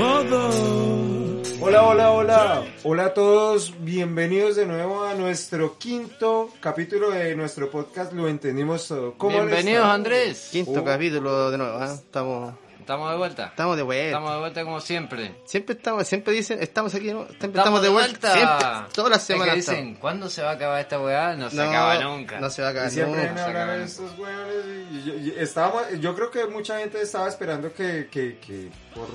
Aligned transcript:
Hola, 0.00 1.82
hola, 1.82 2.10
hola. 2.12 2.64
Hola 2.84 3.04
a 3.06 3.14
todos. 3.14 3.74
Bienvenidos 3.80 4.54
de 4.54 4.64
nuevo 4.64 5.02
a 5.04 5.14
nuestro 5.14 5.76
quinto 5.76 6.50
capítulo 6.60 7.10
de 7.10 7.34
nuestro 7.34 7.68
podcast 7.68 8.12
Lo 8.12 8.28
Entendimos 8.28 8.86
Todo. 8.86 9.14
¿Cómo 9.18 9.32
Bienvenidos? 9.32 9.84
Andrés. 9.86 10.50
Quinto 10.52 10.80
Oh. 10.80 10.84
capítulo 10.84 11.50
de 11.50 11.58
nuevo, 11.58 11.78
¿ah? 11.80 11.92
Estamos, 11.94 12.54
Estamos 12.78 13.10
de 13.10 13.16
vuelta. 13.16 13.46
estamos 13.46 13.76
de 13.76 13.82
vuelta. 13.82 14.06
Estamos 14.06 14.32
de 14.34 14.38
vuelta 14.38 14.64
como 14.64 14.80
siempre. 14.80 15.34
Siempre 15.44 15.74
estamos, 15.74 16.06
siempre 16.06 16.32
dicen, 16.32 16.62
estamos 16.62 16.94
aquí, 16.94 17.12
¿no? 17.12 17.26
Siempre 17.26 17.48
estamos, 17.60 17.82
de 17.82 17.88
vuelta. 17.88 18.32
Siempre, 18.34 18.66
todas 18.94 19.10
las 19.10 19.20
Es 19.22 19.26
que 19.26 19.32
semanas. 19.32 19.56
dicen, 19.56 19.94
¿cuándo 19.96 20.30
se 20.30 20.42
va 20.42 20.50
a 20.50 20.54
acabar 20.54 20.80
esta 20.80 21.00
weá? 21.00 21.34
No 21.34 21.50
se 21.50 21.56
estamos. 21.56 21.74
acaba 21.74 21.98
nunca. 22.04 22.38
No 22.38 22.50
se 22.50 22.62
va 22.62 22.68
a 22.68 22.70
Y 22.70 22.74
acabar 22.74 22.90
siempre 22.92 23.28
nunca. 23.28 23.32
van 23.34 23.56
a 23.56 23.62
hablar 23.62 23.78
de 23.78 23.84
estos 23.84 24.16
hueones. 24.16 24.64
y 24.92 25.02
yo, 25.02 25.14
y 25.16 25.34
estábamos, 25.38 25.82
yo 26.00 26.14
creo 26.14 26.30
que 26.30 26.46
mucha 26.46 26.78
gente 26.78 27.02
estaba 27.02 27.26
esperando 27.28 27.72
que, 27.74 28.06
que, 28.10 28.38
que 28.38 28.70
por 28.94 29.08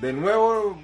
de 0.00 0.12
nuevo 0.12 0.78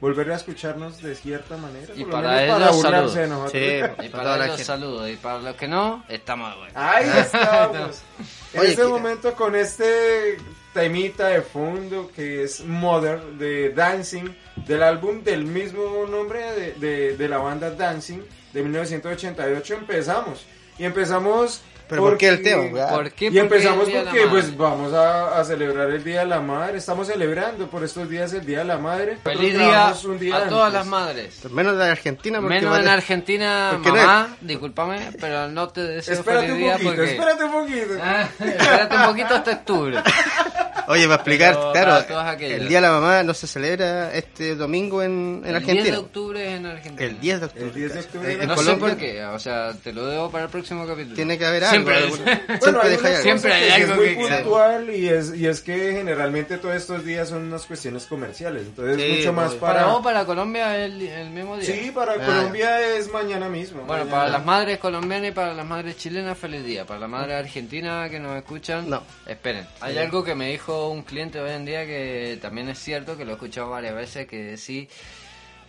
volver 0.00 0.30
a 0.32 0.36
escucharnos 0.36 1.00
de 1.02 1.14
cierta 1.14 1.56
manera. 1.56 1.94
Y 1.94 2.00
por 2.04 2.14
lo 2.14 2.22
para 2.22 2.36
menos 2.36 2.60
ellos, 2.60 2.76
burlarse 2.76 3.08
salud. 3.08 3.14
de 3.14 3.26
nosotros. 3.28 3.52
Sí, 3.52 4.04
Y 4.06 4.08
para 4.08 4.22
para 4.24 4.34
ellos 4.36 4.46
gente. 4.48 4.64
saludos. 4.64 5.10
Y 5.10 5.16
para 5.16 5.38
los 5.38 5.56
que 5.56 5.68
no, 5.68 6.04
estamos 6.08 6.50
de 6.52 6.58
vuelta. 6.58 6.90
Ahí 6.96 7.10
estamos. 7.18 8.02
en 8.54 8.60
Oye, 8.60 8.70
este 8.70 8.82
que- 8.82 8.88
momento 8.88 9.34
con 9.34 9.54
este 9.56 10.36
temita 10.74 11.28
de 11.28 11.40
fondo 11.42 12.10
que 12.14 12.42
es 12.42 12.64
Mother 12.64 13.22
de 13.38 13.70
Dancing, 13.70 14.28
del 14.66 14.82
álbum 14.82 15.22
del 15.22 15.44
mismo 15.44 16.04
nombre 16.10 16.52
de, 16.52 16.72
de- 16.74 17.16
de 17.16 17.28
la 17.28 17.38
banda 17.38 17.70
Dancing 17.70 18.20
de 18.52 18.62
1988 18.62 19.74
empezamos. 19.74 20.44
Y 20.78 20.84
empezamos... 20.84 21.62
Pero 21.94 22.02
¿por 22.02 22.18
qué 22.18 22.28
el 22.28 22.42
tema? 22.42 22.88
¿Por 22.88 23.10
qué? 23.12 23.28
Y 23.28 23.38
empezamos 23.38 23.92
la 23.92 24.02
porque 24.04 24.26
pues 24.28 24.56
vamos 24.56 24.92
a, 24.92 25.38
a 25.38 25.44
celebrar 25.44 25.90
el 25.90 26.02
Día 26.02 26.20
de 26.20 26.26
la 26.26 26.40
Madre. 26.40 26.78
Estamos 26.78 27.06
celebrando 27.06 27.68
por 27.68 27.84
estos 27.84 28.08
días 28.08 28.32
el 28.32 28.44
Día 28.44 28.58
de 28.58 28.64
la 28.64 28.78
Madre. 28.78 29.18
Feliz 29.22 29.54
Nosotros 29.54 29.58
día 29.58 29.68
grabamos 29.68 30.04
un 30.04 30.18
día 30.18 30.36
a 30.36 30.48
todas 30.48 30.72
las 30.72 30.86
madres. 30.86 31.50
Menos 31.50 31.78
de 31.78 31.84
Argentina, 31.84 32.40
porque 32.40 32.54
Menos 32.54 32.78
en 32.78 32.88
Argentina, 32.88 33.70
porque 33.74 33.88
no 33.90 33.94
mamá, 33.96 34.36
discúlpame, 34.40 35.10
pero 35.20 35.48
no 35.48 35.68
te 35.68 35.82
deseo 35.82 36.14
Espérate 36.14 36.46
feliz 36.48 36.52
un 36.52 36.58
día 36.58 36.72
poquito, 36.72 36.90
porque... 36.90 37.10
espérate 37.12 37.44
un 37.44 37.52
poquito. 37.52 38.02
Ah, 38.02 38.28
espérate 38.40 38.96
un 38.96 39.04
poquito 39.04 39.34
hasta 39.34 39.50
octubre. 39.52 40.02
Oye, 40.88 41.04
para 41.04 41.14
explicar, 41.16 41.54
Pero 41.54 41.72
claro, 41.72 42.06
para 42.08 42.32
el 42.34 42.68
Día 42.68 42.78
de 42.78 42.86
la 42.86 42.92
Mamá 42.92 43.22
no 43.22 43.34
se 43.34 43.46
celebra 43.46 44.12
este 44.14 44.54
domingo 44.54 45.02
en, 45.02 45.42
en 45.44 45.54
El 45.54 45.54
10 45.54 45.56
Argentina. 45.56 45.90
de 45.92 45.96
octubre 45.98 46.54
en 46.56 46.66
Argentina. 46.66 47.06
El 47.10 47.20
10 47.20 47.40
de 47.40 47.46
octubre. 47.46 47.66
El 47.66 47.74
10 47.74 47.92
de 47.94 48.00
octubre 48.00 48.28
Eh, 48.30 48.34
en 48.34 48.40
en 48.42 48.48
No 48.48 48.56
sé 48.56 48.62
Colombia 48.64 48.88
por 48.88 48.96
qué, 48.98 49.24
o 49.24 49.38
sea, 49.38 49.72
te 49.82 49.92
lo 49.92 50.06
debo 50.06 50.30
para 50.30 50.44
el 50.44 50.50
próximo 50.50 50.86
capítulo. 50.86 51.14
tiene 51.16 51.38
que 51.38 51.46
haber 51.46 51.64
algo. 51.64 51.72
Siempre 51.90 52.56
Bueno, 52.60 52.80
siempre 52.82 53.08
hay 53.08 53.14
algo. 53.14 53.22
Siempre 53.22 53.52
hay 53.54 53.66
que 53.66 53.72
algo 53.74 53.92
es 53.94 53.98
muy 53.98 54.26
que 54.26 54.34
puntual 54.34 54.90
y 54.90 55.08
es, 55.08 55.34
y 55.34 55.46
es 55.46 55.60
que 55.60 55.92
generalmente 55.92 56.58
todos 56.58 56.74
estos 56.76 57.04
días 57.04 57.28
son 57.28 57.42
unas 57.44 57.64
cuestiones 57.66 58.04
comerciales, 58.06 58.62
entonces 58.66 58.96
Sí, 58.96 59.16
mucho 59.18 59.32
más 59.32 59.50
obvio. 59.50 59.60
Para 59.60 59.74
para... 59.80 59.86
vos, 59.92 60.02
para 60.02 60.24
Colombia, 60.24 60.84
el, 60.84 61.00
el 61.02 61.30
mismo 61.30 61.56
día. 61.56 61.66
Sí, 61.66 61.90
para 61.90 62.12
Ah, 62.14 62.24
Colombia 62.26 62.80
es 62.96 63.10
mañana 63.10 63.48
mismo. 63.48 63.82
Bueno, 63.82 64.04
mañana. 64.04 64.10
para 64.10 64.30
las 64.30 64.44
madres 64.44 64.78
colombianas 64.78 65.30
y 65.30 65.32
para 65.32 65.54
las 65.54 65.66
madres 65.66 65.96
chilenas, 65.96 66.38
feliz 66.38 66.64
día. 66.64 66.84
Para 66.86 67.00
las 67.00 67.08
madres 67.10 67.36
argentinas 67.36 68.08
que 68.10 68.20
nos 68.20 68.36
escuchan, 68.36 68.88
No. 68.88 69.02
esperen. 69.26 69.66
Hay 69.80 69.98
algo 69.98 70.22
que 70.22 70.34
me 70.34 70.50
dijo 70.50 70.73
un 70.90 71.02
cliente 71.02 71.40
hoy 71.40 71.50
en 71.50 71.64
día 71.64 71.84
que 71.86 72.38
también 72.40 72.68
es 72.68 72.78
cierto, 72.78 73.16
que 73.16 73.24
lo 73.24 73.32
he 73.32 73.34
escuchado 73.34 73.70
varias 73.70 73.94
veces, 73.94 74.26
que 74.26 74.56
sí, 74.56 74.88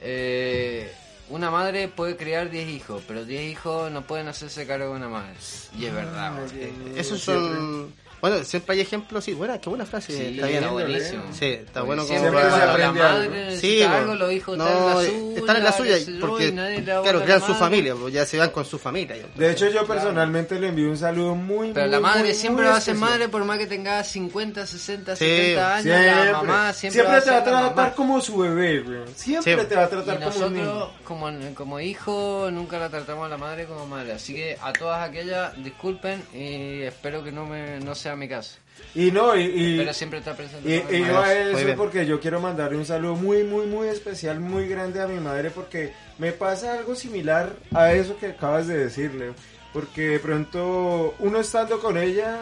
eh, 0.02 0.92
una 1.30 1.50
madre 1.50 1.88
puede 1.88 2.16
criar 2.16 2.50
10 2.50 2.70
hijos, 2.70 3.04
pero 3.08 3.26
10 3.26 3.52
hijos 3.52 3.92
no 3.92 4.04
pueden 4.06 4.28
hacerse 4.28 4.68
cargo 4.68 4.90
de 4.92 4.96
una 4.98 5.10
madre. 5.10 5.34
Y 5.78 5.86
es 5.86 5.94
verdad. 5.94 6.34
Ah, 6.38 6.46
eh, 6.54 6.94
Esos 6.98 7.22
siempre. 7.22 7.56
son. 7.56 7.94
Bueno, 8.30 8.44
siempre 8.44 8.74
hay 8.76 8.82
ejemplos, 8.82 9.24
sí. 9.24 9.34
Buena, 9.34 9.60
qué 9.62 9.70
buena 9.70 9.86
frase. 9.86 10.14
Sí, 10.14 10.36
está 10.36 10.48
bien. 10.48 10.64
está 10.64 10.72
buenísimo. 10.72 11.24
Sí, 11.32 11.46
está 11.46 11.82
bueno 11.84 12.06
como 12.08 12.20
siempre 12.20 12.42
para- 12.42 12.50
cuando 12.58 12.78
la 12.78 12.92
madre 12.92 13.44
algo. 13.46 13.56
Sí, 13.62 13.82
algo, 13.84 13.96
bueno. 14.08 14.16
los 14.16 14.34
hijos 14.34 14.58
No, 14.58 14.66
están 14.68 14.78
en 14.78 14.86
la 14.86 14.94
suya. 15.06 15.38
están 15.38 15.56
en 15.58 15.64
la 15.64 15.72
suya, 15.72 15.98
yo, 16.00 16.20
porque, 16.28 16.48
y 16.48 16.82
claro, 16.84 17.22
crean 17.24 17.42
su 17.42 17.54
familia, 17.54 17.96
pues 17.96 18.14
ya 18.14 18.26
se 18.26 18.38
van 18.40 18.50
con 18.50 18.66
su 18.66 18.80
familia. 18.80 19.16
ya. 19.18 19.24
De 19.36 19.52
hecho, 19.52 19.70
yo 19.70 19.86
personalmente 19.86 20.60
le 20.60 20.70
envío 20.70 20.90
un 20.90 20.98
saludo 20.98 21.36
muy, 21.36 21.72
Pero 21.72 21.86
muy, 21.86 21.92
la 21.92 22.00
madre 22.00 22.24
muy, 22.24 22.34
siempre 22.34 22.64
muy 22.66 22.72
va 22.72 22.78
a 22.78 22.82
ser 22.82 22.96
madre 22.96 23.30
por 23.30 23.44
más 23.46 23.60
que 23.60 23.68
tenga 23.68 24.04
50, 24.04 24.66
60, 24.66 25.16
Sí, 25.16 25.26
70 25.26 25.76
años. 25.76 25.84
Siempre, 25.84 26.26
La 26.26 26.32
mamá 26.34 26.74
siempre, 26.74 27.02
siempre 27.02 27.14
va 27.14 27.18
a 27.20 27.24
te 27.24 27.30
va 27.32 27.38
a 27.38 27.44
tratar 27.74 27.94
como 27.96 28.22
su 28.22 28.38
bebé, 28.40 28.80
güey. 28.80 29.00
Siempre 29.16 29.62
Sí. 29.62 29.68
te 29.70 29.76
va 29.76 29.84
a 29.84 29.86
Y 29.86 29.90
tratar 29.90 30.20
como 30.24 30.46
un 30.48 30.54
niño. 30.54 30.66
nosotros, 30.66 30.90
como, 31.04 31.30
como 31.54 31.80
hijo, 31.80 32.50
nunca 32.52 32.80
la 32.80 32.90
tratamos 32.90 33.26
a 33.28 33.30
la 33.30 33.38
madre 33.38 33.66
como 33.66 33.86
madre. 33.86 34.14
Así 34.14 34.34
que 34.34 34.58
a 34.62 34.74
todas 34.74 35.08
aquellas, 35.08 35.54
disculpen 35.64 36.24
y 36.34 36.82
espero 36.82 37.24
que 37.24 37.32
no 37.32 37.46
me 37.46 37.80
no 37.80 37.94
sea 37.94 38.15
mi 38.16 38.28
caso. 38.28 38.58
Y 38.94 39.12
no, 39.12 39.36
y, 39.36 39.44
y, 39.44 39.78
Pero 39.78 39.94
siempre 39.94 40.20
está 40.20 40.36
presente. 40.36 40.76
Y, 40.76 40.80
con 40.82 40.96
y 40.96 41.00
mi 41.00 41.08
no 41.08 41.14
madre. 41.14 41.40
a 41.40 41.52
eso 41.52 41.76
porque 41.78 42.06
yo 42.06 42.20
quiero 42.20 42.40
mandarle 42.40 42.78
un 42.78 42.86
saludo 42.86 43.16
muy, 43.16 43.44
muy, 43.44 43.66
muy 43.66 43.88
especial, 43.88 44.40
muy 44.40 44.68
grande 44.68 45.02
a 45.02 45.08
mi 45.08 45.20
madre 45.20 45.50
porque 45.50 45.94
me 46.18 46.32
pasa 46.32 46.74
algo 46.74 46.96
similar 46.96 47.56
a 47.74 47.94
eso 47.94 48.18
que 48.18 48.28
acabas 48.28 48.68
de 48.68 48.78
decirle. 48.78 49.34
Porque 49.74 50.08
de 50.08 50.20
pronto 50.20 51.16
uno 51.20 51.40
estando 51.40 51.80
con 51.80 51.98
ella 51.98 52.40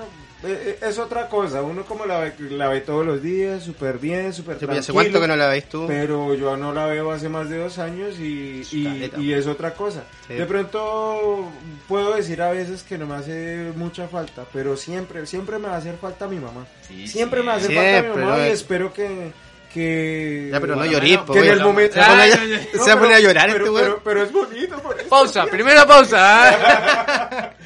es 0.82 0.98
otra 1.00 1.28
cosa. 1.30 1.62
Uno 1.62 1.86
como 1.86 2.06
la 2.06 2.20
ve, 2.20 2.34
la 2.52 2.68
ve 2.68 2.82
todos 2.82 3.06
los 3.06 3.22
días, 3.22 3.64
súper 3.64 3.98
bien, 3.98 4.34
súper 4.34 4.58
pues, 4.58 4.64
¿Hace 4.64 4.68
tranquilo. 4.68 4.94
cuánto 4.94 5.22
que 5.22 5.28
no 5.28 5.36
la 5.36 5.48
veis 5.48 5.66
tú? 5.70 5.86
Pero 5.88 6.34
yo 6.36 6.58
no 6.58 6.74
la 6.74 6.86
veo 6.88 7.12
hace 7.12 7.30
más 7.30 7.50
de 7.50 7.58
dos 7.60 7.80
años 7.80 8.16
y, 8.20 8.62
y, 8.72 9.12
y 9.18 9.34
es 9.34 9.48
otra 9.48 9.74
cosa. 9.74 10.04
Sí. 10.28 10.34
De 10.34 10.46
pronto 10.46 11.50
puedo 11.88 12.14
decir 12.16 12.42
a 12.42 12.52
veces 12.52 12.84
que 12.84 12.98
no 12.98 13.06
me 13.08 13.16
hace 13.16 13.72
mucha 13.76 14.08
falta, 14.08 14.44
pero 14.52 14.76
siempre, 14.78 15.26
siempre 15.26 15.60
me 15.60 15.68
va 15.68 15.76
a 15.76 15.78
hacer 15.78 15.96
falta 15.98 16.28
mi 16.28 16.38
mamá. 16.38 16.66
Sí, 16.88 17.08
siempre 17.08 17.42
sí. 17.42 17.46
me 17.46 17.52
hace 17.54 17.68
Siempre, 17.68 18.02
falta 18.04 18.16
mi 18.16 18.22
mamá 18.26 18.38
¿no? 18.38 18.46
y 18.46 18.50
espero 18.50 18.94
que... 18.94 19.32
que 19.74 20.50
Ya, 20.52 20.60
pero 20.60 20.74
no 20.76 20.80
Bueno, 20.80 20.92
llorís, 20.94 21.12
bueno, 21.18 21.26
pues, 21.26 21.42
que 21.42 21.48
en 21.48 21.54
el 21.54 21.64
momento... 21.64 21.94
Se 21.96 22.00
va 22.00 22.06
a 22.06 22.10
poner- 22.12 22.22
Ay, 22.22 22.32
ay, 22.42 22.54
ay. 22.54 22.70
se 22.74 22.78
va 22.90 22.94
a 22.94 23.00
poner 23.00 23.16
a 23.16 23.20
llorar 23.20 23.50
pero, 23.52 23.66
este 23.66 23.76
pero, 23.80 23.90
weón. 23.92 24.02
pero 24.04 24.24
es 24.24 24.32
bonito. 24.32 24.78
por 24.80 25.00
eso. 25.00 25.10
Pausa, 25.10 25.46
primera 25.48 25.86
pausa. 25.88 27.54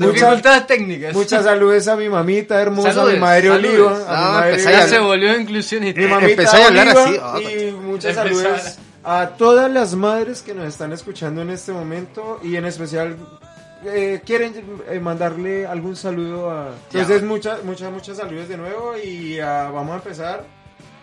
¿ah? 0.00 0.04
Muchas- 0.06 0.20
Dificultades 0.20 0.66
técnicas. 0.66 1.14
Muchas 1.14 1.44
saludos 1.44 1.88
a 1.88 1.96
mi 1.96 2.08
mamita 2.08 2.60
hermosa, 2.60 2.88
a 2.90 2.92
Saludes, 2.92 3.14
mi 3.14 3.20
madre 3.20 3.48
saludes. 3.48 3.70
Oliva. 3.80 3.90
A 3.90 3.94
No, 3.96 4.26
mi 4.28 4.32
madre 4.34 4.50
empezáis 4.50 4.76
Ya 4.78 4.84
a- 4.84 4.88
se 4.88 4.98
volvió 4.98 5.40
inclusionista. 5.40 6.00
Mi 6.00 6.06
mamita 6.06 6.30
Empezáis 6.30 6.64
a 6.64 6.68
hablar 6.68 6.88
Oliva 6.88 7.04
así, 7.04 7.18
ah, 7.22 7.50
y 7.52 7.72
muchas 7.72 8.16
Empezar. 8.16 8.42
saludos 8.44 8.78
a 9.04 9.28
todas 9.38 9.70
las 9.70 9.94
madres 9.94 10.42
que 10.42 10.54
nos 10.54 10.66
están 10.66 10.92
escuchando 10.92 11.40
en 11.42 11.50
este 11.50 11.72
momento 11.72 12.40
y 12.42 12.56
en 12.56 12.64
especial 12.66 13.16
eh, 13.86 14.20
quieren 14.26 14.52
eh, 14.90 14.98
mandarle 15.00 15.64
algún 15.66 15.94
saludo 15.96 16.50
a 16.50 16.74
entonces 16.92 17.22
muchas 17.22 17.62
muchas 17.64 17.92
muchas 17.92 18.16
saludos 18.16 18.48
de 18.48 18.56
nuevo 18.56 18.96
y 18.98 19.38
ah, 19.38 19.70
vamos 19.72 19.92
a 19.92 19.96
empezar 19.96 20.44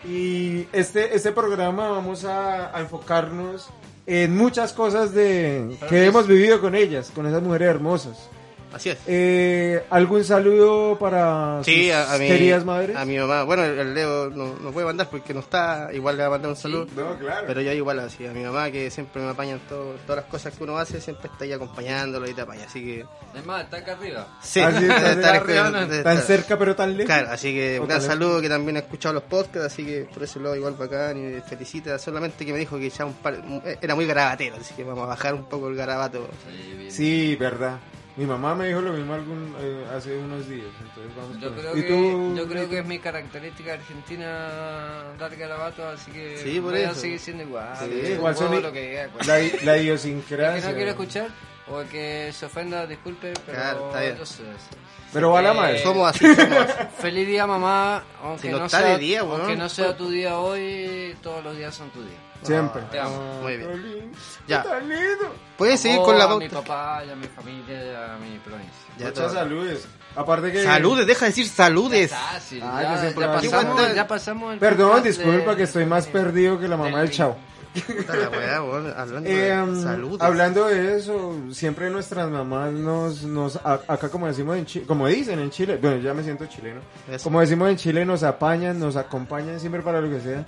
y 0.07 0.67
este 0.73 1.15
este 1.15 1.31
programa 1.31 1.89
vamos 1.89 2.25
a, 2.25 2.75
a 2.77 2.81
enfocarnos 2.81 3.69
en 4.05 4.35
muchas 4.37 4.73
cosas 4.73 5.13
de 5.13 5.77
que 5.89 6.05
hemos 6.05 6.27
vivido 6.27 6.59
con 6.61 6.75
ellas 6.75 7.11
con 7.15 7.25
esas 7.25 7.41
mujeres 7.41 7.69
hermosas 7.69 8.29
Así 8.75 8.89
es. 8.89 8.97
Eh, 9.07 9.83
algún 9.89 10.23
saludo 10.25 10.99
para 10.99 11.63
Sí, 11.63 11.85
sus 11.87 11.93
a, 11.95 12.13
a 12.13 12.17
mi, 12.17 12.27
queridas 12.27 12.65
madres 12.65 12.95
a 12.97 13.05
mi 13.05 13.17
mamá. 13.17 13.43
Bueno, 13.43 13.63
el, 13.63 13.93
Leo 13.93 14.29
no, 14.29 14.53
no 14.61 14.71
puede 14.71 14.85
mandar 14.85 15.09
porque 15.09 15.33
no 15.33 15.39
está. 15.39 15.89
Igual 15.93 16.17
le 16.17 16.23
va 16.23 16.27
a 16.27 16.31
mandar 16.31 16.49
un 16.51 16.57
saludo. 16.57 16.85
no 16.93 17.17
claro 17.17 17.45
Pero 17.47 17.61
yo 17.61 17.71
igual 17.71 17.99
así, 18.01 18.27
a 18.27 18.31
mi 18.31 18.43
mamá 18.43 18.69
que 18.71 18.91
siempre 18.91 19.21
me 19.21 19.29
apaña 19.29 19.53
en 19.53 19.59
todo- 19.61 19.93
todas 20.05 20.17
las 20.23 20.25
cosas 20.29 20.53
que 20.53 20.63
uno 20.65 20.77
hace, 20.77 20.99
siempre 20.99 21.29
está 21.31 21.45
ahí 21.45 21.53
acompañándolo 21.53 22.29
y 22.29 22.33
te 22.33 22.41
apaña. 22.41 22.65
Así 22.65 22.83
que... 22.83 23.05
Es 23.33 23.45
más, 23.45 23.63
está 23.63 23.77
acá 23.77 23.93
arriba. 23.93 24.27
Sí, 24.41 24.59
Así 24.59 24.81
debe 24.81 24.93
está, 24.95 25.11
estar- 25.13 25.35
arriba, 25.37 25.71
tan 25.71 25.91
estar- 25.91 26.17
cerca 26.21 26.57
pero 26.59 26.75
tan 26.75 26.97
lejos 26.97 27.05
Claro, 27.05 27.29
así 27.31 27.53
que 27.53 27.79
un 27.79 27.87
gran 27.87 28.01
saludo 28.01 28.41
que 28.41 28.49
también 28.49 28.75
ha 28.75 28.79
escuchado 28.81 29.13
los 29.13 29.23
podcasts, 29.23 29.73
así 29.73 29.85
que 29.85 30.07
por 30.13 30.21
ese 30.23 30.39
lado 30.41 30.55
igual 30.55 30.73
bacán 30.73 31.17
y 31.37 31.39
felicita, 31.47 31.97
solamente 31.97 32.45
que 32.45 32.51
me 32.51 32.59
dijo 32.59 32.77
que 32.77 32.89
ya 32.89 33.05
un 33.05 33.13
par, 33.13 33.37
era 33.81 33.95
muy 33.95 34.05
garabatero, 34.05 34.57
así 34.59 34.73
que 34.73 34.83
vamos 34.83 35.05
a 35.05 35.07
bajar 35.07 35.33
un 35.33 35.45
poco 35.45 35.69
el 35.69 35.75
garabato. 35.75 36.27
Sí, 36.89 37.35
verdad. 37.37 37.77
Mi 38.17 38.25
mamá 38.25 38.55
me 38.55 38.67
dijo 38.67 38.79
lo 38.81 38.93
mismo 38.93 39.13
algún, 39.13 39.53
eh, 39.59 39.85
hace 39.93 40.17
unos 40.17 40.47
días. 40.47 40.67
Entonces 40.81 41.15
vamos 41.17 41.37
Yo 41.39 41.53
creo, 41.53 41.73
ahí. 41.73 41.79
¿Y 41.79 41.83
que, 41.83 41.87
tú? 41.89 42.35
yo 42.37 42.47
creo 42.47 42.69
que 42.69 42.79
es 42.79 42.85
mi 42.85 42.99
característica 42.99 43.73
argentina 43.73 45.03
dar 45.19 45.35
garabato, 45.35 45.85
así 45.89 46.11
que 46.11 46.37
Sí, 46.37 46.61
por 46.61 46.71
voy 46.71 46.81
a 46.83 46.91
eso. 46.91 47.01
seguir 47.01 47.19
siendo 47.19 47.43
igual. 47.43 47.75
Sí, 47.77 48.13
igual 48.13 48.35
son 48.37 48.61
lo 48.61 48.71
que 48.71 48.89
diga, 48.89 49.07
cual- 49.09 49.27
La, 49.27 49.37
la 49.37 49.41
El 49.75 49.79
que 49.79 49.83
idiosincrasia. 49.83 50.69
no 50.69 50.75
quiero 50.75 50.91
escuchar 50.91 51.27
o 51.67 51.81
el 51.81 51.87
que 51.87 52.31
se 52.33 52.45
ofenda, 52.45 52.85
disculpe, 52.87 53.33
pero 53.45 53.57
Claro, 53.57 53.87
está 53.87 54.01
bien. 54.01 54.17
eso. 54.21 54.43
Pero 55.13 55.31
va 55.31 55.41
la 55.41 55.51
Eh, 55.51 55.55
madre. 55.55 55.83
Somos 55.83 56.09
así, 56.09 56.35
somos 56.35 56.57
así. 56.59 56.73
Feliz 56.99 57.27
día, 57.27 57.47
mamá. 57.47 58.03
Aunque 58.21 58.41
Si 58.43 58.49
no 58.49 58.59
no, 58.59 58.65
está 58.65 58.79
sea, 58.79 58.87
de 58.89 58.97
día, 58.97 59.23
weón. 59.23 59.41
aunque 59.41 59.55
no 59.55 59.69
sea 59.69 59.95
tu 59.95 60.09
día 60.09 60.37
hoy, 60.39 61.15
todos 61.23 61.43
los 61.43 61.55
días 61.55 61.73
son 61.73 61.89
tu 61.91 62.01
día. 62.03 62.17
Siempre. 62.43 62.81
Te 62.91 62.99
amo. 62.99 63.15
Ah, 63.17 63.41
Muy 63.41 63.57
bien. 63.57 64.11
Ya. 64.47 64.61
Tan 64.61 64.87
lindo. 64.87 65.33
Puedes 65.57 65.79
seguir 65.79 65.97
Amo 65.97 66.05
con 66.05 66.17
la 66.17 66.25
a 66.25 66.35
mi 66.37 66.49
pauta. 66.49 66.67
papá, 66.67 67.03
y 67.05 67.09
a 67.09 67.15
mi 67.15 67.27
familia, 67.27 67.83
y 67.85 67.95
a 67.95 68.17
mi 68.17 68.37
provincia. 68.39 68.71
Ya 68.97 69.05
Muchas 69.07 69.13
todo. 69.25 69.33
saludes. 69.33 69.87
Aparte 70.15 70.51
que. 70.51 70.63
Saludes, 70.63 71.07
deja 71.07 71.25
de 71.25 71.31
decir 71.31 71.47
saludes. 71.47 72.11
Fácil, 72.11 72.61
Ah, 72.63 72.81
ya, 72.83 72.93
que 72.93 72.99
siempre 72.99 73.25
ya 73.25 73.31
pasamos, 73.33 73.95
ya 73.95 74.07
pasamos 74.07 74.53
el 74.53 74.59
Perdón, 74.59 74.89
podcast 74.89 75.05
disculpa 75.07 75.51
de- 75.51 75.57
que 75.57 75.63
estoy 75.63 75.85
más 75.85 76.05
perdido 76.07 76.59
que 76.59 76.67
la 76.67 76.77
mamá 76.77 76.99
del 76.99 77.07
del- 77.07 77.17
chavo. 77.17 77.37
Puta 77.81 78.15
la 78.15 78.55
hablando 78.97 79.29
Eh, 79.29 79.33
de 79.33 79.61
um, 79.63 79.81
saludes. 79.83 80.21
hablando 80.21 80.65
de 80.67 80.95
eso, 80.97 81.35
siempre 81.51 81.89
nuestras 81.89 82.29
mamás 82.29 82.71
nos, 82.73 83.23
nos 83.23 83.57
a- 83.57 83.81
acá 83.87 84.09
como 84.09 84.27
decimos 84.27 84.57
en 84.57 84.65
Chile, 84.65 84.85
como 84.87 85.07
dicen 85.07 85.39
en 85.39 85.49
Chile, 85.49 85.77
bueno, 85.81 85.97
ya 85.97 86.13
me 86.13 86.23
siento 86.23 86.45
chileno, 86.45 86.79
Eso. 87.11 87.23
como 87.25 87.41
decimos 87.41 87.69
en 87.69 87.77
Chile, 87.77 88.05
nos 88.05 88.23
apañan, 88.23 88.79
nos 88.79 88.95
acompañan 88.95 89.59
siempre 89.59 89.81
para 89.81 89.99
lo 90.01 90.09
que 90.09 90.21
sea. 90.21 90.45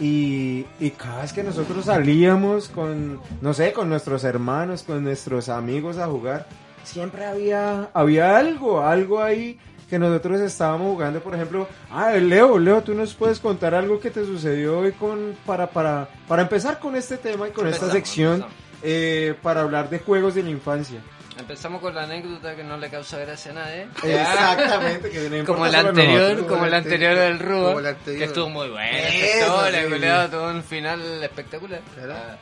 Y, 0.00 0.64
y 0.80 0.90
cada 0.90 1.22
vez 1.22 1.32
que 1.32 1.42
nosotros 1.42 1.84
salíamos 1.84 2.68
con, 2.68 3.20
no 3.40 3.52
sé, 3.54 3.72
con 3.72 3.88
nuestros 3.90 4.24
hermanos, 4.24 4.82
con 4.82 5.04
nuestros 5.04 5.48
amigos 5.50 5.98
a 5.98 6.06
jugar, 6.06 6.46
siempre 6.82 7.26
había, 7.26 7.90
había 7.92 8.36
algo, 8.38 8.80
algo 8.82 9.22
ahí 9.22 9.58
que 9.92 9.98
nosotros 9.98 10.40
estábamos 10.40 10.86
jugando, 10.94 11.20
por 11.20 11.34
ejemplo, 11.34 11.68
ah, 11.90 12.12
Leo, 12.12 12.58
Leo, 12.58 12.82
tú 12.82 12.94
nos 12.94 13.12
puedes 13.12 13.38
contar 13.38 13.74
algo 13.74 14.00
que 14.00 14.10
te 14.10 14.24
sucedió 14.24 14.78
hoy 14.78 14.92
con, 14.92 15.36
para, 15.44 15.66
para, 15.66 16.08
para 16.26 16.40
empezar 16.40 16.78
con 16.78 16.96
este 16.96 17.18
tema 17.18 17.46
y 17.46 17.50
con 17.50 17.66
esta 17.66 17.84
Empezamos, 17.84 17.92
sección, 17.92 18.32
empezamos. 18.36 18.54
eh, 18.84 19.34
para 19.42 19.60
hablar 19.60 19.90
de 19.90 19.98
juegos 19.98 20.34
de 20.34 20.44
la 20.44 20.48
infancia. 20.48 20.98
Empezamos 21.38 21.82
con 21.82 21.94
la 21.94 22.04
anécdota 22.04 22.56
que 22.56 22.64
no 22.64 22.78
le 22.78 22.88
causa 22.88 23.18
gracia 23.18 23.50
a 23.50 23.54
nadie. 23.54 23.82
Exactamente, 24.02 25.10
que 25.10 25.44
Como 25.44 25.66
el 25.66 25.74
anterior, 25.74 26.22
nosotros. 26.22 26.46
como 26.46 26.64
el 26.64 26.72
anterior 26.72 27.14
del 27.14 27.38
Rubo, 27.38 27.74
Como 27.74 27.82
que 28.06 28.24
estuvo 28.24 28.48
muy 28.48 28.70
bueno. 28.70 28.98
Sí. 29.10 30.30
tuvo 30.30 30.48
un 30.48 30.62
final 30.64 31.22
espectacular. 31.22 31.82
Ah, 32.10 32.36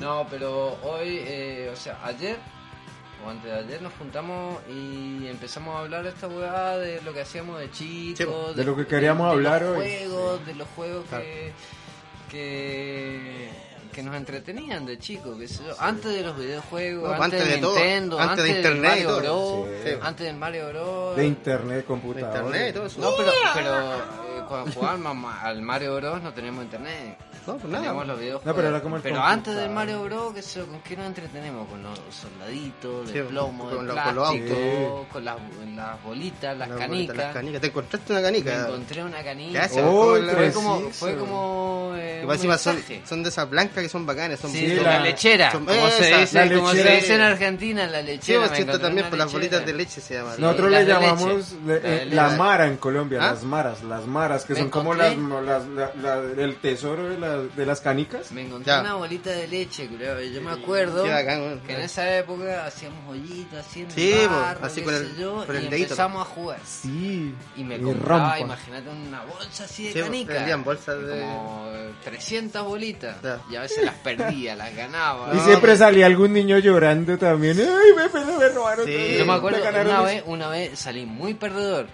No, 0.00 0.26
pero 0.28 0.78
hoy, 0.82 1.20
eh, 1.28 1.70
o 1.72 1.76
sea, 1.76 2.00
ayer 2.02 2.38
o 3.24 3.30
antes 3.30 3.44
de 3.50 3.58
ayer 3.58 3.82
nos 3.82 3.92
juntamos 3.94 4.58
y 4.68 5.26
empezamos 5.28 5.76
a 5.76 5.80
hablar 5.80 6.02
de 6.02 6.08
esta 6.10 6.26
weá 6.28 6.76
de 6.78 7.00
lo 7.02 7.12
que 7.12 7.20
hacíamos 7.20 7.58
de 7.60 7.70
chicos, 7.70 8.50
Sí, 8.52 8.54
de 8.56 8.64
lo 8.64 8.76
que 8.76 8.86
queríamos 8.86 9.30
hablar 9.30 9.62
los 9.62 9.78
hoy. 9.78 9.86
Juegos, 9.86 10.46
de 10.46 10.54
los 10.54 10.68
juegos 10.76 11.04
Claro. 11.08 11.24
que, 11.24 11.52
que 12.30 13.48
que 13.92 14.02
nos 14.02 14.16
entretenían 14.16 14.86
de 14.86 14.98
chicos, 14.98 15.36
qué 15.38 15.46
sé 15.46 15.64
yo. 15.66 15.74
antes 15.78 16.14
de 16.14 16.22
los 16.22 16.34
videojuegos, 16.38 17.10
No, 17.14 17.22
antes, 17.22 17.42
antes 17.42 17.46
de 17.46 17.54
de 17.56 17.60
todo, 17.60 17.74
Nintendo, 17.74 18.18
antes 18.18 18.30
antes, 18.30 18.44
de 18.44 18.50
internet 18.56 18.90
Mario. 19.04 19.16
Bros, 19.20 19.68
Sí. 19.84 19.90
antes 20.00 20.26
del 20.26 20.36
Mario 20.36 20.68
Bros. 20.70 21.16
de 21.16 21.26
internet, 21.26 21.84
computador. 21.86 22.36
Internet 22.46 22.70
y 22.70 22.72
todo 22.72 22.86
eso. 22.86 23.00
No, 23.02 23.10
pero, 23.18 23.32
pero 23.52 23.94
eh, 23.96 24.44
cuando 24.48 24.72
jugábamos 24.72 25.34
al 25.42 25.60
Mario 25.60 25.96
Bros 25.96 26.22
no 26.22 26.32
teníamos 26.32 26.64
internet. 26.64 27.18
No, 27.46 27.54
pues 27.56 27.64
nada. 27.64 27.78
Teníamos 27.78 28.06
los 28.06 28.18
videojuegos. 28.18 28.46
No, 28.46 28.54
pero 28.54 28.68
era 28.68 28.80
como 28.82 28.96
el 28.96 29.02
Pero 29.02 29.14
computador. 29.16 29.38
antes 29.38 29.56
del 29.56 29.70
Mario 29.70 30.02
Bros, 30.04 30.34
¿qué 30.34 30.42
sé 30.42 30.60
yo, 30.60 30.66
¿con 30.66 30.80
qué 30.80 30.96
nos 30.96 31.06
entretenemos? 31.06 31.68
Con 31.68 31.82
los 31.82 31.98
soldaditos, 32.10 33.12
de 33.12 33.22
Sí, 33.22 33.28
plomo, 33.28 33.68
de 33.70 33.76
con 33.76 33.86
lo- 33.86 33.94
con 33.94 34.14
los 34.14 34.28
plástico, 34.30 34.54
autos. 34.54 35.06
con 35.12 35.24
las, 35.24 35.36
las 35.74 36.02
bolitas, 36.02 36.56
las 36.56 36.68
Las 36.68 36.78
canicas. 36.78 36.88
bolitas, 36.88 37.16
Las 37.16 37.34
canicas. 37.34 37.60
¿Te 37.60 37.66
encontraste 37.66 38.12
una 38.12 38.20
Me 38.20 38.26
canica? 38.26 38.60
encontré 38.60 39.04
una 39.04 39.22
canica. 39.24 39.52
Gracias, 39.58 39.84
Oh, 39.86 40.16
Fue 40.16 40.52
como, 40.52 40.80
fue 40.90 41.16
como 41.16 41.92
eh, 41.96 42.20
Y 42.22 42.26
un 42.26 42.32
encima 42.32 42.58
son, 42.58 42.78
son 43.04 43.22
de 43.22 43.28
esas 43.28 43.48
blancas 43.50 43.82
que 43.82 43.88
son 43.88 44.06
bacanas. 44.06 44.38
Son 44.40 44.50
Sí, 44.50 44.58
Sí, 44.58 44.66
de 44.66 44.76
la- 44.82 44.98
la, 44.98 45.00
lechera, 45.00 45.52
son- 45.52 45.66
como, 45.66 45.88
se 45.88 46.08
esa, 46.08 46.18
dice, 46.20 46.46
la 46.46 46.54
como 46.54 46.70
se 46.70 46.76
dice 46.96 47.14
en 47.14 47.20
Argentina, 47.20 47.86
la 47.86 48.00
Sí, 48.00 48.06
lechera. 48.06 48.40
me 48.40 48.46
siento 48.48 48.62
encontré 48.72 48.78
también 48.88 49.08
por 49.10 49.18
las 49.18 49.32
bolitas 49.32 49.66
de 49.66 49.72
leche 49.72 50.00
se 50.00 50.14
llaman. 50.14 50.36
Sí. 50.36 50.42
Nosotros 50.42 50.70
le 50.70 50.78
de 50.78 50.86
llamamos 50.86 51.66
de- 51.66 51.74
La 51.74 51.88
de 51.88 52.02
eh, 52.02 52.06
la 52.06 52.28
mara 52.30 52.66
en 52.66 52.76
Colombia, 52.76 53.18
¿Ah? 53.22 53.32
las 53.32 53.42
maras, 53.42 53.82
las 53.82 54.06
maras, 54.06 54.44
que 54.44 54.54
Me 54.54 54.60
son 54.60 54.70
como 54.70 54.94
las, 54.94 55.12
encontré- 55.14 55.42
las- 55.44 55.66
la- 55.68 55.92
la- 56.20 56.42
el 56.42 56.56
tesoro 56.56 57.08
de, 57.08 57.18
la- 57.18 57.31
de 57.38 57.66
las 57.66 57.80
canicas. 57.80 58.32
Me 58.32 58.42
encontré 58.42 58.72
Ya. 58.72 58.80
una 58.80 58.94
bolita 58.94 59.30
de 59.30 59.48
leche, 59.48 59.88
creo. 59.88 60.20
Yo 60.22 60.40
me 60.42 60.52
acuerdo 60.52 61.04
que 61.04 61.72
en 61.74 61.80
esa 61.80 62.16
época 62.18 62.66
hacíamos 62.66 63.08
ollitas 63.10 63.66
así 63.66 63.80
en 63.82 63.90
Sí, 63.90 64.14
barro, 64.30 64.64
así 64.66 64.80
qué 64.80 64.84
con 64.84 64.94
sé 64.94 65.00
el- 65.00 65.16
yo, 65.16 65.46
con 65.46 65.56
el 65.56 65.64
y 65.64 65.68
dedito. 65.68 65.82
empezamos 65.84 66.22
a 66.22 66.30
jugar. 66.30 66.60
Sí. 66.64 67.34
Y 67.56 67.64
me 67.64 67.76
y 67.76 67.80
compraba, 67.80 68.38
imagínate, 68.38 68.88
una 68.90 69.22
bolsa 69.24 69.64
así 69.64 69.84
de 69.84 69.92
Sí, 69.92 70.00
canica. 70.00 70.32
vendían 70.34 70.64
bolsas 70.64 70.98
de- 71.06 71.20
Como 71.20 71.66
eh, 71.72 71.92
300 72.04 72.64
bolitas. 72.64 73.16
Ya. 73.22 73.40
Y 73.50 73.56
a 73.56 73.60
veces 73.62 73.84
las 73.84 73.94
perdía, 73.96 74.54
las 74.56 74.74
ganaba. 74.74 75.32
Y 75.32 75.36
¿no? 75.36 75.44
siempre 75.44 75.76
salía 75.76 76.06
algún 76.06 76.32
niño 76.32 76.58
llorando 76.58 77.18
también. 77.18 77.58
¡Ay, 77.60 77.92
me, 77.96 78.20
me, 78.24 78.38
me 78.38 78.48
robaron! 78.48 78.86
Sí. 78.86 79.16
Yo 79.18 79.26
me 79.26 79.32
acuerdo, 79.32 79.62
ganaron 79.62 79.86
una 79.86 79.96
eso". 79.96 80.04
vez, 80.04 80.22
una 80.26 80.48
vez 80.48 80.78
salí 80.78 81.06
muy 81.06 81.34
perdedor. 81.34 81.86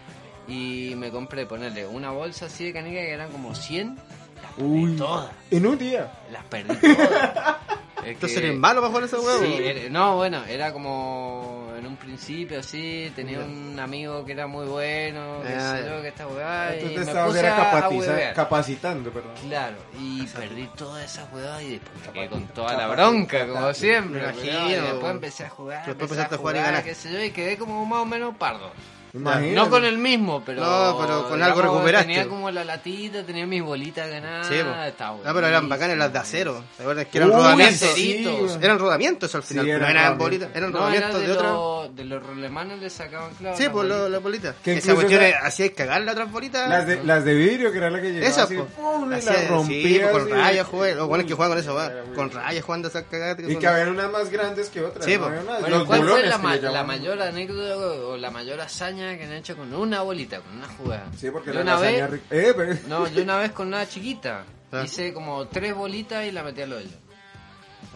Y 0.47 0.95
me 0.97 1.11
compré, 1.11 1.45
ponerle 1.45 1.87
una 1.87 2.11
bolsa 2.11 2.47
así 2.47 2.65
de 2.65 2.73
canica 2.73 3.01
que 3.01 3.13
eran 3.13 3.31
como 3.31 3.55
100. 3.55 3.99
Las 4.43 4.53
perdí 4.53 4.69
Uy, 4.85 4.97
todas. 4.97 5.31
en 5.51 5.67
un 5.67 5.79
día. 5.79 6.13
Las 6.31 6.45
perdí 6.45 6.75
todas. 6.77 7.57
Es 7.99 8.15
Entonces 8.15 8.39
que- 8.39 8.47
eres 8.47 8.59
malo 8.59 8.81
para 8.81 8.89
jugar 8.91 9.05
ese. 9.05 9.17
Sí, 9.45 9.55
era- 9.61 9.91
no, 9.91 10.17
bueno, 10.17 10.45
era 10.45 10.73
como 10.73 11.73
en 11.77 11.85
un 11.85 11.97
principio 11.97 12.61
así, 12.61 13.13
tenía 13.15 13.41
un 13.41 13.79
amigo 13.79 14.25
que 14.25 14.33
era 14.33 14.47
muy 14.47 14.67
bueno, 14.67 15.43
que 15.43 15.53
Ah, 15.53 15.77
sé 15.77 15.83
ya. 15.85 15.97
yo, 15.97 16.03
que 16.03 16.09
esta 16.09 16.27
weá, 16.29 16.77
y 16.77 16.79
Entonces 16.87 17.15
me 17.15 17.25
puse 17.25 17.39
era 17.41 17.57
a, 17.57 17.61
a 17.61 17.83
capatiza- 17.83 17.99
huevear. 18.13 18.35
capacitando, 18.35 19.11
perdón. 19.11 19.33
Claro, 19.47 19.77
y 19.99 20.25
perdí 20.27 20.69
todas 20.77 21.05
esas 21.05 21.31
weas 21.33 21.61
y 21.61 21.71
después 21.73 22.07
me 22.07 22.13
quedé 22.13 22.29
con 22.29 22.47
toda 22.47 22.73
la 22.75 22.87
bronca, 22.87 23.47
como 23.49 23.75
siempre. 23.75 24.27
Me 24.27 24.33
culiao, 24.33 24.55
y 24.55 24.73
imagino. 24.73 24.85
después 24.87 25.11
empecé 25.13 25.45
a 25.45 25.51
jugar, 25.51 25.87
Después 25.87 26.11
empezaste 26.11 26.35
a 26.37 26.39
jugar 26.39 26.57
y 26.57 26.59
ganaste. 26.61 26.89
qué 26.89 26.95
sé 26.95 27.13
yo, 27.13 27.23
y 27.23 27.31
quedé 27.33 27.59
como 27.59 27.85
más 27.85 27.99
o 28.01 28.07
menos 28.07 28.37
pardo. 28.37 28.71
Imagínate. 29.15 29.55
No 29.55 29.71
con 29.71 29.85
el 29.85 29.99
mismo, 29.99 30.43
pero. 30.45 30.61
No, 30.65 30.99
pero 31.01 31.29
con 31.29 31.43
algo 31.43 31.63
recuperaste. 31.63 32.07
Tenía 32.07 32.29
como 32.29 32.51
la 32.51 32.65
latita, 32.65 33.23
tenía 33.25 33.47
mis 33.47 33.63
bolitas 33.63 34.09
ganadas. 34.11 34.47
Sí, 34.49 34.55
estaba 34.87 35.17
No, 35.25 35.35
pero 35.35 35.47
eran 35.47 35.69
bacanas 35.69 35.97
las 35.97 36.13
de 36.13 36.19
acero. 36.19 36.65
¿Te 36.77 36.83
acuerdas 36.83 37.07
que 37.07 37.19
eran 37.19 37.31
Uy, 37.31 37.37
rodamientos? 37.37 37.89
sí. 37.95 38.27
Eran 38.61 38.79
rodamientos 38.79 39.35
al 39.35 39.43
final, 39.43 39.65
Sí, 39.65 39.71
pero 39.73 39.85
eran 39.87 39.91
eran 39.97 40.19
rodamientos. 40.19 40.27
bolitas, 40.27 40.57
eran 40.57 40.73
No, 40.73 40.79
era 40.79 40.87
rodamientos 41.09 41.21
de, 41.21 41.27
de, 41.27 41.33
otra. 41.33 41.51
los- 41.51 41.97
de 41.97 42.05
los 42.05 42.23
rolemanes 42.27 42.79
le 42.81 42.91
sacaban 42.91 43.35
claro. 43.35 43.57
Sí, 43.57 43.63
las 43.65 43.73
pues 43.73 43.89
lo- 43.89 43.95
bolitas. 43.95 44.11
las 44.13 44.23
bolitas. 44.23 44.55
Que 44.63 44.73
Esa 44.79 44.95
cuestión 44.95 45.23
esa- 45.23 45.39
hacía 45.47 45.73
cagar 45.75 46.03
las 46.03 46.13
otras 46.15 46.31
bolitas. 46.33 46.69
Las 46.69 46.87
de, 46.87 47.05
las 47.05 47.25
de 47.25 47.35
vidrio, 47.35 47.73
que 47.73 47.79
era 47.79 47.91
la 47.91 48.01
que 48.01 48.09
llegaba 48.13 48.27
Esas, 48.31 48.45
Hacía- 48.45 48.65
las 49.09 49.25
sí, 49.25 49.31
rompía. 49.49 50.11
pues, 50.11 50.25
con 50.25 50.33
rayas, 50.33 50.67
jugué. 50.67 50.95
Los 50.95 51.09
buenos 51.09 51.27
que 51.27 51.35
juegan 51.35 51.53
con 51.53 51.59
eso, 51.59 51.75
va. 51.75 51.87
Era 51.87 52.03
Con 52.15 52.31
rayas 52.31 52.65
jugando 52.65 52.89
esas 52.89 53.05
cagadas. 53.05 53.37
Y 53.49 53.57
que 53.57 53.67
habían 53.67 53.89
unas 53.91 54.11
más 54.11 54.31
grandes 54.31 54.69
que 54.69 54.83
otras. 54.83 55.05
Sí, 55.05 55.17
los 55.17 55.85
¿cuál 55.85 56.05
fue 56.07 56.23
la, 56.27 56.39
la 56.71 56.85
mayor 56.85 57.21
anécdota 57.23 57.77
o 57.77 58.17
la 58.17 58.31
mayor 58.31 58.61
hazaña 58.61 58.98
que 59.17 59.25
han 59.25 59.33
hecho 59.33 59.57
con 59.57 59.73
una 59.75 60.03
bolita, 60.03 60.41
con 60.41 60.57
una 60.57 60.69
jugada? 60.69 61.07
Sí, 61.17 61.31
porque 61.31 61.49
yo 61.49 61.55
la 61.55 61.61
una 61.63 61.73
lasaña 61.75 62.07
vez, 62.07 62.11
rica. 62.11 62.27
Eh, 62.31 62.53
pero- 62.57 62.75
no, 62.89 63.09
yo 63.09 63.23
una 63.23 63.37
vez 63.39 63.53
con 63.53 63.69
una 63.69 63.87
chiquita 63.89 64.45
Ah. 64.73 64.83
hice 64.85 65.13
como 65.15 65.47
tres 65.49 65.75
bolitas 65.75 66.27
y 66.27 66.31
la 66.33 66.43
metí 66.43 66.61
al 66.63 66.73
hoyo. 66.73 66.89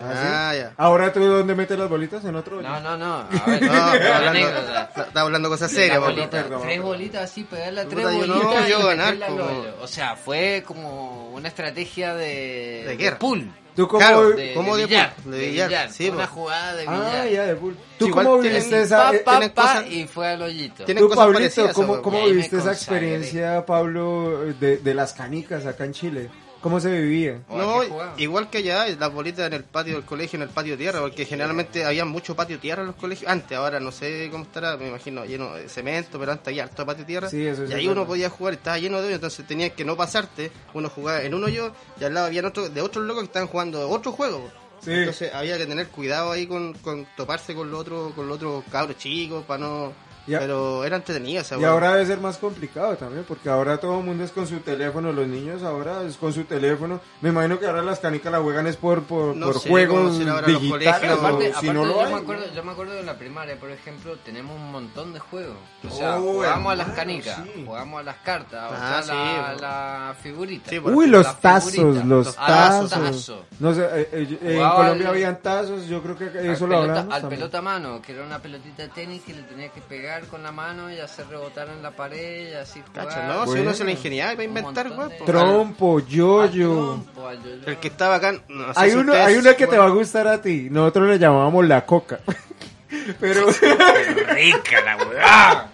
¿Ah, 0.01 0.05
Ah, 0.15 0.51
sí? 0.55 0.59
ya. 0.61 0.73
Ahora 0.79 1.13
tú 1.13 1.21
dónde 1.25 1.55
metes 1.55 1.79
las 1.79 1.89
bolitas 1.89 2.25
en 2.25 2.35
otro. 2.35 2.59
hoyo? 2.59 2.69
No, 2.69 2.81
no, 2.81 2.97
no. 2.97 3.15
A 3.17 3.29
ver, 3.47 3.63
No, 3.63 3.89
pero 3.93 4.15
hablando, 4.15 5.21
hablando 5.21 5.49
cosas 5.51 5.71
serias, 5.71 5.99
po. 5.99 6.05
bolita, 6.07 6.31
perdón, 6.31 6.63
tres 6.63 6.73
perdón. 6.77 6.87
bolitas 6.87 7.23
así, 7.31 7.45
pegarle 7.45 7.81
a 7.83 7.89
tres 7.89 8.03
yo 8.03 8.11
no, 8.27 8.35
bolitas 8.35 8.69
yo 8.69 8.81
y 8.81 8.83
ganar, 8.85 9.15
meterla 9.15 9.27
al 9.27 9.33
como-. 9.37 9.65
O 9.83 9.87
sea, 9.87 10.17
fue 10.17 10.63
como 10.67 11.31
una 11.33 11.49
estrategia 11.49 12.15
de, 12.15 12.85
De 12.89 12.97
guerra. 12.97 13.19
pool. 13.19 13.53
¿Tú 13.75 13.89
cómo, 13.89 13.99
Claro, 14.01 14.31
De, 14.31 14.53
¿Cómo 14.55 14.77
de 14.77 14.83
de 14.83 14.87
billar, 14.87 15.17
de 15.25 15.39
billar, 15.39 15.69
billar, 15.69 15.91
sí, 15.91 16.11
una 16.11 16.27
po. 16.29 16.35
jugada 16.35 16.75
de 16.75 16.83
billar. 16.83 17.17
Ah, 17.17 17.27
ya, 17.29 17.43
de 17.45 17.57
pool. 17.57 17.77
¿Tú 17.99 18.09
Igual 18.09 18.27
cómo 18.27 18.39
viviste 18.39 18.83
esa... 18.83 18.97
Pa, 19.11 19.15
eh, 19.17 19.19
pa, 19.21 19.41
pa, 19.41 19.49
cosas- 19.51 19.87
y 19.91 20.07
fue 20.07 20.29
al 20.29 20.43
hoyito. 20.43 20.85
Tú, 20.85 21.09
cosas 21.09 21.17
Pablito, 21.17 21.73
¿cómo, 21.73 22.03
cómo 22.03 22.25
viviste 22.27 22.57
esa 22.57 22.67
consagré. 22.67 22.73
experiencia, 23.17 23.65
Pablo, 23.65 24.41
de, 24.61 24.77
de 24.77 24.95
las 24.95 25.15
canicas 25.15 25.65
acá 25.65 25.85
en 25.87 25.93
Chile? 25.93 26.31
¿Cómo 26.63 26.79
se 26.79 26.91
vivía? 26.93 27.43
¿O 27.49 27.57
a 27.57 27.59
No, 27.59 28.19
igual 28.19 28.49
que 28.49 28.59
allá, 28.59 28.87
las 28.87 29.13
bolitas 29.13 29.49
en 29.49 29.53
el 29.53 29.65
patio 29.65 29.95
del 29.95 30.05
colegio, 30.05 30.37
en 30.37 30.45
el 30.45 30.49
patio 30.49 30.79
tierra, 30.79 31.01
porque 31.01 31.25
generalmente 31.25 31.85
había 31.85 32.05
mucho 32.05 32.37
patio 32.37 32.61
tierra 32.61 32.83
en 32.83 32.89
los 32.89 32.97
colegios. 32.97 33.29
Antes, 33.29 33.59
ahora 33.59 33.81
no 33.81 33.91
sé 33.91 34.29
cómo 34.31 34.45
estará, 34.45 34.77
me 34.77 34.89
imagino 34.89 35.25
lleno 35.25 35.55
de 35.55 35.69
cemento, 35.69 36.21
pero 36.21 36.31
antes 36.31 36.47
había 36.49 36.63
harto 36.63 36.87
patio 36.87 37.05
tierra. 37.05 37.29
Sí, 37.29 37.45
eso 37.45 37.67
sí 37.67 37.73
y 37.73 37.75
ahí 37.75 37.89
uno 37.89 38.07
podía 38.07 38.31
jugar, 38.31 38.55
estaba 38.55 38.79
lleno 38.79 38.99
de 38.99 39.07
hoyos, 39.07 39.17
entonces 39.17 39.45
tenías 39.45 39.73
que 39.73 39.85
no 39.85 39.97
pasarte. 39.97 40.53
Uno 40.73 40.89
jugaba 40.89 41.23
en 41.23 41.35
un 41.35 41.43
hoyo 41.43 41.73
y 42.01 42.05
al 42.05 42.15
lado 42.15 42.27
había 42.29 42.47
otro, 42.47 42.69
de 42.69 42.81
otros 42.81 43.05
locos 43.05 43.25
que 43.25 43.27
estaban 43.27 43.49
jugando 43.49 43.91
otro 43.91 44.13
juego. 44.13 44.49
Sí. 44.81 44.93
Entonces 44.93 45.35
había 45.35 45.59
que 45.59 45.67
tener 45.67 45.89
cuidado 45.89 46.31
ahí 46.31 46.47
con, 46.47 46.75
con 46.75 47.07
toparse 47.17 47.55
con 47.55 47.71
los 47.71 47.81
otros 47.81 48.13
con 48.15 48.29
los 48.29 48.37
otros 48.37 48.65
cabros 48.71 48.99
chicos 48.99 49.45
para 49.45 49.61
no. 49.61 49.93
Ya. 50.27 50.39
Pero 50.39 50.85
era 50.85 50.97
entretenido 50.97 51.41
esa 51.41 51.59
Y 51.59 51.65
ahora 51.65 51.93
debe 51.95 52.07
ser 52.07 52.21
más 52.21 52.37
complicado 52.39 52.97
también, 52.97 53.25
porque 53.27 53.49
ahora 53.49 53.79
todo 53.79 53.99
el 53.99 54.05
mundo 54.05 54.25
es 54.25 54.31
con 54.31 54.47
su 54.47 54.61
teléfono, 54.61 55.13
los 55.13 55.27
niños 55.27 55.63
ahora 55.63 56.03
es 56.05 56.17
con 56.17 56.33
su 56.33 56.45
teléfono. 56.45 57.01
Me 57.21 57.31
imagino 57.31 57.59
que 57.59 57.67
ahora 57.67 57.83
las 57.83 57.99
canicas 57.99 58.31
la 58.33 58.41
juegan 58.41 58.67
es 58.67 58.77
por, 58.77 59.03
por, 59.03 59.35
No 59.37 59.47
por 59.47 59.59
sé 59.61 59.69
juegos 59.69 60.19
digitales, 60.19 61.11
o 61.11 61.15
aparte, 61.15 61.45
si 61.47 61.51
aparte 61.51 61.73
no 61.75 61.85
lo 61.85 61.95
yo, 61.95 62.05
hay. 62.05 62.13
me 62.15 62.21
acuerdo, 62.21 62.45
yo 62.55 62.63
me 62.65 62.73
acuerdo 62.73 62.93
de 62.95 63.01
en 63.01 63.07
la 63.07 63.19
primaria, 63.19 63.59
por 63.59 63.71
ejemplo, 63.71 64.17
tenemos 64.25 64.55
un 64.57 64.71
montón 64.71 65.13
de 65.13 65.19
juegos. 65.19 65.57
O 65.89 65.91
sea, 65.91 66.19
Oh, 66.19 66.21
jugamos 66.35 66.73
a 66.73 66.77
las 66.77 66.87
hermano, 66.89 66.97
canicas, 66.97 67.41
sí. 67.45 67.65
jugamos 67.67 68.01
a 68.01 68.03
las 68.05 68.17
cartas, 68.19 68.71
o 68.71 68.75
Ah, 68.79 69.03
sea, 69.03 69.15
la, 69.17 69.55
sí, 69.57 69.61
la 69.61 70.15
figurita. 70.23 70.71
Sí, 70.71 70.79
Uy, 70.79 71.07
los 71.09 71.41
tazos, 71.41 71.75
los 71.77 72.05
los 72.05 72.37
tazos. 72.37 72.91
tazos. 72.91 73.41
No 73.59 73.75
sé, 73.75 73.83
eh, 73.93 74.09
eh, 74.13 74.39
en 74.43 74.71
Colombia 74.71 75.09
al- 75.09 75.15
habían 75.15 75.43
tazos, 75.43 75.87
yo 75.89 76.01
creo 76.03 76.17
que 76.17 76.27
eso 76.53 76.67
lo 76.67 76.75
pelota, 76.75 76.77
hablamos 77.01 77.15
al 77.15 77.21
también. 77.23 77.41
pelota 77.41 77.59
a 77.59 77.63
mano, 77.63 78.01
que 78.03 78.13
era 78.13 78.25
una 78.25 78.39
pelotita 78.39 78.83
de 78.85 78.89
tenis 78.91 79.23
que 79.23 79.35
le 79.35 79.43
tenía 79.43 79.69
que 79.71 79.81
pegar 79.81 80.12
con 80.23 80.43
la 80.43 80.53
mano 80.53 80.93
y 80.93 80.99
hacer 81.01 81.27
rebotar 81.29 81.69
en 81.69 81.83
la 81.83 81.91
pared 81.91 82.51
y 82.51 82.55
así 82.55 82.83
jugar. 82.87 83.27
No, 83.27 83.47
si 83.47 83.59
uno 83.61 83.73
se 83.73 83.85
la 83.85 83.91
ingeniaba 83.93 84.33
para 84.33 84.43
Un 84.45 84.49
inventar, 84.49 84.89
weón. 84.91 85.09
de-. 85.09 85.17
Trompo, 85.25 86.01
yoyo. 86.01 86.99
yo-yo. 87.17 87.63
El 87.67 87.79
que 87.79 87.89
estaba 87.89 88.17
acá. 88.17 88.33
No 88.49 88.73
sé 88.75 88.81
Hay 88.81 88.91
si 88.91 88.97
uno, 88.97 89.13
hay 89.15 89.37
una 89.37 89.55
que 89.55 89.67
te 89.67 89.79
va 89.79 89.87
a 89.87 89.91
gustar 89.91 90.29
a 90.29 90.41
ti. 90.41 90.69
Nosotros 90.71 91.09
le 91.09 91.19
llamábamos 91.19 91.67
la 91.67 91.85
coca. 91.87 92.21
Pero 93.21 93.47
rica 93.47 94.81
la 94.85 94.97
weá. 94.97 95.69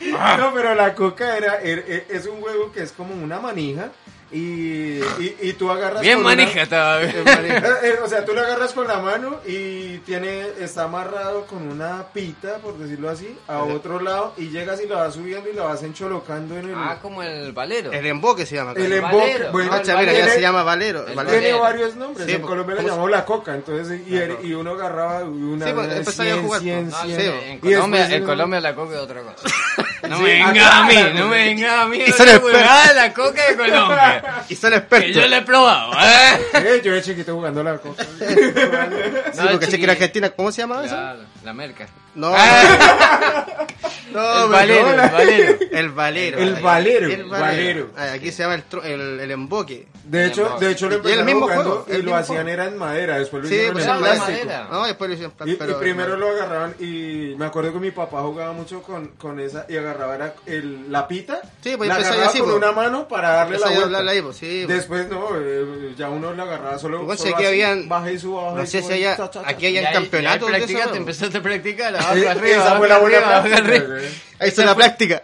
no, 0.38 0.52
pero 0.52 0.74
la 0.74 0.94
coca 0.94 1.36
era, 1.36 1.62
er- 1.62 1.84
er- 1.86 2.04
es 2.10 2.26
un 2.26 2.40
juego 2.40 2.70
que 2.72 2.82
es 2.82 2.92
como 2.92 3.14
una 3.14 3.40
manija 3.40 3.88
y, 4.32 4.98
y, 4.98 5.36
y 5.40 5.52
tú 5.52 5.70
agarras 5.70 6.02
Bien 6.02 6.20
manija 6.22 6.62
estaba. 6.62 7.00
Eh, 7.02 7.98
o 8.02 8.08
sea, 8.08 8.24
tú 8.24 8.32
lo 8.34 8.40
agarras 8.40 8.72
con 8.72 8.86
la 8.88 8.98
mano 8.98 9.40
y 9.46 9.98
tiene 9.98 10.46
está 10.60 10.84
amarrado 10.84 11.44
con 11.46 11.62
una 11.68 12.04
pita, 12.12 12.56
por 12.58 12.76
decirlo 12.78 13.08
así, 13.10 13.36
a 13.46 13.58
otro 13.62 14.00
lado 14.00 14.34
y 14.36 14.48
llegas 14.48 14.80
y 14.82 14.86
lo 14.88 14.96
vas 14.96 15.14
subiendo 15.14 15.48
y 15.48 15.52
lo 15.54 15.64
vas 15.64 15.82
encholocando 15.82 16.56
en 16.56 16.70
el... 16.70 16.74
Ah, 16.76 16.98
como 17.00 17.22
el 17.22 17.52
valero. 17.52 17.92
El 17.92 18.06
emboque 18.06 18.46
se 18.46 18.56
llama. 18.56 18.72
el 18.76 18.86
el 18.86 18.92
emboque. 18.94 19.46
Bueno, 19.52 19.70
Ah, 19.72 19.80
mira, 19.84 19.96
tiene- 20.12 20.18
ya 20.18 20.28
se 20.28 20.40
llama 20.40 20.62
Valero. 20.62 21.06
el 21.06 21.14
Valero. 21.14 21.38
tiene 21.38 21.58
varios 21.58 21.96
nombres. 21.96 22.26
Sí, 22.26 22.32
en 22.32 22.40
pues, 22.40 22.48
Colombia 22.48 22.74
le 22.76 22.82
¿cómo 22.82 22.88
se- 22.88 22.92
llamamos 22.94 23.10
la 23.10 23.24
coca. 23.24 23.54
Entonces, 23.54 24.00
y, 24.06 24.46
y 24.48 24.54
uno 24.54 24.72
agarraba 24.72 25.24
una 25.24 25.66
Sí, 25.66 25.72
pues, 25.72 26.20
a 26.20 26.36
jugar, 26.42 26.60
100, 26.60 26.90
pues. 26.90 26.92
No, 26.92 27.04
100. 27.04 27.20
Sí, 27.20 27.26
en, 27.46 27.58
Colombia, 27.60 28.14
en 28.14 28.24
Colombia 28.24 28.60
la 28.60 28.74
coca 28.74 28.94
es 28.94 29.00
otra 29.00 29.22
cosa. 29.22 29.36
No 30.08 30.16
Sí, 30.18 30.22
me 30.22 30.28
venga 30.44 30.78
a 30.78 30.84
mí, 30.86 30.94
no 31.14 31.28
me 31.28 31.36
venga 31.44 31.82
a 31.82 31.86
mí. 31.86 31.98
Y 32.06 32.12
son 32.12 32.28
expertos. 32.28 32.94
la 32.94 33.12
coca 33.12 33.46
de 33.50 33.56
Colombia. 33.56 34.44
Y 34.48 34.54
son 34.56 34.70
Que 34.70 34.76
expertos. 34.78 35.10
yo 35.16 35.26
le 35.28 35.36
he 35.38 35.42
probado, 35.42 35.92
¿eh? 35.94 36.40
Eh, 36.54 36.80
yo 36.84 36.92
de 36.92 37.02
chiquito 37.02 37.34
jugando 37.34 37.62
la 37.62 37.78
coca. 37.78 38.04
Sí, 38.18 39.42
No, 39.42 39.50
porque 39.50 39.66
sé 39.66 39.72
que 39.72 39.76
chiqui- 39.78 39.84
en 39.84 39.90
Argentina, 39.90 40.30
¿cómo 40.30 40.50
se 40.52 40.62
llama 40.62 40.84
eso? 40.84 40.96
La 41.44 41.52
merca. 41.52 41.86
No, 42.16 42.32
Ah, 42.34 43.56
no, 44.12 44.44
el 44.44 44.50
valero, 44.50 44.90
el 44.90 44.96
valero. 45.10 45.58
El 45.72 45.88
valero. 45.90 46.38
El 46.38 46.54
valero, 46.56 47.06
El 47.08 47.24
valero. 47.24 47.90
Ah, 47.96 48.12
Aquí 48.14 48.32
se 48.32 48.42
llama 48.42 48.54
el, 48.54 48.68
tro- 48.68 48.84
el, 48.84 49.20
el 49.20 49.30
emboque. 49.30 49.86
De 50.04 50.26
hecho, 50.26 50.56
de 50.60 50.70
hecho 50.70 50.86
lo 50.88 50.92
Y 50.92 50.94
el 50.94 51.00
empezaron 51.00 51.26
mismo 51.26 51.40
jugando 51.42 51.64
juego, 51.70 51.86
y 51.88 51.90
el 51.90 51.96
lo 51.98 52.02
mismo 52.04 52.16
hacían 52.16 52.36
juego. 52.44 52.50
era 52.50 52.64
en 52.66 52.78
madera, 52.78 53.18
después 53.18 53.42
lo 53.42 53.48
Sí, 53.48 53.54
hicieron 53.56 53.74
pues 53.74 53.86
en 53.86 53.98
plástico. 53.98 54.28
madera. 54.46 54.68
No, 54.70 54.86
después 54.86 55.08
lo 55.10 55.14
hicieron 55.14 55.34
Y, 55.44 55.50
y 55.50 55.74
primero 55.80 56.16
lo 56.16 56.28
agarraban 56.30 56.74
y 56.78 57.34
me 57.36 57.44
acuerdo 57.46 57.72
que 57.72 57.78
mi 57.80 57.90
papá 57.90 58.22
jugaba 58.22 58.52
mucho 58.52 58.82
con, 58.82 59.08
con 59.18 59.40
esa 59.40 59.66
y 59.68 59.76
agarraba 59.76 60.14
era 60.14 60.34
el, 60.46 60.90
la 60.92 61.08
pita, 61.08 61.40
Sí, 61.62 61.74
pues 61.76 61.88
la 61.88 61.96
agarraba 61.96 62.26
así, 62.26 62.38
con 62.38 62.46
pues. 62.48 62.56
una 62.58 62.72
mano 62.72 63.08
para 63.08 63.30
darle 63.30 63.58
la 63.58 63.68
vuelta. 63.70 63.98
ahí, 64.10 64.22
pues, 64.22 64.36
sí, 64.36 64.62
pues. 64.64 64.78
Después 64.78 65.08
no, 65.08 65.28
eh, 65.38 65.92
ya 65.98 66.08
uno 66.08 66.32
la 66.32 66.44
agarraba 66.44 66.78
solo, 66.78 66.98
solo 66.98 67.36
que 67.36 67.42
así, 67.42 67.44
habían- 67.44 67.88
baja 67.88 68.10
y 68.12 68.18
suba, 68.18 68.44
baja 68.44 68.56
No 68.56 68.62
y 68.62 68.66
sé 68.68 68.78
suba, 68.82 68.94
si 68.94 69.04
aquí 69.44 69.66
Y 69.66 69.66
hay 69.66 69.76
ahí- 69.78 69.92
campeonatos 69.92 70.48
y 70.48 70.52
de 70.52 70.58
eso, 70.64 70.94
empezaste 70.94 71.38
a 71.38 71.42
practicar, 71.42 71.96
abajo, 72.10 72.28
arriba, 72.30 72.48
esa 72.56 72.60
abajo, 72.62 72.78
fue 72.78 72.88
la 72.88 72.98
buena 72.98 73.16
arriba, 73.18 73.30
abajo, 73.36 73.48
práctica, 73.48 73.74
arriba. 73.76 73.94
güey. 73.94 74.06
Ahí 74.38 74.48
está 74.48 74.64
la 74.66 74.74
práctica. 74.74 75.22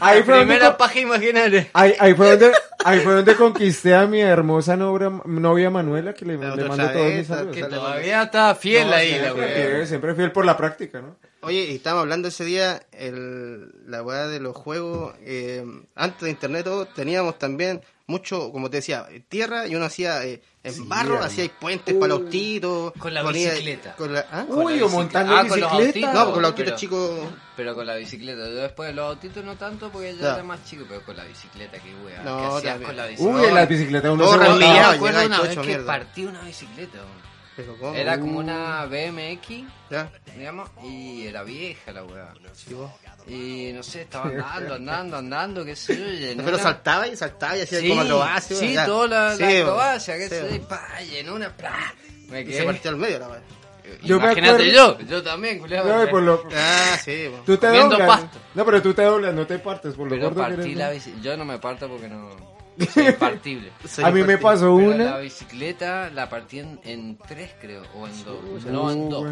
Ahí 0.00 0.18
La 0.20 0.24
fue, 0.24 0.34
donde, 0.34 0.46
primera 0.46 0.68
con- 0.70 0.76
paja 0.76 0.98
imaginaria. 1.00 1.68
ahí, 1.72 1.94
ahí 1.98 2.14
fue 2.14 2.30
donde, 2.30 2.52
ahí 2.84 3.00
fue 3.00 3.14
donde 3.14 3.34
conquisté 3.36 3.94
a 3.94 4.06
mi 4.06 4.20
hermosa 4.20 4.76
novia, 4.76 5.10
novia 5.24 5.70
Manuela, 5.70 6.12
que 6.14 6.24
le, 6.24 6.36
La 6.36 6.54
le 6.54 6.64
mando 6.64 6.90
todos 6.90 7.06
mis 7.06 7.18
esa, 7.20 7.36
saludos. 7.36 7.56
Que 7.56 7.64
todavía 7.64 8.22
está 8.22 8.54
fiel 8.54 8.88
No, 8.88 8.94
ahí, 8.94 9.12
la 9.12 9.22
siempre, 9.24 9.44
wea. 9.46 9.54
fiel, 9.54 9.86
siempre 9.86 10.14
fiel 10.14 10.32
por 10.32 10.44
la 10.44 10.56
práctica, 10.56 11.00
¿no? 11.00 11.16
Oye, 11.42 11.64
y 11.64 11.74
estábamos 11.76 12.02
hablando 12.02 12.28
ese 12.28 12.44
día, 12.44 12.82
el, 12.92 13.70
la 13.86 14.02
weá 14.02 14.26
de 14.28 14.40
los 14.40 14.56
juegos, 14.56 15.14
eh, 15.22 15.64
antes 15.94 16.20
de 16.22 16.30
internet 16.30 16.64
todo, 16.64 16.86
teníamos 16.86 17.38
también 17.38 17.82
mucho, 18.06 18.52
como 18.52 18.68
te 18.68 18.76
decía, 18.78 19.06
tierra 19.28 19.66
y 19.66 19.74
uno 19.76 19.86
hacía 19.86 20.24
eh, 20.24 20.42
en 20.62 20.88
barro, 20.88 21.14
hermano. 21.14 21.24
hacía 21.26 21.48
puentes 21.58 21.94
para 21.94 22.08
los 22.14 22.20
autitos. 22.20 22.92
Con 22.98 23.14
la 23.14 23.22
ponía- 23.22 23.50
bicicleta. 23.52 23.96
Con 23.96 24.12
la, 24.12 24.20
¿ah? 24.30 24.44
La 24.48 24.54
Uy, 24.54 24.64
o 24.64 24.66
bicicleta. 24.66 24.88
montando 24.94 25.32
Ah, 25.36 25.38
con 25.46 25.60
los 25.60 25.70
bicicleta. 25.70 25.86
autitos, 26.10 26.14
No, 26.14 26.32
con 26.32 26.42
los 26.42 26.50
autitos 26.50 26.64
pero- 26.72 26.76
chicos. 26.76 27.20
Pero 27.56 27.74
con 27.74 27.86
la 27.86 27.94
bicicleta. 27.96 28.38
Yo 28.40 28.54
después 28.56 28.88
de 28.88 28.94
los 28.94 29.06
autitos 29.06 29.44
no 29.44 29.56
tanto 29.56 29.90
porque 29.90 30.14
ya 30.16 30.22
Ya. 30.22 30.34
era 30.34 30.42
más 30.42 30.64
chico, 30.64 30.84
pero 30.88 31.02
con 31.04 31.16
la 31.16 31.24
bicicleta, 31.24 31.78
qué 31.78 31.94
wea. 32.04 32.22
No, 32.22 32.36
¿Qué 32.38 32.44
hacías 32.46 32.62
también. 32.64 32.86
con 32.88 32.96
la 32.96 33.06
bicicleta? 33.06 33.38
Uy, 33.40 33.44
en 33.48 33.54
las 33.54 33.68
bicicletas 33.68 34.10
uno 34.12 34.28
se 34.28 34.34
una 34.36 34.48
vez 34.48 34.58
que 35.56 35.60
mierda. 35.66 35.86
partí 35.86 36.24
una 36.26 36.42
bicicleta. 36.42 36.98
weón. 36.98 37.33
Pero, 37.56 37.76
¿cómo? 37.78 37.94
Era 37.94 38.18
como 38.18 38.38
Uh. 38.38 38.40
una 38.40 38.86
BMX, 38.86 39.48
¿Ya? 39.90 40.10
digamos, 40.36 40.68
y 40.82 41.26
era 41.26 41.42
vieja 41.44 41.92
la 41.92 42.02
weá. 42.04 42.32
Sí. 42.52 42.74
Y 43.26 43.72
no 43.72 43.82
sé, 43.82 44.02
estaba 44.02 44.24
andando, 44.56 44.74
andando, 44.74 45.16
andando, 45.18 45.64
qué 45.64 45.76
sé 45.76 45.96
yo. 45.96 46.36
Pero 46.36 46.48
una- 46.48 46.58
saltaba 46.58 47.06
y 47.06 47.16
saltaba 47.16 47.56
y 47.56 47.60
hacía 47.62 47.80
Sí, 47.80 47.88
como 47.88 48.00
acrobacia. 48.02 48.56
sí, 48.56 48.72
ya. 48.74 48.86
toda 48.86 49.06
la, 49.08 49.36
Sí, 49.36 49.42
la 49.42 49.60
acrobacia, 49.60 50.16
qué 50.18 50.28
sé 50.28 50.46
yo, 50.50 50.56
y 50.56 50.58
pa, 50.60 51.00
llenó 51.08 51.34
una... 51.34 51.48
pla. 51.56 51.94
Me 52.28 52.40
Y 52.40 52.44
quedé... 52.46 52.58
se 52.58 52.64
partió 52.64 52.90
al 52.90 52.96
medio 52.96 53.18
la 53.20 53.28
weá. 53.28 53.40
Yo 54.02 54.18
me 54.18 54.24
Imagínate 54.24 54.70
acuerdo- 54.70 54.98
yo, 54.98 55.06
yo 55.06 55.22
también, 55.22 55.58
culiado. 55.58 56.04
No, 56.04 56.10
por 56.10 56.22
lo- 56.22 56.48
Ah, 56.56 56.98
sí. 57.04 57.30
Tú 57.46 57.56
te 57.58 57.66
doblas. 57.68 58.06
pasto. 58.08 58.38
No, 58.54 58.64
pero 58.64 58.82
tú 58.82 58.94
te 58.94 59.02
doblas, 59.02 59.34
no 59.34 59.46
te 59.46 59.58
partes 59.58 59.94
por 59.94 60.06
lo 60.06 60.10
Pero 60.16 60.30
gordo 60.30 60.36
que 60.42 60.54
partí 60.56 60.62
eres, 60.72 60.76
la 60.76 60.90
bici... 60.90 61.14
Yo 61.22 61.36
no 61.36 61.44
me 61.44 61.58
parto 61.58 61.86
porque 61.88 62.08
no... 62.08 62.53
Soy 63.88 64.04
A 64.04 64.10
mí 64.10 64.22
me 64.22 64.38
pasó 64.38 64.76
Pero 64.76 64.90
la 64.90 65.04
una. 65.04 65.18
bicicleta 65.18 66.10
la 66.10 66.28
partí 66.28 66.58
en, 66.60 66.80
en 66.84 67.18
tres, 67.18 67.50
creo, 67.60 67.82
o 67.94 68.06
en 68.06 68.24
dos. 68.24 68.38
Uh, 68.64 68.70
no, 68.70 68.90
en 68.90 69.08
dos. 69.08 69.26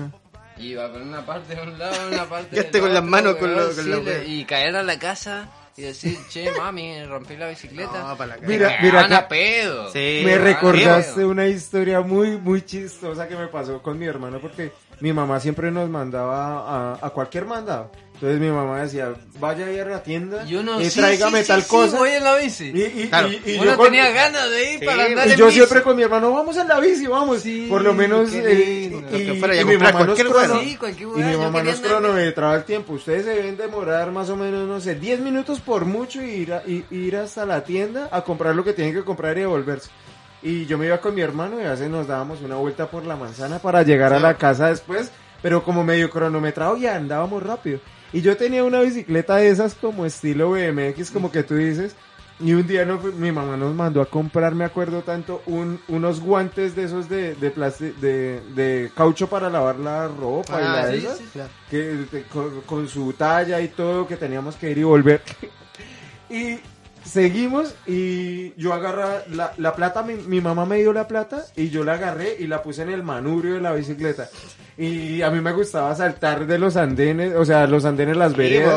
Iba 0.58 0.90
con 0.92 1.02
una 1.02 1.24
parte 1.24 1.54
de 1.54 1.62
un 1.62 1.78
lado, 1.78 1.94
una 2.12 2.24
parte 2.28 2.60
esté 2.60 2.78
con 2.80 2.90
las 2.90 2.98
otro, 2.98 3.10
manos 3.10 3.36
con 3.36 3.54
lo- 3.54 3.64
con 3.74 3.84
sí, 3.84 3.88
la 3.90 3.96
le-. 3.96 4.24
Y 4.26 4.44
caer 4.44 4.76
a 4.76 4.82
la 4.82 4.98
casa 4.98 5.48
y 5.76 5.82
decir, 5.82 6.18
che, 6.28 6.50
mami, 6.58 7.02
rompí 7.06 7.36
la 7.36 7.48
bicicleta. 7.48 8.08
No, 8.08 8.16
para 8.16 8.36
la 8.36 8.42
Me 8.42 8.46
Mira, 8.48 8.76
mira 8.82 9.16
a 9.18 9.28
pedo. 9.28 9.90
Sí. 9.90 10.22
Me 10.24 10.36
recordaste 10.38 11.14
pedo. 11.14 11.30
una 11.30 11.46
historia 11.46 12.00
muy, 12.02 12.36
muy 12.38 12.62
chistosa 12.62 13.26
que 13.26 13.34
me 13.36 13.48
pasó 13.48 13.80
con 13.82 13.98
mi 13.98 14.04
hermano 14.06 14.38
porque 14.40 14.72
mi 15.00 15.12
mamá 15.12 15.40
siempre 15.40 15.70
nos 15.70 15.88
mandaba 15.88 16.92
a, 16.92 17.06
a 17.06 17.10
cualquier 17.10 17.46
mandado. 17.46 17.90
Entonces 18.22 18.40
mi 18.40 18.50
mamá 18.54 18.80
decía, 18.82 19.12
vaya 19.40 19.66
a 19.66 19.72
ir 19.72 19.80
a 19.80 19.84
la 19.86 20.02
tienda 20.04 20.44
Y 20.48 20.54
uno, 20.54 20.80
y 20.80 20.88
sí, 20.90 21.00
tráigame 21.00 21.42
sí, 21.42 21.48
tal 21.48 21.62
sí, 21.64 21.68
cosa. 21.68 21.90
Sí, 21.90 21.96
voy 21.96 22.10
en 22.10 22.22
la 22.22 22.36
bici. 22.36 22.70
Y, 22.72 23.02
y- 23.02 23.08
Claro. 23.08 23.28
y- 23.32 23.42
y 23.50 23.54
uno 23.56 23.64
yo 23.72 23.76
con- 23.76 23.86
tenía 23.86 24.12
ganas 24.12 24.48
de 24.48 24.74
ir 24.74 24.78
Sí, 24.78 24.86
para 24.86 25.04
andar 25.06 25.26
y 25.26 25.32
en 25.32 25.36
yo 25.38 25.46
bici. 25.46 25.56
siempre 25.58 25.82
con 25.82 25.96
mi 25.96 26.04
hermano, 26.04 26.30
vamos 26.30 26.56
en 26.56 26.68
la 26.68 26.78
bici, 26.78 27.06
vamos. 27.08 27.40
Sí, 27.42 27.66
Por 27.68 27.82
lo 27.82 27.92
menos. 27.94 28.32
eh, 28.32 28.92
y, 29.10 29.24
Que 29.24 29.34
fuera 29.40 29.56
ya 29.56 29.62
y 29.62 29.64
mi 29.64 29.76
mamá 29.76 30.04
nos 30.04 30.16
crono- 30.20 30.62
y 30.62 30.66
mi 30.66 31.32
yo 31.32 31.38
mamá 31.40 31.62
cronometraba 31.82 32.54
el 32.54 32.62
tiempo. 32.64 32.92
Ustedes 32.92 33.24
se 33.24 33.30
deben 33.34 33.56
demorar 33.56 34.12
más 34.12 34.30
o 34.30 34.36
menos, 34.36 34.68
no 34.68 34.80
sé, 34.80 34.94
10 34.94 35.18
minutos 35.18 35.58
por 35.58 35.84
mucho 35.84 36.22
y 36.22 36.30
ir, 36.30 36.52
a- 36.54 36.62
y- 36.64 36.84
ir 36.92 37.16
hasta 37.16 37.44
la 37.44 37.64
tienda 37.64 38.08
a 38.12 38.22
comprar 38.22 38.54
lo 38.54 38.62
que 38.62 38.72
tienen 38.72 38.94
que 38.94 39.02
comprar 39.02 39.36
y 39.36 39.40
devolverse. 39.40 39.90
Y 40.44 40.66
yo 40.66 40.78
me 40.78 40.86
iba 40.86 40.98
con 41.00 41.12
mi 41.12 41.22
hermano 41.22 41.60
y 41.60 41.64
a 41.64 41.70
veces 41.70 41.90
nos 41.90 42.06
dábamos 42.06 42.40
una 42.40 42.54
vuelta 42.54 42.86
por 42.88 43.04
la 43.04 43.16
manzana 43.16 43.58
para 43.58 43.82
llegar 43.82 44.12
a 44.12 44.20
la 44.20 44.34
casa 44.36 44.68
después, 44.68 45.10
pero 45.42 45.64
como 45.64 45.82
medio 45.82 46.08
cronometrado 46.08 46.76
ya 46.76 46.94
andábamos 46.94 47.42
rápido. 47.42 47.80
Y 48.12 48.20
yo 48.20 48.36
tenía 48.36 48.62
una 48.64 48.80
bicicleta 48.80 49.36
de 49.36 49.48
esas 49.48 49.74
como 49.74 50.04
estilo 50.04 50.50
BMX, 50.50 51.10
como 51.10 51.30
que 51.32 51.42
tú 51.42 51.54
dices. 51.56 51.94
Y 52.40 52.54
un 52.54 52.66
día 52.66 52.84
no 52.84 52.98
mi 52.98 53.30
mamá 53.30 53.56
nos 53.56 53.72
mandó 53.74 54.02
a 54.02 54.06
comprar, 54.06 54.54
me 54.54 54.64
acuerdo 54.64 55.02
tanto, 55.02 55.42
un, 55.46 55.78
unos 55.86 56.20
guantes 56.20 56.74
de 56.74 56.84
esos 56.84 57.08
de, 57.08 57.34
de, 57.36 57.54
plasti- 57.54 57.94
de, 57.96 58.40
de 58.56 58.90
caucho 58.96 59.28
para 59.28 59.48
lavar 59.48 59.76
la 59.78 60.08
ropa 60.08 60.60
y 60.60 60.64
Ah, 60.64 60.72
la 60.72 60.86
de 60.86 60.98
sí, 61.00 61.06
esas, 61.06 61.18
sí. 61.18 61.24
Claro. 61.32 61.50
que, 61.70 61.78
de- 61.78 62.22
con, 62.24 62.60
con 62.62 62.88
su 62.88 63.12
talla 63.12 63.60
y 63.60 63.68
todo, 63.68 64.08
que 64.08 64.16
teníamos 64.16 64.56
que 64.56 64.70
ir 64.72 64.78
y 64.78 64.82
volver. 64.82 65.22
y 66.30 66.58
seguimos 67.12 67.74
y 67.86 68.54
yo 68.60 68.72
agarra 68.72 69.22
la, 69.30 69.52
la 69.58 69.74
plata, 69.74 70.02
mi, 70.02 70.14
mi 70.14 70.40
mamá 70.40 70.64
me 70.64 70.78
dio 70.78 70.92
la 70.92 71.06
plata 71.06 71.44
y 71.56 71.68
yo 71.70 71.84
la 71.84 71.94
agarré 71.94 72.36
y 72.38 72.46
la 72.46 72.62
puse 72.62 72.82
en 72.82 72.90
el 72.90 73.02
manubrio 73.02 73.54
de 73.54 73.60
la 73.60 73.72
bicicleta. 73.72 74.28
Y 74.78 75.20
a 75.20 75.30
mí 75.30 75.40
me 75.42 75.52
gustaba 75.52 75.94
saltar 75.94 76.46
de 76.46 76.58
los 76.58 76.76
andenes, 76.76 77.34
o 77.36 77.44
sea, 77.44 77.66
los 77.66 77.84
andenes, 77.84 78.16
las 78.16 78.32
Sí, 78.32 78.38
veredas. 78.38 78.74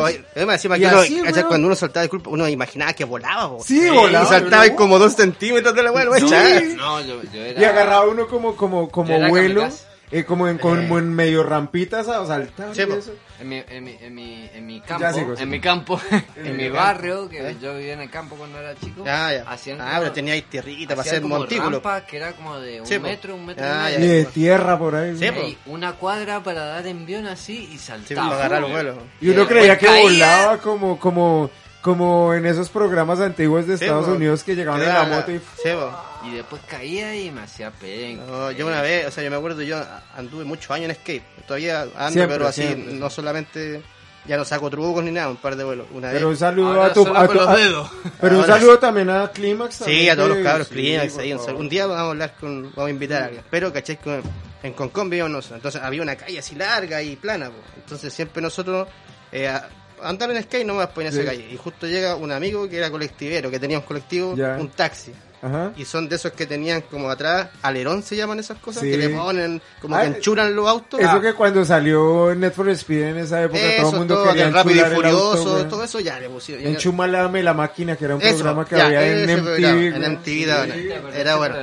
que 1.34 1.40
uno, 1.42 1.48
cuando 1.48 1.68
uno 1.68 1.76
saltaba 1.76 2.02
de 2.04 2.10
culpa, 2.10 2.30
uno 2.30 2.48
imaginaba 2.50 2.92
que 2.94 3.06
volaba, 3.06 3.46
bo. 3.48 3.64
Sí, 3.64 3.90
volaba, 3.90 4.26
Y 4.26 4.28
saltaba 4.28 4.70
como 4.76 5.00
dos 5.00 5.16
centímetros 5.16 5.74
de 5.74 5.84
la 5.84 5.92
Sí. 6.20 6.26
echar. 6.26 6.64
No, 6.76 7.00
yo, 7.02 7.22
yo 7.34 7.42
era... 7.42 7.62
Y 7.62 7.64
agarraba 7.64 8.08
uno 8.08 8.28
como, 8.28 8.56
como, 8.58 8.90
como 8.92 9.18
vuelo, 9.30 9.62
kamikaze. 9.62 9.86
Eh, 10.12 10.24
como 10.24 10.48
en, 10.48 10.58
como 10.60 10.98
en 11.00 11.14
medio 11.14 11.44
rampitas 11.44 12.08
a 12.08 12.26
saltar. 12.26 12.76
Sí, 12.76 12.82
y 12.88 12.92
eso. 12.92 13.14
En 13.40 13.50
mi, 13.50 13.64
en 13.68 13.84
mi, 13.84 13.98
en 14.00 14.16
mi, 14.16 14.50
en 14.54 14.66
mi 14.66 14.80
campo, 14.82 15.12
sigo, 15.14 15.34
en 15.38 15.50
mi 15.50 15.60
campo, 15.60 16.00
en 16.38 16.56
mi 16.56 16.64
campo. 16.66 16.76
barrio, 16.78 17.28
que 17.30 17.50
¿Eh? 17.50 17.58
yo 17.62 17.76
vivía 17.76 17.94
en 17.94 18.02
el 18.02 18.10
campo 18.10 18.36
cuando 18.36 18.60
era 18.60 18.76
chico, 18.76 19.04
Ah, 19.08 19.34
ya. 19.34 19.44
hacían 19.50 19.82
Ah, 19.82 19.86
como- 19.88 20.00
pero 20.02 20.12
tenía 20.14 20.34
ahí 20.36 20.42
tierrita 20.44 20.96
para 20.96 21.02
hacer 21.02 21.22
montículo. 21.24 21.70
rampas 21.72 22.04
que 22.04 22.18
era 22.18 22.32
como 22.34 22.58
de 22.60 22.82
un 22.82 22.88
Sí, 22.88 22.98
po. 22.98 23.04
metro, 23.08 23.36
un 23.36 23.46
metro 23.46 23.66
Ah, 23.68 23.90
y 23.90 23.94
ya, 23.94 23.98
Y 23.98 24.02
medio. 24.02 24.14
de 24.16 24.26
tierra 24.26 24.80
por 24.80 24.96
ahí. 24.96 25.18
Sí, 25.18 25.26
Y 25.26 25.32
po. 25.32 25.42
ahí 25.42 25.58
una 25.66 25.94
cuadra 25.94 26.42
para 26.44 26.66
dar 26.66 26.88
envión 26.88 27.28
así 27.28 27.64
y 27.74 27.78
Sí, 27.78 27.80
saltaba. 27.80 28.22
para 28.30 28.36
agarrar 28.40 28.62
los 28.62 28.72
vuelos. 28.72 28.98
Y 29.20 29.30
uno 29.30 29.44
Y 29.44 29.46
creía 29.48 29.78
que 29.78 29.86
caía. 29.88 30.02
volaba 30.04 30.58
como, 30.60 30.98
como, 31.00 31.50
como 31.86 32.34
en 32.34 32.48
esos 32.48 32.70
programas 32.70 33.20
antiguos 33.20 33.68
de 33.68 33.76
Estados. 33.76 34.08
Unidos 34.08 34.44
que 34.44 34.56
llegaban 34.56 34.82
en 34.82 34.90
la 34.90 35.04
moto 35.04 35.32
y... 35.32 35.38
Sí, 35.62 35.70
bo. 35.72 35.96
Y 36.28 36.32
después 36.34 36.60
caía 36.68 37.16
y 37.16 37.30
me 37.30 37.42
hacía 37.42 37.70
penca. 37.70 38.24
No, 38.26 38.50
yo 38.50 38.66
una 38.66 38.82
vez, 38.82 39.06
o 39.06 39.12
sea, 39.12 39.24
yo 39.24 39.30
me 39.30 39.36
acuerdo, 39.38 39.62
yo 39.62 39.80
anduve 40.18 40.44
muchos 40.46 40.72
años 40.72 40.90
en 40.90 40.96
skate. 40.96 41.24
Todavía 41.46 41.82
ando, 41.96 42.10
Siempre, 42.10 42.38
pero 42.38 42.48
así, 42.48 42.64
siempre. 42.64 42.94
no 42.96 43.08
solamente, 43.12 43.84
ya 44.26 44.36
no 44.36 44.46
saco 44.46 44.72
trucos 44.72 45.04
ni 45.04 45.12
nada, 45.12 45.30
un 45.30 45.38
par 45.38 45.56
de 45.56 45.64
vuelos. 45.64 45.86
Una 45.94 46.10
Pero 46.10 46.30
un 46.30 46.38
saludo 46.38 46.70
Ahora 46.70 46.86
a 46.88 46.94
tu... 46.94 47.16
a 47.16 47.28
tu- 47.28 47.34
los 47.36 47.48
a- 47.48 47.56
dedos. 47.56 47.92
pero 48.20 48.40
un 48.40 48.46
saludo 48.48 48.80
también 48.80 49.12
a 49.12 49.28
Clímax. 49.32 49.76
Sí, 49.86 50.10
a 50.10 50.16
todos 50.16 50.30
los 50.30 50.38
cabros, 50.40 50.68
sí, 50.70 50.74
Clímax, 50.74 51.14
por 51.14 51.22
ahí, 51.22 51.34
un, 51.34 51.70
día 51.70 51.86
vamos 51.86 52.02
a 52.02 52.10
hablar 52.10 52.34
con, 52.40 52.64
vamos 52.76 52.88
a 52.88 52.90
invitar 52.90 53.22
a 53.22 53.26
alguien. 53.26 53.44
Pero, 53.52 53.72
¿cachai? 53.72 53.98
Con- 53.98 54.24
en 54.64 54.74
Concón 54.74 55.12
vivíamos 55.12 55.32
nosotros. 55.32 55.58
Entonces 55.58 55.82
había 55.84 56.02
una 56.02 56.16
calle 56.16 56.40
así 56.40 56.56
larga 56.56 57.00
y 57.04 57.16
plana, 57.16 57.52
po. 57.52 57.58
Entonces 57.78 58.12
siempre 58.12 58.42
nosotros, 58.42 58.88
eh, 59.32 59.54
andar 60.08 60.32
en 60.32 60.42
skate 60.44 60.66
no 60.66 60.76
me 60.76 60.88
poner 60.88 61.12
Sí. 61.12 61.20
esa 61.20 61.28
calle. 61.32 61.48
Y 61.52 61.58
justo 61.58 61.88
llega 61.88 62.16
un 62.16 62.32
amigo 62.32 62.70
que 62.70 62.78
era 62.78 62.90
colectivero, 62.92 63.50
que 63.52 63.60
tenía 63.60 63.80
un 63.80 63.86
colectivo, 63.86 64.36
Ya. 64.36 64.58
un 64.60 64.70
taxi. 64.70 65.12
Ajá. 65.42 65.74
Y 65.78 65.86
son 65.86 66.10
de 66.10 66.16
esos 66.16 66.32
que 66.32 66.48
tenían 66.48 66.82
como 66.90 67.08
atrás, 67.08 67.50
alerón 67.62 68.02
se 68.02 68.16
llaman 68.16 68.40
esas 68.40 68.58
cosas, 68.58 68.82
Sí. 68.82 68.90
que 68.90 68.98
le 68.98 69.10
ponen, 69.10 69.62
como 69.80 69.96
Ah, 69.96 70.02
que 70.02 70.08
enchuran 70.08 70.56
los 70.56 70.68
autos. 70.68 71.00
Eso 71.00 71.10
Ah, 71.12 71.22
que 71.22 71.34
cuando 71.34 71.64
salió 71.64 72.34
Net 72.34 72.52
for 72.54 72.68
Speed 72.70 73.04
en 73.04 73.18
esa 73.18 73.44
época 73.44 73.60
todo 73.80 73.92
el 73.92 73.98
mundo 73.98 74.16
todo, 74.16 74.28
quería 74.30 74.50
rápido 74.50 74.76
y 74.76 74.80
auto, 74.80 74.96
furioso, 74.96 75.52
güey. 75.52 75.68
todo 75.68 75.84
eso 75.84 76.00
ya 76.00 76.20
le 76.20 76.30
pusieron. 76.30 76.64
ya- 76.64 76.70
Enchúmalame 76.72 77.44
la 77.44 77.54
máquina, 77.54 77.96
que 77.96 78.06
era 78.06 78.16
un 78.16 78.22
Eso, 78.24 78.36
programa 78.38 78.66
que 78.66 78.76
ya, 78.76 78.86
había 78.88 79.06
en 79.06 79.30
MTV. 79.30 79.44
programa, 79.44 79.82
en 79.84 80.04
MTV. 80.04 80.74
Sí, 80.74 80.90
era 81.14 81.36
bueno. 81.36 81.56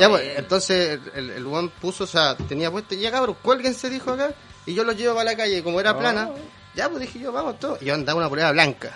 Ya, 0.00 0.08
bien. 0.08 0.20
entonces 0.38 0.98
el, 1.14 1.30
el 1.30 1.46
one 1.46 1.70
puso, 1.80 2.04
o 2.04 2.06
sea, 2.08 2.36
tenía 2.36 2.72
puesto, 2.72 2.96
ya 2.96 3.12
cabrón, 3.12 3.36
cuélguense, 3.40 3.88
dijo 3.88 4.10
acá, 4.12 4.30
y 4.66 4.74
yo 4.74 4.82
los 4.82 4.96
llevo 4.96 5.14
para 5.14 5.30
la 5.30 5.36
calle, 5.36 5.62
como 5.62 5.78
era 5.80 5.96
plana, 5.96 6.30
ya 6.74 6.88
pues 6.88 7.00
dije 7.02 7.18
yo, 7.18 7.32
vamos 7.32 7.58
todos, 7.58 7.80
y 7.82 7.86
yo 7.86 7.94
andaba 7.94 8.18
una 8.18 8.28
polera 8.28 8.52
blanca, 8.52 8.90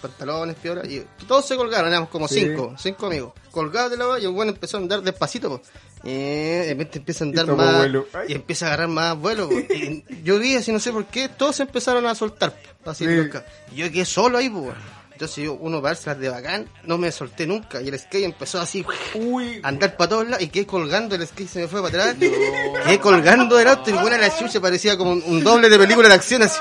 pantalones, 0.00 0.56
piola, 0.56 0.82
y 0.86 1.04
todos 1.26 1.46
se 1.46 1.56
colgaron, 1.56 1.88
éramos 1.90 2.08
como 2.10 2.28
Sí. 2.28 2.40
cinco, 2.40 2.74
cinco 2.78 3.06
amigos, 3.06 3.32
colgados 3.50 3.90
de 3.90 3.96
la 3.96 4.06
valla, 4.06 4.22
y 4.22 4.26
el 4.26 4.32
bueno 4.32 4.52
empezó 4.52 4.76
a 4.76 4.80
andar 4.80 5.02
despacito, 5.02 5.48
pues. 5.48 5.62
Y 6.06 6.12
de 6.12 6.66
repente 6.68 6.98
empieza 6.98 7.24
a 7.24 7.28
andar 7.28 7.46
más 7.56 7.88
y 8.28 8.34
empieza 8.34 8.66
a 8.66 8.68
agarrar 8.68 8.88
más 8.88 9.16
vuelo. 9.18 9.48
po. 9.48 9.54
Y 9.58 10.04
yo 10.22 10.38
vi 10.38 10.54
así, 10.54 10.70
no 10.70 10.78
sé 10.78 10.92
por 10.92 11.06
qué, 11.06 11.30
todos 11.30 11.56
se 11.56 11.62
empezaron 11.62 12.06
a 12.06 12.14
soltar. 12.14 12.54
po, 12.84 12.90
Así, 12.90 13.06
Sí. 13.06 13.30
Y 13.72 13.76
yo 13.76 13.90
quedé 13.90 14.04
solo 14.04 14.36
ahí, 14.36 14.50
pues. 14.50 14.74
Entonces 15.14 15.44
yo, 15.44 15.54
uno 15.54 15.80
para 15.80 15.96
las 16.04 16.18
de 16.18 16.28
bacán, 16.28 16.68
no 16.82 16.98
me 16.98 17.12
solté 17.12 17.46
nunca. 17.46 17.80
Y 17.80 17.88
el 17.88 17.96
skate 17.96 18.24
empezó 18.24 18.60
así 18.60 18.84
Uy, 19.14 19.60
a 19.62 19.68
andar 19.68 19.96
para 19.96 20.08
todos 20.10 20.24
lados 20.28 20.42
y 20.42 20.48
quedé 20.48 20.66
colgando, 20.66 21.14
el 21.14 21.24
skate 21.24 21.48
se 21.48 21.60
me 21.60 21.68
fue 21.68 21.80
para 21.82 22.10
atrás. 22.10 22.16
Quedé 22.18 22.98
colgando 22.98 23.56
del 23.56 23.68
auto 23.68 23.90
y 23.90 23.92
buena 23.92 24.18
la 24.18 24.36
chucha, 24.36 24.60
parecía 24.60 24.96
como 24.96 25.12
un, 25.12 25.44
doble 25.44 25.68
de 25.68 25.78
película 25.78 26.08
de 26.08 26.14
acción 26.14 26.42
así. 26.42 26.58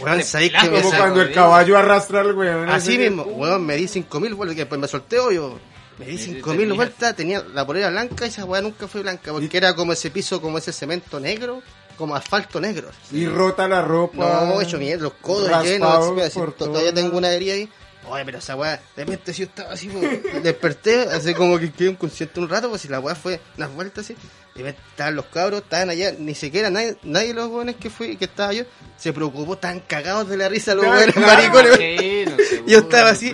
Weón, 0.00 0.22
¿sabéis 0.22 0.52
que 0.60 0.70
como 0.70 0.90
cuando 0.90 1.22
el 1.22 1.32
caballo 1.32 1.78
arrastra 1.78 2.20
al 2.20 2.34
weón. 2.34 2.68
Así 2.68 2.98
mismo, 2.98 3.22
weón, 3.22 3.64
me 3.64 3.76
di 3.76 3.88
5000 3.88 4.34
vueltas, 4.34 4.54
que 4.56 4.62
después 4.62 4.78
me 4.78 4.88
solté 4.88 5.18
obvio. 5.18 5.58
Me 5.98 6.04
di 6.04 6.18
Sí, 6.18 6.24
5000 6.34 6.58
tenía- 6.58 6.74
vueltas, 6.74 7.16
tenía 7.16 7.44
la 7.54 7.66
polera 7.66 7.88
blanca 7.88 8.26
y 8.26 8.28
esa 8.28 8.44
weá 8.44 8.60
nunca 8.60 8.86
fue 8.86 9.00
blanca, 9.00 9.32
porque 9.32 9.56
era 9.56 9.74
como 9.74 9.94
ese 9.94 10.10
piso, 10.10 10.42
como 10.42 10.58
ese 10.58 10.70
cemento 10.70 11.18
negro, 11.18 11.62
como 11.96 12.14
asfalto 12.14 12.60
negro. 12.60 12.90
Y 13.10 13.26
rota 13.26 13.66
la 13.66 13.80
ropa. 13.80 14.18
No, 14.18 14.60
hecho 14.60 14.76
mierda, 14.76 15.04
los 15.04 15.14
codos 15.14 15.64
llenos, 15.64 16.20
así, 16.20 16.38
todavía 16.58 16.92
tengo 16.92 17.16
una 17.16 17.30
herida 17.30 17.54
ahí. 17.54 17.70
Oye, 18.08 18.24
pero 18.24 18.38
esa 18.38 18.54
weá, 18.56 18.80
de 18.94 19.04
repente 19.04 19.32
si 19.32 19.40
yo 19.42 19.48
estaba 19.48 19.72
así, 19.72 19.88
pues, 19.88 20.42
desperté, 20.42 21.00
así 21.12 21.34
como 21.34 21.58
que 21.58 21.72
quedé 21.72 21.90
inconsciente 21.90 22.38
un 22.40 22.48
rato, 22.48 22.68
pues 22.70 22.82
si 22.82 22.88
la 22.88 23.00
weá 23.00 23.14
fue 23.14 23.40
unas 23.56 23.72
vueltas 23.74 24.04
así, 24.04 24.16
y 24.54 24.62
me- 24.62 24.70
estaban 24.70 25.16
los 25.16 25.26
cabros, 25.26 25.62
estaban 25.62 25.90
allá, 25.90 26.12
ni 26.18 26.34
siquiera 26.34 26.70
nadie, 26.70 26.96
nadie 27.02 27.28
de 27.28 27.34
los 27.34 27.48
jóvenes 27.48 27.76
que 27.76 27.90
fui, 27.90 28.16
que 28.16 28.26
estaba 28.26 28.52
yo, 28.52 28.62
se 28.96 29.12
preocupó, 29.12 29.58
tan 29.58 29.80
cagados 29.80 30.28
de 30.28 30.36
la 30.36 30.48
risa 30.48 30.74
los 30.74 30.84
weones 30.86 31.14
claro. 31.14 31.26
maricones. 31.52 31.76
Sí, 31.76 32.24
no 32.30 32.36
sé, 32.44 32.62
Yo 32.66 32.78
estaba 32.78 33.10
así, 33.10 33.32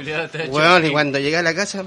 weón, 0.49 0.87
y 0.87 0.91
cuando 0.91 1.19
llegué 1.19 1.37
a 1.37 1.43
la 1.43 1.55
casa, 1.55 1.85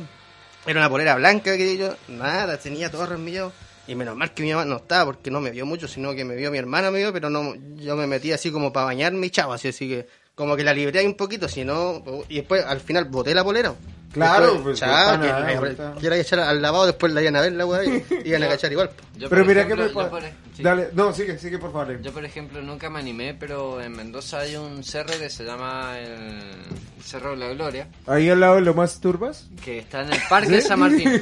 era 0.68 0.80
una 0.80 0.90
polera 0.90 1.16
blanca 1.16 1.58
que 1.58 1.78
yo, 1.78 1.96
nada, 2.08 2.58
tenía 2.58 2.90
todo 2.92 3.06
remillado. 3.08 3.52
Y 3.88 3.94
menos 3.94 4.16
mal 4.16 4.34
que 4.34 4.42
mi 4.42 4.52
mamá 4.52 4.66
no 4.66 4.78
estaba 4.78 5.06
porque 5.06 5.30
no 5.30 5.40
me 5.42 5.52
vio 5.52 5.64
mucho, 5.66 5.88
sino 5.88 6.16
que 6.16 6.26
me 6.26 6.36
vio 6.36 6.50
mi 6.50 6.58
hermana, 6.58 6.90
me 6.90 6.98
vio, 6.98 7.14
pero 7.14 7.30
no, 7.30 7.54
yo 7.76 7.96
me 7.96 8.08
metí 8.08 8.32
así 8.32 8.50
como 8.52 8.74
para 8.74 8.88
bañarme 8.88 9.28
y 9.28 9.30
chavo, 9.30 9.54
así, 9.54 9.68
así 9.68 9.88
que 9.88 10.08
como 10.36 10.56
que 10.56 10.64
la 10.64 10.74
libré 10.74 11.00
ahí 11.00 11.06
un 11.06 11.16
poquito, 11.16 11.48
si 11.48 11.64
no, 11.64 12.04
y 12.30 12.36
después 12.36 12.64
al 12.64 12.82
final 12.82 13.06
boté 13.06 13.34
la 13.34 13.44
polera. 13.44 13.74
Claro, 14.16 14.46
Después, 14.54 14.64
pues, 14.64 14.80
chao, 14.80 15.18
no 15.18 15.24
que 16.00 16.10
que 16.10 16.20
echar 16.20 16.40
al 16.40 16.62
lavado, 16.62 16.86
después 16.88 17.12
la 17.14 17.22
iban 17.22 17.36
a 17.36 17.42
ver 17.42 17.52
la 17.54 17.66
weá 17.66 17.84
y 17.86 18.04
iban 18.26 18.44
a 18.44 18.48
cachar 18.48 18.72
igual. 18.72 18.90
Yo, 19.18 19.30
Pero 19.30 19.46
mira 19.46 19.62
ejemplo, 19.62 19.84
que 19.88 19.94
me 19.94 19.94
yo 19.94 20.02
pa- 20.04 20.10
por- 20.10 20.24
sí. 20.56 20.64
Dale, 20.64 20.90
no, 20.94 21.14
sigue, 21.14 21.38
sigue 21.38 21.58
por 21.58 21.72
favor. 21.72 22.02
Yo, 22.02 22.12
por 22.12 22.26
ejemplo, 22.26 22.62
nunca 22.62 22.90
me 22.90 23.00
animé, 23.00 23.34
pero 23.34 23.82
en 23.82 23.92
Mendoza 23.94 24.40
hay 24.40 24.56
un 24.56 24.84
cerro 24.84 25.18
que 25.20 25.30
se 25.30 25.44
llama 25.46 25.98
el 26.00 26.42
Cerro 27.04 27.32
de 27.32 27.38
la 27.38 27.50
Gloria, 27.50 27.88
Ahí 28.08 28.30
al 28.30 28.40
lado 28.40 28.56
de 28.56 28.62
lo 28.62 28.74
más 28.74 29.00
turbas. 29.00 29.46
que 29.64 29.80
está 29.80 30.02
en 30.02 30.14
el 30.14 30.20
Parque 30.30 30.50
de 30.50 30.62
San 30.62 30.80
Martín. 30.80 31.22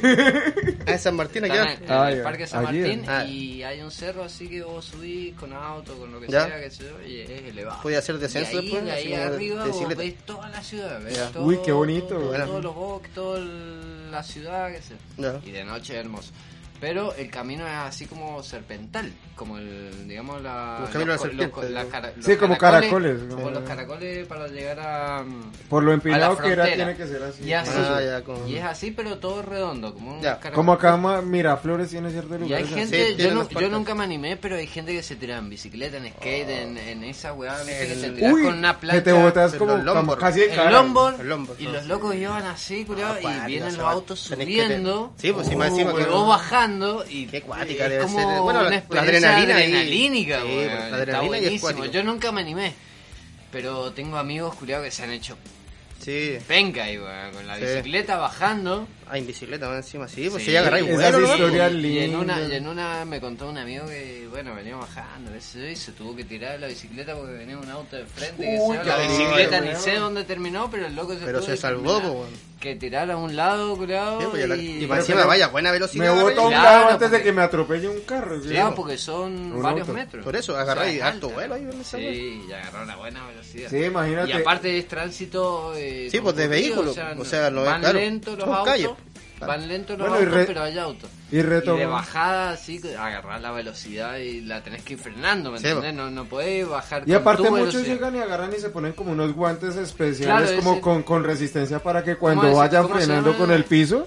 Ah, 0.86 0.92
en 0.92 0.98
San 0.98 1.16
Martín 1.16 1.44
Está 1.44 1.62
aquí. 1.62 1.72
en, 1.82 1.84
en 1.84 1.90
Ah, 1.92 2.10
el 2.10 2.18
ya. 2.18 2.22
Parque 2.24 2.42
de 2.42 2.46
San 2.46 2.66
Allí, 2.66 2.80
Martín 2.80 3.04
ah. 3.08 3.24
y 3.24 3.62
hay 3.62 3.80
un 3.80 3.90
cerro 3.90 4.22
así 4.24 4.48
que 4.48 4.62
vos 4.62 4.84
subís 4.84 5.34
con 5.34 5.50
auto, 5.54 5.94
con 5.96 6.12
lo 6.12 6.20
que 6.20 6.28
Ya. 6.28 6.44
sea, 6.46 6.60
que 6.60 6.70
sé 6.70 6.84
yo, 6.84 7.06
y 7.08 7.20
es 7.20 7.30
elevado. 7.30 7.80
Podía 7.82 7.98
hacer 8.00 8.18
descenso 8.18 8.52
y 8.52 8.56
ahí, 8.58 8.62
después, 8.64 8.84
de 8.84 8.92
así 8.92 9.06
ahí 9.06 9.14
arriba 9.14 9.64
de 9.64 9.70
vos 9.70 9.96
ves 9.96 10.14
toda 10.26 10.48
la 10.50 10.62
ciudad, 10.62 11.00
ves 11.02 11.16
Ya. 11.16 11.30
todo- 11.30 11.44
Uy, 11.44 11.58
qué 11.64 11.72
bonito, 11.72 12.08
todo- 12.08 12.34
bosques, 12.84 13.12
toda 13.14 13.40
la 13.40 14.22
ciudad, 14.22 14.72
qué 14.72 14.80
sé. 14.82 14.94
Y 15.44 15.50
de 15.50 15.64
noche 15.64 15.96
hermoso. 15.96 16.30
Pero 16.84 17.14
el 17.14 17.30
camino 17.30 17.66
es 17.66 17.72
así 17.72 18.04
como 18.04 18.42
serpental, 18.42 19.10
como 19.34 19.56
el, 19.56 20.06
digamos, 20.06 20.42
la, 20.42 20.84
El 20.86 20.92
de 20.92 20.98
la 20.98 21.12
los 21.12 21.20
serpiente, 21.22 21.56
los- 21.62 21.70
las 21.70 21.84
¿no? 21.86 21.90
cara- 21.90 22.12
los 22.14 22.26
Sí, 22.26 22.36
como 22.36 22.58
caracoles, 22.58 23.20
Como 23.22 23.36
como- 23.36 23.50
los 23.52 23.62
caracoles 23.62 24.26
para 24.26 24.48
llegar 24.48 24.80
a... 24.80 25.22
mm, 25.22 25.52
Por 25.70 25.82
lo 25.82 25.88
la 25.88 25.94
empinado 25.94 26.36
que 26.36 26.52
era, 26.52 26.66
tiene 26.66 26.94
que 26.94 27.06
ser 27.06 27.22
así. 27.22 27.42
Y 27.42 27.54
así. 27.54 27.70
Ah, 27.74 28.02
ya, 28.04 28.22
como- 28.22 28.46
Y 28.46 28.56
es 28.56 28.64
así, 28.64 28.90
pero 28.90 29.16
todo 29.16 29.40
redondo, 29.40 29.94
como 29.94 30.12
un 30.12 30.20
Ya. 30.20 30.34
caracol. 30.38 30.52
Como 30.56 30.72
acá 30.74 30.98
Miraflores 31.22 31.88
tiene 31.88 32.10
ciertos 32.10 32.38
Y 32.46 32.52
hay 32.52 32.66
gente, 32.66 33.14
Sí, 33.16 33.16
yo, 33.16 33.32
no- 33.34 33.48
yo 33.48 33.68
nunca 33.70 33.94
me 33.94 34.04
animé, 34.04 34.36
pero 34.36 34.56
hay 34.56 34.66
gente 34.66 34.92
que 34.92 35.02
se 35.02 35.16
tira 35.16 35.38
en 35.38 35.48
bicicleta, 35.48 35.96
en 35.96 36.12
skate, 36.12 36.50
en, 36.50 36.76
en 36.76 37.02
esa 37.04 37.32
weá, 37.32 37.56
¿viste? 37.62 37.86
que 37.86 37.92
El- 37.94 38.00
se 38.02 38.10
tira 38.10 38.30
Uy, 38.30 38.42
con 38.42 38.58
una 38.58 38.74
que 38.74 38.80
plancha. 38.80 39.02
te 39.04 39.12
botas 39.12 39.54
como, 39.54 39.72
el 40.12 40.18
casi 40.18 40.40
de 40.40 40.52
el 40.52 40.70
longboard, 40.70 41.20
El 41.22 41.28
longboard, 41.30 41.60
y 41.62 41.64
no. 41.64 41.72
los 41.72 41.86
locos 41.86 42.14
iban 42.14 42.44
así, 42.44 42.84
culiao, 42.84 43.14
Ah, 43.24 43.44
y 43.44 43.46
vienen 43.46 43.74
los 43.78 43.86
autos 43.86 44.28
que 44.28 44.34
subiendo. 44.36 45.14
Sí, 45.16 45.32
pues, 45.32 45.46
encima 45.48 45.68
y 45.68 45.94
que- 45.96 46.04
vos 46.10 46.28
bajando 46.28 46.73
y 47.08 47.26
Qué 47.26 47.40
cuática 47.42 47.88
debe 47.88 48.02
como 48.04 48.18
ser. 48.18 48.40
Bueno, 48.40 48.62
la- 48.62 48.68
una 48.68 48.70
la 48.70 48.76
experiencia 48.76 49.36
adrenalina 49.36 49.54
adrenalínica, 49.56 50.40
Sí, 50.40 50.46
weón, 50.46 50.68
pues, 50.78 50.90
la 50.90 50.98
está 51.02 51.24
y 51.24 51.26
buenísimo. 51.28 51.84
Yo 51.86 52.02
nunca 52.02 52.32
me 52.32 52.40
animé, 52.40 52.72
pero 53.50 53.92
tengo 53.92 54.16
amigos 54.16 54.54
culiados 54.56 54.84
que 54.84 54.90
se 54.90 55.02
han 55.04 55.10
hecho 55.12 55.36
Sí. 56.00 56.38
penca 56.46 56.84
ahí, 56.84 56.98
weón, 56.98 57.32
con 57.32 57.46
la 57.46 57.56
Sí. 57.56 57.62
bicicleta 57.64 58.16
bajando. 58.16 58.86
Ah, 59.08 59.18
en 59.18 59.26
bicicleta 59.26 59.68
más 59.68 59.78
encima, 59.84 60.08
sí, 60.08 60.28
pues 60.30 60.42
Sí, 60.42 60.46
si 60.46 60.52
ya 60.52 60.60
agarráis 60.60 60.90
vuelo, 60.90 61.18
y, 61.70 61.98
en 61.98 62.16
una 62.16 62.40
y 62.40 62.54
en 62.54 62.66
una 62.68 63.04
me 63.04 63.20
contó 63.20 63.48
un 63.48 63.58
amigo 63.58 63.86
que 63.86 64.26
bueno 64.30 64.54
venía 64.54 64.76
bajando 64.76 65.30
sé 65.40 65.60
yo, 65.60 65.66
y 65.68 65.76
se 65.76 65.92
tuvo 65.92 66.16
que 66.16 66.24
tirar 66.24 66.52
de 66.52 66.58
la 66.60 66.66
bicicleta 66.68 67.14
porque 67.14 67.32
venía 67.32 67.58
un 67.58 67.68
auto 67.70 67.96
de 67.96 68.06
frente 68.06 68.42
que 68.42 68.58
Uy, 68.60 68.76
sea, 68.76 68.84
la 68.84 68.96
qué 68.96 69.08
bicicleta 69.08 69.60
ni 69.60 69.74
sé 69.76 69.96
dónde 69.96 70.24
terminó 70.24 70.70
pero 70.70 70.86
el 70.86 70.94
loco 70.96 71.14
se 71.14 71.24
Pero 71.24 71.42
se 71.42 71.52
que 71.52 71.56
salvó, 71.58 72.00
po, 72.00 72.08
weón. 72.12 72.30
que 72.60 72.76
tirar 72.76 73.10
a 73.10 73.16
un 73.18 73.36
lado 73.36 73.76
curado 73.76 74.20
Sí, 74.22 74.26
pues, 74.30 74.48
la- 74.48 74.56
y, 74.56 74.84
y 74.84 74.86
para 74.86 75.00
encima 75.00 75.26
vaya 75.26 75.48
buena 75.48 75.70
velocidad. 75.70 76.14
Me 76.14 76.22
boto 76.22 76.40
a 76.40 76.44
un 76.44 76.50
Claro, 76.50 76.64
lado 76.64 76.88
antes 76.92 77.10
de 77.10 77.22
que 77.22 77.32
me 77.32 77.42
atropelle 77.42 77.88
un 77.88 78.00
carro. 78.00 78.40
¿sí? 78.40 78.48
Claro, 78.48 78.74
porque 78.74 78.96
son 78.96 79.52
Un 79.52 79.62
varios 79.62 79.86
auto. 79.86 79.92
metros 79.92 80.24
Por 80.24 80.34
eso, 80.34 80.52
O 80.52 80.54
sea, 80.54 80.62
agarráis 80.62 81.02
harto 81.02 81.28
vuelo 81.28 81.54
ahí 81.54 81.68
sí 81.84 82.42
y 82.48 82.52
agarró 82.52 82.82
una 82.84 82.96
buena 82.96 83.26
velocidad 83.26 83.68
Sí, 83.68 83.84
imagínate. 83.84 84.30
y 84.30 84.32
aparte 84.32 84.78
es 84.78 84.88
tránsito 84.88 85.74
eh, 85.76 86.08
Sí, 86.10 86.20
pues, 86.20 86.34
de 86.36 86.44
concurrido, 86.44 86.48
vehículo, 86.76 86.90
o 86.90 86.94
sea, 86.94 87.50
no 87.50 87.60
es 87.60 87.66
van 87.66 87.80
claro, 87.80 87.98
lentos 87.98 88.38
los 88.38 88.48
autos. 88.48 88.96
Van 89.40 89.68
lentos 89.68 89.98
los 89.98 90.08
Bueno, 90.08 90.22
autos 90.22 90.34
re- 90.38 90.44
pero 90.46 90.62
hay 90.62 90.78
autos 90.78 91.10
Y 91.30 91.38
y 91.38 91.42
de 91.42 91.86
bajada, 91.86 92.50
así, 92.50 92.80
agarrar 92.98 93.40
la 93.40 93.50
velocidad 93.52 94.16
y 94.18 94.40
la 94.42 94.62
tenés 94.62 94.82
que 94.82 94.92
ir 94.94 94.98
frenando, 94.98 95.50
¿me 95.50 95.58
Sí, 95.58 95.66
entendés? 95.66 95.94
No, 95.94 96.10
no 96.10 96.24
podés 96.26 96.68
bajar 96.68 97.02
Y 97.06 97.12
con 97.12 97.16
aparte 97.16 97.42
tu 97.42 97.50
muchos 97.50 97.66
velocidad. 97.74 97.94
llegan 97.94 98.16
y 98.16 98.18
agarran 98.20 98.52
y 98.56 98.60
se 98.60 98.70
ponen 98.70 98.92
como 98.92 99.12
unos 99.12 99.32
guantes 99.34 99.76
especiales 99.76 100.50
Claro, 100.50 100.56
como 100.56 100.72
ese- 100.72 100.80
con, 100.80 101.02
con 101.02 101.24
resistencia 101.24 101.78
para 101.80 102.02
que 102.04 102.16
cuando 102.16 102.46
ese? 102.46 102.56
vaya 102.56 102.82
¿Cómo 102.82 102.94
se 102.98 103.04
frenando 103.06 103.36
con 103.36 103.50
el 103.50 103.64
piso 103.64 104.06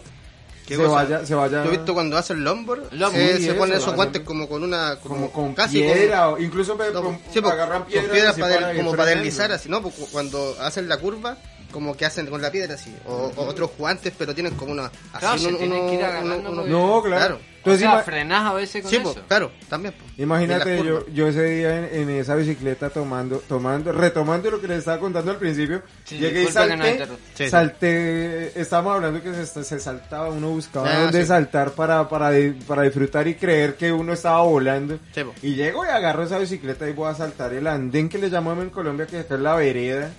¿Qué 0.66 0.76
se 0.76 0.84
cosa? 0.84 0.96
vaya, 0.96 1.26
se 1.26 1.34
vaya 1.34 1.64
Yo 1.64 1.70
he 1.70 1.78
visto 1.78 1.94
cuando 1.94 2.18
hacen 2.18 2.44
longboard, 2.44 2.92
Longboard, 2.92 3.14
se, 3.28 3.38
sí, 3.38 3.44
se 3.46 3.54
ponen 3.54 3.78
esos 3.78 3.96
guantes 3.96 4.22
como 4.24 4.50
con 4.50 4.64
una... 4.64 4.98
Como, 4.98 5.16
como 5.16 5.32
con 5.32 5.54
casi 5.54 5.80
piedra 5.80 6.30
o 6.30 6.38
incluso 6.40 6.76
No, 6.76 7.02
con- 7.04 7.20
sí, 7.32 7.40
agarran 7.40 7.84
con 7.84 7.88
piedras, 7.88 8.12
piedras 8.12 8.32
así 8.34 8.42
para 8.42 8.56
para 8.60 8.76
como 8.76 8.92
para 8.92 9.06
deslizar 9.12 9.52
así, 9.54 9.70
¿no? 9.70 9.82
Cu- 9.82 9.94
cuando 10.12 10.58
hacen 10.60 10.90
la 10.90 10.98
curva, 10.98 11.38
como 11.72 11.96
que 11.96 12.06
hacen 12.06 12.28
con 12.28 12.42
la 12.42 12.52
piedra 12.52 12.76
así. 12.76 12.96
O, 13.06 13.32
o 13.36 13.42
otros 13.46 13.72
guantes, 13.78 14.14
pero 14.18 14.34
tienen 14.34 14.56
como 14.56 14.72
una... 14.72 14.86
Así 14.86 15.20
Claro, 15.20 15.38
se 15.40 15.54
tienen 15.54 15.88
que 15.88 15.94
ir 15.96 16.04
agarrando 16.04 16.54
porque- 16.56 16.70
No, 16.70 17.02
claro. 17.04 17.40
O 17.57 17.57
Entonces, 17.68 17.80
sea, 17.82 18.00
ima- 18.00 18.04
frenás 18.04 18.46
a 18.46 18.54
veces 18.54 18.82
con 18.82 18.90
Sí, 18.92 18.98
eso. 18.98 19.16
claro, 19.28 19.52
también. 19.70 19.94
imagínate 20.18 20.84
yo, 20.84 21.06
yo 21.08 21.28
ese 21.28 21.44
día 21.44 21.78
en, 21.78 22.02
en 22.02 22.10
esa 22.18 22.36
bicicleta 22.36 22.90
tomando, 22.90 23.38
tomando, 23.48 23.92
retomando 23.92 24.50
lo 24.52 24.60
que 24.62 24.68
les 24.68 24.80
estaba 24.80 25.00
contando 25.00 25.32
al 25.32 25.38
principio, 25.38 25.82
Sí, 26.04 26.18
llegué 26.18 26.44
y 26.44 26.46
que 26.48 26.52
no 26.54 26.60
salté. 26.86 27.08
Sí, 27.36 27.50
salté, 27.50 28.60
estábamos 28.62 28.96
hablando 28.96 29.22
que 29.22 29.34
se, 29.46 29.64
se 29.64 29.80
saltaba, 29.80 30.30
uno 30.30 30.50
buscaba 30.50 30.90
Ah, 30.92 31.00
dónde 31.04 31.22
sí. 31.22 31.28
saltar 31.28 31.72
para, 31.72 32.08
para, 32.10 32.32
para 32.68 32.82
disfrutar 32.84 33.28
y 33.28 33.36
creer 33.36 33.76
que 33.76 33.92
uno 33.92 34.14
estaba 34.14 34.42
volando. 34.42 35.00
Y 35.42 35.56
llego 35.56 35.86
y 35.86 35.90
agarro 35.90 36.24
esa 36.24 36.38
bicicleta 36.40 36.90
y 36.90 36.94
voy 36.94 37.10
a 37.10 37.16
saltar 37.16 37.54
el 37.54 37.68
andén 37.68 38.10
que 38.10 38.18
le 38.18 38.30
llamamos 38.30 38.64
en 38.64 38.70
Colombia, 38.70 39.06
que 39.08 39.20
acá 39.20 39.36
es 39.36 39.42
la 39.42 39.56
vereda, 39.56 40.10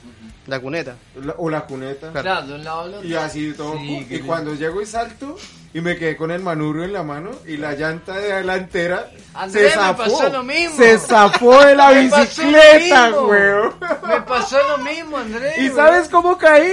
La 0.47 0.61
cuneta. 0.61 0.97
la- 1.23 1.35
o 1.39 1.51
la 1.51 1.63
cuneta. 1.67 2.11
Claro. 2.11 2.23
Claro, 2.23 2.47
de 2.47 2.55
un 2.55 2.65
lado 2.65 2.81
al 2.81 2.95
otro. 2.95 3.09
Y 3.09 3.15
así 3.15 3.53
todo. 3.57 3.77
Y 3.83 4.19
cuando 4.27 4.55
llego 4.55 4.81
y 4.81 4.87
salto, 4.87 5.37
y 5.75 5.81
me 5.81 5.97
quedé 5.97 6.17
con 6.17 6.31
el 6.31 6.43
manubrio 6.43 6.85
en 6.85 6.93
la 6.93 7.03
mano, 7.03 7.31
y 7.47 7.57
la 7.57 7.73
llanta 7.75 8.15
de 8.17 8.33
delantera 8.35 9.11
Andrés, 9.35 9.73
se 9.73 9.79
me 9.79 9.85
zafó. 9.85 10.03
pasó 10.03 10.29
lo 10.31 10.43
mismo. 10.43 10.77
Se 10.77 10.99
zafó 10.99 11.65
de 11.65 11.75
la 11.77 11.91
Me 11.91 12.03
bicicleta, 12.03 13.11
weón. 13.21 13.75
Me 14.09 14.21
pasó 14.23 14.59
lo 14.69 14.79
mismo, 14.79 15.19
Andrés. 15.19 15.59
¿Y 15.59 15.65
weón. 15.65 15.77
sabes 15.77 16.09
cómo 16.09 16.39
caí? 16.39 16.73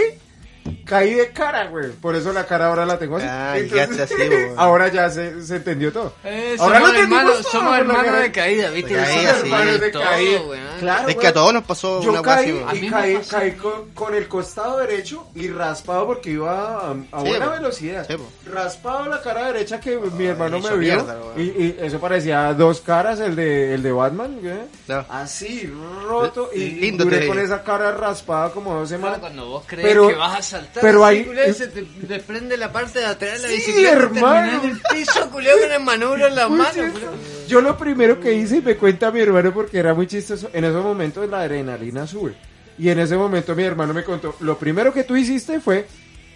Caí 0.85 1.13
de 1.15 1.31
cara, 1.31 1.67
güey. 1.67 1.91
Por 1.91 2.15
eso 2.15 2.31
la 2.31 2.45
cara 2.45 2.67
ahora 2.67 2.85
la 2.85 2.97
tengo 2.99 3.17
así. 3.17 3.25
Ah, 3.29 3.57
Entonces, 3.57 3.99
así, 3.99 4.15
güey. 4.15 4.47
ahora 4.57 4.87
ya 4.89 5.09
se, 5.09 5.41
se 5.43 5.57
entendió 5.57 5.91
todo. 5.91 6.13
Eh, 6.23 6.55
ahora 6.59 6.79
somos 6.79 6.95
hermanos, 6.95 7.41
todo, 7.41 7.51
somos 7.51 7.77
hermanos 7.77 8.19
de 8.19 8.31
caída, 8.31 8.69
¿viste? 8.69 8.93
De 8.95 9.03
caída, 9.03 9.29
Somos 9.31 9.35
sí. 9.41 9.47
hermanos 9.51 9.73
de 9.79 9.85
de 9.85 9.91
todo, 9.91 10.03
caída. 10.03 10.39
Claro, 10.79 11.09
Es 11.09 11.15
que 11.15 11.27
a 11.27 11.33
todos 11.33 11.53
nos 11.53 11.63
pasó 11.63 12.01
Yo 12.01 12.11
una 12.11 12.19
cosa 12.21 12.35
así, 12.39 12.51
caí, 12.67 12.85
y 12.85 12.89
caí, 12.89 13.15
pasó. 13.17 13.37
caí 13.37 13.51
con, 13.53 13.89
con 13.93 14.15
el 14.15 14.27
costado 14.27 14.77
derecho 14.77 15.25
y 15.35 15.47
raspado 15.47 16.05
porque 16.05 16.31
iba 16.31 16.51
a, 16.89 16.91
a 16.91 17.21
Sí, 17.21 17.27
buena 17.29 17.45
po. 17.45 17.51
velocidad. 17.51 18.05
Sí, 18.07 18.15
po. 18.17 18.29
raspado 18.51 19.05
la 19.07 19.21
cara 19.21 19.47
derecha 19.47 19.79
que 19.79 19.97
mi 19.97 20.25
hermano 20.25 20.59
me 20.59 20.69
vio. 20.69 20.77
mierda, 20.77 21.17
y, 21.37 21.41
y 21.41 21.77
eso 21.81 21.99
parecía 21.99 22.53
dos 22.53 22.81
caras, 22.81 23.19
el 23.19 23.35
de, 23.35 23.73
el 23.73 23.81
de 23.83 23.91
Batman. 23.91 24.37
güey. 24.41 24.55
No. 24.87 25.05
Así, 25.09 25.71
roto. 26.07 26.49
Y 26.53 26.71
Lindo 26.71 27.03
duré 27.05 27.19
te 27.19 27.27
con 27.27 27.39
esa 27.39 27.63
cara 27.63 27.91
raspada 27.91 28.51
como 28.51 28.73
dos 28.73 28.89
Claro, 28.89 29.01
semanas. 29.01 29.19
cuando 29.19 29.45
vos 29.47 29.63
crees 29.65 29.87
Pero- 29.87 30.07
que 30.09 30.15
vas 30.15 30.37
a 30.39 30.41
saltar, 30.41 30.74
pero 30.81 31.05
hay- 31.05 31.23
culiao, 31.25 31.53
se 31.53 31.67
te 31.67 31.85
desprende 32.07 32.57
la 32.57 32.71
parte 32.71 32.99
de 32.99 33.05
atrás 33.05 33.41
de 33.41 33.47
la 33.47 33.47
Sí, 33.49 33.55
bicicleta, 33.55 33.91
hermano. 33.91 34.63
en 34.63 34.69
el 34.71 34.81
piso, 34.93 35.29
culiao, 35.31 35.57
con 35.59 35.71
el 35.71 35.79
manubrio 35.81 36.27
en 36.27 36.35
las 36.35 36.49
manos. 36.49 36.75
Yo 37.47 37.61
lo 37.61 37.77
primero 37.77 38.19
que 38.19 38.33
hice, 38.33 38.57
y 38.57 38.61
me 38.61 38.75
cuenta 38.75 39.11
mi 39.11 39.19
hermano 39.21 39.53
porque 39.53 39.77
era 39.79 39.93
muy 39.93 40.07
chistoso, 40.07 40.49
en 40.53 40.63
esos 40.65 40.83
momentos 40.83 41.29
la 41.29 41.41
adrenalina 41.41 42.05
sube. 42.07 42.33
Y 42.77 42.89
en 42.89 42.99
ese 42.99 43.15
momento 43.15 43.55
mi 43.55 43.63
hermano 43.63 43.93
me 43.93 44.03
contó, 44.03 44.35
lo 44.41 44.57
primero 44.57 44.91
que 44.93 45.03
tú 45.03 45.15
hiciste 45.15 45.59
fue 45.61 45.85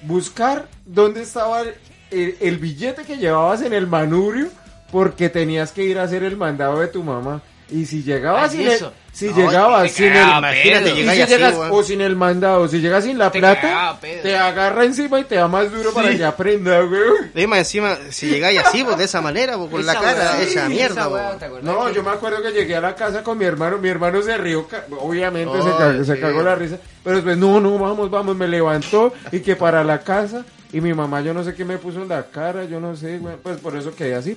buscar 0.03 0.67
dónde 0.85 1.21
estaba 1.23 1.61
el, 1.61 1.73
el- 2.11 2.37
el 2.39 2.57
billete 2.57 3.03
que 3.03 3.17
llevabas 3.17 3.61
en 3.61 3.73
el 3.73 3.87
manubrio 3.87 4.47
porque 4.91 5.29
tenías 5.29 5.71
que 5.71 5.83
ir 5.83 5.99
a 5.99 6.03
hacer 6.03 6.23
el 6.23 6.37
mandado 6.37 6.79
de 6.79 6.87
tu 6.87 7.03
mamá. 7.03 7.41
Y 7.71 7.85
si 7.85 8.03
llegabas 8.03 8.51
sin 8.51 8.67
el, 8.67 8.79
si 9.11 9.27
No, 9.27 9.35
llegabas 9.35 9.91
sin 9.91 10.05
el, 10.05 10.27
Imagínate, 10.27 10.89
y 10.91 11.03
si 11.03 11.21
así, 11.21 11.31
llegas 11.31 11.55
o 11.69 11.83
sin 11.83 12.01
el 12.01 12.15
mandado, 12.15 12.67
si 12.67 12.79
llegas 12.79 13.03
sin 13.03 13.17
la 13.17 13.31
Te 13.31 13.39
plata, 13.39 13.61
cagaba 13.61 13.99
te 13.99 14.35
agarra 14.35 14.85
encima 14.85 15.19
y 15.19 15.23
te 15.25 15.35
da 15.35 15.47
más 15.47 15.71
duro 15.71 15.93
para 15.93 16.15
que 16.15 16.23
aprenda, 16.23 16.81
güey. 16.81 17.47
Más 17.47 17.59
encima, 17.59 17.97
si 18.09 18.27
llegáis 18.27 18.59
así, 18.59 18.83
pues 18.83 18.97
de 18.97 19.03
esa 19.03 19.21
manera, 19.21 19.57
pues 19.57 19.69
con 19.69 19.85
la 19.85 19.93
cara 19.93 20.41
hecha 20.41 20.61
esa 20.61 20.69
mierda, 20.69 21.07
weá, 21.07 21.27
pues. 21.27 21.39
¿te 21.39 21.45
acordás 21.45 21.63
No, 21.63 21.89
yo 21.91 22.03
me 22.03 22.09
acuerdo 22.09 22.41
que 22.41 22.51
llegué 22.51 22.75
a 22.75 22.81
la 22.81 22.95
casa 22.95 23.23
con 23.23 23.37
mi 23.37 23.45
hermano, 23.45 23.77
mi 23.77 23.89
hermano 23.89 24.21
se 24.21 24.37
rió, 24.37 24.67
obviamente 24.99 25.61
se, 25.61 25.69
cagó, 25.69 26.03
se 26.03 26.15
sí. 26.15 26.21
cagó 26.21 26.41
la 26.41 26.55
risa, 26.55 26.77
pero 27.03 27.17
después, 27.17 27.37
no, 27.37 27.59
no, 27.59 27.77
vamos, 27.77 28.09
vamos, 28.09 28.35
me 28.35 28.47
levantó 28.47 29.13
y 29.31 29.41
que 29.41 29.55
para 29.55 29.83
la 29.83 29.99
casa, 29.99 30.43
y 30.73 30.81
mi 30.81 30.93
mamá 30.93 31.21
yo 31.21 31.33
no 31.33 31.43
sé 31.43 31.53
qué 31.53 31.65
me 31.65 31.77
puso 31.77 32.01
en 32.01 32.07
la 32.09 32.25
cara, 32.27 32.65
yo 32.65 32.79
no 32.79 32.95
sé, 32.95 33.19
güey, 33.19 33.35
pues 33.41 33.59
por 33.59 33.75
eso 33.75 33.93
quedé 33.95 34.15
así, 34.15 34.35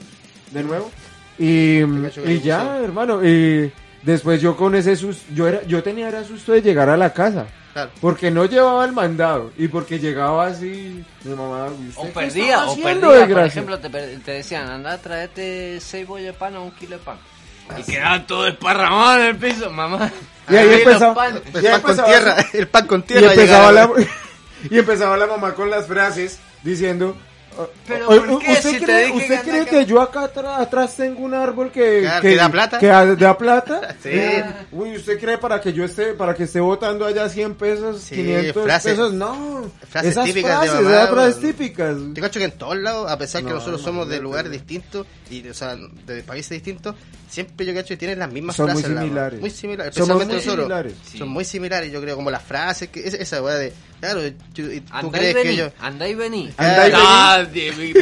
de 0.51 0.63
nuevo, 0.63 0.91
y, 1.39 1.83
que 2.11 2.33
y 2.35 2.41
ya, 2.41 2.79
hermano, 2.79 3.25
y 3.25 3.73
después 4.03 4.41
yo 4.41 4.57
con 4.57 4.75
ese 4.75 4.97
susto, 4.97 5.25
yo, 5.35 5.49
era, 5.49 5.63
yo 5.65 5.83
tenía 5.83 6.09
era 6.09 6.25
susto 6.25 6.53
de 6.53 6.63
llegar 6.63 6.89
a 6.89 6.97
la 6.97 7.13
casa. 7.13 7.47
Claro. 7.73 7.91
Porque 8.03 8.31
no 8.31 8.45
llevaba 8.45 8.85
el 8.85 8.93
mandado 8.93 9.51
y 9.57 9.67
porque 9.69 9.99
llegaba 9.99 10.47
así, 10.49 11.03
mi 11.25 11.35
mamá, 11.35 11.69
¿usted 11.89 11.93
O 11.97 12.13
perdía, 12.13 12.67
o 12.67 12.77
perdía, 12.77 13.27
por 13.27 13.39
ejemplo, 13.47 13.79
te, 13.79 13.89
te 13.89 14.31
decían, 14.33 14.69
anda, 14.69 14.99
traete 14.99 15.81
seis 15.81 16.07
bollas 16.07 16.27
de 16.27 16.33
pan 16.35 16.55
o 16.57 16.65
un 16.65 16.71
kilo 16.73 16.99
de 16.99 17.03
pan. 17.03 17.17
Y 17.79 17.83
quedaba 17.91 18.27
todo 18.27 18.47
esparramado 18.47 19.21
en 19.21 19.27
el 19.29 19.37
piso, 19.37 19.71
mamá. 19.71 20.11
Y 20.51 20.57
ahí 20.57 20.83
empezaba-. 20.83 21.29
El 21.29 21.63
Ya 21.63 21.71
pan 21.73 21.81
con 21.81 21.91
empezaba- 21.93 22.09
tierra, 22.09 22.37
el 22.53 22.69
pan 22.69 22.87
con 22.87 23.01
y 23.01 23.03
tierra. 23.05 23.33
empezaba 23.33 23.73
llegaba. 23.73 23.95
la 23.97 24.07
y 24.71 24.79
empezaba 24.79 25.17
la 25.17 25.27
mamá 25.27 25.55
con 25.55 25.71
las 25.71 25.87
frases 25.87 26.41
diciendo 26.63 27.17
"O- 27.17 27.32
Pero 27.87 28.07
¿por 28.07 28.39
qué? 28.39 28.53
¿usted 28.53 28.71
Si 28.71 28.79
te 28.79 28.85
cree, 28.85 29.07
dije 29.07 29.19
usted 29.19 29.41
que 29.43 29.51
cree 29.51 29.65
que 29.67 29.77
acá". 29.81 29.83
yo 29.87 30.01
acá 30.01 30.21
atra- 30.33 30.57
atrás 30.61 30.97
tengo 30.97 31.21
un 31.25 31.35
árbol 31.35 31.71
que, 31.71 32.01
Claro, 32.01 32.23
que 32.23 32.37
da 32.37 32.49
plata. 32.51 32.79
que 32.79 32.87
da, 32.87 33.39
plata 33.39 33.97
Sí. 34.03 34.11
uy 34.73 34.97
usted 34.97 35.19
cree 35.21 35.39
para 35.39 35.61
que 35.61 35.73
yo 35.73 35.85
esté 35.85 36.15
para 36.15 36.35
que 36.35 36.45
esté 36.45 36.61
votando 36.61 37.05
allá 37.07 37.29
100 37.29 37.55
pesos 37.55 38.01
Sí, 38.03 38.17
500 38.17 38.65
frases- 38.65 38.93
pesos 38.93 39.13
no 39.13 39.71
frases 39.89 40.13
esas 40.13 40.25
típicas 40.25 40.61
de 40.63 40.67
frases 40.69 40.85
mamá, 40.85 40.97
esas 40.97 41.11
frases 41.11 41.41
típicas 41.41 41.97
Te 42.15 42.21
cacho 42.21 42.39
que 42.39 42.45
en 42.47 42.53
todos 42.53 42.77
lados, 42.77 43.11
a 43.11 43.19
pesar 43.19 43.43
que 43.43 43.49
No, 43.51 43.55
nosotros 43.57 43.81
somos 43.83 44.09
de 44.09 44.17
imagínate, 44.17 44.23
lugares 44.23 44.53
distintos 44.53 45.07
y 45.31 45.49
o 45.49 45.55
sea, 45.55 45.77
de 45.77 46.23
países 46.23 46.51
distintos, 46.51 46.95
siempre 47.29 47.65
yo 47.67 47.75
cacho 47.75 47.89
que 47.89 47.97
tienen 47.97 48.19
las 48.19 48.31
mismas 48.31 48.57
Son 48.57 48.67
muy 48.67 48.75
frases. 48.83 48.95
la- 48.97 49.03
similares. 49.03 49.41
Muy 49.41 49.51
similares. 49.51 49.95
Somos 49.95 50.09
Especialmente 50.11 50.35
muy 50.35 50.45
nosotros. 50.45 50.65
similares. 50.67 50.95
Sí. 51.11 51.19
Son 51.19 51.29
muy 51.29 51.45
similares, 51.45 51.93
yo 51.93 52.01
creo, 52.01 52.17
como 52.17 52.31
las 52.31 52.43
frases, 52.43 52.89
que 52.91 53.07
esa, 53.07 53.17
esa 53.17 53.43
weá 53.43 53.55
de, 53.57 53.73
claro, 54.03 54.21
tú 54.53 54.63
Andá 54.91 55.07
y 55.09 55.21
crees 55.21 55.35
que 55.37 55.43
vení, 55.45 55.57
yo... 55.57 55.71
andá 55.81 56.09
y 56.09 56.15
vení. 56.15 56.51
Andá 56.57 56.89
y 56.89 56.93
Ah, 56.95 57.47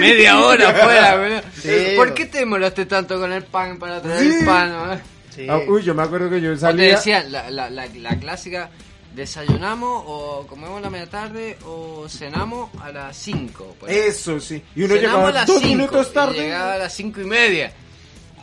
media 0.01 0.39
hora 0.41 0.69
afuera. 1.11 1.43
Sí, 1.61 1.69
¿Por 1.97 2.09
bo. 2.09 2.15
qué 2.15 2.25
te 2.27 2.39
demoraste 2.39 2.87
tanto 2.87 3.21
con 3.21 3.31
el 3.33 3.45
pan 3.45 3.79
para 3.79 4.01
traer 4.01 4.23
Sí. 4.33 4.39
el 4.41 4.47
pan? 4.47 5.03
Sí. 5.35 5.47
Ah, 5.49 5.61
uy 5.69 5.83
yo 5.83 5.95
me 5.95 6.03
acuerdo 6.03 6.29
que 6.31 6.41
yo 6.41 6.51
O 6.51 6.55
te 6.55 6.61
salía 6.61 6.97
decían, 6.97 7.31
la, 7.31 7.51
la, 7.51 7.69
la, 7.71 7.87
la 7.87 8.19
clásica, 8.19 8.71
desayunamos 9.15 10.05
o 10.07 10.47
comemos 10.49 10.81
la 10.81 10.89
media 10.91 11.07
tarde 11.09 11.57
o 11.67 12.07
cenamos 12.09 12.71
a 12.83 12.91
las 12.93 13.17
5. 13.17 13.77
eso 13.87 14.41
sí 14.41 14.63
y 14.75 14.83
uno 14.85 14.95
Cenamos 14.95 15.01
llegaba 15.03 15.29
a 15.29 15.33
las 15.33 15.47
dos 15.47 15.61
5, 15.61 15.69
minutos 15.77 16.09
y 16.11 16.15
tarde 16.15 16.39
llegaba 16.41 16.73
a 16.75 16.79
las 16.79 16.93
5 16.95 17.21
y 17.21 17.25
media. 17.25 17.73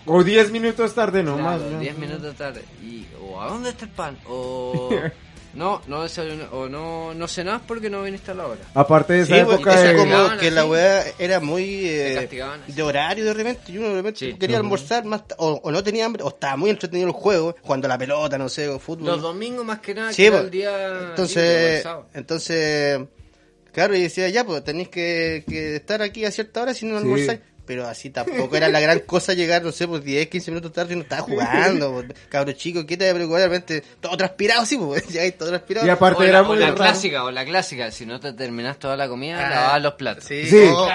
o 0.06 0.24
10 0.24 0.52
minutos 0.52 0.94
tarde 0.94 1.24
no 1.24 1.36
Claro, 1.38 1.50
más 1.64 1.72
¿no? 1.72 1.80
10 1.80 1.98
minutos 1.98 2.36
tarde. 2.36 2.64
Y, 2.84 3.06
o 3.22 3.42
¿a 3.42 3.48
dónde 3.50 3.70
está 3.72 3.86
el 3.86 3.92
pan? 3.92 4.18
O 4.28 4.90
no, 5.58 5.82
no 5.88 6.04
desayuno- 6.04 6.48
o 6.52 6.70
no, 6.70 7.14
no 7.14 7.28
cenás 7.28 7.62
porque 7.68 7.90
no 7.90 8.04
viniste 8.04 8.32
a 8.32 8.36
la 8.36 8.46
hora. 8.48 8.62
aparte 8.74 9.14
de 9.14 9.20
esa 9.24 9.34
Sí, 9.36 9.42
época 9.42 9.74
eso 9.74 9.84
de 9.88 9.96
como 9.98 10.38
que 10.40 10.52
la 10.52 10.66
weá 10.66 11.04
era 11.20 11.40
muy 11.40 11.88
eh, 11.90 12.30
de 12.68 12.84
horario 12.84 13.26
de 13.26 13.34
repente 13.34 13.72
y 13.72 13.78
uno 13.80 13.90
de 13.90 13.96
repente 13.96 14.20
Sí. 14.20 14.34
quería 14.40 14.58
almorzar 14.58 15.04
más 15.06 15.24
o, 15.38 15.60
o 15.64 15.72
no 15.72 15.84
tenía 15.84 16.06
hambre 16.06 16.24
o 16.24 16.30
estaba 16.30 16.56
muy 16.56 16.70
entretenido 16.70 17.08
el 17.10 17.14
juego 17.14 17.56
jugando 17.62 17.88
a 17.88 17.90
la 17.90 17.98
pelota 17.98 18.38
no 18.38 18.48
sé 18.48 18.70
o 18.70 18.78
fútbol 18.80 19.08
Los 19.08 19.22
domingos 19.22 19.66
más 19.66 19.80
que 19.80 19.94
nada, 19.96 20.12
Sí, 20.14 20.22
que 20.22 20.28
era 20.28 20.40
el 20.42 20.52
día 20.52 21.00
entonces 21.10 21.86
entonces 22.14 23.00
claro 23.72 23.96
y 23.96 24.02
decía 24.02 24.30
ya 24.30 24.46
pues 24.46 24.64
tenéis 24.64 24.90
que, 24.90 25.44
que 25.48 25.76
estar 25.78 26.02
aquí 26.02 26.24
a 26.26 26.32
cierta 26.32 26.62
hora 26.62 26.74
si 26.74 26.86
no 26.86 26.94
no 26.94 27.00
Sí. 27.00 27.04
almorzáis 27.06 27.40
pero 27.68 27.86
así 27.88 28.10
tampoco 28.10 28.56
era 28.56 28.70
la 28.70 28.80
gran 28.80 29.02
cosa 29.02 29.34
llegar, 29.34 29.62
no 29.62 29.72
sé, 29.72 29.88
pues 29.88 30.04
10, 30.04 30.28
15 30.28 30.52
minutos 30.52 30.72
tarde 30.72 30.94
y 30.94 30.96
no 30.96 31.04
estaba 31.04 31.22
jugando, 31.22 31.92
pues, 31.92 32.06
cabro 32.30 32.54
chico, 32.54 32.86
¿qué 32.88 32.98
te 32.98 33.06
va 33.06 33.12
a 33.12 33.14
preocupar? 33.14 33.42
De 33.42 33.48
repente, 33.50 33.84
todo 34.02 34.18
transpirado, 34.18 34.66
sí, 34.66 34.78
pues, 34.78 35.06
llegáis 35.10 35.38
todo 35.38 35.50
transpirado. 35.50 35.86
Y 35.86 35.90
aparte 35.90 36.22
o 36.22 36.24
era 36.24 36.32
la, 36.34 36.42
o 36.42 36.46
muy 36.46 36.58
la 36.58 36.66
raro. 36.68 36.78
clásica, 36.78 37.24
o 37.26 37.30
la 37.32 37.46
clásica, 37.46 37.92
si 37.92 38.06
no 38.06 38.20
te 38.20 38.34
terminas 38.34 38.80
toda 38.80 38.98
la 38.98 39.08
comida, 39.08 39.46
Ah, 39.46 39.50
lavabas 39.50 39.82
los 39.84 39.94
platos. 39.94 40.24
Sí, 40.24 40.46
Sí. 40.46 40.56
o- 40.74 40.84
o 40.86 40.88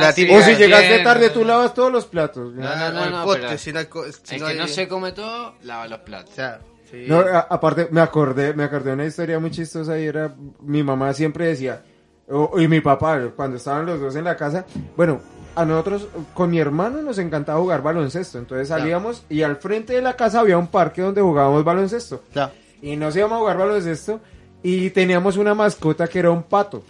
la 0.00 0.12
típica- 0.14 0.38
O 0.38 0.42
si 0.42 0.54
llegaste 0.56 0.88
bien. 0.88 1.04
tarde, 1.04 1.30
tú 1.30 1.44
lavas 1.44 1.74
todos 1.74 1.92
los 1.92 2.06
platos. 2.06 2.52
No, 2.54 2.62
no, 2.76 2.86
o 2.86 2.92
no, 2.92 3.10
no, 3.10 3.24
poste, 3.24 3.42
pero- 3.42 3.58
si 3.58 3.72
no 3.72 3.78
hay 3.80 3.86
co- 3.86 4.04
si 4.10 4.34
El 4.36 4.40
no 4.40 4.46
que 4.46 4.52
hay- 4.52 4.58
no 4.58 4.66
se 4.66 4.88
come 4.88 5.12
todo, 5.12 5.54
lava 5.62 5.86
los 5.86 6.00
platos. 6.00 6.32
O 6.32 6.34
sea, 6.34 6.60
sí. 6.90 7.04
No, 7.06 7.18
a- 7.20 7.46
aparte, 7.50 7.88
me 7.90 8.00
acordé, 8.00 8.54
me 8.54 8.64
acordé 8.64 8.88
de 8.90 8.94
una 8.94 9.04
historia 9.06 9.38
muy 9.38 9.50
chistosa 9.50 9.98
y 9.98 10.04
era, 10.06 10.34
mi 10.62 10.82
mamá 10.82 11.12
siempre 11.12 11.46
decía, 11.48 11.82
o- 12.28 12.58
y 12.60 12.68
mi 12.68 12.80
papá, 12.80 13.20
cuando 13.36 13.56
estaban 13.56 13.84
los 13.86 14.00
dos 14.00 14.14
en 14.16 14.24
la 14.24 14.36
casa, 14.36 14.64
bueno, 14.96 15.20
a 15.60 15.64
nosotros, 15.66 16.06
con 16.34 16.50
mi 16.50 16.58
hermano 16.58 17.02
nos 17.02 17.18
encantaba 17.18 17.60
jugar 17.60 17.82
baloncesto, 17.82 18.38
entonces 18.38 18.68
salíamos 18.68 19.24
y 19.28 19.42
al 19.42 19.56
frente 19.56 19.92
de 19.94 20.02
la 20.02 20.14
casa 20.16 20.40
había 20.40 20.56
un 20.58 20.66
parque 20.68 21.02
donde 21.02 21.20
jugábamos 21.20 21.64
baloncesto. 21.64 22.22
Ya. 22.34 22.50
Y 22.82 22.96
nos 22.96 23.14
íbamos 23.16 23.36
a 23.36 23.40
jugar 23.40 23.58
baloncesto 23.58 24.20
y 24.62 24.90
teníamos 24.90 25.36
una 25.36 25.54
mascota 25.54 26.06
que 26.08 26.18
era 26.18 26.30
un 26.30 26.42
pato. 26.42 26.82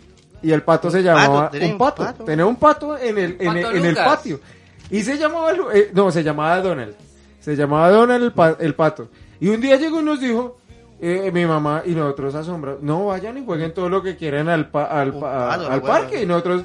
Y 0.42 0.52
el 0.52 0.62
pato 0.62 0.90
se 0.90 1.02
llamaba 1.02 1.50
¿Tenía 1.50 1.72
un 1.72 1.78
pato. 1.78 2.02
pato? 2.04 2.24
Tenía 2.24 2.46
un 2.46 2.56
pato 2.56 2.96
en 2.96 3.18
el, 3.18 3.37
en 3.40 3.56
el, 3.56 3.62
Pato 3.64 3.76
en 3.76 3.85
el 3.85 3.90
Lucas. 3.90 4.06
patio. 4.06 4.40
Y 4.90 5.02
se 5.02 5.18
llamaba, 5.18 5.52
eh, 5.74 5.90
no, 5.92 6.11
se 6.11 6.22
llamaba 6.22 6.61
Donald. 6.61 6.94
Se 7.40 7.54
llamaba 7.56 7.90
Donald 7.90 8.24
el, 8.24 8.33
pa- 8.33 8.56
el 8.59 8.74
pato. 8.74 9.09
Y 9.38 9.48
un 9.48 9.61
día 9.61 9.76
llegó 9.76 10.00
y 10.00 10.04
nos 10.04 10.18
dijo, 10.20 10.56
eh, 11.00 11.30
mi 11.33 11.44
mamá 11.46 11.83
y 11.87 11.90
nosotros 11.92 12.35
asombrados, 12.35 12.83
no 12.83 13.06
vayan 13.06 13.38
y 13.38 13.44
jueguen 13.44 13.72
todo 13.74 13.88
lo 13.88 14.02
que 14.02 14.16
quieran 14.16 14.48
al, 14.48 14.68
pa- 14.70 14.85
al, 14.85 15.12
pa- 15.18 15.54
al 15.54 15.83
parque. 15.83 16.22
Y 16.22 16.26
nosotros, 16.26 16.62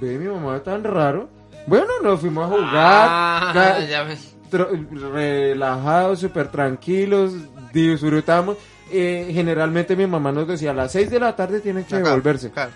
ve 0.00 0.18
mi 0.18 0.26
mamá 0.26 0.60
tan 0.60 0.82
raro. 0.84 1.28
Bueno, 1.66 1.86
nos 2.02 2.20
fuimos 2.20 2.44
a 2.44 2.48
jugar. 2.48 2.72
Ah, 2.74 3.78
ya 3.88 4.06
relajados, 5.12 6.20
súper 6.20 6.48
tranquilos, 6.48 7.32
disfrutamos. 7.72 8.56
Eh, 8.92 9.30
generalmente 9.32 9.96
mi 9.96 10.06
mamá 10.06 10.30
nos 10.30 10.46
decía 10.46 10.70
a 10.70 10.74
las 10.74 10.92
6 10.92 11.10
de 11.10 11.20
la 11.20 11.34
tarde 11.34 11.60
tienen 11.60 11.84
que 11.84 11.96
devolverse. 11.96 12.50
claro. 12.50 12.70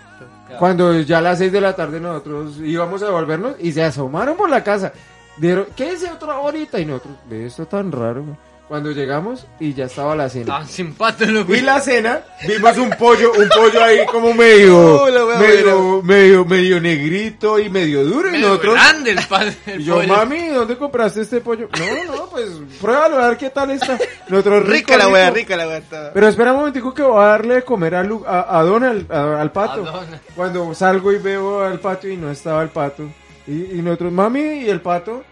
Cuando 0.57 0.99
ya 1.01 1.19
a 1.19 1.21
las 1.21 1.37
6 1.37 1.51
de 1.51 1.61
la 1.61 1.75
tarde 1.75 1.99
nosotros 1.99 2.57
íbamos 2.57 3.01
a 3.03 3.05
devolvernos 3.05 3.55
y 3.59 3.71
se 3.71 3.83
asomaron 3.83 4.35
por 4.35 4.49
la 4.49 4.63
casa. 4.63 4.91
Dieron, 5.37 5.67
¿qué 5.75 5.91
es 5.91 6.03
otra 6.03 6.39
horita? 6.39 6.79
Y 6.79 6.85
nosotros, 6.85 7.15
ve 7.29 7.45
esto 7.45 7.65
tan 7.65 7.91
raro. 7.91 8.25
Güey". 8.69 8.81
Cuando 8.81 8.91
llegamos 8.91 9.47
y 9.59 9.73
ya 9.73 9.85
estaba 9.85 10.15
la 10.15 10.29
cena. 10.29 10.45
Tan 10.59 10.67
simpático 10.67 11.31
lo 11.31 11.55
Y 11.55 11.61
la 11.61 11.79
cena, 11.81 12.21
vimos 12.47 12.77
un 12.77 12.91
pollo, 12.91 13.31
un 13.33 13.49
pollo 13.49 13.83
ahí 13.83 14.05
como 14.05 14.33
medio, 14.33 15.05
medio, 15.39 16.01
medio, 16.03 16.45
medio 16.45 16.79
negrito 16.79 17.57
y 17.59 17.69
medio 17.69 18.05
duro. 18.05 18.33
Y 18.33 18.39
nosotros, 18.39 18.75
grande 18.75 19.11
el 19.11 19.25
padre. 19.27 19.55
y 19.79 19.83
yo, 19.83 20.01
mami, 20.03 20.47
¿dónde 20.49 20.77
compraste 20.77 21.21
este 21.21 21.41
pollo? 21.41 21.67
No, 21.77 22.15
no, 22.15 22.29
pues 22.29 22.47
pruébalo 22.79 23.17
a 23.17 23.29
ver 23.29 23.37
qué 23.37 23.49
tal 23.49 23.71
está. 23.71 23.97
Nosotros, 24.29 24.61
rico, 24.63 24.71
Rica 24.93 24.97
la 24.97 25.07
wea, 25.09 25.29
rica 25.31 25.57
la 25.57 25.67
wea. 25.67 25.81
Pero 26.13 26.27
espera 26.27 26.51
un 26.53 26.59
momentico 26.59 26.93
que 26.93 27.01
voy 27.01 27.21
a 27.23 27.27
darle 27.27 27.55
de 27.55 27.61
comer 27.63 27.95
a, 27.95 28.03
Lu- 28.03 28.23
a, 28.27 28.59
a 28.59 28.63
Donald, 28.63 29.11
a- 29.11 29.41
al 29.41 29.51
pato. 29.51 29.81
Donald. 29.83 30.19
Cuando 30.35 30.73
salgo 30.75 31.11
y 31.11 31.17
veo 31.17 31.63
al 31.65 31.79
pato 31.79 32.07
y 32.07 32.15
no 32.17 32.29
estaba 32.29 32.61
el 32.61 32.69
pato. 32.69 33.03
Y, 33.47 33.77
y 33.77 33.81
nosotros, 33.81 34.11
mami, 34.11 34.39
¿y 34.41 34.69
el 34.69 34.79
pato? 34.81 35.23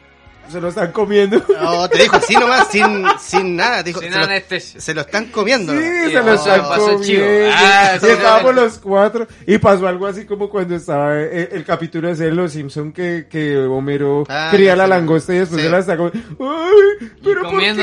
Se 0.49 0.61
lo 0.61 0.69
están 0.69 0.91
comiendo. 0.91 1.41
No, 1.61 1.89
te 1.89 1.99
dijo 1.99 2.15
así 2.15 2.33
nomás, 2.35 2.67
sin, 2.69 3.05
sin 3.19 3.55
nada. 3.55 3.77
Te 3.83 3.89
dijo, 3.89 3.99
Sin 4.01 4.11
se, 4.11 4.17
lo, 4.17 4.23
anestesia. 4.25 4.79
se 4.81 4.93
lo 4.93 5.01
están 5.01 5.25
comiendo. 5.25 5.73
Sí, 5.73 5.79
¿no? 5.79 6.07
se 6.09 6.13
lo 6.13 6.23
no, 6.23 6.33
están 6.33 6.61
pasó 6.61 7.01
chivo. 7.01 7.23
comiendo. 7.23 7.51
Ah, 7.55 7.91
y 7.95 7.99
sí, 7.99 8.07
estábamos 8.07 8.55
los 8.55 8.77
cuatro. 8.79 9.27
Y 9.45 9.57
pasó 9.57 9.87
algo 9.87 10.07
así 10.07 10.25
como 10.25 10.49
cuando 10.49 10.75
estaba 10.75 11.19
eh, 11.21 11.49
el, 11.51 11.65
capítulo 11.65 12.13
de 12.15 12.31
Los 12.31 12.53
Simpson 12.53 12.91
que, 12.93 13.27
que 13.29 13.57
Homero 13.57 14.23
Ah, 14.29 14.49
cría 14.51 14.75
la 14.75 14.87
langosta 14.87 15.33
y 15.33 15.39
después 15.39 15.61
Sí. 15.61 15.67
se 15.67 15.71
la 15.71 15.79
está 15.79 15.97
comiendo. 15.97 16.21
¡Ay! 16.39 17.09
¿Pero 17.23 17.41
por 17.43 17.59
qué? 17.59 17.73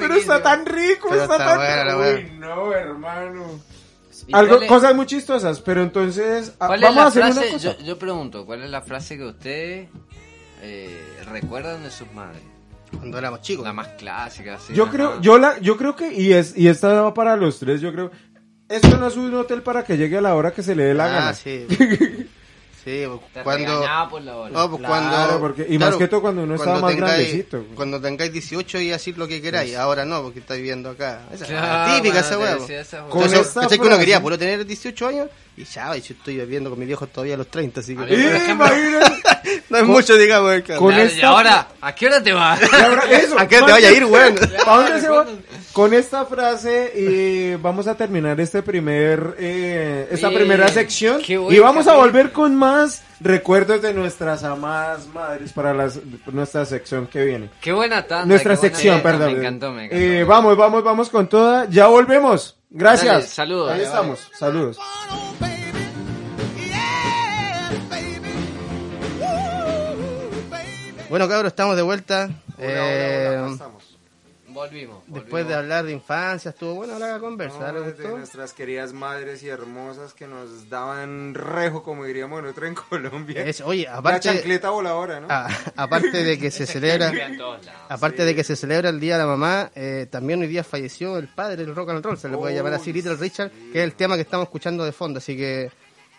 Pero 0.00 0.14
está 0.14 0.42
tan 0.42 0.66
rico, 0.66 1.08
Pero 1.10 1.22
está, 1.22 1.34
está 1.36 1.46
tan 1.46 1.56
buena 1.58 1.84
la 1.84 1.96
Uy, 1.98 2.32
no, 2.38 2.72
hermano. 2.72 3.44
¿Y 4.26 4.34
Algo, 4.36 4.60
es- 4.62 4.68
cosas 4.68 4.94
muy 4.94 5.06
chistosas, 5.06 5.60
pero 5.60 5.82
entonces 5.82 6.52
ah, 6.60 6.68
¿Cuál 6.68 6.82
es 6.82 6.88
vamos 6.88 6.96
la 6.96 7.02
a 7.02 7.08
hacer 7.08 7.22
frase? 7.24 7.40
una 7.40 7.52
cosa. 7.52 7.76
Yo, 7.78 7.84
yo 7.84 7.98
pregunto, 7.98 8.46
¿cuál 8.46 8.62
es 8.62 8.70
la 8.70 8.80
frase 8.82 9.16
que 9.16 9.24
ustedes 9.24 9.88
eh, 10.62 11.11
recuerdan 11.32 11.82
de 11.82 11.90
sus 11.90 12.10
madres? 12.12 12.42
Cuando 12.96 13.18
éramos 13.18 13.40
chicos. 13.40 13.64
La 13.64 13.72
más 13.72 13.88
clásica, 13.88 14.54
así. 14.56 14.74
Yo 14.74 14.84
ajá. 14.84 14.92
creo, 14.92 15.20
yo 15.20 15.38
la, 15.38 15.58
yo 15.60 15.76
creo 15.76 15.96
que, 15.96 16.12
y 16.12 16.32
es, 16.32 16.56
y 16.56 16.68
esta 16.68 16.88
va 17.02 17.14
para 17.14 17.36
los 17.36 17.58
tres, 17.58 17.80
yo 17.80 17.92
creo, 17.92 18.10
esto 18.68 18.96
no 18.98 19.06
es 19.06 19.16
un 19.16 19.34
hotel 19.34 19.62
para 19.62 19.84
que 19.84 19.96
llegue 19.96 20.18
a 20.18 20.20
la 20.20 20.34
hora 20.34 20.52
que 20.52 20.62
se 20.62 20.74
le 20.74 20.84
dé 20.84 20.94
la 20.94 21.04
ah, 21.06 21.08
gana. 21.08 21.34
sí. 21.34 21.66
Sí, 22.84 23.04
Te 23.32 23.42
cuando... 23.44 23.84
por 24.10 24.22
la 24.22 24.36
hora. 24.36 24.50
No, 24.50 24.68
pues 24.68 24.80
Claro, 24.80 25.28
cuando, 25.28 25.40
porque- 25.40 25.66
y 25.68 25.78
más 25.78 25.94
que 25.94 26.08
todo 26.08 26.20
cuando 26.20 26.42
uno 26.42 26.56
estaba 26.56 26.80
más 26.80 26.96
grandecito. 26.96 27.64
Cuando 27.76 28.00
tengáis 28.00 28.32
18 28.32 28.80
y 28.80 28.88
decir 28.88 29.16
lo 29.16 29.28
que 29.28 29.40
queráis, 29.40 29.76
ahora 29.76 30.04
no, 30.04 30.20
porque 30.20 30.40
estáis 30.40 30.60
viviendo 30.60 30.90
acá. 30.90 31.20
Esa 31.32 31.44
es 31.44 31.50
Claro, 31.50 31.94
típica 31.94 32.18
esa. 32.18 32.36
Con 33.08 33.22
Entonces, 33.22 33.46
esta 33.46 33.60
¿cachai 33.60 33.78
que 33.78 33.86
uno 33.86 33.98
quería 33.98 34.20
puro 34.20 34.36
tener 34.36 34.66
18 34.66 35.06
años? 35.06 35.28
Y 35.56 35.62
ya, 35.62 35.96
y 35.96 36.00
yo 36.00 36.14
estoy 36.14 36.38
viviendo 36.38 36.70
con 36.70 36.78
mis 36.80 36.88
viejos 36.88 37.08
todavía 37.12 37.34
a 37.34 37.38
los 37.38 37.46
30, 37.48 37.80
así 37.80 37.94
que... 37.94 38.02
¡Eh, 38.02 38.50
imagínate! 38.50 39.11
No 39.70 39.78
es 39.78 39.84
mucho, 39.84 40.16
digamos. 40.16 40.52
el 40.52 40.62
cabrón. 40.62 40.78
Con 40.90 40.94
esta- 40.98 41.18
Y 41.18 41.22
ahora, 41.22 41.68
¿a 41.80 41.94
qué 41.94 42.06
hora 42.06 42.22
te 42.22 42.32
vas? 42.32 42.60
Eso, 43.10 43.38
¿A 43.38 43.46
qué 43.48 43.56
te 43.62 43.72
vaya 43.72 43.88
a 43.88 43.92
ir, 43.92 44.04
va? 44.12 45.26
Con 45.72 45.94
esta 45.94 46.26
frase 46.26 46.92
y 46.94 47.54
vamos 47.56 47.86
a 47.86 47.94
terminar 47.96 48.38
este 48.40 48.62
primer, 48.62 49.36
eh, 49.38 50.08
esta 50.10 50.28
Bien. 50.28 50.40
primera 50.40 50.68
sección 50.68 51.22
y 51.26 51.58
vamos 51.58 51.88
a 51.88 51.94
volver 51.94 52.30
con 52.32 52.54
más 52.54 53.02
recuerdos 53.20 53.80
de 53.80 53.94
nuestras 53.94 54.44
amadas 54.44 55.06
madres 55.06 55.52
para 55.52 55.72
las, 55.72 55.98
nuestra 56.30 56.66
sección 56.66 57.06
que 57.06 57.24
viene. 57.24 57.48
Qué 57.60 57.72
buena 57.72 58.02
tanda. 58.06 58.26
Nuestra 58.26 58.56
sección, 58.56 59.02
tanda, 59.02 59.10
perdón. 59.18 59.32
Me 59.34 59.38
encantó, 59.38 59.72
me 59.72 59.84
encantó. 59.86 60.04
Eh, 60.04 60.24
vamos, 60.24 60.56
vamos, 60.56 60.84
vamos 60.84 61.08
con 61.08 61.26
toda. 61.28 61.66
Ya 61.70 61.86
volvemos. 61.86 62.56
Gracias. 62.68 63.12
Dale, 63.14 63.26
saludos. 63.26 63.70
Ahí 63.70 63.78
Dale, 63.78 63.84
estamos. 63.84 64.30
Saludos. 64.38 64.78
Bueno, 71.12 71.28
cabros, 71.28 71.52
estamos 71.52 71.76
de 71.76 71.82
vuelta. 71.82 72.30
Eh, 72.58 73.46
estamos. 73.52 73.98
Volvimos. 74.48 75.02
después 75.08 75.46
de 75.46 75.54
volvimos. 75.54 75.56
hablar 75.56 75.84
de 75.84 75.92
infancia, 75.92 76.48
estuvo 76.52 76.72
buena 76.74 76.98
la 76.98 77.18
conversa. 77.18 77.70
No, 77.70 77.80
¿le 77.80 77.92
de 77.92 78.08
nuestras 78.08 78.54
queridas 78.54 78.94
madres 78.94 79.42
y 79.42 79.50
hermosas 79.50 80.14
que 80.14 80.26
nos 80.26 80.70
daban 80.70 81.34
rejo, 81.34 81.82
como 81.82 82.06
diríamos 82.06 82.42
nosotros 82.42 82.68
en 82.68 82.74
Colombia. 82.74 83.44
Es- 83.44 83.60
oye, 83.60 83.84
La 83.84 83.98
aparte, 83.98 84.20
chancleta 84.30 84.70
voladora, 84.70 85.20
¿no? 85.20 85.26
a- 85.28 85.48
aparte 85.76 86.24
de 86.24 86.38
que 86.38 86.50
se 86.50 86.64
celebra, 86.66 87.12
aparte 87.90 88.24
de 88.24 88.34
que 88.34 88.42
se 88.42 88.56
celebra 88.56 88.88
el 88.88 88.98
día 88.98 89.14
de 89.18 89.20
la 89.20 89.26
mamá, 89.26 89.70
eh, 89.74 90.06
también 90.10 90.40
hoy 90.40 90.46
día 90.46 90.64
falleció 90.64 91.18
el 91.18 91.28
padre 91.28 91.56
del 91.66 91.74
rock 91.74 91.90
and 91.90 92.02
roll, 92.02 92.16
se 92.16 92.30
le 92.30 92.38
puede 92.38 92.54
Oh, 92.54 92.56
llamar 92.56 92.72
así, 92.72 92.90
Little 92.90 93.16
Richard, 93.16 93.50
que 93.70 93.80
es 93.80 93.84
el 93.84 93.92
tema 93.96 94.14
que 94.16 94.22
estamos 94.22 94.44
escuchando 94.46 94.82
de 94.82 94.92
fondo, 94.92 95.18
así 95.18 95.36
que 95.36 95.70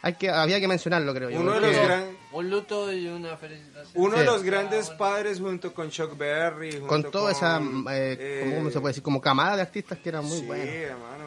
hay 0.03 0.13
que 0.13 0.29
había 0.29 0.59
que 0.59 0.67
mencionarlo, 0.67 1.15
creo 1.15 1.31
yo. 1.31 1.39
Uno 1.39 1.53
de 1.53 1.61
los 1.61 1.71
gran- 1.75 2.22
Un 2.33 2.49
luto 2.49 2.91
y 2.91 3.07
una 3.07 3.37
felicitación. 3.37 3.91
Uno 3.95 4.13
Sí. 4.15 4.19
de 4.19 4.25
los 4.25 4.43
grandes 4.43 4.89
padres 4.91 5.39
junto 5.39 5.73
con 5.73 5.89
Chuck 5.89 6.17
Berry. 6.17 6.71
junto 6.71 6.87
con 6.87 7.03
toda 7.11 7.31
esa, 7.31 7.57
eh, 7.91 8.17
eh, 8.19 8.53
¿cómo 8.57 8.69
se 8.71 8.79
puede 8.79 8.91
decir? 8.91 9.03
Como 9.03 9.21
camada 9.21 9.55
de 9.55 9.61
artistas 9.61 9.99
que 9.99 10.09
eran 10.09 10.25
muy 10.25 10.39
sí, 10.39 10.45
buenos. 10.45 10.67
hermano. 10.67 11.23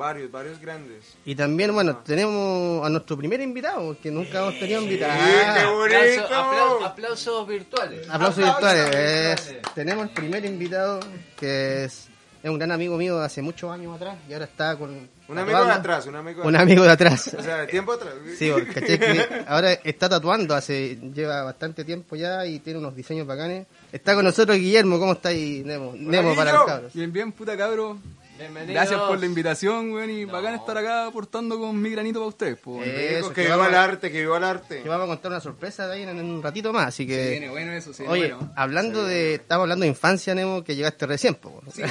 Varios, 0.00 0.30
varios 0.30 0.60
grandes. 0.60 1.16
Y 1.24 1.34
también, 1.34 1.74
bueno, 1.74 1.96
tenemos 1.96 2.86
a 2.86 2.88
nuestro 2.88 3.16
primer 3.16 3.40
invitado, 3.40 3.96
que 4.00 4.12
nunca 4.12 4.38
hemos 4.42 4.56
tenido 4.60 4.80
invitado. 4.82 5.12
Sí, 5.12 5.28
qué 5.28 5.60
Ah, 5.60 5.70
bonito. 5.72 5.96
Aplauso- 5.98 6.78
apla- 6.78 6.86
aplausos 6.86 7.48
virtuales. 7.48 8.08
Aplausos 8.08 8.44
virtuales. 8.44 8.86
es- 8.94 9.44
virtuales. 9.50 9.74
tenemos 9.74 10.04
el 10.06 10.10
primer 10.14 10.44
invitado, 10.44 11.00
que 11.36 11.82
es, 11.84 12.08
es 12.40 12.48
un 12.48 12.58
gran 12.60 12.70
amigo 12.70 12.96
mío 12.96 13.18
de 13.18 13.26
hace 13.26 13.42
muchos 13.42 13.72
años 13.72 13.96
atrás, 13.96 14.16
y 14.28 14.32
ahora 14.34 14.44
está 14.44 14.76
con... 14.76 15.10
Un 15.28 15.38
amigo 15.38 15.64
de 15.64 15.72
atrás, 15.72 16.06
un 16.06 16.16
amigo 16.16 16.40
de 16.42 16.48
Un 16.48 16.54
atrás. 16.56 16.62
amigo 16.62 16.84
de 16.84 16.90
atrás. 16.90 17.36
O 17.38 17.42
sea, 17.42 17.56
de 17.58 17.66
tiempo 17.66 17.92
atrás. 17.92 18.14
Sí, 18.38 18.50
porque 18.50 18.80
que 18.98 19.44
ahora 19.46 19.72
está 19.74 20.08
tatuando, 20.08 20.54
hace 20.54 20.96
lleva 21.14 21.42
bastante 21.42 21.84
tiempo 21.84 22.16
ya 22.16 22.46
y 22.46 22.60
tiene 22.60 22.78
unos 22.78 22.96
diseños 22.96 23.26
bacanes. 23.26 23.66
Está 23.92 24.14
con 24.14 24.24
nosotros 24.24 24.56
Guillermo, 24.56 24.98
¿cómo 24.98 25.12
está 25.12 25.28
ahí, 25.28 25.62
Nemo? 25.64 25.92
Nemo 25.96 26.34
para 26.34 26.52
los 26.52 26.64
cabros. 26.64 26.92
Bien, 26.94 27.12
bien, 27.12 27.32
puta 27.32 27.56
cabro. 27.56 27.98
Bienvenidos. 28.38 28.72
Gracias 28.74 29.00
por 29.00 29.18
la 29.18 29.26
invitación, 29.26 29.90
weón, 29.92 30.10
y 30.10 30.24
bacán 30.24 30.54
estar 30.54 30.78
acá 30.78 31.06
aportando 31.06 31.58
con 31.58 31.80
mi 31.82 31.90
granito 31.90 32.20
para 32.20 32.28
ustedes, 32.28 32.56
pues. 32.62 32.86
Eso, 32.86 33.28
que 33.30 33.42
que 33.42 33.48
viva 33.50 33.66
el 33.66 33.74
arte, 33.74 34.12
que 34.12 34.20
viva 34.20 34.36
el 34.38 34.44
arte. 34.44 34.80
Que 34.82 34.88
vamos 34.88 35.06
a 35.06 35.08
contar 35.08 35.32
una 35.32 35.40
sorpresa 35.40 35.88
de 35.88 35.94
ahí 35.94 36.02
en, 36.02 36.10
en 36.10 36.24
un 36.24 36.40
ratito 36.42 36.72
más, 36.72 36.86
así 36.86 37.04
que... 37.04 37.14
Se 37.24 37.30
viene 37.30 37.48
bueno 37.50 37.72
eso, 37.72 37.92
sí. 37.92 38.04
Oye, 38.06 38.32
bueno. 38.34 38.52
hablando 38.54 39.04
de... 39.04 39.34
Estamos 39.34 39.62
hablando 39.64 39.82
de 39.82 39.88
infancia, 39.88 40.34
Nemo, 40.36 40.62
que 40.62 40.76
llegaste 40.76 41.06
recién, 41.06 41.34
po. 41.34 41.60
Sí, 41.74 41.82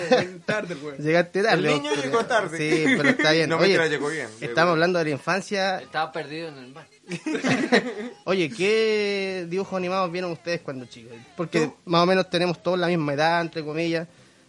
tarde, 0.46 0.76
weón. 0.82 0.98
Llegaste 1.00 1.44
tarde. 1.44 1.68
El 1.68 1.74
niño 1.82 1.92
pero- 1.96 2.04
llegó 2.04 2.26
tarde. 2.26 2.58
Sí, 2.58 2.94
pero 2.96 3.10
está 3.10 3.32
bien. 3.34 3.50
No, 3.50 3.56
Oye, 3.58 3.68
mentira, 3.78 3.88
llegó 3.88 4.08
bien, 4.10 4.28
Estamos 4.40 4.54
bien. 4.54 4.68
hablando 4.70 5.00
de 5.00 5.06
la 5.06 5.12
infancia. 5.12 5.80
Estaba 5.80 6.12
perdido 6.14 6.48
en 6.50 6.58
el 6.60 6.74
mar. 6.74 6.88
Oye, 8.26 8.50
¿qué 8.50 9.46
dibujos 9.50 9.76
animados 9.78 10.12
vieron 10.12 10.32
ustedes 10.32 10.62
cuando 10.62 10.86
chicos? 10.86 11.14
Porque 11.36 11.72
más 11.86 12.04
o 12.04 12.06
menos 12.06 12.30
tenemos 12.30 12.62
todos 12.64 12.80
la 12.80 12.88
misma 12.88 13.14
edad, 13.14 13.42
entre 13.42 13.64
comillas. 13.66 14.08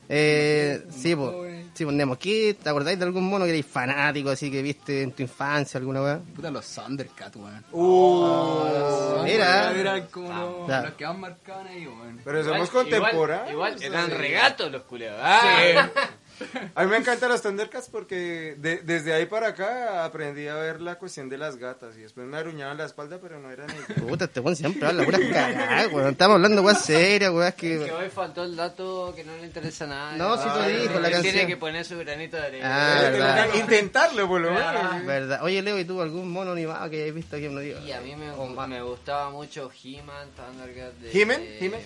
Eh, 0.08 0.84
sí, 0.90 1.14
pues, 1.14 1.66
sí, 1.74 1.84
pues, 1.84 1.96
Nemo, 1.96 2.18
¿qué? 2.18 2.56
¿Te 2.60 2.68
acordáis 2.70 2.98
de 2.98 3.04
algún 3.04 3.28
mono 3.28 3.44
que 3.44 3.50
erais 3.50 3.66
fanático, 3.66 4.30
así 4.30 4.50
que 4.50 4.62
viste 4.62 5.02
en 5.02 5.12
tu 5.12 5.22
infancia, 5.22 5.78
alguna 5.78 6.02
weá? 6.02 6.20
Puta, 6.34 6.50
los 6.50 6.66
Thundercats, 6.74 7.36
weón. 7.36 7.64
Uh, 7.72 9.22
Mira. 9.24 9.72
Era 9.78 10.06
como 10.06 10.66
los, 10.66 10.90
que 10.94 11.06
más 11.06 11.18
marcaban 11.18 11.66
ahí, 11.66 11.86
weón. 11.86 12.20
pero 12.24 12.44
somos 12.44 12.70
contemporáneos. 12.70 13.50
Igual, 13.52 13.72
igual 13.74 13.82
eran 13.82 14.06
Sí. 14.10 14.12
regatos 14.16 14.72
los 14.72 14.82
culeados. 14.84 15.20
Ah. 15.22 15.90
A 16.74 16.84
mí 16.84 16.90
me 16.90 16.96
encantan 16.98 17.28
los 17.30 17.42
Thundercats 17.42 17.88
porque 17.88 18.54
de- 18.58 18.78
desde 18.78 19.12
ahí 19.12 19.26
para 19.26 19.48
acá 19.48 20.04
aprendí 20.04 20.46
a 20.48 20.54
ver 20.54 20.80
la 20.80 20.96
cuestión 20.96 21.28
de 21.28 21.38
las 21.38 21.56
gatas 21.56 21.96
y 21.96 22.00
después 22.00 22.26
me 22.26 22.36
aruñaban 22.36 22.76
la 22.78 22.84
espalda, 22.84 23.18
pero 23.20 23.38
no 23.40 23.50
era 23.50 23.66
ni... 23.66 23.94
Puta, 24.02 24.26
este 24.26 24.40
weón 24.40 24.56
siempre 24.56 24.86
habla 24.88 25.04
puras 25.04 25.20
cagadas, 25.32 25.92
weón. 25.92 26.10
Estamos 26.10 26.34
hablando 26.36 26.60
de 26.60 26.66
weas 26.66 26.84
serias, 26.84 27.30
weas 27.32 27.54
Que 27.54 27.78
que... 27.78 27.92
hoy 27.92 28.08
faltó 28.08 28.44
el 28.44 28.56
dato 28.56 29.12
que 29.16 29.24
no 29.24 29.36
le 29.36 29.46
interesa 29.46 29.84
a 29.84 29.88
nadie. 29.88 30.18
No, 30.18 30.36
sí 30.36 30.44
te 30.44 30.60
Ay, 30.60 30.76
dijo, 30.82 31.00
la 31.00 31.10
canción. 31.10 31.22
Tiene 31.34 31.46
que 31.48 31.56
poner 31.56 31.84
su 31.84 31.98
granito 31.98 32.36
de 32.36 32.42
arena. 32.46 32.68
Ah, 32.98 33.00
verdad. 33.10 33.54
Intentarlo, 33.54 34.28
por 34.28 34.40
lo 34.40 34.50
menos. 34.52 35.04
Verdad. 35.06 35.42
Oye, 35.42 35.62
Leo, 35.62 35.78
¿y 35.78 35.84
tú 35.84 36.00
algún 36.00 36.30
mono 36.30 36.52
animado 36.52 36.88
que 36.90 37.02
hayas 37.02 37.14
visto 37.14 37.36
aquí? 37.36 37.48
No 37.48 37.60
digo. 37.60 37.78
Y 37.80 37.92
a 37.92 38.00
mí 38.00 38.14
me, 38.16 38.26
me 38.68 38.82
gustaba 38.82 39.30
mucho 39.30 39.70
He-Man, 39.82 40.28
Thundercats. 40.36 41.00
de- 41.02 41.20
¿He-Man? 41.20 41.40
¿He-Man? 41.60 41.80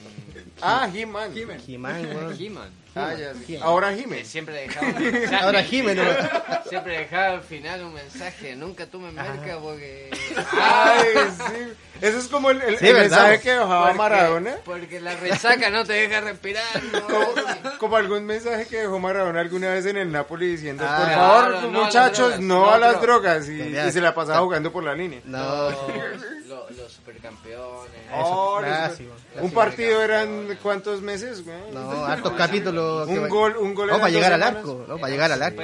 Ah, 0.60 0.88
He-Man. 0.92 1.32
He-Man, 1.36 2.06
weón. 2.14 2.36
He-Man. 2.38 2.70
Ah, 2.94 3.14
ya, 3.14 3.32
sí. 3.34 3.54
He-Man. 3.54 3.66
Ahora 3.66 3.94
Que 3.94 4.02
He-Man. 4.02 4.24
siempre 4.24 4.54
dejaba 4.54 4.86
un 4.96 5.02
mensaje. 5.02 5.36
Ahora 5.36 5.60
weón. 5.60 6.28
Siempre 6.68 6.98
dejaba 6.98 7.26
al 7.34 7.42
final 7.42 7.82
un 7.84 7.94
mensaje. 7.94 8.56
Nunca 8.56 8.86
tú 8.86 9.00
me 9.00 9.10
mercas 9.12 9.58
porque. 9.58 10.10
Ay, 10.60 11.06
sí. 11.36 11.72
Eso 12.02 12.18
es 12.18 12.26
como 12.28 12.50
el, 12.50 12.60
el- 12.62 12.78
Sí, 12.78 12.88
el 12.88 12.96
mensaje 12.96 13.40
que 13.40 13.50
dejaba 13.52 13.82
porque- 13.86 13.98
Maradona. 13.98 14.56
Porque 14.64 15.00
la 15.00 15.14
resaca 15.16 15.70
no 15.70 15.84
te 15.84 15.92
deja 15.94 16.20
respirar. 16.20 16.64
¿no? 16.92 17.00
Como, 17.06 17.78
como 17.78 17.96
algún 17.96 18.24
mensaje 18.26 18.66
que 18.66 18.78
dejó 18.78 18.98
Maradona 18.98 19.40
alguna 19.40 19.70
vez 19.70 19.86
en 19.86 19.96
el 19.96 20.10
Napoli 20.12 20.46
diciendo, 20.48 20.84
Ah, 20.86 20.96
por 20.98 21.06
claro, 21.06 21.20
favor, 21.20 21.50
no 21.50 21.56
a 21.58 21.62
las 21.62 21.84
muchachos, 21.86 22.18
drogas, 22.18 22.40
no 22.40 22.54
no 22.66 22.70
a 22.72 22.78
las 22.78 23.00
drogas". 23.00 23.48
Y, 23.48 23.60
y 23.60 23.90
se 23.92 24.00
la 24.00 24.14
pasaba 24.14 24.40
jugando 24.40 24.70
por 24.72 24.84
la 24.84 24.94
línea. 24.94 25.20
No. 25.24 25.70
Los, 25.70 26.92
supercampeones. 26.92 27.90
Oh, 28.14 28.60
los- 28.60 29.42
un 29.42 29.50
partido 29.52 30.02
eran 30.02 30.58
cuántos 30.62 31.00
meses, 31.02 31.44
güey. 31.44 31.56
No, 31.72 32.04
hartos 32.04 32.32
capítulos. 32.34 33.08
Un 33.08 33.28
gol, 33.28 33.56
un 33.56 33.74
gol 33.74 33.88
No, 33.88 33.98
para 33.98 34.10
llegar 34.10 34.32
al 34.32 34.42
arco, 34.42 34.84
¿no? 34.88 34.98
Para 34.98 35.10
llegar 35.12 35.32
al 35.32 35.42
arco. 35.42 35.62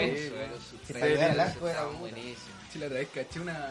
Para 0.92 1.06
llegar 1.06 1.30
al 1.32 1.40
arco 1.40 1.68
era 1.68 1.84
buenísimo. 1.84 2.36
Sí, 2.72 2.78
la 2.78 2.86
otra 2.86 2.98
vez 2.98 3.08
caché 3.14 3.40
una... 3.40 3.70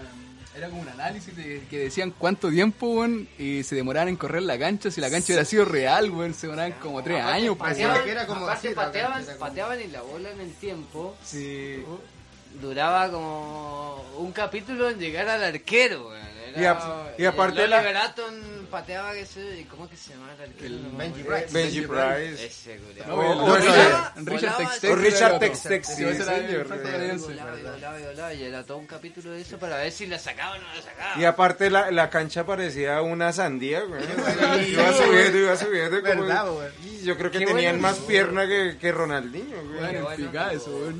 Era 0.56 0.70
como 0.70 0.82
un 0.82 0.90
análisis 0.90 1.36
de, 1.36 1.62
que 1.70 1.78
decían 1.78 2.12
cuánto 2.18 2.50
tiempo, 2.50 2.88
weón, 2.88 3.28
y 3.38 3.62
se 3.64 3.76
demoraban 3.76 4.10
en 4.10 4.16
correr 4.16 4.42
la 4.42 4.58
cancha. 4.58 4.90
Si 4.90 5.00
la 5.02 5.10
cancha 5.12 5.28
hubiera 5.28 5.46
sido 5.46 5.66
real, 5.66 6.10
weón, 6.10 6.34
se 6.34 6.48
demoraban 6.48 6.74
como 6.82 7.04
tres 7.04 7.20
Aparte, 7.22 7.38
años, 7.42 7.58
pues, 7.58 7.70
pateaban, 7.72 8.04
que 8.04 8.12
era 8.12 8.26
como 8.26 8.46
aparte 8.46 8.72
pateaban, 8.72 9.24
como- 9.26 9.38
pateaban 9.38 9.82
y 9.82 9.88
la 9.88 10.02
bola 10.02 10.32
en 10.32 10.42
el 10.42 10.54
tiempo 10.54 11.16
Sí. 11.24 11.84
duraba 12.60 13.12
como 13.12 14.04
un 14.18 14.32
capítulo 14.32 14.90
en 14.90 15.00
llegar 15.00 15.28
al 15.30 15.44
arquero. 15.44 16.08
weón. 16.10 16.37
Era- 16.50 16.62
Y 16.62 16.66
a- 16.66 17.14
y 17.18 17.26
aparte 17.26 17.64
el 17.64 17.70
la- 17.70 17.78
Oliver 17.80 17.98
Atom 17.98 18.34
pateaba 18.72 19.14
que 19.14 19.26
se... 19.26 19.66
¿Cómo 19.70 19.90
que 19.90 19.98
se 19.98 20.12
llama? 20.14 20.28
El 20.62 20.80
me 20.92 20.98
Benji. 21.06 21.24
Price. 21.24 21.48
Benji 21.52 21.82
Price. 21.82 22.46
Ese. 22.46 22.80
No, 23.08 23.16
O- 23.16 23.58
el 23.58 24.26
Richard- 24.26 24.58
Tex-Tex 24.58 24.92
o 24.92 24.96
Richard. 24.96 25.40
Tex-Tex, 25.40 25.90
ese 25.90 26.02
el 26.02 26.08
y 28.40 28.44
era 28.44 28.64
todo 28.64 28.78
un 28.78 28.88
capítulo 28.88 29.32
de 29.32 29.42
eso 29.42 29.58
para 29.58 29.78
ver 29.78 29.92
si 29.92 30.06
la 30.08 30.20
sacaba 30.20 30.56
o 30.56 30.60
no 30.60 30.64
la 30.76 30.82
sacaba. 30.82 31.20
Y 31.20 31.26
aparte 31.26 31.70
la, 31.70 31.92
la 31.92 32.10
cancha 32.10 32.46
parecía 32.46 33.02
una 33.02 33.32
sandía, 33.34 33.82
güey. 33.82 34.02
iba 34.72 34.94
subiendo, 34.94 35.38
iba 35.38 35.58
subiendo. 35.58 36.02
como- 36.02 36.26
Verdad, 36.26 36.48
güey. 36.50 36.68
Y 36.84 37.04
yo 37.06 37.18
creo 37.18 37.32
que 37.32 37.40
tenían 37.40 37.80
bueno. 37.80 37.88
más 37.88 37.98
pierna 38.00 38.48
que, 38.48 38.78
que 38.80 38.92
Ronaldinho, 38.92 39.58
güey. 39.64 40.56
Eso, 40.56 40.92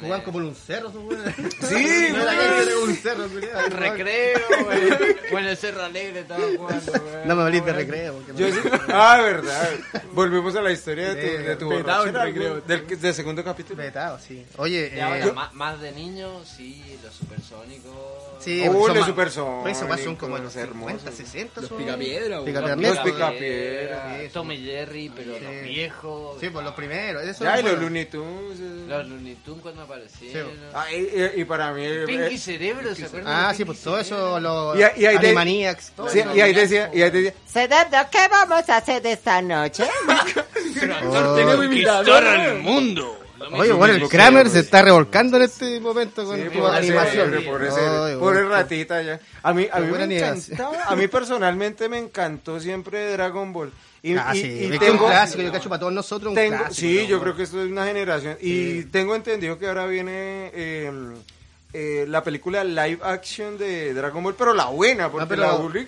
Jugaban 0.00 0.22
como 0.22 0.40
en 0.40 0.46
un 0.46 0.54
cerro, 0.54 0.88
esos 0.88 1.02
güeyes. 1.02 1.34
Sí, 1.68 2.08
güey. 3.32 3.44
El 3.64 3.70
recreo, 3.70 4.40
güey. 4.64 4.91
Bueno, 5.30 5.48
el 5.48 5.56
Cerro 5.56 5.82
Alegre 5.82 6.20
estaba 6.20 6.44
jugando. 6.56 6.92
No 7.24 7.36
me 7.36 7.42
hablé 7.42 7.60
de 7.60 7.72
recreo. 7.72 8.14
Porque 8.14 8.32
Yo 8.34 8.48
sí- 8.52 8.68
ah, 8.88 9.18
verdad. 9.22 9.70
Volvemos 10.12 10.54
a 10.56 10.62
la 10.62 10.72
historia 10.72 11.14
de 11.14 11.22
tu, 11.36 11.42
de 11.44 11.56
tu 11.56 11.68
Petado 11.68 12.06
en 12.06 12.12
borrachera, 12.12 12.24
recreo. 12.24 12.50
güey, 12.62 12.62
del, 12.86 13.00
del 13.00 13.14
segundo 13.14 13.42
capítulo. 13.44 13.82
Vetado, 13.82 14.18
sí. 14.18 14.44
Oye, 14.56 14.90
Y 14.94 14.98
eh, 14.98 15.02
ahora, 15.02 15.24
yo- 15.26 15.34
más, 15.34 15.54
más 15.54 15.80
de 15.80 15.92
niños, 15.92 16.48
sí, 16.56 16.82
los 17.02 17.14
supersónicos. 17.14 17.92
Sí, 18.40 18.60
Uh, 18.68 18.72
son 18.72 18.88
los 18.88 18.96
más- 18.98 19.06
supersónicos, 19.06 19.70
Esos 19.70 19.88
más 19.88 20.00
son 20.00 20.16
como 20.16 20.36
los 20.38 20.56
hermosos. 20.56 21.00
50, 21.00 21.12
60. 21.12 21.60
Los 21.60 21.68
son- 21.70 21.78
picapiedra. 21.78 22.36
Los 22.40 22.46
Los 22.82 22.98
picapiedra. 22.98 24.18
Sí, 24.20 24.28
Tom 24.32 24.50
y 24.52 24.64
Jerry, 24.64 25.12
pero 25.14 25.34
Sí. 25.38 25.44
los 25.44 25.62
viejos. 25.62 26.40
Sí, 26.40 26.50
pues 26.50 26.64
los 26.64 26.74
primeros. 26.74 27.22
Esos 27.22 27.40
Ya, 27.40 27.54
y 27.54 27.62
son 27.62 27.64
los 27.70 27.72
buenos. 27.74 27.80
Looney 27.82 28.04
Tunes. 28.06 28.60
eh. 28.60 28.84
Los 28.88 29.08
Looney 29.08 29.34
Tunes 29.44 29.62
cuando 29.62 29.82
aparecieron. 29.82 30.50
Sí. 30.50 30.58
Ah, 30.74 30.86
y, 30.92 30.96
y- 30.96 31.40
y 31.40 31.44
para 31.44 31.72
mí. 31.72 31.82
eh, 31.84 32.04
Pinky 32.06 32.38
Cerebro, 32.38 32.94
¿se 32.94 33.04
acuerdan? 33.04 33.32
Ah, 33.32 33.50
sí, 33.52 33.58
Pinky 33.58 33.64
pues 33.66 33.80
todo 33.82 33.98
eso, 34.00 34.16
Cerebro? 34.16 34.40
los 34.40 34.78
Y, 34.96 35.00
y 35.02 35.06
ahí 35.06 35.18
de- 35.18 35.26
Animaniacs. 35.28 35.92
todo 35.96 36.08
sí, 36.08 36.18
eso. 36.20 36.34
y 36.36 36.40
ahí 36.40 36.52
decía, 36.54 36.90
y 36.92 37.02
ahí 37.02 37.10
decía, 37.10 37.34
Cerebro, 37.46 37.98
¿qué 38.10 38.28
vamos 38.30 38.68
a 38.68 38.76
hacer 38.76 39.06
esta 39.06 39.40
noche? 39.42 39.84
Oh. 41.04 41.34
Tenemos 41.36 41.64
invitados. 41.64 42.08
el 42.08 42.58
mundo. 42.60 43.18
Oye, 43.52 43.72
bueno, 43.72 43.94
el 43.94 44.08
Kramer 44.08 44.48
se 44.48 44.60
está 44.60 44.82
revolcando 44.82 45.36
en 45.36 45.44
este 45.44 45.78
momento 45.80 46.24
con 46.24 46.36
Sí, 46.40 46.48
tu 46.48 46.66
animación. 46.66 47.30
cerebro, 47.30 47.50
pobre, 48.20 48.38
Ay, 48.40 48.44
ratita 48.46 49.02
ya. 49.02 49.20
A 49.42 49.52
mí, 49.52 49.66
a 49.70 49.80
mí 49.80 49.90
me 49.92 50.16
encantaba, 50.16 50.84
a 50.84 50.96
mí 50.96 51.08
personalmente 51.08 51.88
me 51.88 51.98
encantó 51.98 52.58
siempre 52.60 53.12
Dragon 53.12 53.52
Ball. 53.52 53.72
Y, 54.02 54.16
Ah, 54.16 54.30
y- 54.34 54.40
sí, 54.40 54.46
y 54.48 54.64
es 54.66 54.70
un 54.72 54.78
tengo, 54.78 55.06
clásico, 55.06 55.42
yo 55.42 55.52
cacho 55.52 55.68
para 55.68 55.80
todos 55.80 55.92
nosotros 55.92 56.30
un 56.30 56.34
tengo- 56.34 56.56
clásico. 56.58 56.74
sí, 56.74 56.92
Dragon 56.94 57.08
yo 57.10 57.16
Ball. 57.16 57.22
creo 57.24 57.36
que 57.36 57.42
esto 57.44 57.62
es 57.64 57.70
una 57.70 57.86
generación. 57.86 58.36
Y 58.40 58.82
tengo 58.84 59.14
entendido 59.14 59.58
que 59.58 59.66
ahora 59.68 59.86
viene 59.86 60.50
eh, 60.54 60.90
eh, 61.74 62.04
la 62.06 62.22
película 62.22 62.62
live 62.64 62.98
action 63.02 63.56
de 63.56 63.94
Dragon 63.94 64.22
Ball, 64.22 64.34
pero 64.36 64.52
la 64.52 64.66
buena, 64.66 65.10
porque 65.10 65.24
Ah, 65.24 65.28
pero- 65.28 65.42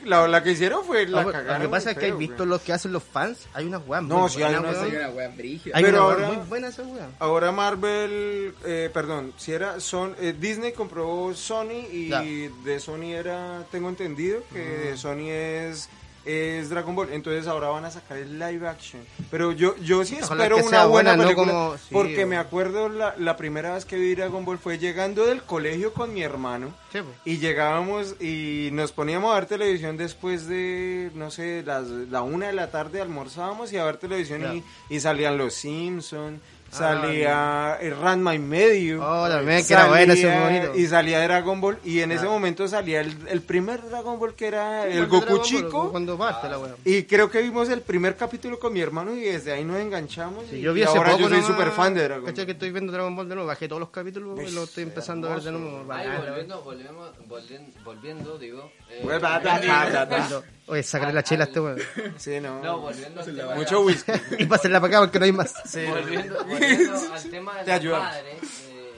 la, 0.05 0.21
la, 0.23 0.29
la 0.29 0.43
que 0.43 0.53
hicieron 0.53 0.83
fue 0.85 1.05
No, 1.05 1.19
la 1.19 1.25
pero 1.25 1.33
cagaron. 1.33 1.63
lo 1.63 1.69
que 1.69 1.71
pasa 1.71 1.91
es 1.91 1.99
que 1.99 2.05
hay 2.07 2.11
feo, 2.13 2.19
visto 2.19 2.37
güey. 2.39 2.49
lo 2.49 2.59
que 2.63 2.73
hacen 2.73 2.93
los 2.93 3.03
fans, 3.03 3.47
hay 3.53 3.67
unas 3.67 3.83
weas 3.87 4.03
No, 4.03 4.21
muy 4.21 4.31
sí, 4.31 4.43
hay 4.43 4.55
buenas, 4.55 4.77
weón. 4.79 4.91
Sí, 4.91 4.97
una 4.97 5.09
weá 5.11 5.29
brígida. 5.29 5.77
Hay 5.77 5.85
Pero 5.85 5.97
una 6.07 6.15
ahora- 6.15 6.27
muy 6.29 6.47
buena 6.49 6.69
esa 6.69 6.83
wea. 6.85 7.09
Ahora 7.19 7.53
Marvel, 7.53 8.55
eh, 8.65 8.91
perdón, 8.95 9.33
si 9.37 9.53
era 9.53 9.79
Son, 9.81 10.15
eh, 10.21 10.35
Disney 10.39 10.73
compró 10.73 11.33
Sony 11.35 11.87
y 11.93 12.09
Ya. 12.09 12.23
de 12.23 12.81
Sony 12.81 13.13
era, 13.13 13.65
tengo 13.71 13.89
entendido 13.91 14.43
que 14.53 14.59
de 14.61 14.97
Sony 14.97 15.29
es 15.29 15.89
es 16.25 16.71
Dragon 16.71 16.95
Ball, 16.95 17.13
entonces 17.13 17.47
ahora 17.47 17.69
van 17.69 17.85
a 17.85 17.91
sacar 17.91 18.17
el 18.19 18.39
live 18.39 18.67
action. 18.69 19.03
Pero 19.31 19.53
yo 19.53 19.77
yo 19.79 20.05
sí 20.05 20.19
Ojalá 20.23 20.45
espero 20.45 20.67
una 20.67 20.87
buena, 20.87 21.15
buena, 21.17 21.31
no 21.31 21.35
como- 21.35 21.77
sí, 21.77 21.89
porque 21.93 22.25
o- 22.25 22.27
me 22.27 22.37
acuerdo 22.37 22.89
la, 22.89 23.15
la 23.19 23.37
primera 23.37 23.75
vez 23.75 23.85
que 23.85 23.97
vi 23.97 24.15
Dragon 24.15 24.45
Ball 24.45 24.59
fue 24.59 24.79
llegando 24.79 25.27
del 25.27 25.43
colegio 25.43 25.93
con 25.93 26.13
mi 26.15 26.23
hermano. 26.23 26.69
Sí, 26.93 26.99
pues. 27.03 27.17
Y 27.25 27.39
llegábamos 27.39 28.15
y 28.21 28.69
nos 28.73 28.93
poníamos 28.93 29.33
a 29.33 29.35
ver 29.35 29.47
televisión 29.47 29.97
después 29.97 30.47
de, 30.47 31.11
no 31.15 31.31
sé, 31.31 31.63
las, 31.65 31.87
la 31.89 32.23
una 32.23 32.47
de 32.47 32.53
la 32.53 32.71
tarde 32.71 33.01
almorzábamos 33.01 33.73
y 33.73 33.77
a 33.79 33.85
ver 33.85 33.97
televisión 33.97 34.65
y, 34.89 34.95
y 34.95 35.01
salían 35.01 35.37
Los 35.37 35.55
Simpsons, 35.55 36.41
salía 36.75 37.79
el 37.81 37.97
Ranma 37.97 38.35
y 38.35 38.39
medio. 38.39 39.01
Oh, 39.03 39.29
también, 39.29 39.67
que 39.67 39.73
era 39.73 39.87
bueno, 39.89 40.13
ese. 40.13 40.71
Y 40.75 40.87
salía 40.87 41.21
Dragon 41.23 41.61
Ball 41.61 41.79
y 41.85 42.01
en 42.01 42.13
ese 42.13 42.25
Ya. 42.25 42.31
momento 42.31 42.67
salía 42.69 43.01
el, 43.01 43.17
el 43.29 43.41
primer 43.43 43.83
Dragon 43.83 44.19
Ball 44.19 44.35
que 44.35 44.47
era 44.47 44.87
el 44.87 45.07
Goku 45.07 45.21
Dragon 45.21 45.37
Ball, 45.39 45.47
chico. 45.47 45.91
Cuando 45.91 46.19
parte 46.19 46.49
la 46.49 46.59
wea. 46.59 46.75
Y 46.85 47.05
creo 47.05 47.31
que 47.31 47.41
vimos 47.43 47.69
el 47.69 47.81
primer 47.83 48.17
capítulo 48.17 48.59
con 48.59 48.73
mi 48.73 48.81
hermano 48.81 49.15
y 49.15 49.21
desde 49.23 49.53
ahí 49.53 49.65
nos 49.65 49.79
enganchamos. 49.79 50.45
Sí, 50.51 50.57
y, 50.57 50.61
yo 50.61 50.73
vi 50.73 50.81
y 50.81 50.85
ahora 50.85 51.13
poco 51.13 51.23
yo 51.23 51.29
soy 51.29 51.43
súper 51.43 51.71
fan 51.71 51.95
de 51.95 52.03
Dragon. 52.05 52.25
Ball. 52.25 52.35
que 52.35 52.53
estoy 52.53 52.71
viendo 52.71 52.93
Dragon 52.93 53.15
Ball 53.15 53.29
de 53.29 53.35
nuevo, 53.35 53.49
bajé 53.49 53.69
todos 53.69 53.81
los 53.81 53.91
capítulos 53.91 54.39
y 54.47 54.53
lo 54.53 54.65
estoy 54.65 54.83
empezando 54.85 55.29
a 55.29 55.35
ver 55.35 55.43
de 55.43 55.53
nuevo. 55.53 55.85
Ay, 55.91 56.09
volviendo, 56.27 56.63
volvemos, 56.63 57.11
volviendo, 57.29 57.81
volviendo, 57.85 58.39
digo. 58.39 58.71
eh, 58.91 59.03
Oye, 60.67 60.83
sacarle 60.83 61.15
la 61.15 61.23
chela 61.23 61.45
a 61.45 61.47
este 61.47 61.61
weón. 61.61 61.79
Sí, 62.17 62.41
no. 62.41 62.63
No, 62.63 62.79
volviendo 62.81 63.21
al 63.21 63.37
tema. 63.37 63.55
Mucho 63.55 63.81
whisky. 63.83 64.13
Y 64.39 64.47
pásenla 64.47 64.81
para 64.81 64.89
acá 64.97 65.01
porque 65.01 65.19
no 65.19 65.25
hay 65.27 65.33
más. 65.33 65.53
Volviendo, 65.75 66.45
volviendo 66.49 67.13
al 67.13 67.31
tema 67.31 67.59
de 67.59 67.65
Te 67.65 67.71
los 67.73 67.81
ayudamos. 67.81 68.09
padres, 68.09 68.43
eh, 68.71 68.93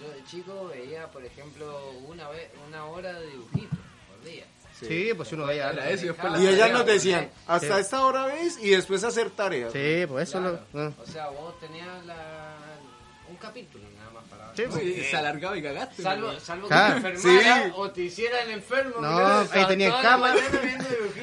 yo 0.00 0.10
de 0.10 0.24
chico 0.24 0.68
veía, 0.68 1.06
por 1.10 1.24
ejemplo, 1.24 1.90
una 2.06 2.28
vez 2.28 2.50
una 2.68 2.84
hora 2.86 3.12
de 3.18 3.26
dibujitos 3.26 3.78
por 4.08 4.24
día. 4.30 4.44
Sí, 4.78 5.10
pues 5.16 5.32
uno 5.32 5.46
veía. 5.46 5.70
Era 5.70 5.88
eso 5.88 6.06
después 6.08 6.32
la 6.32 6.38
Y 6.38 6.46
ellas 6.48 6.70
nos 6.70 6.84
decían, 6.84 7.30
¿no? 7.46 7.54
hasta 7.54 7.80
esta 7.80 8.04
hora 8.04 8.26
ves 8.26 8.58
y 8.60 8.68
después 8.70 9.02
hacer 9.04 9.30
tareas. 9.30 9.72
Sí, 9.72 10.04
pues 10.06 10.28
eso 10.28 10.38
Claro. 10.40 10.60
lo. 10.74 10.80
ah. 10.82 10.92
O 11.02 11.06
sea, 11.06 11.28
vos 11.30 11.58
tenías 11.58 12.04
la, 12.04 12.54
un 13.28 13.36
capítulo 13.36 13.84
nada 13.96 14.10
más 14.10 14.24
para 14.24 14.46
ver. 14.48 14.56
Sí, 14.56 14.62
pues. 14.70 14.82
Sí, 14.82 15.04
se 15.10 15.16
alargaba 15.16 15.56
y 15.56 15.62
cagaste. 15.62 16.02
Salvo, 16.02 16.30
que 16.30 16.74
te 16.74 17.08
enfermara 17.08 17.62
Sí. 17.64 17.72
o 17.76 17.90
te 17.90 18.02
hiciera 18.02 18.40
el 18.42 18.50
enfermo. 18.52 18.94
No, 19.00 19.08
ahí 19.18 19.66
tenía 19.68 20.00
cama. 20.00 20.32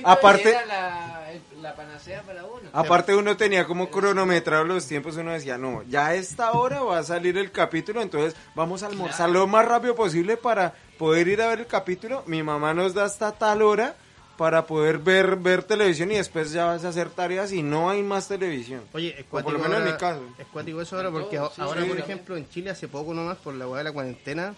Aparte- 0.03 0.49
y 0.49 0.51
era 0.51 0.65
la, 0.65 1.31
el- 1.31 1.41
la 1.61 1.75
panacea 1.75 2.21
para 2.23 2.43
uno. 2.45 2.69
Aparte 2.73 3.15
uno 3.15 3.37
tenía 3.37 3.65
como 3.65 3.89
cronometrado 3.89 4.63
los 4.65 4.85
tiempos, 4.87 5.15
uno 5.17 5.31
decía, 5.31 5.57
no, 5.57 5.83
ya 5.83 6.07
a 6.07 6.15
esta 6.15 6.51
hora 6.51 6.81
va 6.81 6.99
a 6.99 7.03
salir 7.03 7.37
el 7.37 7.51
capítulo, 7.51 8.01
entonces 8.01 8.35
vamos 8.53 8.83
a 8.83 8.87
almorzar 8.87 9.29
lo 9.29 9.47
más 9.47 9.65
rápido 9.65 9.95
posible 9.95 10.35
para 10.37 10.73
poder 10.97 11.27
ir 11.29 11.41
a 11.41 11.47
ver 11.47 11.61
el 11.61 11.67
capítulo. 11.67 12.23
Mi 12.27 12.43
mamá 12.43 12.73
nos 12.73 12.93
da 12.93 13.05
hasta 13.05 13.31
tal 13.31 13.61
hora 13.61 13.95
para 14.37 14.65
poder 14.65 14.97
ver 14.97 15.35
ver 15.35 15.63
televisión 15.63 16.11
y 16.11 16.15
después 16.15 16.51
ya 16.51 16.65
vas 16.65 16.83
a 16.85 16.89
hacer 16.89 17.09
tareas 17.09 17.51
y 17.51 17.61
no 17.61 17.89
hay 17.89 18.01
más 18.03 18.27
televisión. 18.27 18.81
Oye, 18.93 19.09
es 19.17 19.23
por 19.25 19.43
cuático 19.43 19.51
lo 19.51 19.59
menos 19.69 19.85
en 19.85 19.93
mi 19.93 19.97
caso. 19.99 20.21
Es 20.37 20.47
cuático 20.47 20.81
eso 20.81 20.95
ahora 20.97 21.11
porque 21.11 21.37
todo, 21.37 21.47
a- 21.47 21.51
sí, 21.51 21.61
ahora, 21.61 21.81
sí, 21.81 21.87
por 21.87 21.97
también. 21.97 22.11
ejemplo, 22.17 22.37
en 22.37 22.49
Chile 22.49 22.69
hace 22.71 22.87
poco 22.87 23.13
nomás, 23.13 23.37
por 23.37 23.53
la 23.53 23.67
hueá 23.67 23.79
de 23.79 23.83
la 23.85 23.91
cuarentena, 23.91 24.55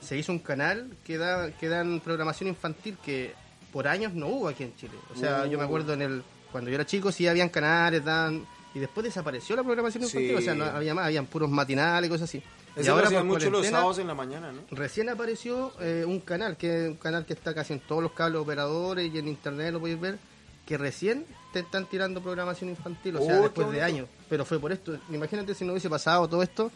se 0.00 0.16
hizo 0.16 0.32
un 0.32 0.38
canal 0.38 0.90
que, 1.04 1.18
da, 1.18 1.50
que 1.50 1.68
dan 1.68 2.00
programación 2.00 2.48
infantil 2.48 2.96
que 3.04 3.34
por 3.72 3.86
años 3.88 4.14
no 4.14 4.28
hubo 4.28 4.48
aquí 4.48 4.62
en 4.64 4.74
Chile. 4.76 4.94
O 5.14 5.18
sea, 5.18 5.44
yo 5.46 5.58
me 5.58 5.64
acuerdo 5.64 5.92
en 5.92 6.02
el 6.02 6.22
cuando 6.50 6.70
yo 6.70 6.76
era 6.76 6.86
chico 6.86 7.12
sí 7.12 7.28
habían 7.28 7.50
canales, 7.50 8.02
dan 8.04 8.46
y 8.74 8.78
después 8.78 9.04
desapareció 9.04 9.56
la 9.56 9.62
programación 9.62 10.04
infantil, 10.04 10.30
Sí. 10.30 10.34
o 10.36 10.40
sea, 10.40 10.54
no 10.54 10.64
había 10.64 10.94
más, 10.94 11.04
habían 11.06 11.26
puros 11.26 11.50
matinales 11.50 12.08
y 12.08 12.10
cosas 12.10 12.28
así. 12.30 12.42
Y 12.78 12.82
Eso 12.82 12.96
hacían 12.96 13.26
por 13.26 13.36
mucho 13.36 13.50
los 13.50 13.66
sábados 13.66 13.98
en 13.98 14.06
la 14.06 14.14
mañana, 14.14 14.52
¿no? 14.52 14.60
Recién 14.70 15.08
apareció 15.08 15.72
eh, 15.80 16.04
un 16.06 16.20
canal, 16.20 16.56
que 16.56 16.84
es 16.84 16.88
un 16.90 16.96
canal 16.96 17.26
que 17.26 17.32
está 17.32 17.54
casi 17.54 17.72
en 17.72 17.80
todos 17.80 18.02
los 18.02 18.12
cables 18.12 18.40
operadores 18.40 19.12
y 19.12 19.18
en 19.18 19.28
internet 19.28 19.72
lo 19.72 19.80
podéis 19.80 20.00
ver, 20.00 20.18
que 20.64 20.78
recién 20.78 21.26
te 21.52 21.60
están 21.60 21.86
tirando 21.86 22.22
programación 22.22 22.70
infantil, 22.70 23.16
o 23.16 23.24
sea, 23.24 23.40
Oh, 23.40 23.42
después 23.42 23.70
de 23.70 23.82
años. 23.82 24.08
Pero 24.28 24.44
fue 24.44 24.58
por 24.60 24.70
esto. 24.70 24.98
Imagínate 25.10 25.54
si 25.54 25.64
no 25.64 25.72
hubiese 25.72 25.90
pasado 25.90 26.28
todo 26.28 26.42
esto, 26.42 26.70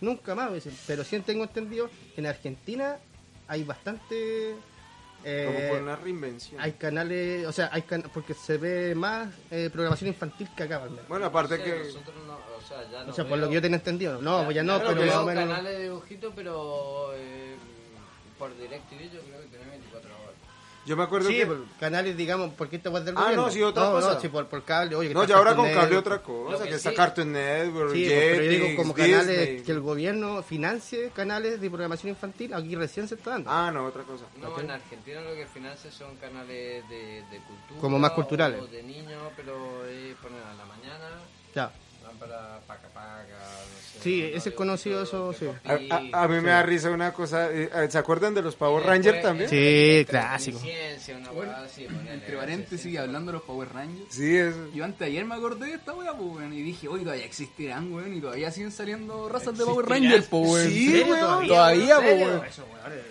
nunca 0.00 0.34
más 0.34 0.50
hubiese. 0.50 0.70
Pero 0.86 1.02
sí 1.02 1.18
tengo 1.20 1.44
entendido, 1.44 1.88
en 2.16 2.26
Argentina 2.26 2.96
hay 3.48 3.64
bastante... 3.64 4.54
eh, 5.24 5.44
Como 5.52 5.68
por 5.68 5.82
una 5.82 5.96
reinvención. 5.96 6.60
hay 6.60 6.72
canales, 6.72 7.46
o 7.46 7.52
sea, 7.52 7.70
hay 7.72 7.82
can- 7.82 8.04
porque 8.14 8.34
se 8.34 8.56
ve 8.56 8.94
más 8.94 9.28
eh, 9.50 9.68
programación 9.72 10.08
infantil 10.08 10.48
que 10.56 10.62
acá, 10.62 10.82
al 10.82 10.90
menos. 10.90 11.08
Bueno, 11.08 11.26
aparte 11.26 11.56
Sí, 11.56 11.62
que... 11.64 11.78
nosotros 11.78 12.16
no, 12.26 12.34
o 12.34 12.60
sea, 12.66 12.90
ya 12.90 13.04
no 13.04 13.10
O 13.10 13.14
sea, 13.14 13.24
por 13.24 13.32
veo- 13.38 13.44
lo 13.44 13.48
que 13.48 13.54
yo 13.56 13.62
tenía 13.62 13.76
entendido. 13.78 14.22
No, 14.22 14.44
pues 14.44 14.54
ya 14.54 14.62
no, 14.62 14.78
Claro, 14.80 14.94
pero 14.96 15.06
más 15.06 15.16
o 15.16 15.26
menos... 15.26 15.44
canales 15.48 15.76
de 15.78 15.82
dibujito, 15.84 16.32
pero 16.34 17.10
eh, 17.14 17.56
por 18.38 18.56
DirecTV 18.56 19.00
yo 19.12 19.20
creo 19.22 19.40
que 19.42 19.46
tiene 19.48 19.64
24 19.70 19.72
horas. 19.74 19.87
Yo 20.88 20.96
me 20.96 21.02
acuerdo 21.04 21.28
Sí, 21.28 21.36
que... 21.36 21.46
por 21.46 21.64
canales, 21.78 22.16
digamos, 22.16 22.52
porque 22.56 22.76
esta 22.76 22.88
del 22.88 23.14
Ah, 23.16 23.20
gobierno. 23.20 23.42
no, 23.46 23.50
sí, 23.52 23.62
otra 23.62 23.84
no, 23.84 23.90
cosa. 23.92 24.14
No, 24.14 24.20
sí, 24.20 24.28
por, 24.28 24.46
por 24.48 24.64
cable, 24.64 24.96
oye. 24.96 25.08
que 25.08 25.14
No, 25.14 25.22
está 25.22 25.34
ya 25.34 25.38
ahora 25.38 25.54
con 25.54 25.66
cable 25.66 25.80
Network. 25.96 26.06
otra 26.06 26.22
cosa, 26.22 26.64
que, 26.64 26.70
que 26.70 26.76
está 26.76 26.90
sí- 26.90 26.96
Cartoon 26.96 27.32
Network, 27.32 27.92
Sí, 27.92 28.04
pues, 28.06 28.18
pero 28.18 28.42
yo 28.44 28.50
digo, 28.50 28.76
como 28.76 28.94
canales 28.94 29.26
Disney. 29.28 29.62
que 29.62 29.72
el 29.72 29.80
gobierno 29.80 30.42
financie 30.42 31.10
canales 31.14 31.60
de 31.60 31.68
programación 31.68 32.08
infantil, 32.08 32.54
aquí 32.54 32.74
recién 32.74 33.06
se 33.06 33.16
está 33.16 33.32
dando. 33.32 33.50
Ah, 33.50 33.70
no, 33.70 33.84
otra 33.84 34.02
cosa. 34.04 34.24
No, 34.40 34.58
en 34.58 34.70
Argentina 34.70 35.20
lo 35.20 35.34
que 35.34 35.46
financia 35.46 35.92
son 35.92 36.16
canales 36.16 36.88
de, 36.88 37.22
de 37.30 37.38
cultura. 37.46 37.80
Como 37.80 37.98
más 37.98 38.12
culturales. 38.12 38.60
O 38.62 38.66
de 38.66 38.82
niños, 38.82 39.20
pero 39.36 39.54
eh, 39.86 40.14
ponen 40.22 40.40
a 40.42 40.54
la 40.54 40.64
mañana. 40.64 41.10
Ya. 41.54 41.70
Lámpara, 42.08 42.58
paca, 42.66 42.88
paca, 42.88 43.22
no 43.28 43.78
sé. 43.92 43.98
Sí, 44.02 44.22
ese 44.32 44.48
es 44.50 44.54
conocido, 44.54 45.02
eso, 45.02 45.32
sí. 45.32 45.46
A, 45.64 45.72
a- 46.18 46.24
a 46.24 46.28
mí 46.28 46.40
me 46.40 46.50
da 46.50 46.62
risa 46.62 46.90
una 46.90 47.12
cosa. 47.12 47.48
eh, 47.52 47.68
¿Se 47.90 47.98
acuerdan 47.98 48.32
de 48.32 48.42
los 48.42 48.54
Power 48.54 48.84
Rangers 48.86 49.20
también? 49.22 49.50
Sí, 49.50 50.06
clásico. 50.08 50.58
Ciencia, 50.60 51.16
una 51.16 51.30
Bueno, 51.32 51.52
hueá 51.52 51.62
así, 51.64 51.84
ponele, 51.84 52.14
Entre 52.14 52.36
paréntesis, 52.36 52.80
sí. 52.92 52.96
hablando 52.96 53.32
de 53.32 53.38
los 53.38 53.42
Power 53.46 53.68
Rangers. 53.72 54.06
Sí, 54.14 54.36
es. 54.36 54.54
Yo 54.72 54.84
antes 54.84 55.00
de 55.00 55.06
ayer 55.06 55.24
me 55.24 55.34
acordé 55.34 55.66
de 55.66 55.74
esta 55.74 55.94
wea, 55.94 56.12
pues, 56.14 56.52
y 56.52 56.62
dije, 56.62 56.86
oye, 56.88 57.02
todavía 57.02 57.24
existirán, 57.24 57.92
weón, 57.92 58.14
y 58.14 58.20
todavía 58.20 58.50
siguen 58.52 58.70
saliendo 58.72 59.28
razas 59.28 59.58
de 59.58 59.64
Power 59.64 59.86
Rangers, 59.86 60.26
pues. 60.28 60.64
Sí, 60.72 61.02
weón. 61.08 61.46
Todavía, 61.48 61.96
¿En 62.00 62.38
pues, 62.40 62.60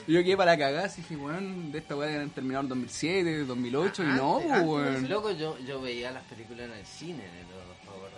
Yo 0.08 0.24
quedé 0.24 0.38
para 0.38 0.58
cagar, 0.58 0.90
dije, 0.96 1.16
weón, 1.18 1.72
de 1.72 1.80
esta 1.80 1.96
weá 1.96 2.08
deben 2.10 2.30
terminar 2.30 2.64
en 2.64 2.70
2007, 2.70 3.44
2008, 3.46 4.04
y 4.04 4.06
no, 4.08 4.42
pues, 4.42 4.62
weón. 4.64 5.10
Loco, 5.10 5.32
yo, 5.32 5.58
yo 5.60 5.82
veía 5.82 6.12
las 6.12 6.24
películas 6.24 6.68
en 6.68 6.72
el 6.72 6.86
cine 6.86 7.24
Power 7.24 7.26
Rangers. 7.26 7.57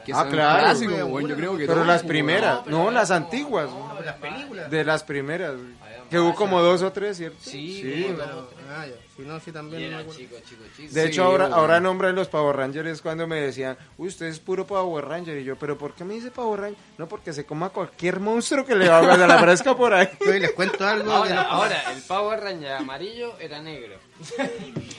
Que 0.09 0.15
Ah, 0.15 0.21
son 0.23 0.31
claro, 0.31 0.59
clásicos, 0.63 0.95
weón, 0.95 1.11
weón, 1.11 1.27
yo 1.29 1.35
creo 1.35 1.57
que 1.57 1.65
Pero 1.67 1.85
las 1.85 2.03
primeras, 2.03 2.59
pero 2.65 2.77
no, 2.77 2.91
las 2.91 3.11
antiguas. 3.11 3.69
no, 3.69 3.99
las 4.03 4.15
películas. 4.15 4.69
De 4.71 4.83
las 4.83 5.03
primeras. 5.03 5.51
Había 5.51 6.09
Que 6.09 6.19
hubo 6.19 6.33
como 6.33 6.61
dos 6.61 6.81
o 6.81 6.91
tres, 6.91 7.17
¿cierto? 7.17 7.37
Sí, 7.41 7.81
Sí, 7.81 8.07
Pero, 8.17 8.49
ah, 8.71 8.85
ya. 8.87 8.93
Si 9.15 9.21
no, 9.23 9.39
sí 9.39 9.49
Y 9.49 9.53
también. 9.53 9.81
no 9.83 9.87
me 9.89 9.93
era 9.93 10.01
acuerdo. 10.01 10.19
chico, 10.19 10.35
chico, 10.47 10.63
chico. 10.75 10.93
De 10.93 11.05
hecho, 11.05 11.23
ahora, 11.25 11.45
weón. 11.45 11.59
ahora 11.59 11.79
nombran 11.79 12.15
los 12.15 12.27
Power 12.29 12.55
Rangers 12.55 12.87
es 12.89 13.01
cuando 13.01 13.27
me 13.27 13.35
decían, 13.41 13.77
uy, 13.97 14.07
usted 14.07 14.25
es 14.27 14.39
puro 14.39 14.65
Power 14.65 15.05
Ranger. 15.05 15.37
Y 15.37 15.43
yo, 15.43 15.55
¿pero 15.57 15.77
por 15.77 15.93
qué 15.93 16.03
me 16.05 16.13
dice 16.15 16.31
Power 16.31 16.61
Ranger? 16.61 16.77
No, 16.97 17.07
porque 17.07 17.31
se 17.33 17.45
coma 17.45 17.69
cualquier 17.69 18.19
monstruo 18.19 18.65
que 18.65 18.75
le 18.75 18.89
haga 18.89 19.15
se 19.17 19.27
la 19.27 19.35
aparezca 19.35 19.75
por 19.75 19.93
ahí. 19.93 20.09
Oye, 20.21 20.39
les 20.39 20.51
cuento 20.53 20.87
algo. 20.87 21.09
de 21.11 21.33
Ahora, 21.33 21.35
los- 21.35 21.45
ahora, 21.51 21.83
el 21.93 22.01
Power 22.01 22.39
Ranger 22.39 22.71
amarillo 22.73 23.37
era 23.39 23.61
negro. 23.61 23.95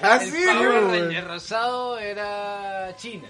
¿Ah, 0.02 0.18
el? 0.22 0.30
Power 0.30 0.84
güey? 0.84 1.00
Ranger 1.02 1.26
rosado 1.26 1.98
era 1.98 2.94
China. 2.96 3.28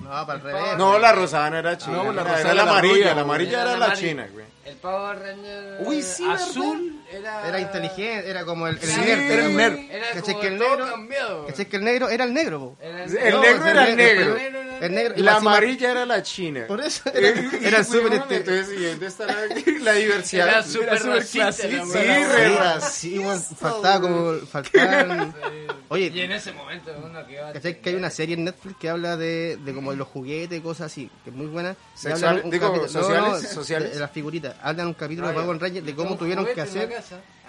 No, 0.00 0.26
para 0.26 0.34
el 0.34 0.46
El 0.46 0.52
revés. 0.52 0.78
No, 0.78 0.98
la 0.98 1.12
rosada 1.12 1.50
no 1.50 1.58
era 1.58 1.76
china. 1.78 1.96
No, 1.96 2.12
la 2.12 2.22
era, 2.22 2.22
rosada 2.22 2.40
era 2.40 2.50
era 2.50 2.54
la 2.54 2.64
la 2.64 2.70
amarilla. 2.70 2.94
rubia, 2.94 3.14
la 3.14 3.20
amarilla 3.22 3.62
era, 3.62 3.72
el 3.74 3.80
la 3.80 3.92
china, 3.92 4.28
güey. 4.32 4.44
El 4.64 4.76
Power 4.76 5.18
Ranger 5.18 5.76
Uy, 5.80 6.00
sí, 6.02 6.24
azul 6.26 7.02
era... 7.12 7.46
Era 7.48 7.60
inteligente, 7.60 8.30
era 8.30 8.44
como 8.46 8.66
el, 8.66 8.76
el 8.76 8.82
Sí, 8.88 8.98
nerd. 9.00 9.20
era 9.30 9.44
un 9.46 9.56
nerd. 9.56 9.78
Era 9.90 10.06
¿Cachai 10.14 10.22
como 10.22 10.40
que 10.40 10.46
el 10.46 10.58
negro- 10.58 10.90
cambiado. 10.90 11.46
¿Cachai 11.46 11.66
que 11.66 11.76
el 11.76 11.84
negro 11.84 12.08
era 12.08 12.24
el 12.24 12.32
negro, 12.32 12.60
po? 12.60 12.76
Era 12.80 13.04
El 13.04 13.12
No, 13.34 13.40
negro 13.42 13.62
el 13.64 13.68
era 13.70 13.88
el 13.88 13.96
negro, 13.96 14.34
negro. 14.34 14.62
El 14.84 14.94
negro. 14.94 15.14
y 15.16 15.22
La 15.22 15.36
amarilla 15.36 15.90
era 15.90 16.04
la 16.06 16.22
china. 16.22 16.64
Por 16.68 16.80
eso 16.80 17.02
era, 17.14 17.28
era 17.60 17.78
el 17.78 17.84
súper 17.84 18.12
este- 18.14 18.36
Entonces, 18.36 18.68
¿y 18.80 18.84
dónde 18.84 19.06
está 19.06 19.26
la, 19.26 19.36
la 19.80 19.92
diversidad? 19.92 20.48
Era 20.48 20.62
súper 20.62 21.02
racista, 21.02 21.46
la 21.46 21.52
Sí, 21.52 21.68
re 21.68 22.80
Sí, 22.90 23.22
faltaba 23.56 24.00
como. 24.00 24.32
Faltaban. 24.46 25.34
Y 25.70 25.72
Oye, 25.88 26.24
en 26.24 26.32
ese 26.32 26.52
momento 26.52 26.90
uno 27.04 27.26
que 27.26 27.34
iba 27.34 27.48
a 27.48 27.52
¿cachai 27.52 27.80
que 27.80 27.90
hay 27.90 27.94
una 27.96 28.10
serie 28.10 28.34
en 28.34 28.44
Netflix 28.44 28.76
que 28.78 28.88
habla 28.88 29.16
de, 29.16 29.58
de 29.64 29.74
como 29.74 29.90
de 29.92 29.96
los 29.96 30.08
juguetes, 30.08 30.60
cosas 30.60 30.86
así? 30.92 31.10
Que 31.22 31.30
es 31.30 31.36
muy 31.36 31.46
buena. 31.46 31.72
Y 31.72 31.98
Sexual- 31.98 32.24
hablan 32.30 32.44
un 32.46 32.50
digo, 32.50 32.66
capítulo- 32.68 32.88
sociales, 32.88 33.42
de- 33.42 33.48
sociales. 33.48 33.92
De, 33.94 34.00
las 34.00 34.10
figuritas. 34.10 34.56
Hablan 34.62 34.88
un 34.88 34.94
capítulo 34.94 35.28
Ah, 35.28 35.30
de 35.30 35.36
ya. 35.36 35.42
Power 35.44 35.60
Rangers 35.60 35.86
de 35.86 35.94
cómo 35.94 36.16
tuvieron 36.16 36.46
que 36.46 36.60
hacer. 36.60 36.90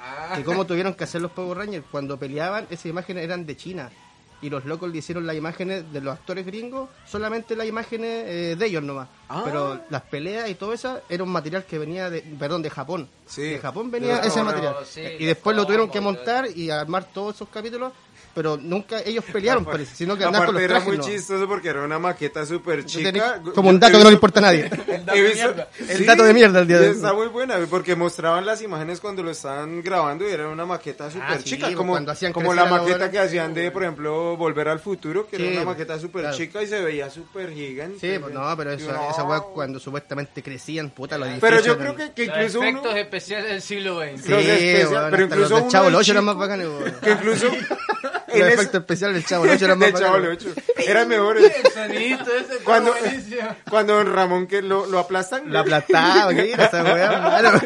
Ah. 0.07 0.37
de 0.37 0.43
cómo 0.43 0.65
tuvieron 0.65 0.93
que 0.93 1.03
hacer 1.03 1.21
los 1.21 1.31
Power 1.31 1.57
Rangers. 1.57 1.85
Cuando 1.89 2.17
peleaban, 2.19 2.67
esas 2.69 2.85
imágenes 2.85 3.23
eran 3.23 3.45
de 3.45 3.57
China. 3.57 3.89
Y 4.41 4.49
los 4.49 4.65
locos 4.65 4.91
le 4.91 4.97
hicieron 4.97 5.25
las 5.25 5.35
imágenes 5.35 5.91
de 5.91 6.01
los 6.01 6.13
actores 6.13 6.45
gringos, 6.45 6.89
solamente 7.05 7.55
las 7.55 7.67
imágenes 7.67 8.25
eh, 8.27 8.55
de 8.57 8.65
ellos 8.65 8.83
nomás. 8.83 9.07
Ah. 9.29 9.41
Pero 9.45 9.79
las 9.89 10.01
peleas 10.03 10.49
y 10.49 10.55
todo 10.55 10.73
eso 10.73 11.01
era 11.09 11.23
un 11.23 11.31
material 11.31 11.65
que 11.65 11.79
venía 11.79 12.09
de, 12.09 12.21
perdón, 12.21 12.61
de 12.61 12.69
Japón. 12.69 13.09
Sí. 13.25 13.41
De 13.43 13.59
Japón 13.59 13.89
venía 13.89 14.19
ese 14.19 14.43
material. 14.43 14.75
sí, 14.85 15.01
y 15.19 15.25
después 15.25 15.55
lo 15.55 15.65
tuvieron 15.65 15.89
que 15.89 16.01
montar 16.01 16.47
y 16.53 16.69
armar 16.69 17.05
todos 17.05 17.35
esos 17.35 17.49
capítulos, 17.49 17.93
pero 18.35 18.57
nunca 18.57 18.99
ellos 19.01 19.23
pelearon, 19.31 19.65
parece, 19.65 19.95
sino 19.95 20.15
que 20.17 20.25
andaban 20.25 20.47
con 20.47 20.55
los 20.55 20.63
era 20.63 20.73
trajes. 20.75 20.87
muy 20.89 20.97
¿no? 20.97 21.03
chistoso 21.05 21.47
porque 21.47 21.69
era 21.69 21.81
una 21.83 21.97
maqueta 21.97 22.45
súper 22.45 22.85
chica. 22.85 23.41
Como 23.55 23.69
un 23.69 23.79
dato 23.79 23.97
que 23.97 24.03
no 24.03 24.09
le 24.09 24.15
importa 24.15 24.39
a 24.39 24.43
nadie. 24.43 24.69
He 25.13 25.21
visto- 25.21 25.55
El 25.79 25.97
Sí, 25.97 26.03
dato 26.05 26.23
de 26.23 26.33
mierda 26.33 26.59
el 26.59 26.67
día 26.67 26.79
de 26.79 26.89
hoy. 26.89 26.95
Está 26.95 27.13
muy 27.13 27.27
buena 27.27 27.55
porque 27.69 27.95
mostraban 27.95 28.45
las 28.45 28.61
imágenes 28.61 28.99
cuando 28.99 29.23
lo 29.23 29.31
estaban 29.31 29.81
grabando 29.81 30.27
y 30.27 30.31
era 30.33 30.47
una 30.49 30.65
maqueta 30.65 31.09
súper 31.09 31.25
Ah, 31.27 31.37
sí, 31.37 31.43
chica, 31.45 31.67
pues, 31.67 31.77
como, 31.77 31.93
cuando 31.93 32.11
hacían 32.11 32.33
como 32.33 32.53
la 32.53 32.65
maqueta 32.65 32.95
hora. 32.95 33.11
que 33.11 33.19
hacían 33.19 33.53
de, 33.53 33.71
por 33.71 33.83
ejemplo, 33.83 34.35
Volver 34.37 34.67
al 34.67 34.79
Futuro, 34.79 35.27
que 35.27 35.37
Sí, 35.37 35.43
era 35.43 35.61
una 35.61 35.71
maqueta 35.71 35.97
súper 35.99 36.23
claro. 36.23 36.37
chica 36.37 36.61
y 36.61 36.67
se 36.67 36.81
veía 36.81 37.09
súper 37.09 37.53
gigante. 37.53 37.99
Sí, 37.99 38.19
pues 38.19 38.33
no, 38.33 38.55
pero 38.57 38.71
eso, 38.73 38.89
uno, 38.89 39.09
esa 39.11 39.23
weá 39.23 39.39
"Oh". 39.39 39.53
cuando 39.53 39.79
supuestamente 39.79 40.43
crecían, 40.43 40.89
puta, 40.89 41.17
los 41.17 41.29
Pero 41.39 41.61
yo 41.61 41.77
creo 41.77 41.95
que, 41.95 42.11
que 42.11 42.25
Los 42.27 42.35
incluso 42.37 42.59
uno... 42.59 42.69
efectos 42.69 42.95
especiales 42.97 43.49
del 43.49 43.61
siglo 43.61 44.01
XX. 44.01 44.21
Sí, 44.23 44.29
los 44.31 44.39
especial- 44.45 44.91
weón, 44.91 45.11
pero 45.11 45.23
incluso 45.23 45.49
los 45.49 45.61
uno 45.61 45.71
Chavo 45.71 45.83
del 45.85 45.93
del 45.93 46.01
Ocho 46.01 46.11
eran 46.11 46.25
más 46.25 46.35
bacanes. 46.37 46.67
Que 47.01 47.11
incluso... 47.11 47.47
en 48.27 48.39
Los 48.39 48.47
ese- 48.47 48.53
efectos 48.55 48.81
especiales 48.81 49.15
del 49.15 49.25
Chavo 49.25 49.43
del 49.45 49.55
Ocho 49.55 49.65
eran 49.65 49.79
más 49.79 49.93
Chavo. 49.93 50.17
Ocho. 50.31 50.49
Eran 50.77 51.07
mejores. 51.07 51.51
El 51.63 51.71
sonidito 51.71 52.35
ese 52.35 52.57
Cuando, 52.63 52.91
buenísimo. 52.93 53.41
cuando 53.69 53.95
don 53.95 54.13
Ramón 54.13 54.47
que 54.47 54.61
lo, 54.61 54.85
lo 54.85 54.99
aplastan. 54.99 55.51
La 55.51 55.61
aplastaba, 55.61 56.33
¿qué 56.33 56.51
era 56.53 56.65
esa 56.65 56.83
weá? 56.83 57.19
mano? 57.21 57.61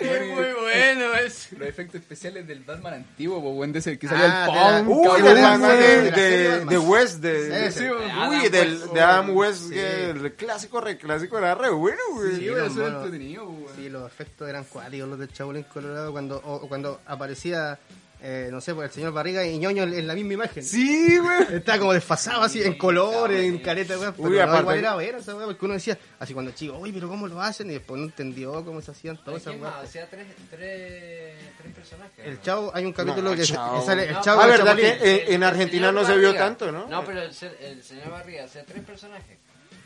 Es 0.00 0.26
muy 0.28 0.44
bueno 0.62 1.14
eso. 1.14 1.48
Los 1.58 1.68
efectos 1.68 2.00
especiales 2.00 2.46
del 2.46 2.60
Batman 2.60 2.94
antiguo, 2.94 3.40
pues, 3.42 3.54
weón, 3.56 3.72
de 3.72 3.78
ese 3.80 3.98
que 3.98 4.08
salía 4.08 4.44
Ah, 4.44 4.46
el 4.46 4.52
de 4.52 4.58
la- 4.60 4.84
punk, 4.86 5.12
Uy, 5.12 5.22
del 5.22 5.34
de 5.34 5.42
Batman 5.42 5.62
la 5.62 5.74
de, 5.76 6.10
de, 6.10 6.64
de 6.64 6.78
West, 6.78 7.16
de, 7.18 7.48
de- 7.48 7.90
weón. 7.90 8.02
uy, 8.04 8.10
Adam 8.10 8.50
del, 8.52 8.72
West, 8.78 8.92
de 8.92 9.00
Adam 9.00 9.36
West, 9.36 9.60
sí. 9.64 9.70
que 9.74 10.10
el 10.10 10.32
clásico, 10.34 10.80
re 10.80 10.96
clásico 10.96 11.38
era 11.38 11.54
re 11.54 11.70
bueno, 11.70 11.98
güey. 12.14 12.30
Sí, 12.30 12.36
Sí, 12.36 12.46
weón, 12.50 12.58
los 12.60 12.72
eso 12.72 12.80
es 12.86 12.92
monos. 12.92 13.04
entretenido, 13.04 13.44
weón. 13.48 13.76
Sí, 13.76 13.88
los 13.88 14.06
efectos 14.06 14.48
eran 14.48 14.64
cuáticos 14.64 15.08
los 15.08 15.18
del 15.18 15.32
Chapulín 15.32 15.64
Colorado 15.64 16.12
cuando, 16.12 16.36
o 16.44 16.68
cuando 16.68 17.00
aparecía, 17.06 17.78
eh, 18.24 18.48
no 18.52 18.60
sé, 18.60 18.72
pues 18.74 18.88
el 18.90 18.94
señor 18.94 19.12
Barriga 19.12 19.44
y 19.44 19.58
ñoño 19.58 19.82
en, 19.82 19.94
en 19.94 20.06
la 20.06 20.14
misma 20.14 20.34
imagen. 20.34 20.62
Sí, 20.62 21.18
güey. 21.18 21.56
Estaba 21.56 21.78
como 21.80 21.92
desfasado 21.92 22.42
así 22.42 22.62
en 22.62 22.78
colores, 22.78 23.44
en 23.44 23.58
careta. 23.58 23.94
Pero 23.98 24.14
Uy, 24.18 24.36
no, 24.36 24.42
aparte- 24.42 24.60
igual 24.60 24.78
era 24.78 24.94
bueno 24.94 25.18
esa 25.18 25.34
weá, 25.34 25.46
porque 25.46 25.64
uno 25.64 25.74
decía, 25.74 25.98
así 26.20 26.32
cuando 26.32 26.52
chico, 26.52 26.78
uy, 26.78 26.92
pero 26.92 27.08
¿cómo 27.08 27.26
lo 27.26 27.40
hacen? 27.42 27.68
Y 27.70 27.74
después 27.74 27.98
no 28.00 28.06
entendió 28.06 28.64
cómo 28.64 28.80
se 28.80 28.92
hacían 28.92 29.16
todas 29.24 29.42
esas 29.42 29.60
weas. 29.60 29.74
Hacía 29.82 30.08
tres, 30.08 30.26
tres, 30.50 31.34
tres 31.60 31.74
personajes. 31.74 32.24
El 32.26 32.34
¿no? 32.36 32.40
Chavo, 32.42 32.70
hay 32.74 32.84
un 32.84 32.92
capítulo 32.92 33.30
No, 33.30 33.36
que, 33.36 33.42
Chavo. 33.42 33.80
que 33.80 33.86
sale 33.86 34.04
el 34.08 34.12
No, 34.14 34.20
Chavo 34.22 34.40
Ah, 34.40 34.44
y 34.44 34.50
el 34.50 34.56
verdad 34.58 34.66
Chapulín. 34.76 34.98
que 34.98 35.10
en, 35.22 35.26
en 35.28 35.34
El 35.34 35.42
Argentina 35.42 35.88
señor 35.88 35.94
no 35.94 36.06
se 36.06 36.16
vio 36.18 36.28
Barriga. 36.28 36.44
tanto, 36.44 36.72
¿no? 36.72 36.86
No, 36.88 37.04
pero 37.04 37.22
el, 37.22 37.34
se- 37.34 37.56
el 37.70 37.82
señor 37.82 38.10
Barriga 38.10 38.44
hacía 38.44 38.64
tres 38.64 38.84
personajes. 38.84 39.38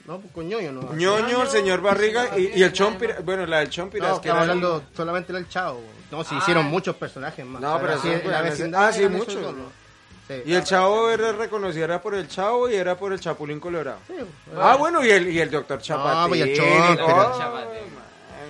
No, 0.07 0.21
pues 0.21 0.33
con 0.33 0.49
ñoño, 0.49 0.71
no. 0.71 0.93
Ñoño, 0.95 1.43
el 1.43 1.49
señor 1.49 1.81
Barriga 1.81 2.39
y, 2.39 2.53
y 2.59 2.63
el 2.63 2.73
Chompira. 2.73 3.19
Bueno, 3.25 3.45
la 3.47 3.59
del 3.61 3.71
Chompira 3.71 4.07
No, 4.09 4.15
es 4.15 4.21
que 4.21 4.29
estamos 4.29 4.45
era- 4.45 4.53
hablando 4.53 4.85
solamente 4.95 5.33
del 5.33 5.49
Chavo. 5.49 5.79
weón. 5.79 5.96
No, 6.11 6.23
se 6.25 6.35
Ah. 6.35 6.39
hicieron 6.39 6.67
muchos 6.67 6.97
personajes 6.97 7.45
más. 7.45 7.61
No, 7.61 7.79
pero 7.81 8.01
sí, 8.01 8.09
la 8.25 8.43
vecindad 8.43 8.89
ah, 8.89 8.93
sí, 8.93 9.09
muchos, 9.09 9.35
¿no? 9.55 9.87
Sí. 10.29 10.43
Y 10.45 10.55
el 10.55 10.65
chavo 10.65 11.09
era 11.11 11.31
reconocido 11.33 11.85
era 11.85 12.03
por 12.03 12.15
el 12.15 12.27
chavo 12.27 12.69
y 12.69 12.75
era 12.75 12.97
por 12.97 13.13
el 13.13 13.21
Chapulín 13.21 13.61
Colorado. 13.61 13.99
Sí, 14.09 14.15
Ah, 14.57 14.75
bueno, 14.77 15.05
y 15.05 15.11
el, 15.11 15.29
y 15.31 15.39
el 15.41 15.51
doctor 15.51 15.81
Chapatín. 15.81 16.29
pues, 16.29 16.41
y 16.41 16.43
el. 16.53 16.61
Oh, 17.01 17.39
Chapatín. 17.39 17.79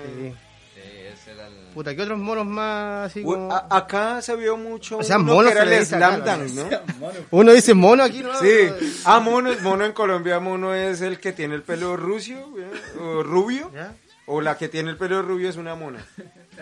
sí. 0.07 0.35
Sí, 0.75 0.81
ese 1.13 1.33
era 1.33 1.47
el... 1.49 1.55
Puta, 1.75 1.95
¿qué 1.95 2.01
otros 2.03 2.19
monos 2.19 2.47
más 2.47 3.11
así 3.11 3.21
Uy, 3.23 3.35
como... 3.35 3.53
a- 3.53 3.67
acá 3.71 4.23
se 4.23 4.35
vio 4.37 4.57
mucho 4.57 4.97
O 4.99 5.03
sea, 5.03 5.19
uno 5.19 5.35
mono 5.35 5.49
que 5.49 5.53
era 5.53 5.63
el 5.65 5.71
dice 5.71 5.97
Slam 5.97 6.25
Dunk, 6.25 6.51
¿no? 6.55 7.11
Uno 7.33 7.53
dice 7.53 7.75
mono 7.75 8.03
aquí, 8.05 8.23
¿no? 8.23 8.35
Sí. 8.41 8.71
Ah, 9.05 9.21
mono, 9.21 9.51
mono 9.63 9.85
en 9.85 9.93
Colombia, 9.93 10.41
mono 10.41 10.73
es 10.75 11.03
el 11.03 11.21
que 11.21 11.33
tiene 11.33 11.55
el 11.55 11.63
pelo 11.63 11.95
rucio, 11.97 12.39
¿eh? 12.59 12.99
o 13.01 13.23
rubio. 13.23 13.71
¿Ya? 13.75 13.95
O 14.25 14.41
la 14.41 14.57
que 14.57 14.69
tiene 14.69 14.91
el 14.91 14.97
pelo 14.97 15.21
rubio 15.21 15.51
es 15.51 15.57
una 15.57 15.75
mona. 15.75 16.03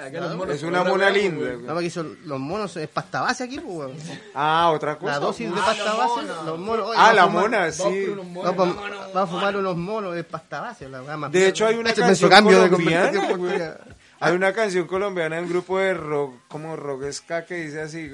Acá 0.01 0.21
los 0.21 0.37
monos 0.37 0.57
Es 0.57 0.63
una 0.65 0.79
mona 0.83 0.93
otra 1.07 1.11
linda. 1.11 1.53
No, 1.67 1.75
porque 1.75 1.91
son 1.91 2.19
los 2.25 2.41
monos 2.41 2.77
es 2.77 2.89
pasta 2.89 3.21
base 3.21 3.45
aquí, 3.45 3.61
pues, 3.61 3.77
weón. 3.77 3.97
Ah, 4.35 4.71
otra 4.75 4.97
cosa. 4.97 5.13
La 5.13 5.19
dosis 5.21 5.55
de 5.55 5.61
Ah, 5.61 5.65
pasta 5.65 5.85
los 5.85 5.99
base, 5.99 6.15
monos. 6.27 6.45
los 6.47 6.59
monos. 6.59 6.87
oye, 6.89 6.99
Ah, 7.01 7.09
a 7.11 7.13
la 7.15 7.23
fumar- 7.27 7.31
mona, 7.43 7.59
Vamos 7.59 7.75
sí. 7.77 7.83
por 8.07 8.19
unos 8.19 8.27
monos. 8.27 9.15
A 9.17 9.27
fumar 9.27 9.57
unos 9.57 9.77
monos 9.77 10.15
de 10.15 10.25
pasta 10.25 10.61
base, 10.61 10.89
la 10.89 11.03
weá 11.03 11.17
más 11.17 11.31
De 11.33 11.47
hecho, 11.49 11.67
hay 11.67 11.77
una 11.77 11.93
canción 11.95 12.29
cambio 12.31 12.61
de 12.63 12.69
colombiana, 12.71 13.07
conversación, 13.11 13.39
güey. 13.39 13.59
porque- 13.59 13.95
Hay 14.21 14.33
una 14.35 14.53
canción 14.53 14.87
colombiana 14.87 15.37
en 15.39 15.45
un 15.45 15.51
grupo 15.51 15.79
de 15.79 15.93
rock, 15.95 16.35
como 16.49 16.77
rock 16.77 17.11
ska, 17.13 17.45
que 17.45 17.57
dice 17.57 17.83
así, 17.83 18.11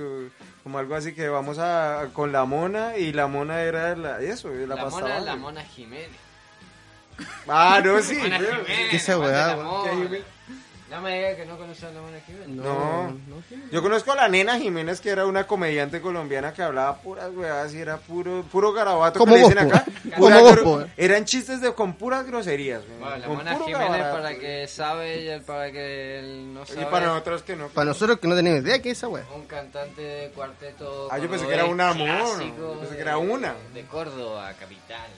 como 0.64 0.78
algo 0.78 0.94
así 0.96 1.14
que 1.14 1.28
vamos 1.28 1.58
a 1.58 2.08
con 2.12 2.32
la 2.32 2.44
mona 2.44 2.96
y 2.96 3.12
la 3.12 3.26
mona 3.28 3.62
era 3.62 3.94
la, 3.94 4.20
eso, 4.20 4.48
la, 4.50 4.74
La 4.74 4.82
pasta 4.82 5.00
mona, 5.00 5.14
base. 5.14 5.26
la 5.26 5.36
mona 5.36 5.62
Jiménez. 5.62 6.08
Ah, 7.48 7.80
no, 7.84 8.00
sí. 8.02 8.16
Mona 8.16 8.38
güey. 8.38 8.50
Jiménez. 8.50 8.90
¿Qué 8.90 8.96
esa 8.96 9.12
aguante 9.12 9.34
weá, 9.36 9.46
la 9.48 9.56
weón? 9.56 9.66
mona. 9.68 10.18
No 10.90 11.00
me 11.00 11.16
diga 11.16 11.36
que 11.36 11.46
no 11.46 11.56
conoces 11.56 11.84
a 11.84 11.92
la 11.92 12.00
mona 12.00 12.18
Jiménez. 12.26 12.48
No. 12.48 13.16
Yo 13.70 13.80
conozco 13.80 14.10
a 14.10 14.16
la 14.16 14.28
nena 14.28 14.58
Jiménez, 14.58 15.00
que 15.00 15.10
era 15.10 15.24
una 15.24 15.46
comediante 15.46 16.00
colombiana 16.00 16.52
que 16.52 16.62
hablaba 16.62 16.96
puras 16.96 17.30
weas 17.32 17.72
y 17.74 17.78
era 17.78 17.98
puro, 17.98 18.42
puro 18.50 18.72
garabato 18.72 19.20
Como 19.20 19.34
que 19.34 19.40
dicen 19.40 19.58
acá. 19.58 19.84
Como 20.16 20.30
Pura. 20.64 20.88
Eran 20.96 21.24
chistes 21.26 21.60
de, 21.60 21.72
con 21.74 21.94
puras 21.94 22.26
groserías. 22.26 22.82
Bueno, 22.98 23.18
la 23.18 23.26
con 23.26 23.36
mona 23.36 23.52
puro 23.52 23.66
Jiménez 23.66 23.88
garabato, 23.88 24.16
para 24.16 24.38
que 24.38 24.66
sabe 24.66 25.22
y 25.22 25.28
el 25.28 25.42
para 25.42 25.70
que 25.70 26.18
él 26.18 26.54
no 26.54 26.66
sabe. 26.66 26.82
Y 26.82 26.84
para 26.86 27.06
nosotros 27.06 27.42
que 27.44 27.54
no. 27.54 27.68
Para 27.68 27.84
nosotros 27.84 28.18
que 28.18 28.26
no 28.26 28.34
tenemos 28.34 28.62
idea 28.62 28.82
qué 28.82 28.90
es 28.90 28.98
esa 28.98 29.06
weá. 29.06 29.24
Un 29.32 29.46
cantante 29.46 30.02
de 30.02 30.30
cuarteto. 30.30 31.08
Ah, 31.12 31.18
yo 31.18 31.30
pensé 31.30 31.46
que 31.46 31.54
era 31.54 31.66
una 31.66 31.94
clásico 31.94 32.74
Yo 32.74 32.80
pensé 32.80 32.96
que 32.96 33.02
era 33.02 33.16
una. 33.18 33.54
De 33.72 33.84
Córdoba, 33.84 34.52
capital. 34.58 35.08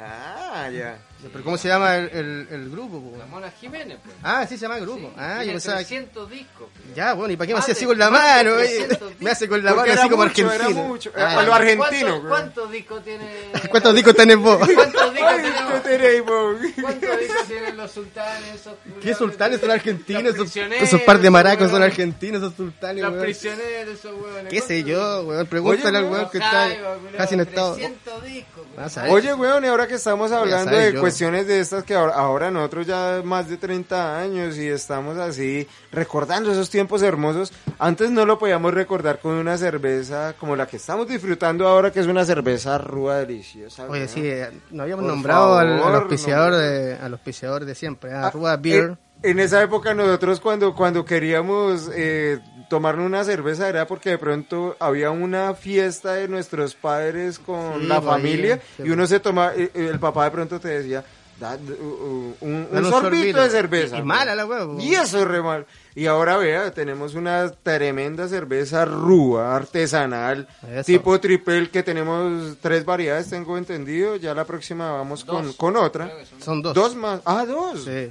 Ah, 0.00 0.68
ya. 0.70 0.98
Pero 1.32 1.44
¿cómo 1.44 1.56
se 1.58 1.68
llama 1.68 1.96
el, 1.96 2.08
el, 2.10 2.48
el 2.50 2.70
grupo? 2.70 3.00
po? 3.00 3.16
La 3.18 3.26
Mona 3.26 3.50
Jiménez, 3.50 3.98
pues. 4.02 4.16
Ah, 4.22 4.46
sí 4.48 4.56
se 4.56 4.62
llama 4.62 4.78
grupo. 4.78 5.12
ah, 5.16 5.42
yo 5.44 5.52
pensaba 5.52 5.78
que... 5.78 5.84
300 5.84 6.30
discos. 6.30 6.68
pues. 6.74 6.94
Ya, 6.94 7.14
bueno, 7.14 7.32
¿y 7.32 7.36
para 7.36 7.46
qué 7.46 7.52
me 7.52 7.56
Más 7.58 7.64
hacía 7.64 7.74
así 7.74 7.84
con 7.86 7.98
la 7.98 8.10
mano? 8.10 8.54
oye? 8.54 8.66
300 8.86 9.12
Me 9.20 9.30
hace 9.30 9.48
con 9.48 9.64
la 9.64 9.74
mano 9.74 9.92
así 9.92 10.08
como 10.08 10.24
mucho, 10.24 10.48
argentino. 10.50 10.84
mucho. 10.84 11.12
Ah, 11.16 11.38
a 11.40 11.42
lo 11.42 11.54
argentino. 11.54 11.86
¿Cuántos, 11.88 12.18
güey. 12.20 12.28
cuántos 12.28 12.70
discos 12.72 13.04
tiene? 13.04 13.24
¿Cuántos 13.70 13.94
discos 13.94 14.14
tenés 14.14 14.36
vos? 14.36 14.58
¿Cuántos 14.58 15.12
discos 15.14 15.30
Ay, 15.32 15.42
tenemos? 15.42 15.72
¿qué 15.72 15.80
tenéis, 15.88 16.24
vos? 16.24 16.56
¿Cuántos 16.82 17.20
discos 17.20 17.46
tienen 17.46 17.76
los 17.76 17.90
sultanes? 17.90 18.54
Esos 18.54 18.74
¿Qué 19.02 19.14
sultanes 19.14 19.60
son 19.60 19.70
argentinos? 19.70 20.34
Esos, 20.80 21.00
par 21.02 21.20
de 21.20 21.30
maracos 21.30 21.70
son 21.70 21.82
argentinos, 21.82 22.42
esos 22.42 22.54
sultanes, 22.54 23.02
Los 23.02 23.14
prisioneros, 23.22 23.98
esos 23.98 24.12
huevones. 24.12 24.46
¿Qué 24.52 24.60
sé 24.60 24.82
¿Cuántos 24.82 24.90
yo, 24.92 25.22
weón? 25.22 25.46
Pregúntale 25.46 25.98
al 25.98 26.04
weón 26.04 26.30
que 26.30 26.38
está 26.38 26.68
casi 27.16 27.34
en 27.34 27.40
estado. 27.40 27.74
300 27.74 28.24
discos. 28.24 28.66
Ah. 28.78 29.06
Oye, 29.08 29.32
weón, 29.34 29.64
y 29.64 29.68
ahora 29.68 29.86
que 29.86 29.94
estamos 29.94 30.30
hablando 30.32 30.76
de 30.76 30.92
yo. 30.92 31.00
Cuestiones 31.16 31.46
de 31.46 31.60
estas 31.60 31.82
que 31.82 31.94
ahora, 31.94 32.12
ahora 32.14 32.50
nosotros 32.50 32.86
ya 32.86 33.22
más 33.24 33.48
de 33.48 33.56
30 33.56 34.18
años 34.18 34.58
y 34.58 34.68
estamos 34.68 35.16
así 35.16 35.66
recordando 35.90 36.52
esos 36.52 36.68
tiempos 36.68 37.00
hermosos, 37.02 37.54
antes 37.78 38.10
no 38.10 38.26
lo 38.26 38.38
podíamos 38.38 38.74
recordar 38.74 39.18
con 39.18 39.32
una 39.32 39.56
cerveza 39.56 40.34
como 40.38 40.54
la 40.56 40.66
que 40.66 40.76
estamos 40.76 41.08
disfrutando 41.08 41.66
ahora, 41.66 41.90
que 41.90 42.00
es 42.00 42.06
una 42.06 42.26
cerveza 42.26 42.76
rúa 42.76 43.16
deliciosa. 43.20 43.86
Oye, 43.88 44.08
sí, 44.08 44.20
eh, 44.26 44.50
nos 44.70 44.82
habíamos 44.82 45.06
Por 45.06 45.14
nombrado 45.14 45.56
al, 45.56 45.82
al 45.82 45.94
auspiciador 45.94 46.50
no. 46.52 46.58
de, 46.58 46.96
al 46.96 47.12
auspiciador 47.14 47.64
de 47.64 47.74
siempre, 47.74 48.12
a 48.12 48.26
Ah, 48.26 48.30
Rúa 48.30 48.56
Beer. 48.58 48.90
eh, 49.22 49.30
En 49.30 49.38
esa 49.40 49.62
época 49.62 49.94
nosotros 49.94 50.38
cuando, 50.40 50.74
cuando 50.74 51.02
queríamos 51.02 51.90
eh, 51.94 52.40
tomarnos 52.68 53.06
una 53.06 53.24
cerveza 53.24 53.68
era 53.68 53.86
porque 53.86 54.10
de 54.10 54.18
pronto 54.18 54.76
había 54.80 55.10
una 55.10 55.54
fiesta 55.54 56.14
de 56.14 56.28
nuestros 56.28 56.74
padres 56.74 57.38
con 57.38 57.80
Sí, 57.82 57.86
la 57.86 57.96
ahí, 57.96 58.02
familia 58.04 58.60
y 58.78 58.90
uno 58.90 59.06
se 59.06 59.20
toma, 59.20 59.52
eh, 59.56 59.70
eh, 59.74 59.88
el 59.92 59.98
papá 59.98 60.24
de 60.24 60.30
pronto 60.30 60.58
te 60.60 60.68
decía, 60.68 61.04
"Da, 61.38 61.56
uh, 61.56 61.82
uh, 61.82 62.34
un, 62.40 62.66
sorbito, 62.70 62.90
sorbito". 62.90 63.42
de 63.42 63.50
cerveza. 63.50 63.96
Y- 63.96 64.00
y 64.00 64.02
mala 64.02 64.34
la 64.34 64.46
huevo. 64.46 64.78
Y 64.80 64.94
eso 64.94 65.18
es 65.20 65.28
re 65.28 65.42
mal. 65.42 65.66
Y 65.94 66.06
ahora 66.06 66.36
vea, 66.36 66.70
tenemos 66.72 67.14
una 67.14 67.50
tremenda 67.50 68.28
cerveza 68.28 68.84
rúa, 68.84 69.56
artesanal, 69.56 70.46
Eso. 70.70 70.84
tipo 70.84 71.18
triple, 71.20 71.70
que 71.70 71.82
tenemos 71.82 72.56
tres 72.60 72.84
variedades, 72.84 73.30
tengo 73.30 73.56
entendido. 73.56 74.16
Ya 74.16 74.34
la 74.34 74.44
próxima 74.44 74.92
vamos 74.92 75.24
con, 75.24 75.52
con 75.54 75.74
otra. 75.76 76.10
Son 76.42 76.60
dos. 76.60 76.74
Dos 76.74 76.94
más. 76.96 77.20
Ah, 77.24 77.44
dos. 77.46 77.84
Sí. 77.84 78.10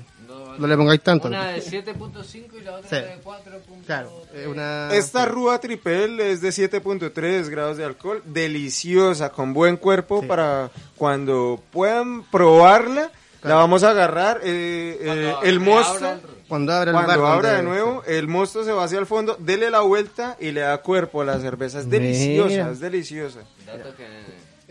No 0.57 0.67
le 0.67 0.78
pongáis 0.78 1.01
tanto. 1.01 1.28
Una 1.28 1.49
de 1.49 1.61
7.5 1.61 2.57
y 2.57 2.61
la 2.63 2.73
otra 2.76 2.89
Sí. 2.89 2.95
de 2.95 3.19
4. 3.23 3.53
Claro, 3.86 4.23
una... 4.47 4.89
Esta 4.93 5.26
Rúa 5.26 5.59
Triple 5.59 6.32
es 6.32 6.41
de 6.41 6.49
7.3 6.51 7.49
grados 7.49 7.78
de 7.78 7.84
alcohol, 7.86 8.21
deliciosa, 8.26 9.32
con 9.32 9.53
buen 9.53 9.78
cuerpo 9.78 10.21
Sí. 10.21 10.28
para 10.28 10.71
cuando 10.97 11.61
puedan 11.71 12.23
probarla. 12.23 13.11
La 13.43 13.53
vamos 13.55 13.84
a 13.84 13.91
agarrar, 13.91 14.41
eh, 14.43 14.97
eh, 14.99 15.34
el 15.43 15.59
mosto, 15.59 15.93
abra 15.97 16.13
el- 16.13 16.21
Cuando 16.47 16.73
abra 16.73 16.89
el 16.89 16.95
bar. 16.95 17.05
cuando 17.05 17.28
abra 17.28 17.53
de 17.57 17.61
nuevo, 17.63 18.01
el 18.07 18.28
mosto 18.28 18.63
se 18.63 18.71
va 18.71 18.86
hacia 18.86 18.97
el 18.97 19.05
fondo, 19.05 19.36
dele 19.39 19.69
la 19.69 19.82
vuelta 19.82 20.36
y 20.39 20.49
le 20.51 20.61
da 20.61 20.80
cuerpo 20.80 21.21
a 21.21 21.26
la 21.26 21.38
cerveza. 21.39 21.80
Es 21.80 21.86
Mira. 21.86 21.99
deliciosa, 21.99 22.71
es 22.71 22.80
deliciosa. 22.80 23.39
Dato 23.67 23.95
que. 23.95 24.07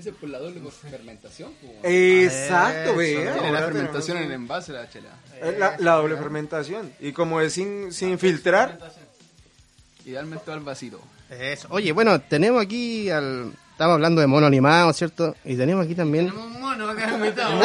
Ese 0.04 0.10
es 0.10 0.16
por 0.16 0.28
la 0.28 0.38
doble 0.38 0.60
fermentación. 0.90 1.50
weón. 1.62 1.76
Exacto, 1.82 2.94
vea. 2.94 3.32
Tiene 3.32 3.52
la 3.52 3.62
fermentación 3.62 4.18
en 4.18 4.24
el 4.24 4.32
envase 4.32 4.72
la 4.72 4.86
chela. 4.90 5.08
un- 5.40 5.58
la, 5.58 5.76
la 5.78 5.92
doble 5.94 6.16
fermentación. 6.18 6.92
Y 7.00 7.12
como 7.12 7.40
es 7.40 7.54
sin, 7.54 7.90
sin 7.90 8.18
filtrar, 8.18 8.78
Idealmente 10.04 10.44
va 10.50 10.54
al 10.54 10.60
vasito. 10.60 11.00
Eso. 11.30 11.68
Oye, 11.70 11.92
bueno, 11.92 12.20
tenemos 12.20 12.62
aquí 12.62 13.08
al... 13.08 13.54
Estamos 13.74 13.94
hablando 13.94 14.20
de 14.20 14.28
mono 14.28 14.46
animado, 14.46 14.92
¿cierto? 14.92 15.34
Y 15.44 15.56
tenemos 15.56 15.84
aquí 15.84 15.96
también... 15.96 16.26
Tenemos 16.28 16.46
un 16.46 16.60
mono 16.60 16.88
acá 16.90 17.10
invitado. 17.14 17.60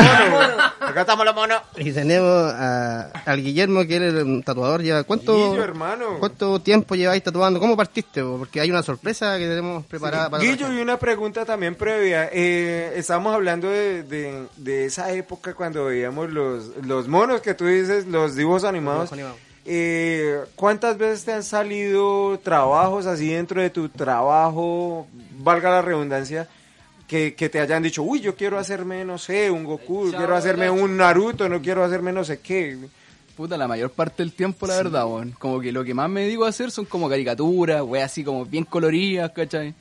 acá 0.79 1.01
estamos 1.01 1.23
los 1.23 1.35
monos. 1.35 1.61
Y 1.77 1.91
tenemos 1.91 2.51
a- 2.51 3.11
al 3.27 3.43
Guillermo, 3.43 3.85
que 3.85 3.97
es 3.97 4.01
el 4.01 4.43
tatuador. 4.43 4.81
ya 4.81 5.03
¿Cuánto, 5.03 5.35
Guillo, 5.51 5.63
hermano. 5.63 6.17
¿Cuánto 6.19 6.59
tiempo 6.61 6.95
lleváis 6.95 7.21
tatuando? 7.21 7.59
¿Cómo 7.59 7.77
partiste? 7.77 8.23
bo? 8.23 8.39
Porque 8.39 8.59
hay 8.59 8.71
una 8.71 8.81
sorpresa 8.81 9.37
que 9.37 9.47
tenemos 9.47 9.85
preparada 9.85 10.31
para... 10.31 10.41
Guillo, 10.43 10.73
y 10.73 10.81
una 10.81 10.97
pregunta 10.97 11.45
también 11.45 11.75
previa. 11.75 12.27
Eh, 12.33 12.93
estábamos 12.95 13.35
hablando 13.35 13.69
de, 13.69 14.01
de, 14.01 14.47
de 14.57 14.85
esa 14.85 15.11
época 15.11 15.53
cuando 15.53 15.85
veíamos 15.85 16.31
los, 16.31 16.71
los 16.87 17.07
monos 17.07 17.41
que 17.41 17.53
tú 17.53 17.67
dices, 17.67 18.07
los 18.07 18.35
dibujos 18.35 18.63
animados. 18.63 19.11
Dibujos 19.11 19.13
animados. 19.13 19.48
Eh, 19.71 20.45
¿Cuántas 20.55 20.97
veces 20.97 21.25
te 21.25 21.31
han 21.31 21.43
salido 21.43 22.39
trabajos 22.39 23.05
así 23.05 23.29
dentro 23.29 23.61
de 23.61 23.69
tu 23.69 23.87
trabajo, 23.87 25.05
valga 25.37 25.69
la 25.69 25.83
redundancia, 25.83 26.47
que, 27.07 27.35
que 27.35 27.49
te 27.49 27.59
hayan 27.59 27.83
dicho, 27.83 28.01
uy, 28.01 28.19
yo 28.19 28.35
quiero 28.35 28.57
hacerme, 28.57 29.05
no 29.05 29.19
sé, 29.19 29.51
un 29.51 29.63
Goku, 29.65 30.09
quiero 30.09 30.35
hacerme 30.35 30.63
del 30.63 30.73
Ocho"? 30.73 30.83
un 30.85 30.97
Naruto, 30.97 31.47
no 31.47 31.61
quiero 31.61 31.83
hacerme 31.83 32.11
no 32.11 32.23
sé 32.23 32.39
qué? 32.39 32.79
Puta, 33.37 33.57
la 33.57 33.67
mayor 33.67 33.91
parte 33.91 34.23
del 34.23 34.33
tiempo, 34.33 34.65
la 34.65 34.75
verdad, 34.75 35.05
weón. 35.05 35.35
Como 35.37 35.59
que 35.59 35.71
lo 35.71 35.83
que 35.83 35.93
más 35.93 36.09
me 36.09 36.25
digo 36.25 36.45
hacer 36.45 36.71
son 36.71 36.85
como 36.85 37.07
caricaturas, 37.07 37.83
wey, 37.83 38.01
así 38.01 38.23
como 38.23 38.45
bien 38.45 38.63
coloridas, 38.63 39.29
¿cachai? 39.33 39.75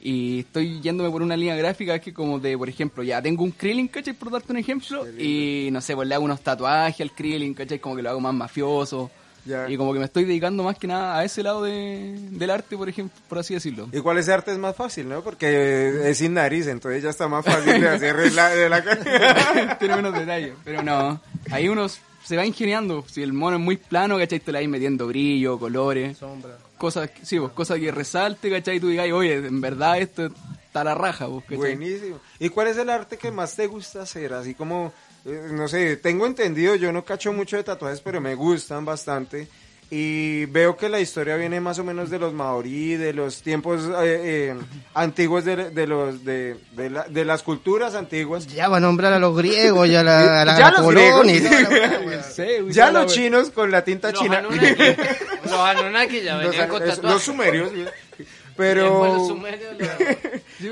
Y 0.00 0.40
estoy 0.40 0.80
yéndome 0.80 1.10
por 1.10 1.22
una 1.22 1.36
línea 1.36 1.56
gráfica 1.56 1.98
que 1.98 2.14
como 2.14 2.38
de, 2.38 2.56
por 2.56 2.68
ejemplo, 2.68 3.02
ya 3.02 3.20
tengo 3.20 3.42
un 3.42 3.50
Krillin, 3.50 3.88
¿cachai? 3.88 4.14
Por 4.14 4.30
darte 4.30 4.52
un 4.52 4.58
ejemplo. 4.58 5.04
Y 5.18 5.70
no 5.72 5.80
sé, 5.80 5.96
pues 5.96 6.06
le 6.06 6.14
hago 6.14 6.24
unos 6.24 6.40
tatuajes 6.40 7.00
al 7.00 7.10
Krillin, 7.12 7.52
¿cachai? 7.52 7.80
Como 7.80 7.96
que 7.96 8.02
lo 8.02 8.10
hago 8.10 8.20
más 8.20 8.34
mafioso. 8.34 9.10
Ya. 9.44 9.68
Y 9.68 9.76
como 9.76 9.92
que 9.92 9.98
me 9.98 10.06
estoy 10.06 10.24
dedicando 10.24 10.62
más 10.62 10.78
que 10.78 10.86
nada 10.86 11.18
a 11.18 11.24
ese 11.24 11.42
lado 11.42 11.62
de, 11.62 12.16
del 12.30 12.50
arte, 12.50 12.76
por 12.76 12.88
ejemplo, 12.88 13.18
por 13.28 13.38
así 13.38 13.54
decirlo. 13.54 13.88
Igual 13.92 14.18
ese 14.18 14.32
arte 14.32 14.52
es 14.52 14.58
más 14.58 14.74
fácil, 14.74 15.08
¿no? 15.08 15.22
Porque 15.22 16.10
es 16.10 16.18
sin 16.18 16.34
nariz, 16.34 16.66
entonces 16.66 17.02
ya 17.02 17.10
está 17.10 17.28
más 17.28 17.44
fácil 17.44 17.80
de 17.80 17.88
hacer 17.88 18.32
la, 18.32 18.48
de 18.50 18.68
la 18.68 18.82
cara. 18.82 19.76
Tiene 19.78 19.96
menos 19.96 20.14
detalles, 20.14 20.54
pero 20.64 20.82
no. 20.82 21.20
Ahí 21.50 21.68
uno 21.68 21.88
se 22.24 22.36
va 22.36 22.46
ingeniando. 22.46 23.04
Si 23.06 23.22
el 23.22 23.32
mono 23.32 23.56
es 23.56 23.62
muy 23.62 23.76
plano, 23.76 24.18
¿cachai? 24.18 24.40
Te 24.40 24.50
le 24.50 24.60
vas 24.60 24.68
metiendo 24.68 25.06
brillo, 25.06 25.58
colores. 25.58 26.16
Sombra. 26.18 26.56
cosas, 26.78 27.10
sí, 27.22 27.38
vos, 27.38 27.52
cosas 27.52 27.78
que 27.78 27.90
resalte, 27.92 28.50
¿cachai? 28.50 28.76
Y 28.76 28.80
tú 28.80 28.88
digas, 28.88 29.06
oye, 29.12 29.34
en 29.34 29.60
verdad 29.60 29.98
esto 29.98 30.30
está 30.66 30.82
la 30.82 30.94
raja, 30.94 31.26
vos, 31.26 31.44
¿cachai? 31.44 31.58
Buenísimo. 31.58 32.18
¿Y 32.38 32.48
cuál 32.48 32.68
es 32.68 32.78
el 32.78 32.88
arte 32.90 33.18
que 33.18 33.30
más 33.30 33.54
te 33.54 33.66
gusta 33.66 34.02
hacer? 34.02 34.32
Así 34.32 34.54
como, 34.54 34.92
no 35.24 35.68
sé, 35.68 35.96
tengo 35.96 36.26
entendido, 36.26 36.74
yo 36.74 36.92
no 36.92 37.04
cacho 37.04 37.32
mucho 37.32 37.56
de 37.56 37.64
tatuajes, 37.64 38.00
pero 38.00 38.20
me 38.20 38.34
gustan 38.34 38.84
bastante. 38.84 39.48
Y 39.90 40.46
veo 40.46 40.76
que 40.76 40.88
la 40.88 40.98
historia 40.98 41.36
viene 41.36 41.60
más 41.60 41.78
o 41.78 41.84
menos 41.84 42.08
de 42.10 42.18
los 42.18 42.32
maorí, 42.32 42.96
de 42.96 43.12
los 43.12 43.42
tiempos 43.42 43.82
eh, 44.02 44.50
eh, 44.52 44.54
antiguos 44.94 45.44
de, 45.44 45.70
de 45.70 45.86
los 45.86 46.24
de, 46.24 46.56
de, 46.72 46.90
la- 46.90 47.04
de 47.04 47.24
las 47.24 47.42
culturas 47.42 47.94
antiguas. 47.94 48.46
Ya 48.48 48.68
va 48.68 48.78
a 48.78 48.80
nombrar 48.80 49.12
a 49.12 49.18
los 49.18 49.36
griegos, 49.36 49.88
ya 49.88 50.00
a 50.00 50.02
la, 50.02 50.40
a 50.40 50.44
la 50.46 50.58
Ya 50.58 50.70
los 50.70 50.80
Colón 50.80 51.30
y 51.30 51.38
griegos. 51.38 52.74
Ya 52.74 52.90
los 52.90 53.12
chinos 53.12 53.50
con 53.50 53.70
la 53.70 53.84
tinta 53.84 54.10
Los 54.10 54.20
china. 54.20 54.38
Anunnaki, 54.38 54.82
los 55.44 55.52
Anunnaki 55.52 56.22
ya 56.22 56.36
Los, 56.38 56.44
venían 56.50 56.68
con 56.68 56.82
es- 56.82 56.88
tatuajes. 56.88 57.12
los 57.14 57.22
sumerios. 57.22 57.70
Pero... 58.56 59.36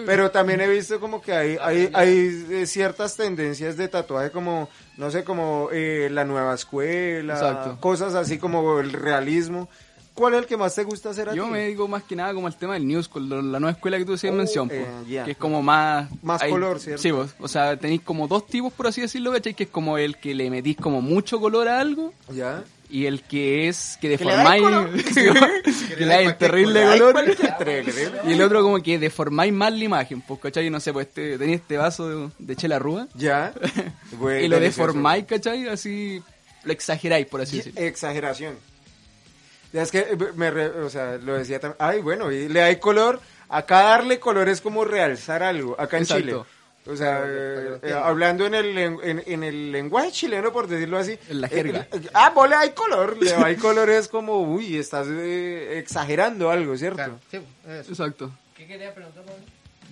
Pero 0.07 0.31
también 0.31 0.61
he 0.61 0.69
visto 0.69 1.01
como 1.01 1.21
que 1.21 1.33
hay, 1.33 1.59
hay, 1.61 1.91
hay 1.93 2.47
eh, 2.51 2.67
ciertas 2.67 3.17
tendencias 3.17 3.77
de 3.77 3.89
tatuaje 3.89 4.31
como, 4.31 4.69
no 4.97 5.11
sé, 5.11 5.25
como 5.25 5.69
eh, 5.73 6.09
la 6.11 6.25
nueva 6.25 6.55
escuela, 6.55 7.35
Exacto. 7.35 7.79
cosas 7.81 8.15
así 8.15 8.39
como 8.39 8.81
el 8.81 8.93
realismo. 8.93 9.69
¿Cuál 10.15 10.35
es 10.35 10.41
el 10.41 10.47
que 10.47 10.59
más 10.59 10.75
te 10.75 10.85
gusta 10.85 11.11
hacer 11.11 11.31
a 11.31 11.35
Yo 11.35 11.45
ti? 11.47 11.51
me 11.51 11.61
dedico 11.61 11.89
más 11.89 12.03
que 12.03 12.15
nada 12.15 12.35
como 12.35 12.47
al 12.47 12.55
tema 12.57 12.75
del 12.75 12.87
New 12.87 13.03
School, 13.03 13.29
la 13.51 13.59
nueva 13.59 13.71
escuela 13.71 13.97
que 13.97 14.05
tú 14.05 14.13
decías 14.13 14.33
Oh, 14.33 14.37
mención, 14.37 14.69
eh, 14.71 14.87
pues, 15.07 15.25
que 15.25 15.31
es 15.31 15.37
como 15.39 15.63
más... 15.63 16.09
Más 16.23 16.43
color, 16.45 16.79
¿cierto? 16.81 17.01
Sí, 17.01 17.11
vos, 17.11 17.35
o 17.41 17.49
sea, 17.49 17.77
tenéis 17.79 18.03
como 18.03 18.29
dos 18.29 18.47
tipos, 18.47 18.73
por 18.75 18.87
así 18.87 19.01
decirlo, 19.01 19.33
¿cachai? 19.33 19.55
Que 19.55 19.65
es 19.65 19.71
como 19.71 19.97
el 19.97 20.19
que 20.19 20.35
le 20.35 20.51
metís 20.51 20.77
como 20.77 21.01
mucho 21.01 21.41
color 21.41 21.67
a 21.69 21.81
algo 21.81 22.13
¿Ya? 22.31 22.63
Y 22.93 23.07
el 23.07 23.23
que 23.23 23.69
es 23.69 23.97
que 24.01 24.11
deformáis... 24.11 24.63
dais 24.63 25.05
que 25.89 25.97
le 25.97 26.07
dais 26.07 26.39
terrible 26.39 26.85
color. 26.85 27.25
Y 28.27 28.33
el 28.33 28.43
otro 28.43 28.63
como 28.63 28.83
que 28.83 28.99
deformáis 28.99 29.53
más 29.53 29.73
la 29.73 29.85
imagen, 29.85 30.21
pues, 30.21 30.39
¿cachai? 30.41 30.69
No 30.69 30.79
sé, 30.79 30.93
pues 30.93 31.07
este, 31.09 31.39
tenéis 31.39 31.61
este 31.63 31.79
vaso 31.79 32.09
de, 32.09 32.31
de 32.39 32.57
chela 32.57 32.79
rúa 32.79 33.09
¿Ya? 33.15 33.53
Y 34.41 34.47
lo 34.49 34.61
deformáis, 34.61 35.25
¿cachai? 35.25 35.69
Así 35.69 36.23
lo 36.65 36.73
exageráis, 36.73 37.27
por 37.27 37.41
así 37.41 37.57
decirlo. 37.57 37.81
Exageración. 37.81 38.55
Ya 39.73 39.83
es 39.83 39.91
que, 39.91 40.01
eh, 40.01 40.17
me 40.37 40.51
re- 40.51 40.69
o 40.83 40.91
sea, 40.91 41.17
lo 41.17 41.35
decía 41.39 41.59
también. 41.59 41.77
Ay, 41.81 42.01
bueno, 42.03 42.31
y 42.31 42.49
le 42.49 42.63
hay 42.63 42.77
color. 42.77 43.21
Acá 43.49 43.83
darle 43.83 44.19
color 44.21 44.49
es 44.51 44.61
como 44.61 44.85
realzar 44.85 45.43
algo, 45.43 45.75
acá 45.81 45.97
en 45.97 46.03
Exacto. 46.05 46.25
Chile. 46.25 46.43
O 46.87 46.97
sea, 46.97 47.23
eh, 47.27 47.79
eh, 47.83 47.93
hablando 47.93 48.45
en 48.45 48.55
el, 48.55 48.77
en, 48.77 49.23
en 49.25 49.43
el 49.45 49.71
lenguaje 49.71 50.11
chileno, 50.11 50.53
por 50.53 50.67
decirlo 50.67 50.99
así. 50.99 51.17
En 51.29 51.41
la 51.41 51.49
jerga. 51.49 51.87
eh, 51.93 52.01
ah, 52.13 52.31
vos 52.35 52.49
le 52.49 52.57
hay 52.57 52.71
color. 52.71 53.17
Le 53.23 53.33
hay 53.35 53.55
color 53.57 53.89
es 53.89 54.09
como, 54.09 54.41
uy, 54.43 54.77
estás 54.77 55.07
eh, 55.09 55.79
exagerando 55.79 56.51
algo, 56.51 56.77
¿cierto? 56.77 56.97
Claro, 56.97 57.21
sí, 57.31 57.39
eso. 57.69 57.91
Exacto. 57.93 58.33
¿Qué 58.57 58.67
quería 58.67 58.93
preguntar, 58.95 59.23
Pablo? 59.25 59.41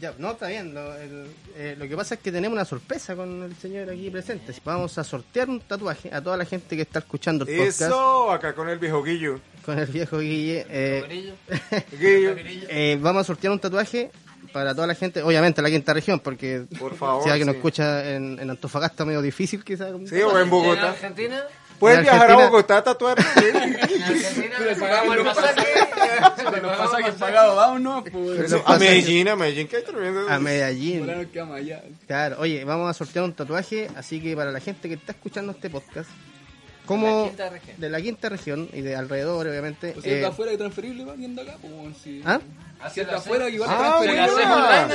Ya, 0.01 0.15
no, 0.19 0.31
está 0.33 0.49
bien. 0.49 0.73
Lo, 0.75 0.97
el- 0.97 1.27
eh, 1.57 1.77
lo 1.79 1.87
que 1.87 1.95
pasa 1.95 2.15
es 2.15 2.21
que 2.23 2.33
tenemos 2.33 2.55
una 2.57 2.65
sorpresa 2.65 3.15
con 3.15 3.43
el 3.45 3.55
señor 3.57 3.89
aquí 3.91 4.09
presente. 4.11 4.53
Vamos 4.65 4.97
a 4.99 5.05
sortear 5.05 5.49
un 5.49 5.61
tatuaje 5.61 6.13
a 6.13 6.21
toda 6.23 6.37
la 6.39 6.45
gente 6.47 6.75
que 6.75 6.83
está 6.83 7.01
escuchando 7.01 7.45
el 7.47 7.55
podcast 7.57 7.83
Eso, 7.83 8.33
acá 8.33 8.55
con 8.55 8.69
el 8.69 8.79
viejo 8.79 9.03
Guillo. 9.03 9.39
con 9.65 9.79
el 9.79 9.87
viejo 9.87 10.19
Guille. 10.19 10.67
eh, 10.71 11.05
Grillo. 11.07 11.35
Guillo. 12.01 12.35
eh, 12.71 12.99
vamos 13.01 13.21
a 13.21 13.25
sortear 13.25 13.53
un 13.53 13.61
tatuaje 13.61 14.11
para 14.53 14.75
toda 14.75 14.87
la 14.87 14.95
gente, 14.95 15.23
obviamente 15.23 15.63
la 15.63 15.71
quinta 15.71 15.93
región, 15.95 16.21
porque 16.21 16.65
Por 16.79 16.97
favor, 16.97 17.23
si 17.25 17.31
alguien 17.31 17.47
nos 17.47 17.55
sí. 17.55 17.59
escucha 17.59 18.11
en, 18.15 18.39
en 18.41 18.51
Antofagasta 18.51 19.05
medio 19.05 19.23
difícil 19.23 19.65
quizás. 19.65 19.93
Sí, 20.09 20.21
o 20.23 20.37
en 20.37 20.45
¿En 20.45 20.51
Bogotá. 20.51 20.91
Argentina? 20.91 21.43
Puedes 21.79 21.99
En 21.99 22.05
viajar 22.05 22.31
a 22.31 22.37
Bogotá 22.37 22.77
a 22.79 22.85
tatuarte. 22.85 23.23
En 23.41 24.03
Argentina 24.03 24.59
le 24.59 24.77
pagamos 24.77 25.17
el 25.17 25.25
pasaje. 25.25 25.55
Le 25.65 26.45
Los 26.45 26.51
pagamos 26.61 26.77
pasajes 26.77 27.07
el 27.07 27.15
pagados, 27.15 27.57
vámonos, 27.57 28.05
pues. 28.13 28.53
a 28.67 28.79
Medellín, 28.79 29.29
a 29.29 29.37
Medellín, 29.37 29.67
que 29.69 29.77
hay 29.77 29.83
tremendo. 29.83 30.29
A 30.29 30.39
Medellín. 30.39 31.07
Nos. 31.07 31.27
Claro, 32.07 32.37
oye, 32.39 32.65
vamos 32.65 32.91
a 32.91 32.95
sortear 32.95 33.25
un 33.25 33.33
tatuaje, 33.33 33.89
así 33.97 34.21
que 34.21 34.37
para 34.37 34.53
la 34.53 34.61
gente 34.61 34.89
que 34.89 34.95
está 34.95 35.13
escuchando 35.13 35.53
este 35.53 35.71
podcast, 35.71 36.11
como 36.91 37.23
la 37.23 37.29
quinta 37.29 37.49
región. 37.51 37.77
de 37.79 37.89
la 37.89 38.01
quinta 38.01 38.29
región 38.29 38.69
y 38.73 38.81
de 38.81 38.97
alrededor, 38.97 39.47
obviamente. 39.47 39.95
Sea, 40.01 40.13
eh, 40.13 40.25
afuera 40.25 40.53
y 40.53 40.57
transferible 40.57 41.05
va 41.05 41.13
alguien 41.13 41.37
de 41.37 41.43
acá, 41.43 41.57
pues. 41.61 42.25
¿Ah? 42.25 42.41
Afuera 43.15 43.49
igual 43.49 43.71
Ah. 43.71 44.89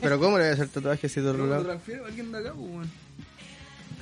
Pero 0.00 0.20
¿cómo 0.20 0.38
le 0.38 0.44
voy 0.44 0.50
a 0.50 0.54
hacer 0.54 0.68
tatuaje 0.68 1.08
si 1.08 1.20
Pero 1.20 1.32
lo 1.32 1.62
transfiero 1.62 2.04
a 2.04 2.08
alguien 2.08 2.30
de 2.30 2.38
acá, 2.38 2.52
pues. 2.54 2.88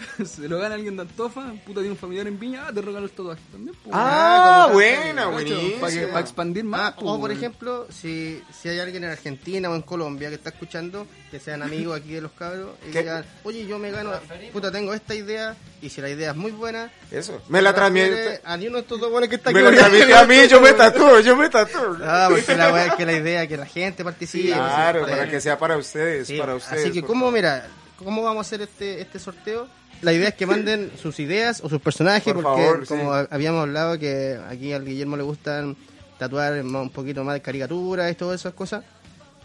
Se 0.25 0.49
lo 0.49 0.59
gana 0.59 0.75
alguien 0.75 0.97
de 0.97 1.03
Antofa, 1.03 1.53
puta 1.67 1.81
tiene 1.81 1.91
un 1.91 1.97
familiar 1.97 2.27
en 2.27 2.39
Viña, 2.39 2.67
ah, 2.69 2.73
te 2.73 2.81
regalo 2.81 3.05
el 3.07 3.11
tatuaje 3.11 3.41
también, 3.53 3.77
pues. 3.83 3.95
Ah, 3.97 4.63
como 4.65 4.75
buena, 4.75 5.25
Para 5.25 5.29
buenísima. 5.35 6.21
expandir 6.21 6.65
más. 6.65 6.81
Ah, 6.81 6.95
pues, 6.97 7.07
o 7.07 7.19
por 7.19 7.29
weón. 7.31 7.37
ejemplo, 7.39 7.87
si, 7.91 8.43
si 8.59 8.69
hay 8.69 8.79
alguien 8.81 9.05
en 9.05 9.11
Argentina 9.11 9.69
o 9.71 9.75
en 9.75 9.83
Colombia 9.83 10.29
que 10.29 10.35
está 10.37 10.51
escuchando, 10.51 11.07
que 11.31 11.39
sean 11.41 11.63
amigos 11.63 11.99
aquí 12.01 12.13
de 12.15 12.21
los 12.21 12.33
cabros, 12.33 12.71
y 12.89 12.93
¿Qué? 12.93 13.01
digan, 13.01 13.25
oye, 13.45 13.67
yo 13.67 13.79
me 13.79 13.91
gano, 13.91 14.13
puta, 14.53 14.71
tengo 14.73 14.93
esta 14.95 15.15
idea, 15.15 15.57
y 15.83 15.89
si 15.89 16.01
la 16.01 16.09
idea 16.11 16.31
es 16.31 16.37
muy 16.37 16.51
buena, 16.53 16.91
Eso. 17.11 17.41
Me 17.49 17.61
la 17.63 17.75
transmite. 17.75 18.41
a 18.45 18.57
ni 18.57 18.67
uno 18.69 18.77
de 18.77 18.83
estos 18.83 19.01
dos 19.01 19.11
buenos 19.11 19.29
que 19.29 19.37
está 19.37 19.51
aquí. 19.51 19.59
Me 19.59 19.63
la 19.71 19.77
transmite 19.77 20.15
a 20.15 20.25
mí, 20.25 20.49
yo 20.49 20.61
me 20.61 20.73
tatúo, 20.75 21.21
yo 21.21 21.37
me 21.37 21.49
tatúo. 21.49 21.97
Ah, 22.03 22.29
porque 22.31 22.57
la 22.57 22.73
weá 22.73 22.87
es 22.87 22.95
que 22.95 23.07
la 23.07 23.13
idea 23.15 23.43
es 23.43 23.49
que 23.49 23.57
la 23.57 23.67
gente 23.67 24.05
participe. 24.05 24.49
Claro, 24.49 25.05
Sí, 25.05 25.11
para 25.11 25.29
que 25.29 25.41
sea 25.41 25.59
para 25.59 25.77
ustedes, 25.77 26.27
Sí, 26.29 26.39
para 26.39 26.55
ustedes. 26.55 26.85
Así 26.85 26.93
que, 26.93 27.01
por 27.01 27.09
¿cómo, 27.11 27.31
mira, 27.31 27.67
cómo 27.97 28.23
vamos 28.23 28.39
a 28.39 28.49
hacer 28.49 28.63
este, 28.63 29.01
este 29.01 29.19
sorteo? 29.19 29.67
La 30.03 30.13
idea 30.13 30.29
es 30.29 30.35
que 30.35 30.47
manden 30.47 30.91
sus 31.01 31.19
ideas 31.21 31.61
o 31.63 31.69
sus 31.69 31.81
personajes, 31.81 32.33
Por 32.33 32.43
porque 32.43 32.63
favor, 32.63 32.87
como 32.87 33.21
sí. 33.21 33.27
habíamos 33.31 33.61
hablado 33.63 33.99
que 33.99 34.39
aquí 34.49 34.73
al 34.73 34.85
Guillermo 34.85 35.17
le 35.17 35.23
gustan 35.23 35.77
tatuar 36.19 36.61
un 36.65 36.91
poquito 36.91 37.23
más 37.25 37.35
de 37.35 37.43
caricaturas 37.43 38.11
y 38.11 38.15
todas 38.15 38.41
esas 38.41 38.55
cosas. 38.55 38.83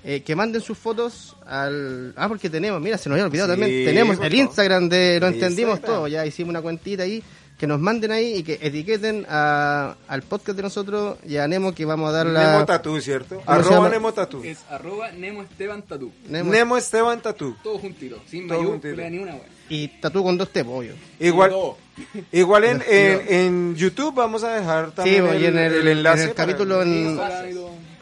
eh, 0.08 0.22
que 0.22 0.36
manden 0.36 0.62
sus 0.62 0.78
fotos 0.78 1.36
al... 1.48 2.14
Ah, 2.16 2.28
porque 2.28 2.48
tenemos, 2.50 2.80
mira, 2.80 2.96
se 2.98 3.10
nos 3.10 3.16
había 3.16 3.26
olvidado 3.26 3.56
Sí, 3.56 3.60
también, 3.60 3.86
tenemos 3.86 4.20
el. 4.22 4.34
Instagram 4.36 4.88
de 4.88 5.20
Lo 5.20 5.28
Entendimos 5.28 5.76
Instagram. 5.78 5.98
Todo, 5.98 6.08
ya 6.08 6.24
hicimos 6.28 6.52
una 6.52 6.62
cuentita 6.62 7.02
ahí, 7.04 7.24
que 7.58 7.66
nos 7.66 7.80
manden 7.80 8.12
ahí 8.12 8.36
y 8.36 8.44
que 8.44 8.60
etiqueten 8.62 9.26
a- 9.28 9.96
al 10.08 10.22
podcast 10.22 10.58
de 10.58 10.62
nosotros 10.62 11.18
y 11.26 11.38
a 11.38 11.48
Nemo 11.48 11.74
que 11.74 11.86
vamos 11.86 12.10
a 12.10 12.12
dar 12.14 12.28
la... 12.28 12.52
Nemo 12.52 12.66
Tatú, 12.68 13.02
¿cierto? 13.02 13.42
¿Cómo 13.44 13.64
se 13.64 13.68
Arroba? 13.74 13.90
Nemo 13.90 14.14
Tatú. 14.14 14.44
Es 14.44 14.60
arroba 14.70 15.12
Nemo 15.12 15.42
Esteban 15.42 15.82
Tatú. 15.82 16.12
Nemo- 16.30 16.52
Nemo 16.52 16.78
Esteban 16.78 17.20
Tatú. 17.22 17.56
Todo 17.64 17.80
juntito, 17.80 18.22
sin 18.28 18.46
mayúscula 18.46 19.10
ni 19.10 19.18
una 19.18 19.32
weón. 19.32 19.55
Y 19.70 19.88
tatú 19.88 20.24
con 20.24 20.38
dos 20.38 20.50
tepos, 20.52 20.80
obvio. 20.80 20.94
Igual, 21.20 21.52
igual 22.32 22.64
en, 22.66 22.84
en, 22.88 23.28
en 23.34 23.76
YouTube 23.76 24.14
vamos 24.14 24.44
a 24.44 24.56
dejar 24.56 24.92
también 24.92 25.26
Sí, 25.32 25.38
y 25.42 25.46
en 25.46 25.58
el, 25.58 25.74
el 25.74 25.88
enlace. 25.88 26.24
en 26.24 26.30
el 26.30 26.36
capítulo, 26.36 26.82
en, 26.84 26.94
Instagram 27.10 27.46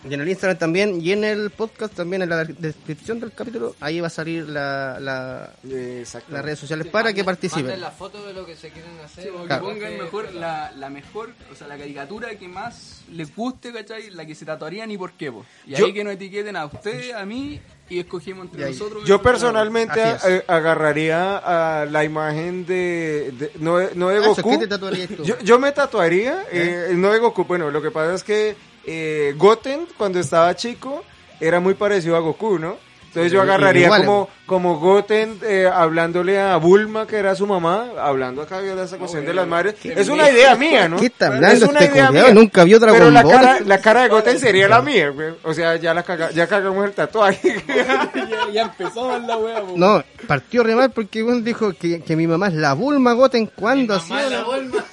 y 0.10 0.14
en 0.14 0.20
el 0.20 0.28
Instagram 0.28 0.58
también, 0.58 1.00
y 1.02 1.14
en 1.14 1.24
el 1.24 1.50
podcast 1.52 1.94
también, 1.94 2.22
en 2.24 2.28
la 2.30 2.44
descripción 2.44 3.22
del 3.22 3.32
capítulo, 3.32 3.74
ahí 3.80 4.02
va 4.02 4.08
a 4.08 4.10
salir 4.10 4.50
la, 4.50 5.00
la- 5.00 5.54
las 5.64 6.44
redes 6.44 6.60
sociales 6.60 6.88
para 6.88 7.14
que 7.14 7.24
participen. 7.24 7.80
La 7.80 7.90
foto 7.92 8.26
de 8.28 8.34
lo 8.34 8.46
que 8.46 8.54
se 8.58 8.70
quieren 8.70 8.92
hacer. 9.02 9.24
Sí, 9.24 9.30
o 9.30 9.44
que 9.44 9.48
Claro. 9.48 9.64
pongan 9.64 9.98
mejor 9.98 10.34
la, 10.34 10.74
la 10.76 10.90
mejor, 10.90 11.30
o 11.50 11.56
sea, 11.56 11.68
la 11.68 11.78
caricatura 11.78 12.36
que 12.36 12.50
más 12.50 13.04
les 13.14 13.34
guste, 13.34 13.72
¿cachai? 13.72 14.10
La 14.10 14.26
que 14.26 14.36
se 14.36 14.44
tatuarían 14.46 14.92
y 14.92 14.98
por 14.98 15.14
qué, 15.14 15.32
po. 15.32 15.46
Y 15.66 15.76
Yo- 15.76 15.86
ahí 15.86 15.94
que 15.94 16.04
nos 16.04 16.14
etiqueten 16.16 16.58
a 16.58 16.66
usted, 16.66 17.12
a 17.14 17.26
mí, 17.26 17.62
y 17.94 18.00
escogimos 18.00 18.46
entre 18.46 18.62
Y 18.62 18.64
ahí. 18.66 18.72
nosotros. 18.74 19.04
Yo 19.06 19.22
personalmente 19.22 20.02
eh, 20.28 20.44
agarraría 20.48 21.38
a 21.38 21.86
la 21.86 22.04
imagen 22.04 22.66
de, 22.66 23.32
de- 23.38 23.52
no, 23.60 23.78
de- 23.78 23.96
no 23.96 24.10
de 24.10 24.18
Ah, 24.18 24.20
eso, 24.32 24.42
Goku. 24.42 24.50
¿qué 24.60 24.68
te 24.68 24.68
tú? 25.08 25.24
Yo, 25.24 25.36
yo 25.44 25.60
me 25.60 25.72
tatuaría, 25.72 26.46
eh, 26.52 26.92
no 26.96 27.12
de 27.12 27.20
Goku. 27.20 27.46
Bueno, 27.46 27.70
lo 27.72 27.82
que 27.82 27.92
pasa 27.92 28.14
es 28.14 28.24
que 28.24 28.56
eh, 28.86 29.34
Goten, 29.38 29.88
cuando 29.98 30.20
estaba 30.20 30.56
chico, 30.56 31.04
era 31.40 31.60
muy 31.60 31.74
parecido 31.74 32.16
a 32.16 32.20
Goku, 32.20 32.60
¿no? 32.60 32.78
Entonces 33.14 33.32
yo 33.32 33.44
agarraría 33.44 33.86
igual, 33.86 34.06
como, 34.06 34.30
como 34.48 34.80
Goten 34.80 35.38
eh, 35.44 35.70
hablándole 35.72 36.40
a 36.42 36.58
Bulma, 36.58 37.06
que 37.06 37.18
era 37.18 37.36
su 37.36 37.46
mamá, 37.46 37.90
hablando 38.02 38.42
acá 38.42 38.60
de 38.60 38.84
esa 38.84 38.98
cuestión 38.98 39.24
de 39.24 39.36
las 39.36 39.48
madres. 39.48 39.76
Es 39.84 40.10
una 40.10 40.32
idea 40.32 40.56
mía, 40.56 40.90
¿no? 40.90 40.98
¿Qué 40.98 41.06
está 41.06 41.28
hablando 41.28 41.48
Es 41.50 41.62
una 41.62 41.80
este 41.82 41.94
idea 41.94 42.08
culiao? 42.08 42.26
mía. 42.26 42.34
Nunca 42.34 42.64
vio 42.64 42.80
Dragon 42.80 42.98
Pero 42.98 43.12
la 43.12 43.22
Ball. 43.22 43.32
cara, 43.34 43.60
la 43.60 43.78
cara 43.82 44.02
de 44.02 44.10
Goten 44.10 44.40
sería 44.40 44.68
la 44.68 44.82
mía, 44.82 45.10
güey. 45.10 45.34
O 45.44 45.54
sea, 45.54 45.76
ya, 45.76 45.94
la 45.94 46.04
caga- 46.04 46.32
ya 46.32 46.48
cagamos 46.48 46.84
el 46.86 46.94
tatuaje. 46.94 47.64
ya, 47.68 48.10
ya 48.52 48.62
empezó 48.64 49.20
la 49.20 49.38
wea, 49.38 49.62
po. 49.62 49.74
No, 49.76 50.04
partió 50.28 50.64
re 50.64 50.76
mal 50.76 50.90
porque 50.90 51.22
uno 51.22 51.40
dijo 51.42 51.72
que, 51.74 52.02
que 52.02 52.16
mi 52.16 52.26
mamá 52.26 52.48
es 52.48 52.56
la 52.56 52.74
Bulma 52.74 53.14
Goten. 53.14 53.46
¿Cuándo 53.56 53.94
ha 53.94 54.00
sido? 54.00 54.16
Mamá, 54.16 54.30
la 54.30 54.38
la- 54.40 54.44
Bulma. 54.44 54.84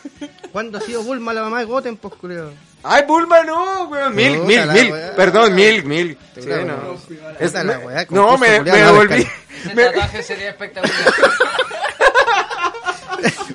¿Cuándo 0.52 0.76
ha 0.76 0.80
sido 0.82 1.02
Bulma 1.02 1.32
la 1.32 1.42
mamá 1.42 1.60
de 1.60 1.64
Goten, 1.64 1.96
pues, 1.96 2.12
culeo? 2.16 2.50
Ay, 2.82 3.04
Bulma 3.06 3.42
no, 3.42 3.88
güey. 3.88 4.08
Mil, 4.10 4.34
Puta 4.36 4.46
mil, 4.46 4.66
la 4.66 4.72
mil. 4.72 4.92
weá. 4.92 5.14
Perdón, 5.16 5.54
mil, 5.54 5.84
mil. 5.84 6.16
Sí, 6.34 6.48
no. 6.66 6.96
Es- 7.38 7.52
la 7.52 7.64
no, 8.08 8.38
me, 8.38 8.60
me 8.62 8.80
no, 8.80 8.94
volví. 8.94 9.16
descarga. 9.16 9.40
Ese 9.64 9.74
me- 9.74 9.84
tatuaje 9.84 10.22
sería 10.22 10.48
espectacular. 10.50 10.96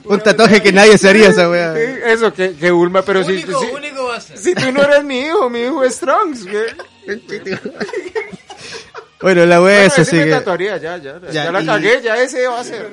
Un 0.06 0.20
tatuaje 0.20 0.62
que 0.62 0.72
nadie 0.72 1.00
se 1.00 1.10
haría 1.10 1.30
esa 1.30 1.50
weá. 1.50 1.76
Eso, 1.76 2.32
que, 2.32 2.56
que 2.56 2.70
Bulma, 2.70 3.02
pero 3.02 3.24
si, 3.24 3.32
único, 3.32 3.60
si, 3.60 3.66
único 3.72 4.04
va 4.06 4.18
a 4.18 4.22
ser. 4.22 4.38
si 4.38 4.54
tú 4.54 4.72
no 4.72 4.84
eres 4.84 5.04
mi 5.04 5.22
hijo, 5.22 5.50
mi 5.50 5.62
hijo 5.62 5.84
es 5.84 6.00
Trunks, 6.00 6.46
güey. 6.46 6.68
Bueno, 9.26 9.46
la 9.48 9.60
Bueno, 9.60 9.80
es 9.80 9.98
así 9.98 10.16
que... 10.18 10.30
tatuaría, 10.30 10.78
ya, 10.78 10.98
ya. 10.98 11.20
Ya, 11.20 11.32
Ya, 11.32 11.52
la 11.52 11.62
y- 11.64 11.66
cagué, 11.66 12.00
ya 12.04 12.22
ese 12.22 12.46
va 12.48 12.60
a 12.60 12.64
ser. 12.64 12.86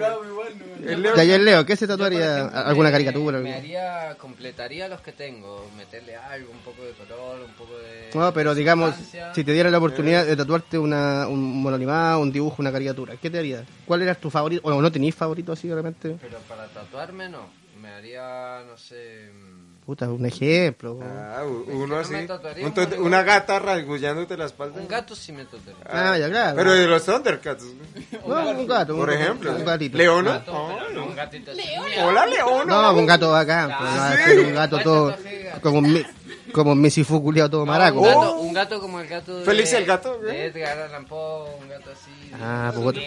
El 0.87 1.03
Leo- 1.03 1.15
Ya, 1.15 1.23
el 1.37 1.45
Leo, 1.45 1.67
¿qué 1.67 1.77
se 1.77 1.87
tatuaría? 1.87 2.47
¿Alguna 2.47 2.89
me- 2.89 2.93
caricatura? 2.93 3.39
Me 3.39 3.53
haría, 3.55 4.17
completaría 4.19 4.89
los 4.89 5.03
que 5.03 5.13
tengo, 5.13 5.71
meterle 5.77 6.17
algo, 6.17 6.51
un 6.51 6.59
poco 6.61 6.83
de 6.85 6.93
color, 6.93 7.41
un 7.47 7.53
poco 7.53 7.79
de. 7.79 8.09
No, 8.15 8.33
pero 8.33 8.55
digamos, 8.55 8.95
sustancia. 8.97 9.35
si 9.35 9.45
te 9.45 9.53
diera 9.53 9.71
la 9.71 9.77
oportunidad 9.77 10.25
de 10.25 10.35
tatuarte 10.35 10.79
una, 10.79 11.29
un 11.29 11.63
mono 11.63 11.77
animado, 11.77 12.21
un 12.21 12.33
dibujo, 12.33 12.57
una 12.61 12.73
caricatura, 12.73 13.15
¿qué 13.21 13.29
te 13.29 13.39
harías? 13.39 13.65
¿Cuál 13.85 14.01
era 14.01 14.15
tu 14.15 14.31
favorito? 14.31 14.63
O 14.67 14.81
no 14.81 14.91
tenías 14.91 15.15
favorito 15.15 15.53
así 15.53 15.69
realmente. 15.71 16.17
Pero 16.21 16.39
para 16.49 16.67
tatuarme 16.69 17.29
no. 17.29 17.47
Me 17.81 17.89
haría, 17.89 18.63
no 18.67 18.77
sé. 18.79 19.29
mm, 19.33 19.52
Puta, 19.93 20.09
un 20.09 20.25
ejemplo. 20.25 20.99
Ah, 21.03 21.43
uno 21.67 21.97
así. 21.99 22.15
Un 22.15 23.03
una 23.05 23.23
gata 23.23 23.59
rasguñándote 23.59 24.39
la 24.39 24.47
espalda. 24.47 24.81
Un 24.81 24.89
gato 24.89 25.15
sí 25.15 25.33
me 25.33 25.45
tatuaría. 25.45 25.75
Ah, 25.85 26.17
ya, 26.17 26.31
claro. 26.31 26.57
Pero 26.57 26.73
de 26.73 26.87
los 26.87 27.05
Thundercats. 27.05 27.63
¿no? 27.65 27.83
No, 28.43 28.51
un 28.59 28.67
gato. 28.67 28.97
Por 28.97 29.11
un- 29.11 29.15
ejemplo. 29.15 29.53
Un 29.55 29.67
gatito. 29.67 29.99
Leona. 29.99 30.31
Gato, 30.39 30.69
pero 30.79 30.91
no 30.99 31.07
un 31.09 31.15
gatito 31.15 31.51
así. 31.51 31.61
Hola, 32.03 32.25
Leona. 32.25 32.65
No, 32.65 32.95
un 32.95 33.05
gato 33.05 33.31
bacán. 33.33 33.71
pues, 33.79 33.91
no 33.91 33.97
va 33.99 34.09
a 34.13 34.17
Sí. 34.17 34.23
ser 34.23 34.41
un 34.41 34.55
gato 34.55 34.71
¿Cuál 34.77 34.83
todo. 34.85 35.15
Como 35.61 35.79
un, 35.81 35.93
mi- 35.93 36.07
como 36.53 36.73
un 36.73 36.91
culiao 37.23 37.51
todo 37.51 37.67
No, 37.67 37.73
maraco. 37.73 37.99
un, 38.01 38.07
gato, 38.07 38.21
Oh. 38.37 38.41
un 38.41 38.53
gato 38.55 38.81
como 38.81 38.99
el 38.99 39.09
gato 39.09 39.41
de, 39.45 39.63
el 39.63 39.85
gato, 39.85 40.19
de 40.21 40.47
Edgar 40.47 40.79
Allan 40.79 41.05
Poe, 41.05 41.51
un 41.61 41.69
gato 41.69 41.91
así. 41.91 42.31
Ah, 42.41 42.73
pues, 42.75 42.97
bien 42.97 43.07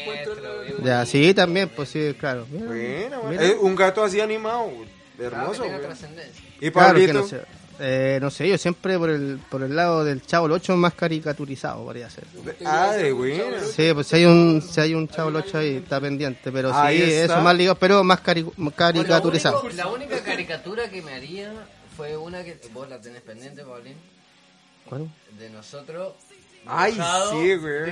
Ya, 0.84 0.98
bonito. 1.00 1.06
sí, 1.08 1.34
también, 1.34 1.70
pues 1.76 1.90
sí, 1.90 2.16
claro. 2.20 2.46
Mira. 2.52 2.66
Bueno, 2.68 3.22
bueno. 3.24 3.30
Mira. 3.42 3.44
Eh, 3.54 3.58
un 3.60 3.76
gato 3.76 4.04
así 4.04 4.22
animado. 4.22 4.70
Hermoso, 5.20 5.64
güey. 5.66 5.82
trascendencia. 5.82 6.44
Y 6.62 6.72
Claro 6.72 6.94
que 7.00 7.08
Pablito. 7.08 7.14
no 7.14 7.28
sé. 7.28 7.42
Eh, 7.78 8.20
no 8.22 8.32
sé, 8.32 8.48
yo 8.48 8.58
siempre 8.58 8.98
por 8.98 9.10
el, 9.10 9.38
por 9.50 9.62
el 9.62 9.76
lado 9.76 10.06
del 10.06 10.22
Chavo 10.26 10.46
8 10.46 10.78
más 10.78 10.94
caricaturizado 10.94 11.84
podría 11.84 12.10
ser. 12.10 12.24
Ah, 12.66 12.92
de 12.94 13.12
bueno. 13.12 13.44
Sí, 13.76 13.92
pues 13.94 14.08
si 14.08 14.16
hay 14.16 14.26
un, 14.26 14.62
si 14.62 14.80
hay 14.80 14.94
un 14.94 15.10
Chavo 15.10 15.30
8 15.38 15.58
ahí, 15.58 15.76
está 15.76 16.00
pendiente, 16.00 16.54
pero 16.54 16.70
sí, 16.70 16.76
Ahí 16.80 17.02
está. 17.02 17.34
eso 17.36 17.42
más 17.44 17.54
ligado, 17.58 17.76
pero 17.78 18.02
más 18.06 18.24
cari- 18.24 18.50
caricaturizado. 18.76 19.62
Pues 19.62 19.76
la, 19.76 19.88
única, 19.88 20.12
la 20.12 20.16
única 20.16 20.32
caricatura 20.32 20.90
que 20.90 21.02
me 21.02 21.14
haría 21.14 21.52
fue 21.98 22.16
una 22.16 22.46
que 22.46 22.58
vos 22.74 22.88
la 22.90 23.02
tenés 23.02 23.22
pendiente, 23.24 23.64
Paulín, 23.66 23.96
¿Cuál? 24.88 25.10
de 25.38 25.50
nosotros. 25.50 26.14
Ay, 26.68 26.94
sí, 26.94 27.56
güey. 27.56 27.92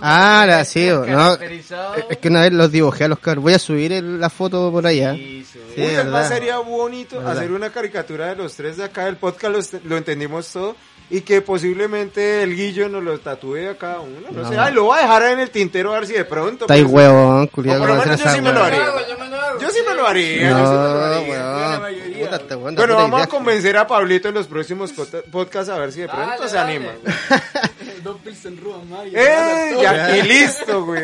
Ah, 0.00 0.44
la 0.46 0.64
sí, 0.64 0.86
no. 0.88 1.02
caracterizado. 1.04 1.94
Es 2.08 2.18
que 2.18 2.28
una 2.28 2.42
vez 2.42 2.52
los 2.52 2.70
dibujé 2.72 3.04
a 3.04 3.08
los 3.08 3.18
cabros. 3.18 3.42
Voy 3.44 3.52
a 3.54 3.58
subir 3.58 3.92
el- 3.92 4.20
la 4.20 4.30
foto 4.30 4.70
por 4.72 4.86
allá. 4.86 5.14
Sí, 5.14 5.44
es 5.76 5.94
además 5.98 6.12
verdad. 6.12 6.28
sería 6.28 6.58
bonito 6.58 7.16
Verdad. 7.18 7.32
hacer 7.38 7.52
una 7.52 7.70
caricatura 7.70 8.26
de 8.28 8.36
los 8.36 8.54
tres 8.54 8.76
de 8.76 8.84
acá 8.84 9.06
del 9.06 9.16
podcast, 9.16 9.74
lo, 9.84 9.96
entendimos 9.96 10.50
todo, 10.52 10.76
y 11.10 11.20
que 11.22 11.42
posiblemente 11.42 12.42
el 12.42 12.54
Guillo 12.56 12.88
nos 12.88 13.02
lo 13.02 13.18
tatúe 13.18 13.68
a 13.70 13.74
cada 13.76 14.00
uno. 14.00 14.20
No, 14.30 14.42
No. 14.42 14.48
sé, 14.48 14.56
ay, 14.58 14.72
lo 14.72 14.84
voy 14.84 14.98
a 14.98 15.02
dejar 15.02 15.22
en 15.24 15.40
el 15.40 15.50
tintero 15.50 15.92
a 15.92 15.98
ver 15.98 16.06
si 16.06 16.14
de 16.14 16.24
pronto. 16.24 16.64
Está 16.64 16.74
pues, 16.74 16.84
huevón, 16.86 17.46
culiado. 17.48 17.80
Por 17.80 17.88
lo 17.88 17.96
menos 17.96 18.20
yo 18.22 18.28
sí 18.30 18.40
me 18.40 18.52
lo 18.52 18.62
haría. 18.62 18.86
yo 19.08 19.18
me 19.18 19.28
lo 19.28 19.36
hago. 19.40 19.60
Yo 19.60 19.70
sí 19.70 19.78
me 19.86 19.94
lo 19.94 20.06
haría. 20.06 20.48
yo 20.50 20.58
No, 20.58 20.66
sí 20.66 20.72
me 20.72 20.78
lo 20.78 21.04
haría. 21.04 22.30
Puta, 22.30 22.56
Bueno, 22.56 22.96
vamos 22.96 23.22
a 23.22 23.26
convencer 23.26 23.76
a 23.76 23.86
Pablito 23.86 24.28
en 24.28 24.34
los 24.34 24.46
próximos 24.46 24.92
podcasts 25.30 25.68
a 25.70 25.78
ver 25.78 25.92
si 25.92 26.00
de 26.00 26.08
pronto 26.08 26.26
Dale, 26.38 26.48
se 26.48 26.56
dale. 26.56 26.76
anima. 26.76 26.92
Dos 28.04 28.20
pilsen 28.22 28.56
rubas 28.58 28.84
más. 28.86 29.06
y 29.06 29.16
¡Eh! 29.16 29.76
Ya, 29.82 30.16
y 30.18 30.22
listo, 30.22 30.84
güey. 30.84 31.02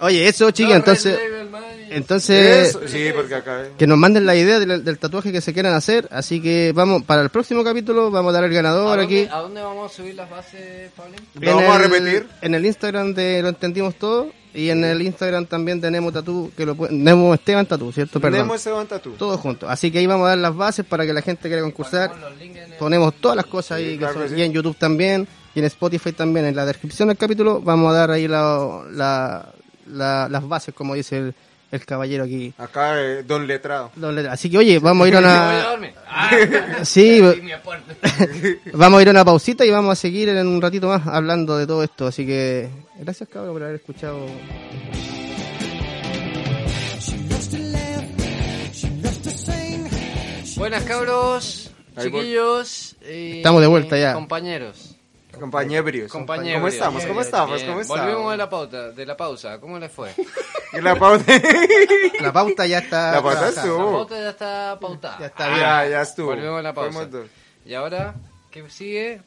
Oye, 0.00 0.28
eso, 0.28 0.50
No, 0.60 0.74
entonces. 0.74 1.18
Entonces, 1.90 2.68
Eso, 2.68 2.86
sí, 2.86 3.08
porque 3.14 3.34
acá... 3.34 3.64
que 3.76 3.86
nos 3.86 3.98
manden 3.98 4.26
la 4.26 4.36
idea 4.36 4.60
del, 4.60 4.84
del 4.84 4.98
tatuaje 4.98 5.32
que 5.32 5.40
se 5.40 5.52
quieran 5.52 5.74
hacer. 5.74 6.06
Así 6.12 6.40
que 6.40 6.72
vamos, 6.74 7.02
para 7.02 7.22
el 7.22 7.30
próximo 7.30 7.64
capítulo 7.64 8.10
vamos 8.10 8.30
a 8.30 8.34
dar 8.34 8.44
el 8.44 8.52
¿A 8.52 8.54
ganador 8.54 8.98
dónde, 8.98 9.04
aquí. 9.04 9.28
¿A 9.32 9.38
dónde 9.38 9.62
vamos 9.62 9.90
a 9.90 9.94
subir 9.96 10.14
las 10.14 10.28
bases, 10.30 10.90
Paulín? 10.94 11.16
¿Lo 11.34 11.56
vamos 11.56 11.74
a 11.74 11.78
repetir? 11.78 12.28
En 12.42 12.54
el 12.54 12.66
Instagram 12.66 13.14
de 13.14 13.42
Lo 13.42 13.48
Entendimos 13.48 13.94
Todo. 13.96 14.30
Y 14.58 14.70
en 14.70 14.82
el 14.82 15.00
Instagram 15.02 15.46
también 15.46 15.80
de 15.80 15.88
Nemo 15.90 16.10
Tatú, 16.10 16.50
que 16.56 16.66
lo 16.66 16.74
puede- 16.74 16.92
Nemo 16.92 17.32
Esteban 17.32 17.64
Tatú, 17.64 17.92
¿cierto? 17.92 18.18
Perdón. 18.20 18.40
Nemo 18.40 18.54
Esteban 18.56 18.86
Tatú. 18.88 19.12
Todos 19.12 19.38
juntos. 19.40 19.68
Así 19.70 19.90
que 19.92 19.98
ahí 19.98 20.06
vamos 20.06 20.26
a 20.26 20.30
dar 20.30 20.38
las 20.38 20.56
bases 20.56 20.84
para 20.84 21.06
que 21.06 21.12
la 21.12 21.22
gente 21.22 21.48
quiera 21.48 21.62
concursar. 21.62 22.10
Ponemos 22.78 23.14
todas 23.20 23.36
las 23.36 23.46
cosas 23.46 23.78
ahí, 23.78 23.84
Sí, 23.84 23.90
que 23.92 23.98
claro 23.98 24.14
son- 24.14 24.22
que 24.24 24.28
sí. 24.30 24.34
y 24.36 24.42
en 24.42 24.52
YouTube 24.52 24.76
también, 24.76 25.28
y 25.54 25.60
en 25.60 25.64
Spotify 25.66 26.12
también. 26.12 26.46
En 26.46 26.56
la 26.56 26.66
descripción 26.66 27.08
del 27.08 27.16
capítulo 27.16 27.60
vamos 27.60 27.90
a 27.92 27.96
dar 27.98 28.10
ahí 28.10 28.26
la, 28.26 28.82
la- 28.90 29.48
la- 29.86 30.28
las 30.28 30.48
bases, 30.48 30.74
como 30.74 30.94
dice 30.94 31.18
el, 31.18 31.34
el 31.70 31.84
caballero 31.84 32.24
aquí. 32.24 32.52
Acá, 32.58 33.00
eh, 33.00 33.22
Don 33.24 33.46
Letrado. 33.46 33.90
Doble- 33.96 34.28
Así 34.28 34.48
que 34.50 34.58
oye, 34.58 34.78
vamos 34.78 35.04
a 35.04 35.08
ir 35.08 35.16
a 35.16 35.18
una... 35.18 35.64
Ah, 36.10 36.30
Sí, 36.84 37.20
vamos 38.72 38.98
a 38.98 39.02
ir 39.02 39.08
a 39.08 39.10
una 39.10 39.24
pausita 39.24 39.64
y 39.66 39.70
vamos 39.70 39.92
a 39.92 39.96
seguir 39.96 40.30
en 40.30 40.46
un 40.46 40.60
ratito 40.62 40.88
más 40.88 41.06
hablando 41.06 41.56
de 41.58 41.66
todo 41.66 41.82
esto. 41.82 42.06
Así 42.06 42.24
que 42.26 42.68
gracias 42.98 43.28
cabrón 43.28 43.52
por 43.54 43.62
haber 43.62 43.76
escuchado. 43.76 44.26
Buenas 50.56 50.82
cabros, 50.84 51.70
Ahí 51.96 52.04
chiquillos. 52.06 52.96
y 53.08 53.36
Estamos 53.38 53.60
de 53.60 53.66
vuelta 53.68 53.96
ya. 53.98 54.14
Compañeros. 54.14 54.96
Compañeros. 55.38 56.12
Compañeros. 56.12 56.58
¿Cómo 56.58 56.68
estamos? 56.68 57.06
¿Cómo 57.06 57.20
estamos? 57.20 57.62
¿Cómo 57.62 57.80
estamos? 57.80 58.00
Volvemos 58.00 58.30
de 58.30 58.36
la 58.36 58.50
pauta, 58.50 58.90
de 58.90 59.06
la 59.06 59.16
pausa. 59.16 59.60
¿Cómo 59.60 59.78
le 59.78 59.88
fue? 59.88 60.14
La 60.82 60.94
pauta. 60.96 61.32
La 62.20 62.32
pauta 62.32 62.66
ya 62.66 62.78
está... 62.78 63.12
La 63.12 63.22
pauta 63.22 63.48
estuvo. 63.48 63.84
La 63.86 63.92
pauta 63.92 64.20
ya 64.20 64.30
está 64.30 64.78
pautada. 64.78 65.18
Ya 65.18 65.26
está 65.26 65.48
bien. 65.48 65.60
Ya, 65.60 65.86
ya 65.86 66.02
estuvo. 66.02 66.26
Volvemos 66.28 66.58
a 66.58 66.62
la 66.62 66.74
pausa. 66.74 67.08
Y 67.64 67.74
ahora, 67.74 68.14
¿qué 68.50 68.68
sigue? 68.68 69.22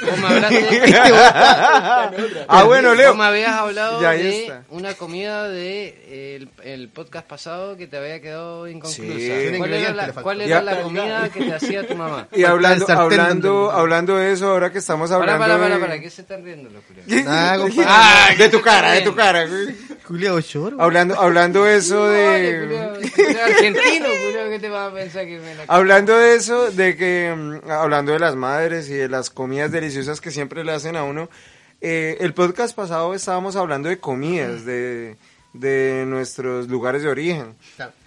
Vos 0.00 0.18
me 0.18 0.26
hablaste, 0.26 0.94
Ah, 2.48 2.64
bueno, 2.64 2.94
Leo. 2.94 3.08
vos 3.10 3.18
me 3.18 3.24
habías 3.24 3.52
hablado 3.52 4.00
Ya, 4.02 4.10
de 4.10 4.42
está. 4.44 4.64
una 4.70 4.94
comida 4.94 5.48
de 5.48 5.94
eh, 6.06 6.36
el, 6.36 6.48
el 6.64 6.88
podcast 6.88 7.26
pasado 7.26 7.76
que 7.76 7.86
te 7.86 7.96
había 7.96 8.20
quedado 8.20 8.68
inconclusa. 8.68 9.02
Sí. 9.18 9.52
¿Cuál 9.58 9.74
era 9.74 9.92
la, 9.92 10.06
Ya. 10.46 10.82
comida 10.82 11.28
que 11.32 11.44
te 11.44 11.54
hacía 11.54 11.86
tu 11.86 11.94
mamá? 11.94 12.28
Y 12.32 12.44
hablando, 12.44 12.86
hablando, 12.90 13.70
hablando 13.70 14.16
de 14.16 14.32
eso, 14.32 14.50
ahora 14.50 14.70
que 14.72 14.78
estamos 14.78 15.10
hablando 15.10 15.38
para, 15.38 15.58
para, 15.58 15.74
de... 15.74 15.80
para, 15.80 16.00
¿qué 16.00 16.10
se 16.10 16.22
están 16.22 16.44
riendo 16.44 16.70
los 16.70 16.82
culiados? 16.84 17.26
Ah, 17.28 17.56
compadre. 17.58 17.84
Ah, 17.88 18.28
de 18.36 18.48
tu 18.48 18.60
cara, 18.60 18.92
de 18.92 19.00
tu 19.02 19.14
cara. 19.14 19.46
Choro. 20.42 20.76
Hablando, 20.80 21.18
hablando 21.18 21.66
eso 21.66 22.06
de... 22.08 22.60
culiao, 22.66 22.94
culiao 22.94 23.44
argentino, 23.46 24.06
culiao, 24.24 24.50
¿qué 24.50 24.58
te 24.60 24.68
vas 24.68 24.90
a 24.90 24.94
pensar 24.94 25.24
que 25.24 25.38
me 25.38 25.54
la... 25.54 25.64
Hablando 25.68 26.18
de 26.18 26.34
eso, 26.34 26.70
de 26.70 26.96
que, 26.96 27.34
mm, 27.34 27.70
hablando 27.70 28.12
de 28.12 28.18
las 28.18 28.36
madres 28.36 28.90
y 28.90 28.94
de 28.94 29.08
las 29.08 29.30
comidas 29.30 29.70
deliciosas 29.82 30.20
que 30.20 30.30
siempre 30.30 30.64
le 30.64 30.72
hacen 30.72 30.96
a 30.96 31.04
uno, 31.04 31.28
eh, 31.80 32.16
el 32.20 32.32
podcast 32.34 32.74
pasado 32.76 33.14
estábamos 33.14 33.56
hablando 33.56 33.88
de 33.88 33.98
comidas, 33.98 34.64
de, 34.64 35.16
de 35.52 36.04
nuestros 36.06 36.68
lugares 36.68 37.02
de 37.02 37.08
origen. 37.08 37.54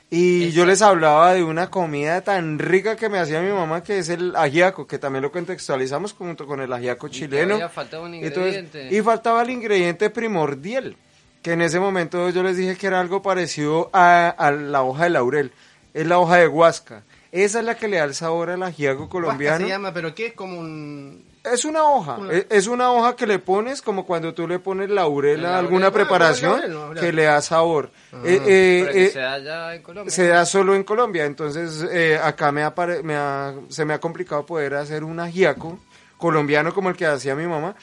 Y 0.09 0.51
yo 0.51 0.65
les 0.65 0.81
hablaba 0.81 1.33
de 1.33 1.43
una 1.43 1.69
comida 1.69 2.21
tan 2.21 2.57
rica 2.59 2.95
que 2.95 3.09
me 3.09 3.19
hacía 3.19 3.41
mi 3.41 3.51
mamá, 3.51 3.83
que 3.83 3.97
es 3.97 4.07
el 4.09 4.35
ajiaco, 4.35 4.87
que 4.87 4.97
también 4.99 5.23
lo 5.23 5.31
contextualizamos 5.31 6.13
junto 6.13 6.45
con 6.47 6.61
el 6.61 6.71
ajiaco 6.71 7.09
chileno. 7.09 7.55
todavía 7.55 7.69
faltaba 7.69 8.05
un 8.05 8.13
Entonces, 8.13 8.63
ingrediente. 8.63 8.95
y 8.95 9.01
faltaba 9.01 9.41
el 9.41 9.49
ingrediente 9.49 10.09
primordial, 10.11 10.95
que 11.41 11.53
en 11.53 11.61
ese 11.61 11.79
momento 11.79 12.29
yo 12.29 12.43
les 12.43 12.55
dije 12.55 12.77
que 12.77 12.87
era 12.87 13.01
algo 13.01 13.21
parecido 13.21 13.89
a, 13.93 14.29
a 14.29 14.51
la 14.51 14.83
hoja 14.83 15.05
de 15.05 15.09
laurel, 15.09 15.51
es 15.93 16.05
la 16.07 16.19
hoja 16.19 16.37
de 16.37 16.47
huasca. 16.47 17.03
Esa 17.31 17.59
es 17.59 17.65
la 17.65 17.75
que 17.75 17.89
le 17.89 17.97
da 17.97 18.05
el 18.05 18.13
sabor 18.15 18.51
al 18.51 18.63
ajiaco 18.63 18.99
Huasca 19.01 19.11
colombiano. 19.11 19.65
se 19.65 19.67
llama, 19.67 19.91
pero 19.93 20.15
¿qué 20.15 20.27
es 20.27 20.33
como 20.33 20.57
un... 20.59 21.25
Es 21.53 21.65
una 21.65 21.83
hoja, 21.83 22.17
es- 22.31 22.45
es 22.49 22.67
una 22.67 22.91
hoja 22.91 23.15
que 23.15 23.27
le 23.27 23.39
pones 23.39 23.81
como 23.81 24.05
cuando 24.05 24.33
tú 24.33 24.47
le 24.47 24.59
pones 24.59 24.89
laurel 24.89 25.39
El 25.39 25.45
a 25.45 25.57
alguna 25.59 25.87
Ah, 25.87 25.91
preparación 25.91 26.61
no, 26.69 26.93
ya. 26.93 27.01
que 27.01 27.11
le 27.13 27.23
da 27.23 27.41
sabor. 27.41 27.91
Eh, 28.23 28.41
eh, 28.45 28.91
eh, 28.93 29.09
se 29.11 29.19
da 29.19 29.33
allá 29.33 29.75
en 29.75 29.81
Colombia. 29.83 30.11
se 30.11 30.27
da 30.27 30.45
solo 30.45 30.75
en 30.75 30.83
Colombia, 30.83 31.25
entonces 31.25 31.85
eh, 31.91 32.19
acá 32.21 32.51
me, 32.51 32.63
apare- 32.65 33.03
me 33.03 33.15
ha- 33.15 33.53
se 33.69 33.85
me 33.85 33.93
ha 33.93 33.99
complicado 33.99 34.45
poder 34.45 34.75
hacer 34.75 35.03
un 35.03 35.19
ajiaco 35.19 35.79
colombiano 36.17 36.73
como 36.73 36.89
el 36.89 36.95
que 36.95 37.05
hacía 37.05 37.35
mi 37.35 37.45
mamá, 37.45 37.75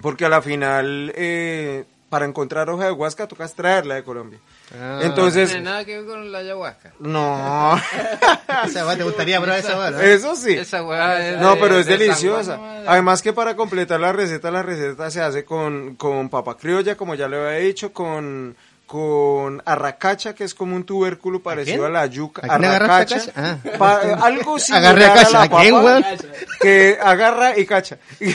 porque 0.00 0.24
a 0.24 0.28
la 0.28 0.40
final 0.42 1.12
eh, 1.14 1.84
para 2.08 2.24
encontrar 2.26 2.68
hoja 2.70 2.86
de 2.86 2.92
huasca 2.92 3.28
tocas 3.28 3.54
traerla 3.54 3.94
de 3.96 4.02
Colombia. 4.04 4.38
Ah. 4.72 4.98
No 5.00 5.02
Entonces, 5.02 5.48
tiene 5.50 5.64
nada 5.64 5.84
que 5.84 5.96
ver 5.98 6.06
con 6.06 6.30
la 6.30 6.38
ayahuasca. 6.38 6.92
no, 7.00 7.76
Esa 8.66 8.86
weá 8.86 8.96
te 8.96 9.02
gustaría 9.04 9.40
probar 9.40 9.58
esa 9.58 9.76
weá, 9.78 9.90
¿no? 9.90 10.00
eso 10.00 10.36
sí. 10.36 10.52
Esa 10.52 10.82
weá 10.84 11.28
es 11.34 11.38
No, 11.40 11.54
de- 11.56 11.60
pero 11.60 11.78
es 11.78 11.86
de 11.86 11.98
deliciosa. 11.98 12.56
Juan, 12.56 12.84
¿no? 12.84 12.90
Además 12.90 13.20
que 13.22 13.32
para 13.32 13.56
completar 13.56 13.98
la 14.00 14.12
receta, 14.12 14.50
la 14.50 14.62
receta 14.62 15.10
se 15.10 15.20
hace 15.22 15.44
con, 15.44 15.96
con 15.96 16.28
papa 16.28 16.56
criolla, 16.56 16.96
como 16.96 17.14
ya 17.16 17.26
le 17.28 17.36
había 17.36 17.58
dicho, 17.66 17.92
con, 17.92 18.56
con 18.90 19.62
arracacha, 19.66 20.34
que 20.34 20.42
es 20.42 20.52
como 20.52 20.74
un 20.74 20.82
tubérculo 20.82 21.40
parecido 21.40 21.86
a 21.86 21.90
la 21.90 22.06
yuca. 22.06 22.42
¿A 22.44 22.58
quién 22.58 22.64
agarraste 22.70 23.14
Arracacha. 23.14 23.32
cacha? 23.32 23.60
Ah. 23.70 23.78
Pa- 23.78 24.00
algo 24.26 24.58
similar 24.58 25.00
a 25.00 25.14
cacha. 25.14 25.30
la 25.30 25.42
¿A 25.42 25.60
quién, 25.60 25.74
papa? 25.74 26.02
Que 26.60 26.98
agarra 27.00 27.56
y 27.56 27.66
cacha. 27.66 27.98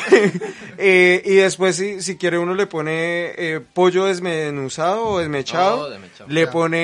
Eh, 0.78 1.22
y 1.26 1.36
después, 1.36 1.76
si, 1.78 2.02
si 2.02 2.18
quiere, 2.18 2.38
uno 2.38 2.54
le 2.54 2.68
pone 2.68 3.32
eh, 3.38 3.62
pollo 3.74 4.06
desmenuzado 4.06 5.06
o 5.08 5.20
desmechado. 5.20 5.82
Oh, 5.82 5.90
desmechado. 5.90 6.30
Le 6.30 6.48
pone 6.48 6.80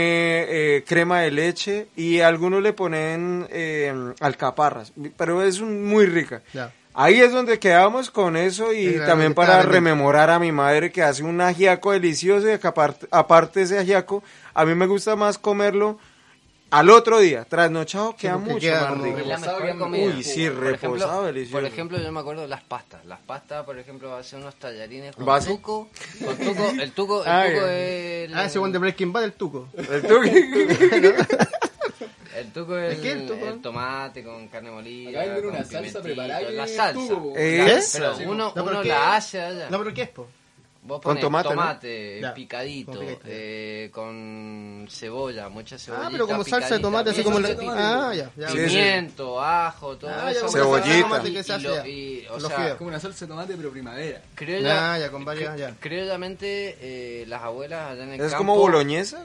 eh, 0.77 0.83
crema 0.87 1.21
de 1.21 1.31
leche 1.31 1.87
y 1.95 2.19
algunos 2.21 2.61
le 2.61 2.71
ponen 2.73 3.47
eh, 3.51 3.93
alcaparras. 4.21 4.93
Pero 5.17 5.43
es 5.43 5.59
un- 5.59 5.85
muy 5.85 6.05
rica. 6.05 6.41
Ya. 6.53 6.71
Ahí 6.93 7.21
es 7.21 7.31
donde 7.31 7.57
quedamos 7.57 8.11
con 8.11 8.35
eso 8.35 8.73
y 8.73 8.97
también 8.97 9.33
para 9.33 9.61
rememorar 9.61 10.29
a 10.29 10.39
mi 10.39 10.51
madre 10.51 10.91
que 10.91 11.01
hace 11.01 11.23
un 11.23 11.39
ajiaco 11.39 11.91
delicioso 11.93 12.51
y 12.51 12.57
que 12.59 12.67
aparte, 12.67 13.07
aparte 13.11 13.59
de 13.59 13.65
ese 13.65 13.79
ajiaco, 13.79 14.21
a 14.53 14.65
mí 14.65 14.75
me 14.75 14.87
gusta 14.87 15.15
más 15.15 15.37
comerlo 15.37 15.97
al 16.69 16.89
otro 16.89 17.19
día, 17.19 17.43
trasnochado, 17.45 18.15
queda 18.15 18.37
mucho 18.37 18.59
queda 18.59 18.91
más 18.91 19.01
rico. 19.01 19.19
La 19.25 19.37
mejor 19.37 19.77
comida. 19.77 20.05
Uy, 20.15 20.23
sí, 20.23 20.49
Por 20.49 20.59
reposado, 20.63 21.11
ejemplo- 21.11 21.23
delicioso. 21.25 21.51
Por 21.57 21.65
ejemplo, 21.65 21.97
yo 21.97 22.11
me 22.13 22.19
acuerdo 22.21 22.41
de 22.43 22.47
las 22.47 22.61
pastas. 22.63 23.05
Las 23.05 23.19
pastas, 23.19 23.65
por 23.65 23.77
ejemplo, 23.77 24.15
hacer 24.15 24.39
unos 24.39 24.55
tallarines 24.55 25.15
con 25.15 25.25
¿Base? 25.25 25.49
tuco. 25.49 25.89
Con 26.25 26.37
tuco. 26.37 26.69
El 26.79 26.91
tuco, 26.93 27.23
el 27.25 27.29
Ah, 27.29 27.45
tuco 27.45 27.65
es 27.67 28.29
el, 28.29 28.37
Ah, 28.37 28.45
ese 28.45 28.59
one 28.59 28.71
de 28.71 28.79
Breaking 28.79 29.11
Bad, 29.13 29.23
el 29.25 29.33
tuco. 29.33 29.67
El 29.75 30.01
tuque. 30.01 31.17
el 32.37 32.51
tuco 32.51 32.77
es 32.77 32.99
¿Qué 32.99 33.09
es 33.09 33.15
el 33.15 33.21
el, 33.21 33.27
tuco? 33.27 33.45
el 33.47 33.61
tomate 33.61 34.23
con 34.23 34.47
carne 34.47 34.71
molida. 34.71 35.21
Acá 35.21 35.33
venden 35.33 35.45
una 35.51 35.63
salsa 35.63 36.01
preparada 36.01 36.41
La 36.51 36.63
es 36.65 36.75
salsa. 36.75 36.93
tuco. 36.93 37.33
¿Eh? 37.37 37.79
Pero 37.93 38.15
Sí, 38.15 38.23
uno, 38.25 38.53
No, 38.55 38.65
pero 38.65 38.79
uno 38.79 38.83
la 38.83 39.15
hace 39.15 39.41
allá. 39.41 39.69
No, 39.69 39.77
pero 39.79 39.93
¿qué 39.93 40.01
es, 40.03 40.09
po? 40.09 40.27
Vos 40.83 40.99
Con 40.99 41.19
tomate, 41.19 41.47
tomate, 41.49 42.19
¿no? 42.23 42.33
Picadito, 42.33 42.93
con 42.93 43.05
eh, 43.25 43.89
con 43.93 44.87
cebolla, 44.89 45.47
mucha 45.47 45.77
cebolla. 45.77 46.07
Ah, 46.07 46.09
pero 46.11 46.25
como 46.25 46.43
salsa 46.43 46.73
de 46.73 46.79
tomate, 46.81 47.11
así 47.11 47.21
como 47.23 47.39
la... 47.39 47.49
Ah, 48.09 48.15
ya. 48.15 48.31
ya. 48.35 48.47
Sí, 48.49 48.57
sí. 48.57 48.65
Pimiento, 48.65 49.39
ajo, 49.39 49.95
todo 49.97 50.09
Ah, 50.11 50.31
eso. 50.31 50.49
Cebollita. 50.49 51.21
que 51.21 51.43
se 51.43 51.55
Y 51.55 51.61
lo- 51.61 51.85
y, 51.85 52.25
o 52.31 52.39
sea. 52.39 52.75
Como 52.77 52.87
una 52.87 52.99
salsa 52.99 53.25
de 53.25 53.29
tomate, 53.29 53.53
pero 53.55 53.69
primavera. 53.69 54.23
criolla- 54.35 54.93
Ah, 54.93 54.97
ya, 54.97 55.11
con 55.11 55.23
varias, 55.23 55.55
ya. 55.55 55.75
criollamente 55.79 56.75
eh, 56.81 57.25
las 57.27 57.43
abuelas 57.43 57.91
allá 57.91 58.03
en 58.03 58.13
el 58.13 58.21
Es 58.21 58.31
campo... 58.31 58.37
como 58.39 58.55
boloñesa, 58.57 59.23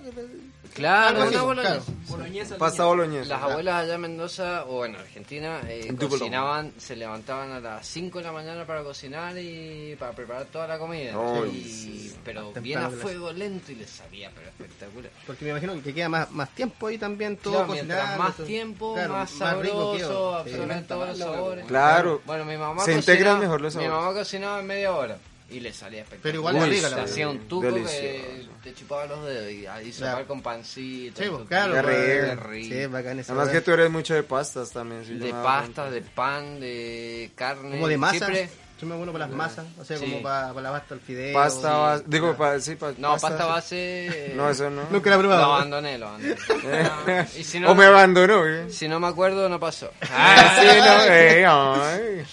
Claro, 0.76 1.16
una 1.18 1.26
así, 1.26 1.36
boloñesa. 1.38 1.82
Boloñesa. 2.08 2.56
pasta 2.58 2.84
boloñesa. 2.84 3.28
Las 3.28 3.42
abuelas 3.42 3.74
allá 3.82 3.94
en 3.94 4.00
Mendoza, 4.02 4.64
o 4.66 4.76
bueno, 4.76 4.98
Argentina, 4.98 5.60
eh, 5.68 5.86
En 5.88 5.96
cocinaban, 5.96 6.72
se 6.78 6.94
levantaban 6.96 7.50
a 7.52 7.60
las 7.60 7.86
5 7.86 8.18
de 8.18 8.24
la 8.24 8.32
mañana 8.32 8.64
para 8.66 8.82
cocinar 8.84 9.36
y 9.38 9.96
para 9.98 10.12
preparar 10.12 10.44
toda 10.46 10.66
la 10.66 10.78
comida. 10.78 11.12
Y- 11.52 12.12
pero 12.24 12.52
bien 12.60 12.78
a 12.80 12.90
fuego 12.90 13.32
lento 13.32 13.72
y 13.72 13.76
les 13.76 13.90
salía, 13.90 14.30
pero 14.34 14.48
espectacular. 14.48 15.10
Porque 15.26 15.44
me 15.44 15.50
imagino 15.52 15.82
que 15.82 15.94
queda 15.94 16.08
más, 16.08 16.30
más 16.30 16.50
tiempo 16.50 16.86
ahí 16.88 16.98
también 16.98 17.36
todo 17.38 17.66
Claro, 17.66 18.18
más 18.18 18.36
tiempo, 18.36 18.94
Claro, 18.94 19.12
más 19.14 19.30
sabroso, 19.30 20.34
absorben 20.36 20.86
todos 20.86 21.08
los 21.08 21.18
sabores. 21.18 21.64
Claro. 21.66 22.20
Bueno, 22.26 22.44
mi 22.44 22.56
mamá 22.56 22.84
Se 22.84 22.92
cocinaba- 22.94 22.98
integran 23.00 23.40
mejor 23.40 23.60
los 23.60 23.74
Mi 23.76 23.82
sabores. 23.84 24.04
mamá 24.04 24.18
cocinaba 24.18 24.60
en 24.60 24.66
media 24.66 24.92
hora 24.94 25.18
y 25.48 25.60
le 25.60 25.72
salía 25.72 26.00
espectacular. 26.02 26.22
Pero 26.22 26.38
igual 26.38 26.56
Uy, 26.56 26.76
rica 26.76 26.88
se 26.88 26.96
la 26.96 27.02
hacía 27.02 27.28
un 27.28 27.38
tuco 27.48 27.72
que 27.72 28.46
te 28.64 28.74
chupaba 28.74 29.06
los 29.06 29.24
dedos 29.24 29.50
y 29.52 29.66
ahí 29.66 29.90
Claro. 29.92 30.12
sopar 30.12 30.26
con 30.26 30.42
pancito. 30.42 31.22
Sí, 31.22 31.28
pues, 31.30 31.48
claro. 31.48 31.82
Pues, 31.82 32.40
rico. 32.40 32.74
Sí, 32.74 32.86
bacán 32.86 33.18
esa 33.20 33.32
Además 33.32 33.50
que 33.52 33.60
tú 33.60 33.70
eres 33.72 33.90
mucho 33.90 34.14
de 34.14 34.22
pastas 34.24 34.70
también. 34.72 35.04
yo 35.04 35.14
de 35.14 35.32
me 35.32 35.42
pasta, 35.42 35.82
cuenta. 35.84 35.90
de 35.90 36.00
pan, 36.02 36.60
de 36.60 37.30
carne. 37.36 37.70
Como 37.70 37.88
de 37.88 37.96
masa. 37.98 38.18
Siempre, 38.26 38.50
Soy 38.78 38.90
más 38.90 38.98
bueno 38.98 39.10
para 39.10 39.26
las 39.26 39.34
masas, 39.34 39.64
o 39.80 39.84
sea, 39.86 39.96
Sí. 39.96 40.04
como 40.04 40.20
para, 40.22 40.48
para 40.52 40.60
la 40.70 40.72
pasta 40.78 40.92
al 40.92 41.00
fideo. 41.00 41.32
Pasta, 41.32 41.72
base- 41.78 42.04
digo, 42.08 42.36
pa- 42.36 42.60
sí, 42.60 42.74
pa- 42.76 42.92
No, 42.98 43.16
pasta 43.16 43.46
base. 43.46 44.32
No, 44.36 44.50
eso 44.50 44.68
no. 44.68 44.82
Nunca 44.90 45.08
la 45.08 45.16
he 45.16 45.22
Lo 45.22 45.32
abandoné, 45.32 45.96
lo 45.96 46.08
abandoné. 46.08 46.36
Ah, 46.84 47.24
y 47.38 47.42
si 47.42 47.58
no, 47.58 47.70
o 47.70 47.74
me 47.74 47.86
abandonó, 47.86 48.46
¿eh? 48.46 48.66
si 48.68 48.86
no 48.86 49.00
me 49.00 49.06
acuerdo, 49.06 49.48
no 49.48 49.58
pasó. 49.58 49.90
Ah, 50.12 50.58
sí, 50.60 50.66
no, 50.78 51.04
eh, 51.14 51.46
ay. 51.46 52.26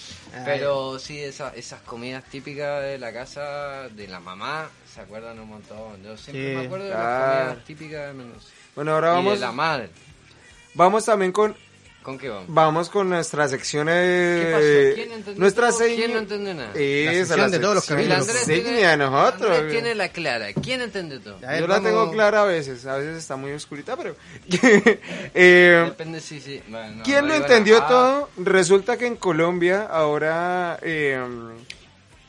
Pero 0.44 0.98
sí, 0.98 1.18
esa- 1.20 1.54
esas 1.54 1.80
comidas 1.82 2.24
típicas 2.24 2.82
de 2.82 2.98
la 2.98 3.12
casa 3.12 3.88
de 3.90 4.08
la 4.08 4.20
mamá 4.20 4.68
se 4.92 5.00
acuerdan 5.00 5.38
un 5.38 5.48
montón. 5.48 6.02
Yo 6.02 6.16
siempre 6.16 6.50
Sí, 6.50 6.56
me 6.56 6.64
acuerdo 6.66 6.84
de 6.86 6.90
las 6.90 7.00
comidas 7.22 7.64
típicas 7.64 8.06
de 8.08 8.12
Mendoza. 8.14 8.48
Bueno, 8.74 8.92
ahora 8.94 9.08
Y 9.12 9.14
vamos, 9.16 9.34
de 9.34 9.40
la 9.40 9.52
madre. 9.52 9.90
vamos 10.74 11.04
también 11.04 11.30
con, 11.32 11.56
¿Con 12.04 12.18
qué 12.18 12.28
vamos? 12.28 12.44
vamos 12.48 12.90
con 12.90 13.08
nuestra 13.08 13.48
sección 13.48 13.86
¿Qué 13.88 14.50
pasó? 14.52 14.62
eh, 14.62 14.92
¿Quién 14.94 15.12
entendió 15.12 15.40
nuestra 15.40 15.68
todo? 15.70 15.78
seña- 15.78 15.96
¿Quién 15.96 16.12
no 16.12 16.18
entendió 16.18 16.54
nada? 16.54 16.70
Esa, 16.74 17.26
sección 17.26 17.50
de 17.50 17.58
todos 17.58 17.74
los 17.76 17.84
sección 17.84 17.98
capítulos. 18.10 18.28
Andrés 18.28 18.48
insignia 18.48 18.72
tiene, 18.74 18.88
de 18.90 18.96
nosotros. 18.98 19.50
Andrés 19.50 19.72
tiene 19.72 19.94
la 19.94 20.08
clara. 20.10 20.46
¿Quién 20.52 20.80
entendió 20.82 21.20
todo? 21.20 21.36
A 21.36 21.58
Yo 21.58 21.66
la 21.66 21.74
vamos- 21.78 21.82
tengo 21.90 22.10
clara 22.12 22.42
a 22.42 22.44
veces, 22.44 22.84
a 22.86 22.96
veces 22.98 23.16
está 23.16 23.36
muy 23.36 23.52
oscurita, 23.52 23.96
pero... 23.96 24.14
eh, 25.34 25.82
Depende 25.86 26.20
si 26.20 26.40
sí. 26.40 26.62
Bueno, 26.68 26.96
no, 26.96 27.02
¿Quién 27.04 27.22
no 27.22 27.28
lo 27.28 27.34
entendió 27.36 27.76
nada. 27.78 27.88
todo? 27.88 28.30
Resulta 28.36 28.96
que 28.96 29.06
en 29.06 29.16
Colombia 29.16 29.86
ahora, 29.90 30.78
eh, 30.82 31.18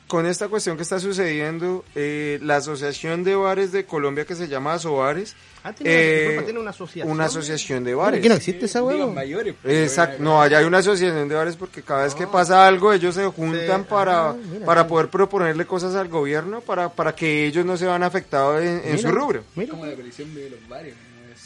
con 0.07 0.25
esta 0.25 0.47
cuestión 0.47 0.77
que 0.77 0.83
está 0.83 0.99
sucediendo, 0.99 1.83
eh, 1.95 2.39
la 2.41 2.57
Asociación 2.57 3.23
de 3.23 3.35
Bares 3.35 3.71
de 3.71 3.85
Colombia 3.85 4.25
que 4.25 4.35
se 4.35 4.47
llama 4.47 4.73
Asobares, 4.73 5.35
Ah, 5.67 5.73
tiene, 5.73 5.91
eh, 5.95 6.55
una 6.59 6.69
asociación. 6.69 7.09
una 7.11 7.25
asociación 7.25 7.83
de 7.83 7.95
bares. 7.95 8.21
¿Qué 8.21 8.29
no 8.29 8.35
existe 8.35 8.65
esa 8.67 8.83
huevo? 8.83 9.11
mayores. 9.11 9.55
pues, 9.59 9.75
Exacto, 9.89 10.21
no, 10.21 10.39
allá 10.39 10.59
hay 10.59 10.65
una 10.65 10.77
asociación 10.77 11.27
de 11.27 11.33
bares 11.33 11.55
porque 11.55 11.81
cada 11.81 12.03
vez 12.03 12.13
que 12.13 12.27
pasa 12.27 12.67
algo 12.67 12.93
ellos 12.93 13.15
se 13.15 13.25
juntan 13.25 13.81
Sí, 13.81 13.87
para, 13.89 14.29
ah, 14.29 14.35
mira, 14.51 14.63
para 14.63 14.87
poder 14.87 15.09
proponerle 15.09 15.65
cosas 15.65 15.95
al 15.95 16.07
gobierno 16.07 16.61
para, 16.61 16.89
para 16.89 17.15
que 17.15 17.47
ellos 17.47 17.65
no 17.65 17.77
se 17.77 17.87
van 17.87 18.03
afectados 18.03 18.61
en, 18.61 18.79
en 18.85 18.99
su 18.99 19.09
rubro. 19.09 19.43
Mira. 19.55 19.71
Como 19.71 19.87
la 19.87 19.93
de 19.95 20.49
los 20.51 20.69
bares. 20.69 20.93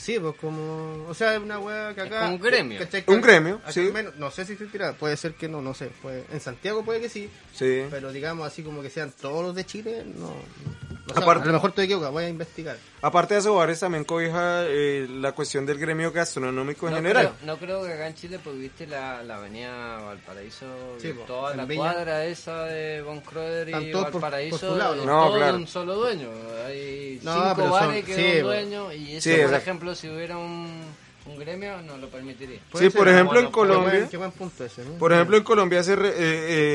Sí, 0.10 0.18
pues 0.20 0.34
como... 0.42 1.06
O 1.08 1.14
sea, 1.14 1.36
es 1.36 1.40
una 1.40 1.60
hueá 1.60 1.94
que 1.94 2.02
acá... 2.02 2.22
como 2.22 2.34
un 2.38 2.42
gremio. 2.42 2.80
¿cachai? 2.80 3.04
Un 3.06 3.22
gremio, 3.22 3.56
Acá 3.62 3.72
sí. 3.72 3.82
menos- 3.94 4.16
no 4.16 4.32
sé 4.32 4.44
si 4.44 4.54
existirá, 4.54 4.94
puede 4.94 5.16
ser 5.18 5.36
que 5.36 5.48
no, 5.48 5.62
no 5.62 5.76
sé. 5.76 5.92
Puede, 6.02 6.26
en 6.32 6.40
Santiago 6.40 6.84
puede 6.84 7.00
que 7.00 7.10
sí, 7.10 7.30
Sí. 7.54 7.84
pero 7.92 8.12
digamos 8.12 8.48
así 8.48 8.64
como 8.64 8.82
que 8.82 8.90
sean 8.90 9.12
todos 9.22 9.44
los 9.44 9.54
de 9.54 9.66
Chile, 9.68 10.04
no... 10.18 10.30
no 10.30 11.14
sé, 11.14 11.20
Aparte- 11.22 11.44
a 11.44 11.46
lo 11.48 11.54
mejor 11.54 11.70
estoy 11.70 11.86
equivocado, 11.86 12.12
voy 12.12 12.24
a 12.24 12.30
investigar. 12.30 12.78
Aparte 13.02 13.34
de 13.36 13.40
Asobares 13.40 13.80
también 13.80 14.04
cobija 14.04 14.66
eh, 14.66 15.08
la 15.10 15.32
cuestión 15.32 15.66
del 15.66 15.78
gremio 15.80 16.12
gastronómico 16.12 16.88
en 16.88 16.92
No 16.92 16.98
general. 16.98 17.34
creo, 17.40 17.48
no 17.48 17.58
creo 17.58 17.84
que 17.84 17.94
acá 17.94 18.08
en 18.08 18.16
Chile, 18.16 18.40
porque 18.44 18.60
viste 18.60 18.88
la, 18.88 19.24
la 19.24 19.38
avenida 19.38 20.00
Valparaíso, 20.02 20.66
Sí, 21.00 21.14
po, 21.14 21.22
toda 21.24 21.56
la 21.56 21.64
Viña. 21.66 21.82
cuadra 21.94 22.26
esa 22.26 22.66
de 22.66 23.02
Von 23.02 23.22
Croeder 23.22 23.70
Están 23.70 23.84
y 23.84 23.92
por- 23.94 24.04
Valparaíso, 24.12 24.68
por 24.70 24.78
lado, 24.78 24.96
es 24.96 25.06
¿no? 25.06 25.26
Todo 25.28 25.38
claro. 25.38 25.56
un 25.58 25.68
solo 25.68 25.96
dueño. 25.96 26.30
Hay 26.68 27.20
No, 27.24 27.34
cinco 27.34 27.54
pero 27.56 27.70
son- 27.70 27.80
bares 27.88 28.06
que 28.06 28.16
sí, 28.16 28.36
un 28.36 28.42
po. 28.42 28.48
dueño 28.48 28.94
y 28.94 29.12
eso, 29.16 29.24
Sí, 29.24 29.30
por 29.32 29.40
exacto. 29.40 29.58
ejemplo, 29.58 29.96
si 29.96 30.10
hubiera 30.10 30.38
un, 30.38 30.82
un 31.26 31.40
gremio, 31.40 31.82
no 31.84 31.98
lo 31.98 32.10
permitiría. 32.10 32.60
Sí, 32.74 32.90
por 32.90 33.08
ejemplo, 33.08 33.34
bueno, 33.36 33.48
en 33.48 33.52
Colombia... 33.54 33.92
buen, 33.94 34.10
qué 34.10 34.18
buen 34.18 34.32
punto 34.32 34.66
ese, 34.66 34.84
¿no? 34.84 34.92
Por 34.98 35.14
ejemplo, 35.14 35.38
en 35.38 35.44
Colombia 35.44 35.84
se 35.84 35.96
re- 35.96 36.10
eh, 36.10 36.16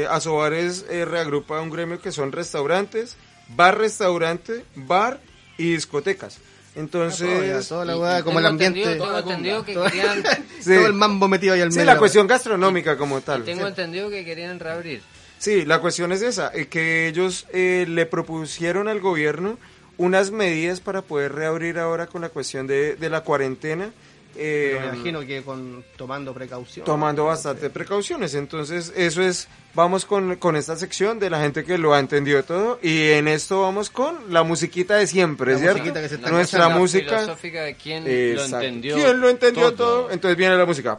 eh, 0.02 0.06
Asobares 0.08 0.86
eh, 0.88 1.04
reagrupa 1.04 1.60
un 1.60 1.68
gremio 1.68 2.00
que 2.00 2.12
son 2.12 2.32
restaurantes, 2.32 3.18
bar-restaurante, 3.48 4.64
bar 4.74 5.20
y 5.58 5.72
discotecas. 5.72 6.38
Entonces, 6.76 7.28
Todo, 7.28 7.44
ya, 7.44 7.60
toda 7.68 7.84
la 7.84 7.96
hueá, 7.96 8.22
como 8.24 8.40
el 8.40 8.46
ambiente... 8.46 8.80
entendido- 8.82 9.04
tengo 9.04 9.18
entendido 9.18 9.64
que 9.64 9.74
todo- 9.74 9.84
querían, 9.84 10.24
Sí. 10.60 10.74
Todo 10.74 10.86
el 10.86 10.92
mambo 10.94 11.28
metido 11.28 11.54
ahí 11.54 11.60
al 11.60 11.70
sí, 11.70 11.76
medio. 11.78 11.86
la 11.86 11.92
de 11.94 11.98
cuestión 12.00 12.26
gastronómica 12.26 12.96
como 12.96 13.20
tal. 13.20 13.44
tengo 13.44 13.66
entendido 13.66 14.10
que 14.10 14.24
querían 14.24 14.58
reabrir. 14.58 15.02
Sí, 15.38 15.64
la 15.64 15.80
cuestión 15.80 16.10
es 16.12 16.22
esa, 16.22 16.50
eh, 16.54 16.66
que 16.66 17.06
ellos 17.06 17.46
eh, 17.52 17.84
le 17.88 18.06
propusieron 18.06 18.88
al 18.88 19.00
gobierno 19.00 19.58
unas 19.98 20.30
medidas 20.32 20.80
para 20.80 21.02
poder 21.02 21.32
reabrir 21.34 21.78
ahora 21.78 22.06
con 22.08 22.22
la 22.22 22.28
cuestión 22.30 22.66
de, 22.66 22.96
de 22.96 23.10
la 23.10 23.20
cuarentena. 23.20 23.90
Eh, 24.36 24.78
Me 24.80 24.86
imagino 24.96 25.20
que 25.20 25.42
con 25.42 25.84
tomando 25.96 26.32
precaución. 26.34 26.84
tomando 26.84 27.24
bastante 27.26 27.70
precauciones. 27.70 28.34
Entonces, 28.34 28.92
eso 28.96 29.22
es, 29.22 29.48
vamos 29.74 30.04
con, 30.04 30.36
con 30.36 30.56
esta 30.56 30.76
sección 30.76 31.18
de 31.18 31.30
la 31.30 31.40
gente 31.40 31.64
que 31.64 31.78
lo 31.78 31.94
ha 31.94 31.98
entendido 32.00 32.42
todo 32.44 32.78
y 32.82 33.10
en 33.10 33.28
esto 33.28 33.62
vamos 33.62 33.90
con 33.90 34.32
la 34.32 34.42
musiquita 34.42 34.96
de 34.96 35.06
siempre, 35.06 35.52
La 35.52 35.58
¿cierto? 35.58 35.78
musiquita 35.78 36.00
que 36.02 36.08
se 36.08 36.14
está 36.16 36.30
Nuestra 36.30 36.68
música. 36.68 37.18
filosófica 37.20 37.62
de 37.62 37.74
quién 37.76 38.04
Exacto. 38.06 38.56
lo 38.56 38.62
entendió. 38.62 38.94
¿Quién 38.96 39.20
lo 39.20 39.28
entendió 39.28 39.74
todo? 39.74 40.10
Entonces 40.10 40.36
viene 40.36 40.56
la 40.56 40.66
música. 40.66 40.98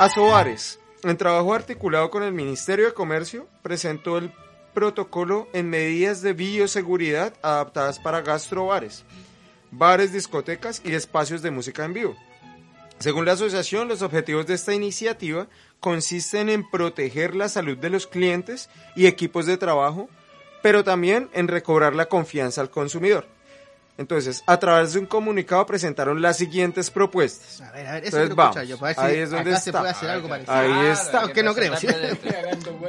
Asobares, 0.00 0.78
en 1.04 1.16
trabajo 1.16 1.54
articulado 1.54 2.10
con 2.10 2.22
el 2.22 2.32
Ministerio 2.32 2.86
de 2.86 2.94
Comercio, 2.94 3.46
presentó 3.62 4.18
el 4.18 4.32
protocolo 4.74 5.48
en 5.52 5.68
medidas 5.68 6.22
de 6.22 6.32
bioseguridad 6.32 7.34
adaptadas 7.42 7.98
para 7.98 8.22
gastrobares, 8.22 9.04
bares, 9.70 10.12
discotecas 10.12 10.80
y 10.84 10.94
espacios 10.94 11.42
de 11.42 11.50
música 11.50 11.84
en 11.84 11.92
vivo. 11.92 12.16
Según 13.02 13.24
la 13.24 13.32
asociación, 13.32 13.88
los 13.88 14.02
objetivos 14.02 14.46
de 14.46 14.54
esta 14.54 14.72
iniciativa 14.74 15.46
consisten 15.80 16.48
en 16.48 16.68
proteger 16.70 17.34
la 17.34 17.48
salud 17.48 17.76
de 17.76 17.90
los 17.90 18.06
clientes 18.06 18.70
y 18.94 19.06
equipos 19.06 19.46
de 19.46 19.56
trabajo, 19.56 20.08
pero 20.62 20.84
también 20.84 21.28
en 21.32 21.48
recobrar 21.48 21.94
la 21.94 22.06
confianza 22.06 22.60
al 22.60 22.70
consumidor. 22.70 23.26
Entonces, 23.98 24.42
a 24.46 24.58
través 24.58 24.94
de 24.94 25.00
un 25.00 25.06
comunicado 25.06 25.66
presentaron 25.66 26.22
las 26.22 26.38
siguientes 26.38 26.90
propuestas. 26.90 27.60
A 27.60 27.72
ver, 27.72 27.86
a 27.86 27.92
ver, 27.94 28.04
eso 28.04 28.16
Entonces, 28.16 28.36
vamos. 28.36 28.56
escuchar 28.56 28.66
yo, 28.66 28.78
para 28.78 28.88
ver 28.88 28.96
si 28.96 29.02
Ahí 29.16 29.22
es 29.22 29.30
donde 29.30 29.50
acá 29.50 29.60
se 29.60 29.70
está. 29.70 29.80
puede 29.80 29.90
hacer 29.92 30.10
algo 30.10 30.28
parecido. 30.28 30.54
Ahí 30.54 30.68
Claro, 30.68 30.92
está, 30.92 31.20
aunque 31.22 31.42
no 31.42 31.54
creo, 31.54 31.74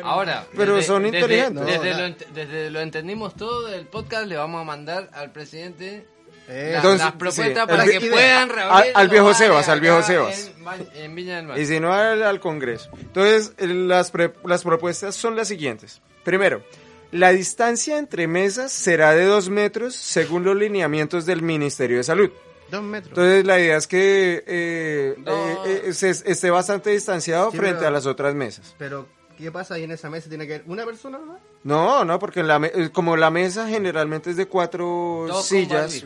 Ahora, 0.04 0.46
Pero 0.56 0.76
desde- 0.76 0.88
son 0.88 1.04
desde- 1.04 1.18
inteligentes. 1.18 1.66
Desde, 1.66 1.92
No, 1.92 2.08
lo, 2.08 2.16
desde 2.34 2.70
lo 2.70 2.80
entendimos 2.80 3.36
todo 3.36 3.68
del 3.68 3.86
podcast, 3.88 4.28
le 4.28 4.38
vamos 4.38 4.62
a 4.62 4.64
mandar 4.64 5.10
al 5.14 5.32
presidente 5.32 6.08
Eh, 6.48 6.74
Entonces, 6.76 7.00
las 7.02 7.12
propuestas 7.14 7.64
sí, 7.64 7.68
para 7.70 7.84
el- 7.84 7.90
que 7.92 7.98
idea. 7.98 8.12
puedan 8.12 8.50
reabrir 8.50 8.92
Al- 8.96 9.02
al 9.02 9.10
viejo 9.10 9.34
Sebas, 9.34 9.70
al 9.70 9.80
viejo 9.80 10.02
Sebas. 10.04 10.52
En, 10.96 11.04
en 11.04 11.16
Viña 11.16 11.38
del 11.38 11.48
Mar. 11.48 11.58
Y 11.60 11.66
si 11.66 11.80
no, 11.80 11.94
al, 11.94 12.22
al 12.24 12.40
Congreso. 12.40 12.90
Entonces, 13.00 13.54
eh, 13.58 13.68
las, 13.68 14.12
pre- 14.12 14.34
las 14.46 14.64
propuestas 14.64 15.16
son 15.16 15.36
las 15.36 15.48
siguientes. 15.48 16.02
Primero, 16.24 16.64
la 17.12 17.30
distancia 17.32 17.98
entre 17.98 18.28
mesas 18.28 18.72
será 18.72 19.14
de 19.14 19.26
dos 19.26 19.50
metros 19.50 19.96
según 19.96 20.44
los 20.44 20.56
lineamientos 20.56 21.26
del 21.26 21.42
Ministerio 21.42 21.98
de 21.98 22.04
Salud. 22.04 22.30
dos 22.72 22.82
metros. 22.84 23.10
Entonces, 23.10 23.46
la 23.46 23.60
idea 23.60 23.78
es 23.78 23.88
que 23.88 24.44
eh, 24.48 25.16
No. 25.20 25.66
eh, 25.66 25.84
eh, 25.86 25.94
se- 25.94 26.10
esté 26.10 26.50
bastante 26.50 26.90
distanciado 26.90 27.52
Sí, 27.52 27.58
frente 27.58 27.78
pero- 27.80 27.88
a 27.88 27.92
las 27.92 28.06
otras 28.08 28.34
mesas. 28.36 28.74
Pero, 28.80 29.08
¿qué 29.38 29.52
pasa 29.52 29.76
ahí 29.76 29.84
en 29.84 29.92
esa 29.92 30.10
mesa? 30.10 30.30
¿Tiene 30.30 30.48
que 30.48 30.56
haber 30.56 30.66
una 30.70 30.86
persona 30.86 31.18
nomás? 31.18 31.40
No, 31.64 32.04
no, 32.06 32.20
porque 32.20 32.40
en 32.42 32.48
la 32.48 32.60
me- 32.60 32.72
eh, 32.74 32.90
como 32.92 33.16
la 33.18 33.30
mesa 33.30 33.68
generalmente 33.68 34.30
es 34.32 34.38
de 34.38 34.48
cuatro 34.48 35.26
sillas, 35.44 36.04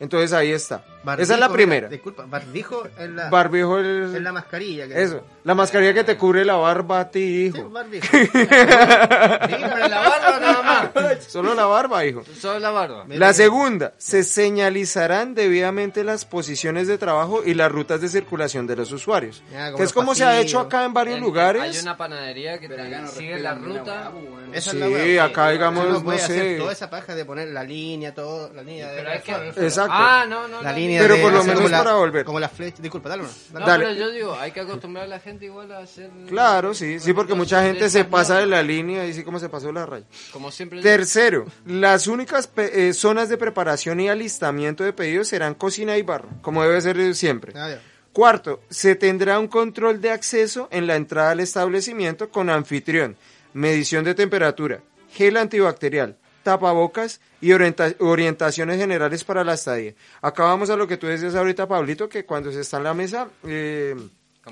entonces 0.00 0.32
ahí 0.32 0.50
está. 0.52 0.84
Barbijo, 1.04 1.22
Esa 1.22 1.34
es 1.34 1.40
la 1.40 1.46
mira, 1.48 1.54
primera. 1.56 1.88
disculpa, 1.88 2.24
barbijo 2.26 2.84
en 2.98 3.16
la, 3.16 3.28
Barbijo 3.28 3.78
el- 3.78 4.14
en 4.16 4.24
la 4.24 4.32
mascarilla. 4.32 4.88
que- 4.88 5.02
Eso, 5.02 5.22
la 5.44 5.54
mascarilla 5.54 5.92
que 5.92 6.04
te 6.04 6.16
cubre 6.16 6.44
la 6.44 6.54
barba 6.56 7.00
a 7.00 7.10
ti, 7.10 7.50
Sí, 7.52 7.58
hijo. 7.58 7.68
barbijo. 7.70 8.06
Dígame, 8.12 9.88
la 9.88 9.98
barba 10.00 10.40
nada 10.40 10.62
más. 10.62 11.24
Solo 11.24 11.54
la 11.54 11.66
barba, 11.66 12.04
hijo. 12.04 12.22
Solo 12.40 12.58
la 12.58 12.70
barba. 12.70 13.04
Mira 13.04 13.26
La 13.26 13.32
segunda, 13.32 13.92
se 13.98 14.22
señalizarán 14.24 15.34
debidamente 15.34 16.04
las 16.04 16.24
posiciones 16.24 16.88
de 16.88 16.98
trabajo 16.98 17.42
y 17.44 17.54
las 17.54 17.70
rutas 17.70 18.00
de 18.00 18.08
circulación 18.08 18.66
de 18.66 18.76
los 18.76 18.90
usuarios. 18.92 19.42
Ya, 19.52 19.74
que 19.74 19.82
es 19.82 19.92
como 19.92 20.14
se 20.14 20.24
ha 20.24 20.40
hecho 20.40 20.58
acá 20.60 20.84
en 20.84 20.94
varios 20.94 21.16
En- 21.18 21.22
lugares. 21.22 21.62
Hay 21.62 21.78
una 21.82 21.96
panadería 21.96 22.58
que 22.58 22.68
Pero 22.68 22.82
te 22.84 22.88
no 22.90 23.08
sigue 23.08 23.38
la 23.40 23.54
ruta. 23.54 24.10
pues. 24.12 24.24
Esa 24.54 24.70
Sí, 24.70 24.80
es 24.80 25.16
la 25.16 25.24
acá 25.24 25.50
digamos, 25.50 25.86
Uno 25.86 26.00
no 26.12 26.18
sé. 26.18 26.56
toda 26.58 26.72
esa 26.72 26.88
paja 26.88 27.14
de 27.14 27.24
poner 27.24 27.48
la 27.48 27.64
línea, 27.64 28.14
todo, 28.14 28.52
la 28.52 28.62
línea 28.62 28.88
de... 28.90 28.96
Pero 28.98 29.10
hay 29.10 29.20
que... 29.20 29.32
Exacto. 29.66 29.92
Ah, 29.94 30.24
no, 30.28 30.46
no. 30.46 30.62
La 30.62 30.70
no, 30.70 30.76
línea 30.94 31.02
Pero 31.02 31.14
de- 31.16 31.22
por 31.22 31.32
lo 31.32 31.42
menos 31.44 31.54
como 31.56 31.68
la- 31.68 31.78
para 31.84 31.94
volver. 31.96 32.24
Como 32.24 32.40
las 32.40 32.52
flechas, 32.52 32.80
disculpa, 32.82 33.08
dale 33.08 33.22
una. 33.22 33.32
No, 33.60 33.66
Dale. 33.66 33.84
pero 33.86 33.98
yo 33.98 34.10
digo, 34.10 34.34
hay 34.38 34.52
que 34.52 34.60
acostumbrar 34.60 35.04
a 35.04 35.08
la 35.08 35.20
gente 35.20 35.44
igual 35.46 35.70
a 35.72 35.78
hacer... 35.78 36.10
Claro, 36.28 36.74
sí, 36.74 37.00
sí, 37.00 37.12
porque 37.12 37.34
mucha 37.34 37.62
gente 37.62 37.88
se 37.90 38.04
pasa 38.04 38.38
de 38.38 38.46
la 38.46 38.62
línea 38.62 39.06
y 39.06 39.12
sí 39.14 39.22
como 39.24 39.38
se 39.38 39.48
pasó 39.48 39.72
la 39.72 39.86
raya. 39.86 40.06
Como 40.32 40.50
siempre... 40.50 40.80
Tercero, 40.82 41.46
las 41.66 42.06
únicas 42.06 42.48
eh, 42.56 42.92
zonas 42.92 43.28
de 43.28 43.36
preparación 43.36 44.00
y 44.00 44.08
alistamiento 44.08 44.84
de 44.84 44.92
pedidos 44.92 45.28
serán 45.28 45.54
cocina 45.54 45.96
y 45.96 46.02
barra, 46.02 46.28
como 46.42 46.62
debe 46.62 46.80
ser 46.80 47.14
siempre. 47.14 47.52
Ah, 47.56 47.70
ya. 47.70 47.82
Cuarto, 48.12 48.60
se 48.70 48.94
tendrá 48.94 49.38
un 49.40 49.48
control 49.48 50.00
de 50.00 50.10
acceso 50.10 50.68
en 50.70 50.86
la 50.86 50.94
entrada 50.94 51.32
al 51.32 51.40
establecimiento 51.40 52.28
con 52.28 52.48
anfitrión, 52.48 53.16
medición 53.54 54.04
de 54.04 54.14
temperatura, 54.14 54.80
gel 55.12 55.36
antibacterial, 55.36 56.16
tapabocas 56.44 57.20
y 57.40 57.50
orienta- 57.50 57.96
orientaciones 57.98 58.76
generales 58.78 59.24
para 59.24 59.42
la 59.42 59.54
estadía. 59.54 59.94
Acá 60.22 60.44
vamos 60.44 60.70
a 60.70 60.76
lo 60.76 60.86
que 60.86 60.96
tú 60.96 61.08
decías 61.08 61.34
ahorita, 61.34 61.66
Pablito, 61.66 62.08
que 62.08 62.24
cuando 62.24 62.52
se 62.52 62.60
está 62.60 62.76
en 62.76 62.84
la 62.84 62.94
mesa, 62.94 63.26
eh, 63.48 63.96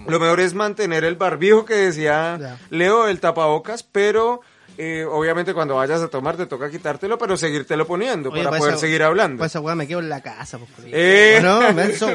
lo 0.08 0.18
mejor 0.18 0.40
es 0.40 0.54
mantener 0.54 1.04
el 1.04 1.14
barbijo 1.14 1.64
que 1.64 1.74
decía 1.74 2.38
Ya. 2.40 2.58
Leo, 2.70 3.06
el 3.06 3.20
tapabocas, 3.20 3.82
pero 3.84 4.40
eh, 4.78 5.04
obviamente 5.08 5.52
cuando 5.52 5.74
vayas 5.76 6.00
a 6.00 6.08
tomar 6.08 6.36
te 6.36 6.46
toca 6.46 6.70
quitártelo, 6.70 7.18
pero 7.18 7.36
seguírtelo 7.36 7.86
poniendo 7.86 8.30
Oye, 8.30 8.40
para 8.40 8.50
pa' 8.52 8.58
poder 8.58 8.72
esa- 8.74 8.80
seguir 8.80 9.02
hablando. 9.02 9.38
pa' 9.38 9.46
esa 9.46 9.60
weá 9.60 9.74
me 9.74 9.86
quedo 9.86 10.00
en 10.00 10.08
la 10.08 10.22
casa, 10.22 10.58
pues. 10.58 10.88
Eh. 10.90 11.36
¿O 11.38 11.42
no? 11.42 11.72
Menso. 11.74 12.08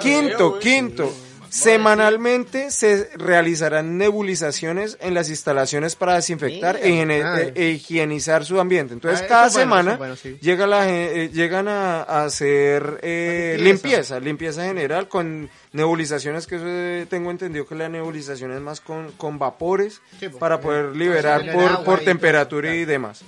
Quinto, 0.00 0.58
quinto. 0.60 1.12
Semanalmente 1.48 2.70
se 2.70 3.10
realizarán 3.16 3.98
nebulizaciones 3.98 4.98
en 5.00 5.14
las 5.14 5.28
instalaciones 5.28 5.96
para 5.96 6.14
desinfectar 6.14 6.76
e, 6.76 6.88
higiene- 6.90 7.52
e- 7.54 7.62
e 7.64 7.70
higienizar 7.70 8.44
su 8.44 8.60
ambiente. 8.60 8.94
Entonces, 8.94 9.20
Ah, 9.20 9.24
eso 9.24 9.28
cada 9.28 9.46
es 9.48 9.52
bueno, 9.54 9.62
semana 9.70 9.90
eso 9.90 9.92
es 9.94 9.98
bueno, 9.98 10.16
sí. 10.16 10.38
llega 10.40 10.66
la, 10.66 10.84
gen- 10.84 11.10
eh, 11.12 11.30
llegan 11.32 11.68
a, 11.68 12.02
a 12.02 12.24
hacer 12.24 12.98
eh, 13.02 13.56
limpieza. 13.60 14.20
limpieza, 14.20 14.64
general 14.64 15.08
con 15.08 15.48
nebulizaciones, 15.72 16.46
que 16.46 16.56
eso 16.56 16.64
eh, 16.66 17.06
tengo 17.08 17.30
entendido 17.30 17.66
que 17.66 17.74
la 17.74 17.88
nebulización 17.88 18.52
es 18.52 18.60
más 18.60 18.80
con, 18.80 19.12
con 19.12 19.38
vapores 19.38 20.00
Sí, 20.18 20.28
pues, 20.28 20.36
para 20.36 20.56
eh, 20.56 20.58
poder 20.58 20.96
liberar 20.96 21.40
liberar 21.42 21.54
por, 21.62 21.70
agua 21.72 21.84
por 21.84 22.02
y 22.02 22.04
temperatura 22.04 22.74
y 22.74 22.84
demás. 22.84 23.22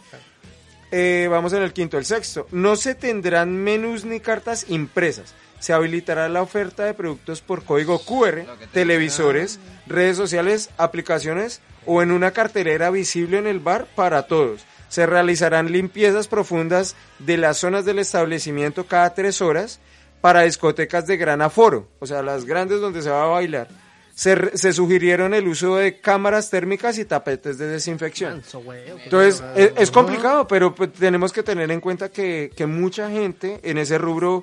Eh, 0.91 1.29
vamos 1.31 1.53
en 1.53 1.63
el 1.63 1.73
quinto. 1.73 1.99
El 1.99 2.05
sexto. 2.07 2.47
No 2.51 2.75
se 2.77 2.95
tendrán 2.95 3.55
menús 3.55 4.05
ni 4.07 4.21
cartas 4.21 4.65
impresas. 4.69 5.35
Se 5.61 5.73
habilitará 5.73 6.29
la 6.29 6.43
oferta 6.43 6.85
de 6.85 6.95
productos 6.95 7.41
por 7.41 7.65
código 7.65 7.99
QR, 8.01 8.45
televisores, 8.73 9.59
redes 9.87 10.17
sociales, 10.17 10.71
aplicaciones 10.79 11.61
o 11.87 12.01
en 12.03 12.11
una 12.13 12.31
cartelera 12.31 12.91
visible 12.91 13.39
en 13.39 13.47
el 13.47 13.61
bar 13.61 13.87
para 13.95 14.27
todos. 14.27 14.65
Se 14.89 15.05
realizarán 15.05 15.71
limpiezas 15.73 16.29
profundas 16.29 16.97
de 17.19 17.37
las 17.37 17.59
zonas 17.59 17.85
del 17.85 17.99
establecimiento 17.99 18.87
cada 18.87 19.15
tres 19.15 19.43
horas 19.43 19.81
para 20.21 20.43
discotecas 20.43 21.07
de 21.07 21.17
gran 21.17 21.43
aforo, 21.43 21.89
o 21.99 22.07
sea, 22.07 22.23
las 22.23 22.45
grandes 22.45 22.81
donde 22.81 23.03
se 23.03 23.11
va 23.11 23.25
a 23.25 23.27
bailar. 23.27 23.69
Se, 24.15 24.73
sugirieron 24.73 25.33
el 25.33 25.47
uso 25.47 25.77
de 25.77 26.01
cámaras 26.01 26.51
térmicas 26.51 26.99
y 26.99 27.05
tapetes 27.05 27.57
de 27.57 27.69
desinfección. 27.69 28.43
Entonces, 29.05 29.41
no- 29.41 29.55
es, 29.55 29.73
es 29.77 29.91
complicado, 29.93 30.49
pero 30.49 30.75
pues, 30.75 30.93
tenemos 30.93 31.33
que 31.33 31.45
tener 31.45 31.71
en 31.71 31.81
cuenta 31.81 32.09
que, 32.09 32.51
que 32.57 32.67
mucha 32.67 33.09
gente 33.11 33.61
en 33.63 33.79
ese 33.79 33.97
rubro, 33.97 34.43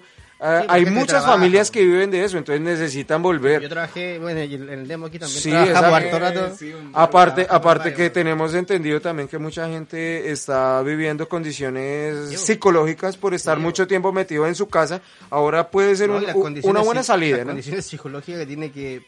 Sí, 0.61 0.67
la 0.67 0.73
hay 0.73 0.85
muchas 0.85 1.07
trabaja. 1.07 1.31
familias 1.33 1.71
que 1.71 1.83
viven 1.83 2.11
de 2.11 2.23
eso, 2.23 2.37
entonces 2.37 2.61
necesitan 2.61 3.19
Yo 3.19 3.23
volver. 3.23 3.67
trabajé, 3.69 4.19
bueno, 4.19 4.39
en 4.41 4.69
el 4.69 4.87
demo 4.87 5.07
aquí 5.07 5.19
también 5.19 5.41
Sí, 5.41 5.51
harto 5.51 6.19
rato. 6.19 6.55
Sí, 6.57 6.73
Aparte, 6.93 7.45
trabajo 7.45 7.55
aparte 7.69 7.93
que 7.93 8.09
tenemos 8.09 8.53
entendido 8.53 8.99
también 9.01 9.27
que 9.27 9.37
mucha 9.37 9.67
gente 9.67 10.31
está 10.31 10.81
viviendo 10.81 11.27
condiciones 11.27 12.29
Sí. 12.29 12.37
psicológicas 12.37 13.17
por 13.17 13.33
estar 13.33 13.57
Sí. 13.57 13.63
mucho 13.63 13.87
tiempo 13.87 14.11
metido 14.11 14.45
en 14.47 14.55
su 14.55 14.67
casa. 14.67 15.01
Ahora 15.29 15.69
puede 15.69 15.95
ser 15.95 16.09
No, 16.09 16.17
un- 16.17 16.59
una 16.63 16.81
buena 16.81 17.03
salida, 17.03 17.37
Las 17.37 17.45
¿no? 17.45 17.51
condiciones 17.51 17.85
psicológicas 17.85 18.41
que 18.41 18.45
tiene 18.45 18.71
que 18.71 19.05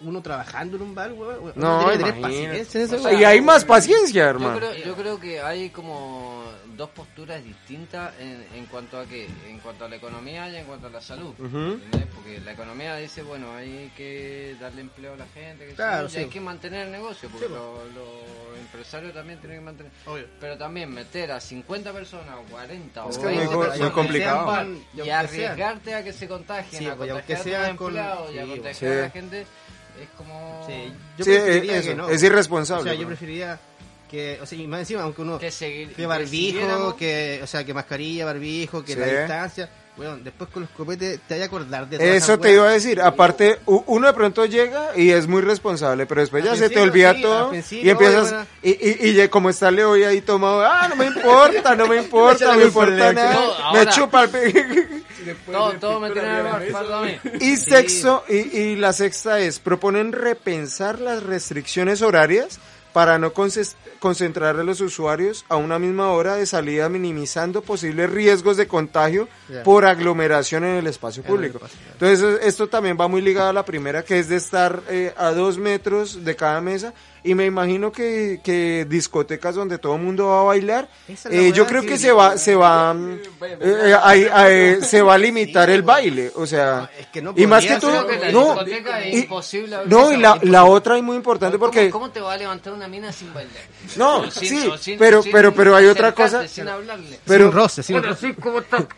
uno 0.00 0.22
trabajando 0.22 0.76
en 0.76 0.82
un 0.82 0.94
bar, 0.94 1.12
uno 1.12 1.52
No, 1.54 1.88
tiene 1.90 2.04
que 2.12 2.20
paciencia 2.20 2.84
O 2.96 2.98
sea, 3.00 3.12
y 3.12 3.24
hay 3.24 3.40
más 3.40 3.64
paciencia, 3.64 4.24
Yo 4.24 4.30
hermano. 4.30 4.58
creo, 4.58 4.74
yo 4.84 4.94
creo 4.94 5.20
que 5.20 5.40
hay 5.40 5.70
como 5.70 6.44
dos 6.76 6.90
posturas 6.90 7.42
distintas 7.42 8.12
en, 8.20 8.44
en 8.54 8.66
cuanto 8.66 8.98
a 9.00 9.06
que 9.06 9.26
en 9.48 9.58
cuanto 9.60 9.86
a 9.86 9.88
la 9.88 9.96
economía 9.96 10.48
y 10.50 10.56
en 10.56 10.64
cuanto 10.66 10.75
a 10.84 10.90
la 10.90 11.00
salud 11.00 11.32
porque 12.14 12.40
la 12.44 12.52
economía 12.52 12.96
dice 12.96 13.22
bueno 13.22 13.54
hay 13.54 13.90
que 13.96 14.56
darle 14.60 14.82
empleo 14.82 15.14
a 15.14 15.16
la 15.16 15.26
gente 15.28 15.66
que 15.66 15.74
Claro, 15.74 16.06
y 16.06 16.10
sí. 16.10 16.18
hay 16.18 16.26
que 16.26 16.40
mantener 16.40 16.86
el 16.86 16.92
negocio 16.92 17.28
porque 17.30 17.46
Sí, 17.46 17.52
los 17.52 18.58
empresarios 18.58 19.12
también 19.14 19.38
tienen 19.40 19.58
que 19.58 19.64
mantener 19.64 19.92
Obvio. 20.06 20.26
pero 20.40 20.56
también 20.58 20.92
meter 20.92 21.32
a 21.32 21.40
50 21.40 21.92
personas 21.92 22.34
o 22.38 22.42
40 22.50 23.08
Es 23.08 23.16
o 23.16 23.20
que 23.20 23.26
20 23.26 23.44
muy 23.44 23.52
co- 23.52 23.58
muy 23.58 23.66
personas 23.68 23.92
complicado. 23.92 24.62
Y 24.62 24.66
y, 24.66 25.00
aunque 25.00 25.04
sean- 25.04 25.18
arriesgarte 25.26 25.94
a 25.94 26.04
que 26.04 26.12
se 26.12 26.28
contagien 26.28 26.82
Sí, 26.82 26.86
a 26.88 26.96
pues, 26.96 27.12
contagiar 27.12 27.64
a 27.70 27.76
con- 27.76 27.86
empleados 27.88 28.34
y 28.34 28.38
a 28.38 28.44
sí, 28.44 28.50
contagiar 28.50 28.74
sí. 28.92 28.98
a 28.98 29.00
la 29.02 29.10
gente 29.10 29.40
es 30.02 30.08
como 30.16 30.64
Sí, 30.68 30.92
yo 31.18 31.24
Sí, 31.24 31.30
preferiría 31.30 31.72
que 31.72 31.78
eso, 31.78 31.94
no. 31.94 32.08
es 32.08 32.22
irresponsable, 32.22 32.80
O 32.82 32.84
sea, 32.84 32.94
yo 33.00 33.06
preferiría 33.06 33.58
que, 34.10 34.38
o 34.40 34.46
sea, 34.46 34.58
y 34.58 34.66
más 34.66 34.80
encima, 34.80 35.02
aunque 35.02 35.22
uno 35.22 35.38
que 35.38 35.50
seguir 35.50 35.92
que 35.94 36.06
barbijo, 36.06 36.96
que, 36.96 37.40
o 37.42 37.46
sea, 37.46 37.64
que 37.64 37.74
mascarilla, 37.74 38.24
barbijo, 38.24 38.84
que 38.84 38.92
Sí. 38.94 38.98
la 39.00 39.06
distancia, 39.06 39.68
weón, 39.96 40.22
después 40.24 40.50
con 40.50 40.62
los 40.62 40.70
copetes 40.70 41.20
te 41.26 41.34
hay 41.34 41.40
que 41.40 41.46
acordar 41.46 41.88
de 41.88 41.98
todas 41.98 42.12
Eso 42.14 42.38
te 42.38 42.52
iba 42.52 42.68
a 42.68 42.72
decir. 42.72 43.00
Aparte, 43.00 43.58
uno 43.66 44.06
de 44.06 44.12
pronto 44.12 44.44
llega 44.44 44.90
y 44.96 45.10
es 45.10 45.26
muy 45.26 45.42
responsable, 45.42 46.06
pero 46.06 46.20
después 46.20 46.44
Al 46.44 46.50
ya 46.50 46.56
se 46.56 46.68
te 46.70 46.80
olvida 46.80 47.14
sí, 47.14 47.22
todo 47.22 47.52
y 47.54 47.88
empiezas. 47.90 48.30
bueno. 48.30 48.46
Y, 48.62 48.70
y, 48.70 49.20
y 49.22 49.28
como 49.28 49.50
está 49.50 49.70
Leo 49.70 49.92
ahí 49.94 50.20
tomado, 50.20 50.62
ah, 50.64 50.86
no 50.88 50.96
me 50.96 51.06
importa, 51.06 51.74
no 51.74 51.86
me 51.86 51.96
importa, 52.02 52.52
no 52.52 52.58
me 52.58 52.64
importa 52.64 53.12
nada. 53.12 53.32
no, 53.34 53.72
me 53.72 53.78
ahora- 53.80 53.90
chupa 53.90 54.24
el 54.24 54.30
pe- 54.30 55.02
todo, 55.50 55.72
todo 55.74 56.00
me 56.00 56.10
tiene 56.10 56.38
el 56.40 56.46
a 56.46 57.00
mí. 57.02 57.18
Y 57.40 57.56
Sí. 57.56 57.70
sexto, 57.70 58.24
y, 58.28 58.34
y 58.56 58.76
la 58.76 58.92
sexta 58.92 59.40
es, 59.40 59.58
proponen 59.58 60.12
repensar 60.12 61.00
las 61.00 61.22
restricciones 61.22 62.02
horarias 62.02 62.58
para 62.96 63.18
no 63.18 63.34
concentrar 63.34 64.58
a 64.58 64.64
los 64.64 64.80
usuarios 64.80 65.44
a 65.50 65.56
una 65.56 65.78
misma 65.78 66.12
hora 66.12 66.36
de 66.36 66.46
salida, 66.46 66.88
minimizando 66.88 67.60
posibles 67.60 68.08
riesgos 68.08 68.56
de 68.56 68.66
contagio 68.66 69.28
por 69.64 69.84
aglomeración 69.84 70.64
en 70.64 70.76
el 70.76 70.86
espacio 70.86 71.22
público. 71.22 71.60
Entonces, 71.92 72.40
esto 72.42 72.70
también 72.70 72.96
va 72.98 73.06
muy 73.06 73.20
ligado 73.20 73.50
a 73.50 73.52
la 73.52 73.66
primera, 73.66 74.02
que 74.02 74.18
es 74.18 74.30
de 74.30 74.36
estar 74.36 74.82
eh, 74.88 75.12
a 75.18 75.32
dos 75.32 75.58
metros 75.58 76.24
de 76.24 76.36
cada 76.36 76.62
mesa. 76.62 76.94
Y 77.26 77.34
me 77.34 77.44
imagino 77.44 77.90
que, 77.90 78.40
que 78.42 78.86
discotecas 78.88 79.54
donde 79.56 79.78
todo 79.78 79.96
el 79.96 80.02
mundo 80.02 80.28
va 80.28 80.40
a 80.40 80.44
bailar, 80.44 80.88
es 81.08 81.26
eh, 81.26 81.52
yo 81.52 81.66
creo 81.66 81.82
que 81.82 81.98
se 81.98 82.12
va, 82.12 82.38
se 82.38 82.54
va, 82.54 82.94
mm, 82.94 83.18
eh, 83.60 83.96
ahí- 84.02 84.28
ahí 84.32 84.80
se 84.82 85.02
va 85.02 85.14
a 85.14 85.18
limitar 85.18 85.68
el 85.70 85.82
baile, 85.82 86.30
o 86.36 86.46
sea, 86.46 86.76
No, 86.76 86.88
es 87.00 87.06
que 87.08 87.20
no 87.22 87.34
y 87.36 87.46
más 87.46 87.66
que 87.66 87.76
todo, 87.76 88.06
que 88.06 88.16
la 88.18 88.30
no, 88.32 88.44
discoteca 88.64 89.00
es 89.04 89.14
y- 89.54 89.68
no, 89.86 90.12
y 90.12 90.16
la, 90.18 90.38
la 90.42 90.64
otra 90.66 90.96
y 90.98 91.02
muy 91.02 91.16
importante 91.16 91.58
¿Cómo- 91.58 91.66
porque, 91.72 91.90
¿Cómo 91.90 92.10
te 92.10 92.20
va 92.20 92.34
a 92.34 92.36
levantar 92.36 92.72
una 92.72 92.86
mina 92.88 93.12
sin 93.12 93.34
bailar? 93.34 93.54
no, 93.96 94.30
sin- 94.30 94.48
sí, 94.48 94.70
sin- 94.80 94.98
pero, 94.98 95.22
sin 95.22 95.32
pero, 95.32 95.52
pero 95.52 95.74
hay 95.74 95.86
otra 95.86 96.12
cosa, 96.12 96.46
Sin 96.46 96.68
hablarle. 96.68 97.18
pero, 97.26 97.50
roce, 97.50 97.82
sin 97.82 98.00
roce. 98.02 98.28
sí, 98.28 98.34
¿cómo 98.40 98.60
estás? 98.60 98.84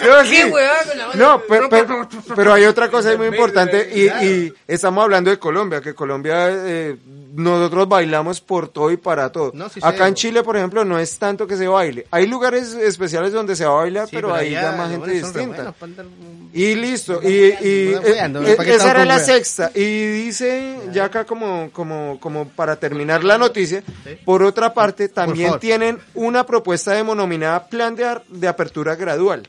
No, 0.00 0.24
sí. 0.24 0.30
¿Qué 0.36 0.44
weá 0.46 0.84
con 0.88 0.98
la 0.98 1.06
mano? 1.08 1.18
No, 1.32 1.42
pero, 1.48 1.68
pero, 1.68 2.08
pero 2.36 2.52
hay 2.54 2.64
otra 2.64 2.88
cosa 2.90 3.16
muy 3.16 3.26
importante 3.26 3.88
y, 3.94 4.06
y 4.24 4.54
estamos 4.66 5.02
hablando 5.04 5.30
de 5.30 5.38
Colombia, 5.38 5.80
que 5.80 5.94
Colombia 5.94 6.48
eh, 6.50 6.87
nosotros 7.34 7.88
bailamos 7.88 8.40
por 8.40 8.68
todo 8.68 8.90
y 8.90 8.96
para 8.96 9.30
todo. 9.30 9.52
No, 9.54 9.68
sí 9.68 9.80
Acá 9.82 10.04
sé, 10.04 10.08
en 10.08 10.14
Chile, 10.14 10.42
por 10.42 10.56
ejemplo, 10.56 10.84
no 10.84 10.98
es 10.98 11.18
tanto 11.18 11.46
que 11.46 11.56
se 11.56 11.68
baile. 11.68 12.06
Hay 12.10 12.26
lugares 12.26 12.74
especiales 12.74 13.32
donde 13.32 13.56
se 13.56 13.64
va 13.64 13.72
a 13.72 13.82
bailar, 13.82 14.08
Sí, 14.08 14.16
pero, 14.16 14.34
ahí 14.34 14.52
ya 14.52 14.72
más 14.72 14.90
gente 14.90 15.10
distinta. 15.10 15.74
buenos 15.78 16.06
mm, 16.06 16.48
Y 16.52 16.74
listo, 16.74 17.20
y, 17.22 17.28
y 17.28 17.94
eh, 17.94 18.54
¿para 18.56 18.64
qué 18.64 18.74
esa 18.74 18.90
era 18.90 19.04
la 19.04 19.18
sexta. 19.18 19.70
Y 19.74 20.06
dice, 20.24 20.78
ya 20.92 21.04
acá 21.04 21.24
como, 21.24 21.70
como, 21.72 22.18
como 22.20 22.48
para 22.48 22.76
terminar 22.76 23.24
la 23.24 23.38
noticia, 23.38 23.82
por 24.24 24.42
otra 24.42 24.74
parte, 24.74 25.08
también 25.08 25.58
tienen 25.58 25.98
una 26.14 26.44
propuesta 26.44 26.92
denominada 26.92 27.68
Plan 27.68 27.94
de, 27.94 28.20
de 28.28 28.48
Apertura 28.48 28.96
Gradual, 28.96 29.48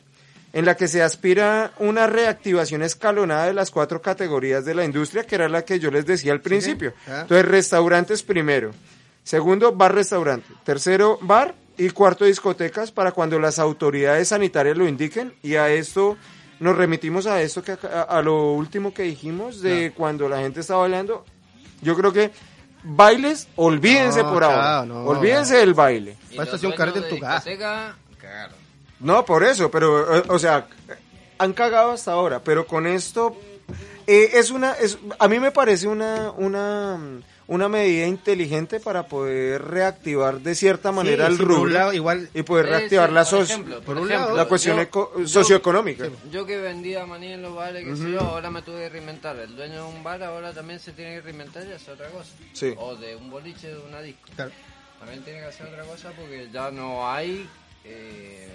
en 0.54 0.66
la 0.66 0.76
que 0.76 0.88
se 0.88 1.04
aspira 1.04 1.72
una 1.78 2.08
reactivación 2.08 2.82
escalonada 2.82 3.46
de 3.46 3.54
las 3.54 3.70
cuatro 3.72 4.02
categorías 4.02 4.66
de 4.66 4.74
la 4.76 4.84
industria, 4.84 5.24
que 5.24 5.36
era 5.36 5.48
la 5.50 5.64
que 5.64 5.80
yo 5.80 5.92
les 5.92 6.06
decía 6.06 6.32
al 6.32 6.42
principio. 6.42 6.94
Entonces, 7.08 7.46
restaurantes 7.46 8.24
primero. 8.24 8.72
Segundo, 9.24 9.74
bar-restaurante. 9.74 10.48
Tercero, 10.64 11.20
bar. 11.22 11.54
Y 11.78 11.92
cuarto, 11.92 12.26
discotecas 12.26 12.92
para 12.92 13.14
cuando 13.14 13.40
las 13.40 13.58
autoridades 13.58 14.28
sanitarias 14.30 14.76
lo 14.76 14.86
indiquen. 14.88 15.34
Y 15.44 15.56
a 15.56 15.70
esto 15.70 16.18
nos 16.60 16.76
remitimos 16.76 17.26
a 17.26 17.42
esto, 17.42 17.64
que 17.64 17.72
a, 17.74 18.02
a 18.02 18.22
lo 18.22 18.52
último 18.52 18.94
que 18.94 19.04
dijimos 19.04 19.62
de 19.62 19.94
cuando 19.96 20.28
la 20.28 20.40
gente 20.40 20.60
está 20.60 20.76
bailando. 20.76 21.24
Yo 21.82 21.96
creo 21.96 22.12
que 22.12 22.32
bailes, 22.84 23.48
olvídense 23.56 24.24
No, 24.24 24.34
por 24.34 24.44
ahora. 24.44 24.84
no. 24.86 25.06
olvídense 25.06 25.56
del 25.56 25.74
baile. 25.74 26.18
Esto 26.32 26.44
los 26.44 26.54
hacía 26.56 26.68
un 26.70 26.76
carrete 26.76 27.00
en 27.00 27.10
tu 27.10 27.20
casa. 27.20 27.50
cagaron. 28.20 28.59
No, 29.00 29.26
por 29.26 29.44
eso, 29.44 29.70
pero, 29.72 30.18
eh, 30.18 30.24
o 30.28 30.38
sea, 30.40 30.68
han 31.38 31.54
cagado 31.54 31.92
hasta 31.92 32.12
ahora, 32.12 32.42
pero 32.44 32.68
con 32.68 32.86
esto 32.88 33.36
eh, 34.08 34.32
es 34.34 34.52
una, 34.52 34.74
es, 34.74 34.98
a 35.20 35.28
mí 35.28 35.40
me 35.40 35.52
parece 35.52 35.88
una, 35.88 36.32
una, 36.32 36.98
mm, 36.98 37.22
una 37.48 37.70
medida 37.70 38.06
inteligente 38.08 38.80
para 38.80 39.08
poder 39.08 39.64
reactivar 39.64 40.40
de 40.42 40.54
cierta 40.54 40.92
manera 40.92 41.28
sí, 41.28 41.32
el 41.32 41.38
sí, 41.38 41.44
por 41.44 41.52
un 41.52 41.58
rubro 41.60 41.72
lado, 41.74 41.94
igual 41.94 42.30
y 42.34 42.42
poder 42.44 42.66
reactivar 42.68 43.10
sí, 43.10 43.16
la, 43.16 43.24
por 43.26 43.40
soci- 43.40 43.44
ejemplo, 43.44 43.82
por 43.82 43.98
un 43.98 44.08
ejemplo, 44.08 44.26
lado, 44.28 44.38
la 44.38 44.46
cuestión 44.46 44.76
yo- 44.76 44.82
eco- 44.84 45.14
yo- 45.18 45.28
socioeconómica. 45.28 46.10
Yo 46.32 46.46
que 46.46 46.58
vendía 46.58 47.06
maní 47.06 47.32
en 47.34 47.42
los 47.42 47.56
bares, 47.56 47.86
que 47.86 47.96
sé 47.96 48.12
yo, 48.12 48.20
ahora 48.20 48.52
me 48.52 48.62
tuve 48.62 48.80
que 48.82 48.90
reinventar. 48.90 49.38
El 49.38 49.56
dueño 49.56 49.76
de 49.76 49.82
un 49.96 50.04
bar 50.04 50.22
ahora 50.24 50.52
también 50.54 50.80
se 50.80 50.92
tiene 50.92 51.16
que 51.16 51.22
reinventar 51.22 51.66
y 51.66 51.72
hacer 51.72 51.94
otra 51.94 52.10
cosa. 52.10 52.32
Sí. 52.54 52.74
O 52.78 52.96
de 52.98 53.16
un 53.16 53.30
boliche 53.32 53.70
de 53.70 53.80
una 53.80 54.02
disco. 54.02 54.30
Claro. 54.36 54.52
También 55.00 55.24
tiene 55.24 55.40
que 55.40 55.46
hacer 55.46 55.68
otra 55.68 55.84
cosa 55.86 56.12
porque 56.12 56.50
ya 56.52 56.70
no 56.72 57.10
hay 57.10 57.50
eh, 57.86 58.50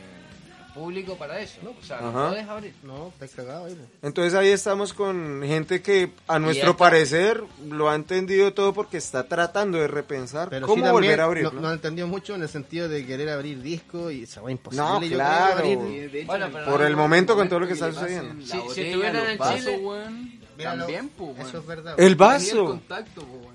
público 0.75 1.17
para 1.17 1.41
eso. 1.41 1.59
O 1.81 1.85
sea, 1.85 2.01
no 2.01 2.29
puedes 2.29 2.49
abrir. 2.49 2.75
No, 2.83 3.13
está 3.19 3.29
cagado 3.37 3.67
ahí. 3.67 3.79
Entonces 4.03 4.35
ahí 4.35 4.49
estamos 4.49 4.93
con 4.93 5.43
gente 5.45 5.81
que 5.83 6.11
a 6.27 6.39
nuestro 6.39 6.77
parecer 6.77 7.43
lo 7.69 7.89
ha 7.89 7.95
entendido 7.95 8.53
todo 8.53 8.75
porque 8.75 8.97
está 8.97 9.27
tratando 9.29 9.79
de 9.79 9.87
repensar 9.89 10.49
Pero 10.51 10.67
cómo 10.67 10.85
sí 10.85 10.91
volver 10.91 11.21
a 11.21 11.25
abrir. 11.25 11.45
no, 11.45 11.53
no 11.53 11.73
entendió 11.73 12.07
mucho 12.07 12.35
en 12.35 12.43
el 12.43 12.49
sentido 12.49 12.89
de 12.89 13.07
querer 13.07 13.29
abrir 13.29 13.63
disco 13.63 14.11
y 14.11 14.25
esa 14.25 14.43
weá 14.43 14.53
imposible. 14.53 14.85
No, 14.85 15.03
yo 15.03 15.15
claro. 15.17 15.59
abrir- 15.59 16.15
hecho, 16.17 16.27
Bueno, 16.27 16.49
Por 16.67 16.83
el 16.83 16.97
momento 16.97 17.37
con 17.37 17.49
todo 17.49 17.61
lo 17.61 17.67
que 17.67 17.75
está 17.75 17.93
sucediendo. 17.93 18.45
Si- 18.45 18.75
si 18.75 18.81
estuvieran 18.83 19.17
en 19.31 19.39
Chile- 19.39 19.79
También, 20.63 21.11
weón. 21.19 21.41
Eso 21.41 21.59
es 21.59 21.67
verdad. 21.67 21.93
El 21.93 21.97
Tenía 21.97 22.11
el 22.11 22.15
vaso. 22.17 22.65
contacto, 22.67 23.23
po, 23.23 23.53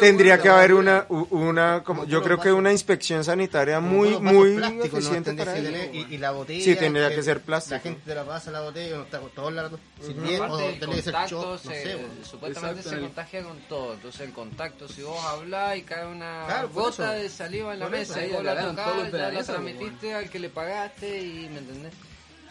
Tendría 0.00 0.40
que 0.40 0.48
haber 0.48 0.72
una, 0.74 1.06
una 1.08 1.82
como, 1.84 2.04
yo 2.04 2.22
creo 2.22 2.40
que 2.40 2.52
una 2.52 2.72
inspección 2.72 3.24
sanitaria 3.24 3.80
muy, 3.80 4.18
muy 4.20 4.56
eficiente 4.84 5.32
para 5.34 5.58
y, 5.58 6.06
y 6.10 6.18
la 6.18 6.30
botella. 6.30 6.64
Sí, 6.64 6.76
tendría 6.76 7.08
que 7.14 7.22
ser 7.22 7.40
plástico. 7.40 7.74
La 7.76 7.80
gente 7.80 8.00
te 8.04 8.14
la 8.14 8.24
pasa 8.24 8.50
la 8.50 8.60
botella, 8.60 8.96
no 8.96 9.02
está 9.02 9.18
con 9.20 9.30
todos 9.30 9.52
lados. 9.52 9.80
Si 10.00 10.12
bien, 10.12 10.40
o 10.42 10.58
el 10.60 10.78
tendría 10.78 10.96
que 10.96 11.02
ser 11.02 11.12
contacto 11.12 11.40
shot, 11.56 11.64
no 11.64 11.70
se- 11.70 11.82
sé. 11.82 11.98
supuestamente 12.22 12.80
Exacto, 12.80 12.82
se 12.82 12.88
en 12.88 12.94
el- 12.94 13.06
contagia 13.06 13.42
con 13.42 13.58
todo. 13.68 13.94
Entonces, 13.94 14.20
el 14.20 14.32
contacto, 14.32 14.88
si 14.88 15.02
vos 15.02 15.24
hablás 15.24 15.76
y 15.76 15.82
cae 15.82 16.06
una 16.06 16.64
gota 16.72 17.16
eso. 17.16 17.22
de 17.22 17.28
saliva 17.30 17.74
en 17.74 17.80
la 17.80 17.88
mesa 17.88 18.20
ahí 18.20 18.30
y 18.30 18.32
vos 18.32 18.44
la 18.44 18.60
tocás, 18.60 19.12
la 19.12 19.42
transmitiste 19.44 20.14
al 20.14 20.30
que 20.30 20.38
le 20.38 20.48
pagaste 20.50 21.20
y, 21.22 21.48
¿me 21.52 21.58
entendés? 21.58 21.92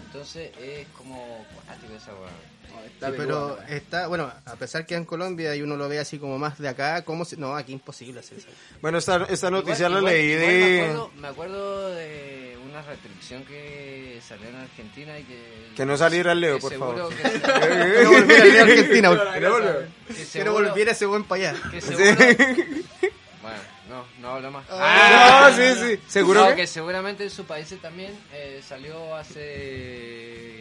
Entonces, 0.05 0.51
es 0.61 0.87
como 0.97 1.45
cuático 1.65 1.93
esa 1.95 2.11
weá. 2.13 2.29
No, 2.79 2.85
está 2.85 3.07
Sí, 3.07 3.13
pero 3.17 3.57
peludo, 3.57 3.59
está, 3.69 4.07
bueno, 4.07 4.31
a 4.45 4.55
pesar 4.55 4.85
que 4.85 4.95
en 4.95 5.05
Colombia 5.05 5.55
y 5.55 5.61
uno 5.61 5.75
lo 5.75 5.87
ve 5.89 5.99
así 5.99 6.17
como 6.19 6.37
más 6.37 6.57
de 6.59 6.69
acá, 6.69 7.03
¿cómo 7.03 7.25
se- 7.25 7.37
no, 7.37 7.55
aquí 7.55 7.73
imposible 7.73 8.19
hacer 8.19 8.37
eso. 8.39 8.47
Bueno, 8.81 8.97
esta, 8.97 9.25
esta 9.29 9.49
noticia 9.51 9.87
Igual- 9.87 10.03
la 10.05 10.13
igual- 10.13 10.13
leí 10.13 10.31
igual 10.31 10.47
Me 10.47 10.53
de... 10.53 10.81
acuerdo, 10.81 11.11
me 11.17 11.27
acuerdo 11.27 11.89
de 11.95 12.57
una 12.69 12.81
restricción 12.83 13.43
que 13.45 14.19
salió 14.27 14.49
en 14.49 14.55
Argentina 14.57 15.17
y 15.19 15.23
que... 15.23 15.67
Que 15.75 15.85
no 15.85 15.97
saliera 15.97 16.31
el 16.33 16.41
Leo, 16.41 16.55
que 16.55 16.61
por 16.61 16.73
favor. 16.77 17.09
Que, 17.09 17.23
Quiero 17.23 18.11
volver 18.11 18.41
a 18.41 18.45
leer 18.45 18.61
Argentina, 18.61 19.09
que 19.11 19.39
Quiero 19.39 19.57
seguro- 20.25 20.53
volver 20.69 20.89
a 20.89 20.91
ese 20.91 21.05
buen 21.05 21.23
para 21.23 21.49
allá. 21.51 21.61
que 21.71 21.81
seguro- 21.81 22.05
Bueno, 23.41 23.59
no, 23.89 24.05
no 24.19 24.29
hablo 24.33 24.51
más. 24.51 24.65
Ah, 24.69 25.51
sí, 25.55 25.63
sí. 25.79 25.99
¿Seguro 26.07 26.41
No, 26.41 26.49
que? 26.49 26.55
que 26.57 26.67
seguramente 26.67 27.23
en 27.23 27.29
su 27.29 27.45
país 27.45 27.73
también 27.81 28.11
eh, 28.33 28.61
salió 28.67 29.15
hace 29.15 30.56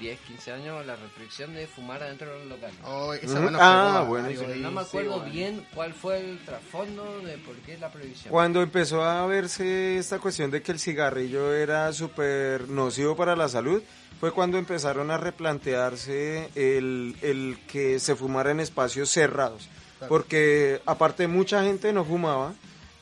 10, 0.00 0.20
15 0.20 0.52
años 0.52 0.86
la 0.86 0.96
restricción 0.96 1.54
de 1.54 1.66
fumar 1.66 2.02
adentro 2.02 2.30
de 2.32 2.38
los 2.40 2.46
locales. 2.48 2.76
Oh, 2.84 3.12
esa 3.14 3.40
mano 3.40 3.58
Ah, 3.60 3.98
pegó 4.00 4.06
bueno, 4.10 4.28
Pero 4.38 4.52
ahí. 4.52 4.60
no 4.60 4.70
me 4.70 4.80
acuerdo 4.80 5.18
bueno. 5.18 5.32
bien 5.32 5.66
cuál 5.74 5.94
fue 5.94 6.18
el 6.20 6.38
trasfondo 6.44 7.20
de 7.20 7.38
por 7.38 7.54
qué 7.56 7.76
la 7.78 7.90
prohibición. 7.90 8.30
Cuando 8.30 8.62
empezó 8.62 9.02
a 9.04 9.26
verse 9.26 9.98
esta 9.98 10.18
cuestión 10.18 10.50
de 10.50 10.62
que 10.62 10.72
el 10.72 10.78
cigarrillo 10.80 11.52
era 11.54 11.92
súper 11.92 12.68
nocivo 12.68 13.16
para 13.16 13.36
la 13.36 13.48
salud, 13.48 13.82
fue 14.20 14.30
cuando 14.32 14.58
empezaron 14.58 15.10
a 15.10 15.16
replantearse 15.18 16.50
el, 16.54 17.16
el 17.22 17.58
que 17.66 17.98
se 17.98 18.14
fumara 18.14 18.50
en 18.50 18.60
espacios 18.60 19.10
cerrados. 19.10 19.68
Porque 20.08 20.80
aparte 20.84 21.28
mucha 21.28 21.62
gente 21.62 21.92
no 21.92 22.04
fumaba 22.04 22.54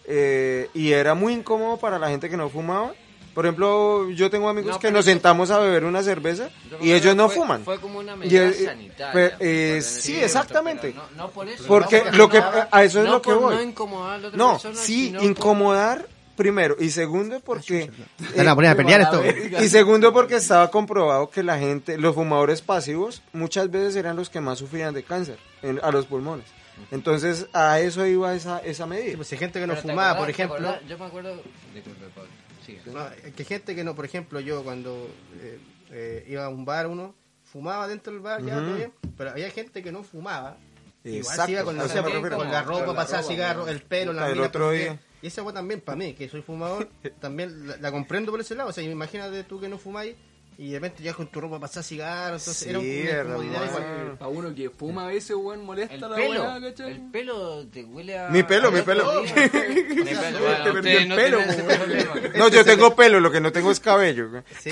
eh, 0.04 0.68
y 0.74 0.92
era 0.92 1.14
muy 1.14 1.32
incómodo 1.32 1.78
para 1.78 1.98
la 1.98 2.08
gente 2.10 2.28
que 2.28 2.36
no 2.36 2.48
fumaba. 2.50 2.92
Por 3.40 3.46
ejemplo, 3.46 4.10
yo 4.10 4.28
tengo 4.28 4.50
amigos 4.50 4.72
No, 4.74 4.78
que 4.78 4.90
nos 4.92 5.06
sentamos 5.06 5.50
a 5.50 5.58
beber 5.58 5.84
una 5.86 6.02
cerveza 6.02 6.50
y 6.78 6.92
ellos 6.92 7.16
no 7.16 7.28
fue- 7.30 7.36
fuman. 7.36 7.64
Fue 7.64 7.80
como 7.80 7.98
una 7.98 8.14
medida 8.14 8.48
eh, 8.48 8.52
sanitaria. 8.52 9.36
eh, 9.40 9.80
sí, 9.80 10.14
exactamente. 10.20 10.92
No, 10.92 11.04
no 11.16 11.30
por 11.30 11.48
eso. 11.48 11.64
Porque 11.66 12.02
no, 12.04 12.18
lo 12.18 12.28
que 12.28 12.38
no, 12.38 12.46
a 12.70 12.84
eso 12.84 12.98
es 13.00 13.06
no 13.06 13.12
lo 13.12 13.22
que 13.22 13.32
voy. 13.32 13.54
No 13.54 13.62
incomodar 13.62 14.12
a 14.12 14.18
la 14.18 14.26
otra 14.28 14.36
No, 14.36 14.52
persona, 14.52 14.74
sí, 14.76 15.06
sino 15.06 15.20
por- 15.20 15.28
incomodar 15.30 16.06
primero 16.36 16.76
y 16.78 16.90
segundo 16.90 17.40
porque 17.40 17.90
Van 18.36 18.46
a 18.66 18.74
pelear 18.76 19.00
esto. 19.00 19.22
y 19.58 19.68
segundo 19.70 20.12
porque 20.12 20.34
estaba 20.36 20.70
comprobado 20.70 21.30
que 21.30 21.42
la 21.42 21.58
gente, 21.58 21.96
los 21.96 22.14
fumadores 22.14 22.60
pasivos 22.60 23.22
muchas 23.32 23.70
veces 23.70 23.96
eran 23.96 24.16
los 24.16 24.28
que 24.28 24.42
más 24.42 24.58
sufrían 24.58 24.92
de 24.92 25.02
cáncer 25.02 25.38
en- 25.62 25.80
a 25.82 25.90
los 25.90 26.04
pulmones. 26.04 26.44
Entonces 26.90 27.46
a 27.54 27.80
eso 27.80 28.04
iba 28.04 28.34
esa 28.34 28.58
esa 28.58 28.84
Sí, 28.84 28.90
medida. 28.90 29.16
pues, 29.16 29.28
si 29.28 29.34
hay 29.34 29.38
gente 29.38 29.60
que 29.60 29.66
no 29.66 29.72
Pero 29.72 29.82
¿te 29.82 29.88
fumaba, 29.88 30.10
acordás- 30.10 30.18
por 30.20 30.28
ejemplo. 30.30 30.56
acordás? 30.68 30.80
Yo 30.86 30.98
me 30.98 31.04
acuerdo. 31.06 31.42
Disculpe, 31.74 32.04
Pablo. 32.14 32.30
Sigue. 32.78 32.92
No, 32.92 33.06
es 33.08 33.34
que 33.34 33.44
gente 33.44 33.74
que 33.74 33.84
no, 33.84 33.94
por 33.94 34.04
ejemplo, 34.04 34.40
yo 34.40 34.62
cuando 34.62 35.08
eh, 35.40 35.58
eh, 35.90 36.24
iba 36.28 36.44
a 36.44 36.48
un 36.48 36.64
bar, 36.64 36.86
uno 36.86 37.14
fumaba 37.44 37.88
dentro 37.88 38.12
del 38.12 38.22
bar, 38.22 38.42
ya, 38.44 38.54
todo 38.56 38.74
bien, 38.74 38.92
pero 39.16 39.30
había 39.30 39.50
gente 39.50 39.82
que 39.82 39.92
no 39.92 40.02
fumaba. 40.02 40.56
Igual 41.02 41.18
Exacto, 41.20 41.52
iba 41.52 41.64
con, 41.64 41.74
a 41.76 41.78
no 41.78 41.84
eso 41.86 41.94
sé, 41.94 42.02
me 42.02 42.30
con, 42.30 42.50
la 42.50 42.62
ropa, 42.62 42.86
la 42.86 42.94
pasaba 42.94 43.22
cigarro, 43.22 43.66
el 43.68 43.80
pelo, 43.82 44.12
la 44.12 44.28
El 44.28 44.34
mina, 44.34 44.46
otro 44.46 44.66
porque- 44.66 44.78
día. 44.78 45.00
Y 45.22 45.26
esa 45.26 45.42
fue 45.42 45.52
también, 45.52 45.80
para 45.82 45.96
mí, 45.96 46.14
que 46.14 46.28
soy 46.30 46.40
fumador, 46.42 46.88
también 47.20 47.66
la, 47.68 47.76
la 47.76 47.92
comprendo 47.92 48.30
por 48.30 48.40
ese 48.40 48.54
lado. 48.54 48.70
O 48.70 48.72
sea, 48.72 48.82
imagínate 48.84 49.44
tú 49.44 49.60
que 49.60 49.68
no 49.68 49.76
fumáis 49.78 50.14
y 50.62 50.72
de 50.72 50.78
repente 50.78 51.02
ya 51.02 51.14
con 51.14 51.26
tu 51.28 51.40
ropa 51.40 51.58
pasás 51.58 51.86
cigarro, 51.88 52.36
entonces 52.36 52.56
Sí, 52.58 52.68
era 52.68 52.78
un- 52.78 52.84
una 52.84 53.46
incomodidad 53.46 53.64
igual. 53.66 54.16
Para 54.18 54.28
uno 54.30 54.54
que 54.54 54.68
fuma 54.68 55.04
a 55.06 55.08
veces, 55.08 55.34
weón, 55.34 55.64
molesta 55.64 55.94
El 55.94 56.00
la 56.02 56.14
pelo, 56.14 56.42
weá, 56.42 56.60
¿cachai? 56.60 56.90
el 56.92 57.00
pelo 57.10 57.66
te 57.68 57.82
huele 57.84 58.18
a... 58.18 58.28
Mi 58.28 58.42
pelo, 58.42 58.70
mi 58.70 58.82
pelo. 58.82 59.22
Mi 59.22 59.30
pelo, 59.30 60.38
bueno, 60.38 60.64
Te 60.64 60.72
perdí 60.72 60.78
ustedes 60.78 61.00
el 61.02 61.08
no 61.08 61.16
pelo, 61.16 62.48
yo 62.50 62.64
tengo 62.64 62.94
pelo, 62.94 63.20
lo 63.20 63.30
que 63.32 63.40
no 63.40 63.52
tengo 63.52 63.70
es 63.70 63.80
cabello. 63.80 64.28
Sí, 64.60 64.70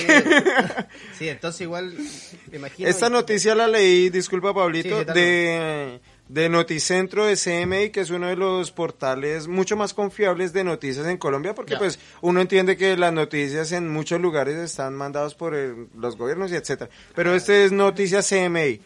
sí, 1.18 1.28
entonces 1.28 1.62
igual, 1.62 1.94
me 2.50 2.58
imagino. 2.58 2.88
Esta 2.88 3.08
noticia 3.08 3.54
la 3.54 3.66
leí, 3.66 4.10
disculpa 4.10 4.52
Pablito, 4.54 4.98
Sí, 5.00 5.04
de, 5.14 6.00
de 6.28 6.48
Noticentro 6.48 7.24
de 7.24 7.36
CMI, 7.36 7.90
que 7.90 8.00
es 8.00 8.10
uno 8.10 8.26
de 8.28 8.36
los 8.36 8.70
portales 8.70 9.48
mucho 9.48 9.76
más 9.76 9.94
confiables 9.94 10.52
de 10.52 10.62
noticias 10.64 11.06
en 11.06 11.16
Colombia, 11.16 11.54
porque 11.54 11.74
pues 11.78 11.98
uno 12.20 12.40
entiende 12.40 12.76
que 12.76 12.96
las 12.96 13.12
noticias 13.12 13.72
en 13.72 13.88
muchos 13.88 14.20
lugares 14.20 14.56
están 14.56 14.94
mandadas 14.94 15.34
por 15.34 15.54
el- 15.54 15.88
los 15.98 16.16
gobiernos 16.18 16.52
y 16.52 16.56
etcétera. 16.56 16.90
Pero 17.14 17.34
este 17.34 17.64
es 17.64 17.72
Noticias 17.72 18.28
CMI. 18.28 18.80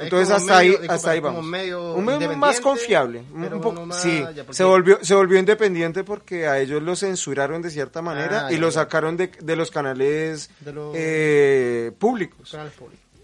Entonces 0.00 0.30
hasta 0.34 0.56
ahí, 0.56 0.74
hasta 0.88 1.10
ahí 1.10 1.20
vamos. 1.20 1.44
medio 1.44 1.92
un 1.94 2.04
medio 2.06 2.34
más 2.34 2.60
confiable, 2.62 3.22
un 3.30 3.60
poco- 3.60 3.84
más- 3.84 4.00
sí, 4.00 4.24
se 4.50 4.64
volvió, 4.64 4.98
se 5.02 5.14
volvió 5.14 5.38
independiente 5.38 6.02
porque 6.02 6.46
a 6.46 6.58
ellos 6.60 6.82
lo 6.82 6.96
censuraron 6.96 7.60
de 7.60 7.70
cierta 7.70 8.00
manera 8.00 8.46
Ah, 8.46 8.52
y 8.52 8.56
lo 8.56 8.70
sacaron 8.70 9.18
de, 9.18 9.26
de 9.38 9.54
los 9.56 9.70
canales 9.70 10.48
De 10.60 10.72
los- 10.72 10.94
eh, 10.96 11.92
públicos. 11.98 12.56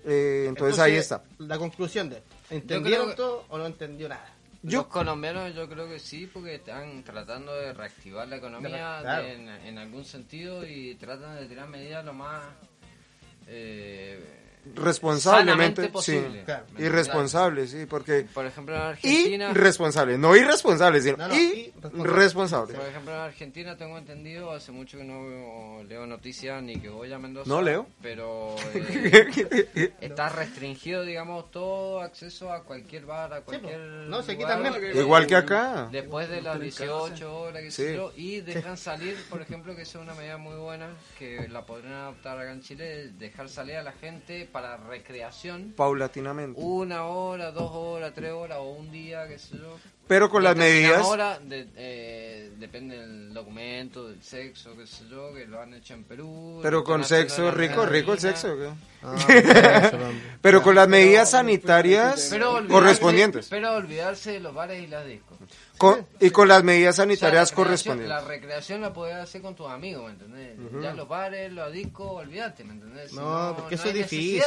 Eh, 0.05 0.45
entonces, 0.49 0.79
ahí 0.79 0.97
está. 0.97 1.23
La 1.39 1.57
conclusión 1.59 2.11
de 2.11 2.17
esto. 2.17 2.29
¿Entendieron 2.53 3.11
que- 3.11 3.17
todo 3.17 3.45
o 3.49 3.59
no 3.59 3.67
entendió 3.67 4.09
nada? 4.09 4.27
Yo- 4.63 4.79
Los 4.81 4.87
colombianos 4.89 5.55
yo 5.55 5.69
creo 5.69 5.89
que 5.89 5.99
sí, 5.99 6.29
porque 6.33 6.55
están 6.57 7.03
tratando 7.03 7.53
de 7.53 7.73
reactivar 7.73 8.29
la 8.29 8.37
economía 8.37 8.99
Claro. 9.03 9.25
de- 9.25 9.33
en, 9.35 9.49
en 9.49 9.79
algún 9.79 10.05
sentido 10.05 10.65
y 10.65 10.95
tratan 10.95 11.37
de 11.37 11.47
tirar 11.47 11.69
medidas 11.69 12.05
lo 12.05 12.13
más 12.13 12.45
eh, 13.49 14.42
responsablemente, 14.75 15.83
sí. 15.85 15.89
posible. 15.89 16.45
Claro. 16.45 16.65
¿Me 16.73 16.87
Irresponsable, 16.87 17.67
sí, 17.67 17.87
porque 17.87 18.27
Por 18.33 18.47
ejemplo, 18.47 18.75
en 18.75 18.81
y 18.81 18.85
Argentina... 18.85 19.53
responsable, 19.53 20.19
no 20.19 20.37
irresponsable, 20.37 21.01
sino 21.01 21.17
No, 21.17 21.29
no, 21.29 21.35
y 21.35 21.73
responsable. 22.03 22.75
Por 22.75 22.87
ejemplo, 22.87 23.13
en 23.13 23.21
Argentina 23.21 23.77
tengo 23.77 23.99
entendido, 23.99 24.53
hace 24.53 24.73
mucho 24.73 24.99
que 24.99 25.05
no 25.05 25.83
leo 25.85 26.07
noticias 26.07 26.63
ni 26.63 26.77
que 26.77 26.89
voy 26.89 27.13
a 27.13 27.19
Mendoza. 27.19 27.49
No 27.49 27.63
leo. 27.63 27.87
Pero 28.01 28.57
eh, 28.75 29.93
está 30.01 30.29
restringido, 30.29 31.03
digamos, 31.03 31.51
todo 31.51 32.01
acceso 32.01 32.53
a 32.53 32.63
cualquier 32.65 33.07
bar, 33.07 33.33
a 33.33 33.41
cualquier. 33.43 33.79
No, 33.81 34.23
sé, 34.23 34.33
aquí 34.33 34.43
lugar, 34.43 34.63
también. 34.63 34.97
Igual 34.97 35.27
que 35.27 35.37
acá. 35.37 35.89
Después 35.91 36.29
de 36.29 36.43
las 36.43 36.61
18 36.61 37.41
horas, 37.41 37.63
sé 37.75 37.83
Sí. 37.83 37.97
yo, 37.97 38.13
y 38.17 38.41
dejan 38.41 38.77
salir, 38.77 39.17
por 39.29 39.43
ejemplo, 39.43 39.75
que 39.75 39.83
es 39.83 39.95
una 39.95 40.15
medida 40.15 40.37
muy 40.37 40.55
buena, 40.57 40.91
que 41.19 41.49
la 41.49 41.65
podrían 41.67 41.95
adoptar 41.95 42.39
acá 42.39 42.53
en 42.53 42.61
Chile, 42.61 43.11
dejar 43.19 43.49
salir 43.49 43.77
a 43.77 43.83
la 43.83 43.93
gente 43.93 44.49
para 44.53 44.77
recreación 44.77 45.73
Paulatinamente. 45.77 46.61
una 46.61 47.05
hora, 47.07 47.51
dos 47.51 47.71
horas, 47.73 48.13
tres 48.15 48.31
horas 48.33 48.59
o 48.61 48.71
un 48.73 48.93
día, 48.93 49.27
qué 49.27 49.39
sé 49.39 49.57
yo. 49.57 49.79
Pero 50.09 50.29
con 50.29 50.43
las 50.43 50.55
medidas, 50.57 51.07
hora, 51.07 51.39
de- 51.39 51.67
eh, 51.77 52.51
depende 52.59 52.99
del 52.99 53.33
documento, 53.33 54.09
del 54.09 54.23
sexo, 54.23 54.77
qué 54.77 54.87
sé 54.87 55.05
yo, 55.09 55.33
que 55.33 55.47
lo 55.47 55.61
han 55.61 55.73
hecho 55.75 55.95
en 55.95 56.05
Perú. 56.05 56.59
pero 56.63 56.85
con 56.85 57.03
sexo 57.05 57.51
rico, 57.51 57.87
rico 57.87 58.13
el 58.13 58.19
sexo. 58.19 58.55
¿qué? 58.57 58.71
Ah, 59.03 59.17
Pero 60.43 60.63
con 60.63 60.75
las 60.75 60.89
medidas 60.89 61.31
sanitarias 61.31 62.29
Pero 62.31 62.59
olvidarse- 62.61 62.69
correspondientes. 62.69 63.47
Pero 63.49 63.73
olvidarse 63.75 64.33
de 64.33 64.41
los 64.41 64.53
bares 64.55 64.83
y 64.83 64.87
las 64.87 65.07
discos. 65.07 65.39
Con- 65.83 66.07
y 66.21 66.31
con 66.31 66.47
las 66.49 66.63
medidas 66.63 66.95
O 66.95 66.97
sea, 66.97 67.03
sanitarias 67.05 67.51
la 67.51 67.57
correspondientes. 67.57 68.09
La 68.09 68.21
recreación 68.25 68.81
la 68.81 68.93
podés 68.93 69.17
hacer 69.17 69.43
con 69.43 69.55
tus 69.57 69.69
amigos, 69.69 70.05
¿me 70.05 70.11
entendés? 70.13 70.57
Ya 70.83 70.95
los 70.95 71.09
bares, 71.09 71.53
los 71.53 71.73
discos, 71.73 72.09
olvídate, 72.13 72.63
¿me 72.65 72.75
entendés? 72.75 73.11
Si 73.11 73.17
No, 73.17 73.55
porque 73.59 73.75
eso 73.75 73.89
es 73.89 73.95
difícil, 73.95 74.43
O 74.43 74.45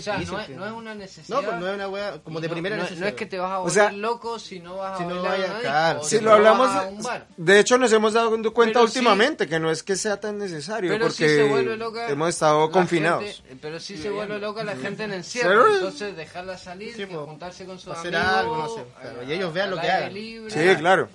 sea, 0.00 0.16
difícil, 0.16 0.32
no 0.32 0.40
es, 0.40 0.46
sí. 0.46 0.52
no 0.54 0.66
es 0.66 0.72
una 0.72 0.94
necesidad. 0.94 1.36
No, 1.40 1.44
pues 1.46 1.58
no 1.60 1.68
es 1.68 1.74
una 1.74 1.88
wea 1.88 2.20
como 2.22 2.40
de 2.40 2.46
no- 2.48 2.52
primera 2.52 2.76
no, 2.76 2.82
necesidad. 2.84 3.02
no 3.04 3.08
es 3.08 3.14
que 3.14 3.26
te 3.26 3.38
vas 3.38 3.50
a 3.50 3.58
volver 3.58 3.72
sea, 3.74 3.92
loco 3.92 4.38
si 4.38 4.60
no 4.60 4.76
vas 4.76 4.94
a 4.94 4.98
si 4.98 5.04
no 5.08 5.22
vaya- 5.22 5.90
a 5.94 6.02
Si 6.04 6.18
si 6.18 6.24
lo 6.24 6.32
hablamos, 6.34 6.68
a 6.70 6.82
un 6.86 7.02
bar. 7.02 7.26
de 7.36 7.58
hecho 7.58 7.76
nos 7.76 7.92
hemos 7.92 8.12
dado 8.12 8.30
cuenta 8.52 8.74
Pero 8.74 8.84
últimamente 8.84 9.48
que 9.48 9.58
no 9.58 9.70
es 9.72 9.82
que 9.82 9.96
sea 9.96 10.20
tan 10.20 10.38
necesario 10.38 10.90
Pero 10.92 11.06
porque 11.06 11.28
se 11.28 11.42
vuelve 11.48 11.76
loca 11.76 12.08
hemos 12.08 12.28
estado 12.28 12.70
confinados. 12.70 13.24
gente- 13.24 13.56
pero 13.60 13.80
sí 13.80 13.96
se 13.96 14.08
vuelve 14.10 14.38
loca 14.38 14.62
la 14.62 14.76
gente 14.76 15.02
en 15.04 15.12
encierro. 15.14 15.74
Entonces 15.74 16.16
dejarla 16.16 16.56
salir, 16.56 16.94
juntarse 17.08 17.64
con 17.64 17.78
sus 17.80 17.92
Hacer 17.92 18.14
amigos. 18.14 18.36
algo, 18.36 18.56
no 18.56 18.68
sé, 18.68 18.84
claro, 19.00 19.22
y 19.24 19.32
ellos 19.32 19.52
vean 19.52 19.70
lo 19.70 19.80
que 19.80 19.90
hagan. 19.90 20.12
Sí, 20.60 20.76
claro. 20.76 21.08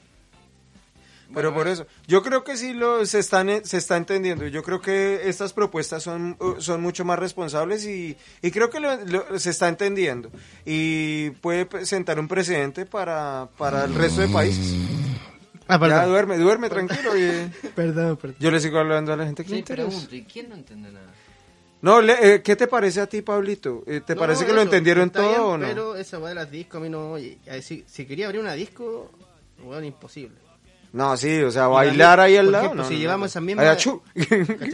Pero 1.33 1.53
por 1.53 1.67
eso, 1.67 1.87
yo 2.07 2.21
creo 2.21 2.43
que 2.43 2.55
sí 2.55 2.73
lo 2.73 3.03
se 3.05 3.17
están 3.19 3.65
se 3.65 3.77
está 3.77 3.97
entendiendo. 3.97 4.45
Yo 4.47 4.61
creo 4.63 4.79
que 4.79 5.27
estas 5.27 5.53
propuestas 5.53 6.03
son 6.03 6.37
uh, 6.39 6.61
son 6.61 6.81
mucho 6.81 7.03
más 7.03 7.17
responsables 7.17 7.83
y, 7.85 8.15
y 8.43 8.51
creo 8.51 8.69
que 8.69 8.79
lo- 8.79 8.95
lo- 9.05 9.39
se 9.39 9.49
está 9.49 9.67
entendiendo 9.67 10.29
y 10.65 11.31
puede 11.41 11.67
sentar 11.85 12.19
un 12.19 12.27
precedente 12.27 12.85
para, 12.85 13.49
para 13.57 13.85
el 13.85 13.95
resto 13.95 14.21
de 14.21 14.27
países. 14.27 14.75
Ah, 15.67 15.79
Ya 15.87 16.05
duerme, 16.05 16.37
duerme 16.37 16.69
tranquilo. 16.69 17.17
y- 17.17 17.51
Perdón, 17.75 18.17
perdón. 18.17 18.37
yo 18.39 18.51
le 18.51 18.59
sigo 18.59 18.77
hablando 18.77 19.11
a 19.11 19.17
la 19.17 19.25
gente 19.25 19.43
que 19.43 19.49
le 19.49 19.55
Sí, 19.55 19.59
interesa. 19.61 19.87
pregunto, 19.89 20.15
¿y 20.15 20.23
quién 20.25 20.47
no 20.49 20.55
entiende 20.55 20.91
nada? 20.91 21.07
No, 21.81 22.01
le- 22.01 22.35
eh, 22.35 22.41
¿qué 22.43 22.55
te 22.55 22.67
parece 22.67 23.01
a 23.01 23.07
ti, 23.07 23.23
Pablito? 23.23 23.83
Eh, 23.87 24.01
¿Te 24.05 24.13
No, 24.13 24.21
parece 24.21 24.41
no, 24.43 24.47
que 24.49 24.53
lo 24.53 24.61
entendieron 24.61 25.09
todo 25.09 25.27
bien, 25.27 25.41
o 25.41 25.57
no? 25.57 25.65
Pero 25.67 25.95
esa 25.95 26.19
weá 26.19 26.29
de 26.29 26.35
las 26.35 26.51
discos 26.51 26.79
a 26.79 26.83
mí 26.83 26.89
no. 26.89 27.13
oye, 27.13 27.39
a 27.49 27.53
decir, 27.55 27.83
si 27.87 28.05
quería 28.05 28.27
abrir 28.27 28.41
una 28.41 28.53
disco, 28.53 29.11
weón, 29.65 29.85
imposible. 29.85 30.37
No, 30.93 31.17
sí, 31.17 31.41
o 31.41 31.51
sea, 31.51 31.67
bailar 31.67 32.19
ahí 32.21 32.37
al 32.37 32.45
por 32.45 32.51
lado. 32.53 32.63
ejemplo, 32.65 32.83
no, 32.83 32.87
si 32.89 32.93
no, 32.95 32.99
llevamos 33.01 33.21
no. 33.21 33.25
esas 33.27 33.43
mismas- 33.43 33.87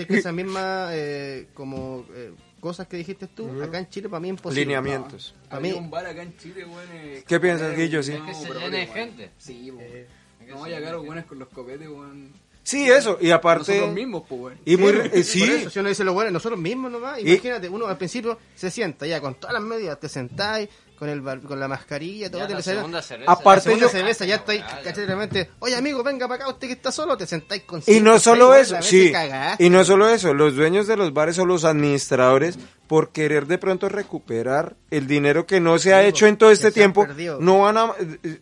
esas 0.10 0.34
mismas 0.34 0.90
eh, 0.94 1.48
como 1.56 2.06
eh, 2.14 2.32
cosas 2.60 2.88
que 2.88 2.98
dijiste 2.98 3.26
tú, 3.28 3.50
acá 3.64 3.80
en 3.80 3.90
Chile 3.90 4.08
para 4.08 4.20
mí 4.20 4.28
es 4.28 4.34
imposible. 4.34 4.62
Lineamientos. 4.66 5.34
Para 5.46 5.58
Había 5.58 5.74
mí, 5.74 5.80
un 5.80 5.90
bar 5.90 6.06
acá 6.06 6.22
en 6.22 6.38
Chile, 6.38 6.64
weón. 6.66 6.88
eh, 6.94 7.24
¿Qué 7.28 7.40
piensas, 7.40 7.76
Guillo? 7.76 8.04
Sí. 8.04 8.14
Es 8.14 8.22
que 8.22 8.34
se 8.36 8.48
pero, 8.48 8.60
llena 8.60 8.78
de 8.78 8.84
weón. 8.84 8.94
gente. 8.94 9.32
Sí, 9.38 9.72
weón. 9.72 10.06
No 10.48 10.60
vaya 10.60 10.78
a 10.78 10.82
caer 10.82 10.96
weones 10.98 11.26
con 11.26 11.40
los 11.40 11.48
copetes, 11.50 11.88
weón. 11.88 12.32
Sí, 12.64 12.88
eso, 12.88 13.18
y 13.20 13.32
aparte... 13.32 13.72
Nosotros 13.72 13.96
mismos, 13.96 14.24
pues. 14.30 14.56
Y 14.66 14.78
muy... 14.78 14.92
Sí, 14.92 15.00
eh, 15.00 15.10
Por 15.10 15.24
sí, 15.24 15.44
eso, 15.44 15.70
si 15.72 15.80
uno 15.80 15.90
dice 15.90 16.04
lo 16.04 16.14
bueno, 16.14 16.30
nosotros 16.30 16.60
mismos 16.60 16.92
nomás, 16.92 17.18
Y- 17.20 17.32
imagínate, 17.32 17.68
uno 17.68 17.88
al 17.88 17.98
principio 17.98 18.38
se 18.54 18.70
sienta 18.70 19.08
ya 19.08 19.20
con 19.20 19.34
todas 19.34 19.54
las 19.56 19.64
medidas, 19.64 20.00
te 20.00 20.08
sentáis, 20.08 20.70
con 21.02 21.10
el 21.10 21.20
bar- 21.22 21.42
con 21.42 21.60
la 21.60 21.68
mascarilla, 21.68 22.30
todo 22.30 22.42
Ya 22.42 22.48
te 22.48 22.54
la 22.54 22.62
segunda 22.62 23.02
cerveza. 23.02 23.32
Aparte 23.32 23.56
la 23.56 23.62
segunda 23.64 23.86
yo- 23.88 23.90
cerveza 23.92 24.24
ya 24.26 24.36
estáis, 24.36 24.62
Ah. 24.64 24.82
¿cachai? 24.84 25.08
Realmente, 25.08 25.50
oye 25.58 25.76
amigo, 25.76 26.04
venga 26.04 26.28
para 26.28 26.44
acá, 26.44 26.54
usted 26.54 26.68
que 26.68 26.74
está 26.74 26.92
solo, 26.92 27.18
te 27.18 27.26
sentáis 27.26 27.64
con 27.64 27.82
Y 27.88 28.02
no 28.02 28.20
solo 28.20 28.54
eso, 28.54 28.80
sí. 28.84 29.12
Y 29.58 29.70
no 29.72 29.84
solo 29.84 30.08
eso, 30.10 30.36
los 30.36 30.56
dueños 30.56 30.86
de 30.86 30.98
los 30.98 31.12
bares 31.12 31.40
o 31.40 31.46
los 31.48 31.66
administradores, 31.66 32.60
por 32.86 33.10
querer 33.12 33.48
de 33.48 33.58
pronto 33.58 33.90
recuperar 33.90 34.76
el 34.92 35.08
dinero 35.08 35.48
que 35.48 35.60
no 35.60 35.80
se 35.80 35.96
ha 35.96 36.02
Sí, 36.04 36.08
hecho 36.10 36.28
en 36.28 36.38
todo 36.38 36.52
este 36.52 36.72
tiempo, 36.72 37.08
no 37.40 37.62
van 37.62 37.78
a, 37.80 37.94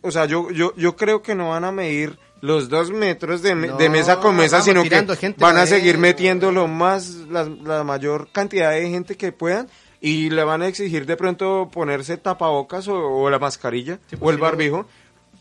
o 0.02 0.10
sea, 0.10 0.26
yo, 0.26 0.50
yo, 0.50 0.74
yo 0.76 0.96
creo 0.96 1.22
que 1.22 1.34
no 1.34 1.48
van 1.48 1.64
a 1.64 1.72
medir 1.72 2.18
los 2.42 2.68
dos 2.68 2.90
metros 2.90 3.40
de, 3.40 3.54
me- 3.54 3.68
No, 3.68 3.78
de 3.78 3.88
mesa 3.88 4.20
con 4.20 4.36
mesa, 4.36 4.60
sino 4.60 4.82
que 4.82 4.90
van 5.38 5.56
a 5.56 5.64
seguir 5.64 5.92
adentro, 5.94 6.00
metiendo 6.02 6.52
lo 6.52 6.66
más, 6.68 7.08
la, 7.30 7.44
la 7.44 7.84
mayor 7.84 8.28
cantidad 8.32 8.72
de 8.72 8.86
gente 8.90 9.16
que 9.16 9.32
puedan. 9.32 9.66
Y 10.00 10.30
le 10.30 10.44
van 10.44 10.62
a 10.62 10.68
exigir 10.68 11.04
de 11.06 11.16
pronto 11.16 11.68
ponerse 11.72 12.16
tapabocas 12.16 12.88
o, 12.88 12.94
o 12.96 13.28
la 13.30 13.38
mascarilla 13.38 13.98
Sí, 14.08 14.16
pues, 14.16 14.22
o 14.22 14.30
el 14.30 14.36
si 14.36 14.38
lo- 14.38 14.44
barbijo 14.44 14.86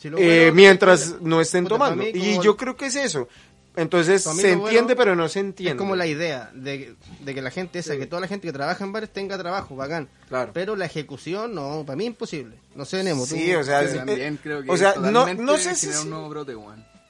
si 0.01 0.09
lo 0.09 0.17
eh, 0.17 0.51
mientras 0.53 1.21
no 1.21 1.39
estén 1.41 1.63
para 1.65 1.75
tomando. 1.75 2.03
mí 2.03 2.11
Y 2.13 2.39
yo 2.41 2.55
creo 2.57 2.75
que 2.75 2.87
es 2.87 2.95
eso. 2.95 3.27
Entonces 3.75 4.23
se 4.23 4.29
bueno 4.55 4.65
entiende, 4.65 4.95
pero 4.95 5.15
no 5.15 5.29
se 5.29 5.39
entiende. 5.39 5.71
Es 5.73 5.77
como 5.77 5.95
la 5.95 6.05
idea 6.07 6.51
de, 6.53 6.95
de 7.21 7.33
que 7.35 7.41
la 7.41 7.51
gente 7.51 7.79
esa, 7.79 7.95
que 7.97 8.05
toda 8.07 8.19
la 8.19 8.27
gente 8.27 8.45
que 8.47 8.51
trabaja 8.51 8.83
en 8.83 8.91
bares 8.91 9.09
tenga 9.13 9.37
trabajo, 9.37 9.75
bacán. 9.77 10.09
Claro. 10.27 10.51
Pero 10.53 10.75
la 10.75 10.85
ejecución, 10.85 11.53
no, 11.55 11.83
para 11.85 11.95
mí 11.95 12.05
imposible. 12.05 12.57
No 12.75 12.83
sé, 12.83 13.03
Nemo. 13.03 13.21
tú- 13.25 13.35
Sí, 13.35 13.53
o 13.55 13.63
sea, 13.63 13.87
también 13.93 14.33
eh, 14.35 14.37
creo 14.43 14.63
que 14.63 14.71
o 14.71 14.75
sea, 14.75 14.95
no, 14.95 15.33
no 15.33 15.57
sé 15.57 15.75
si... 15.75 15.87
un 15.87 16.09
nuevo 16.09 16.27
brote. 16.29 16.55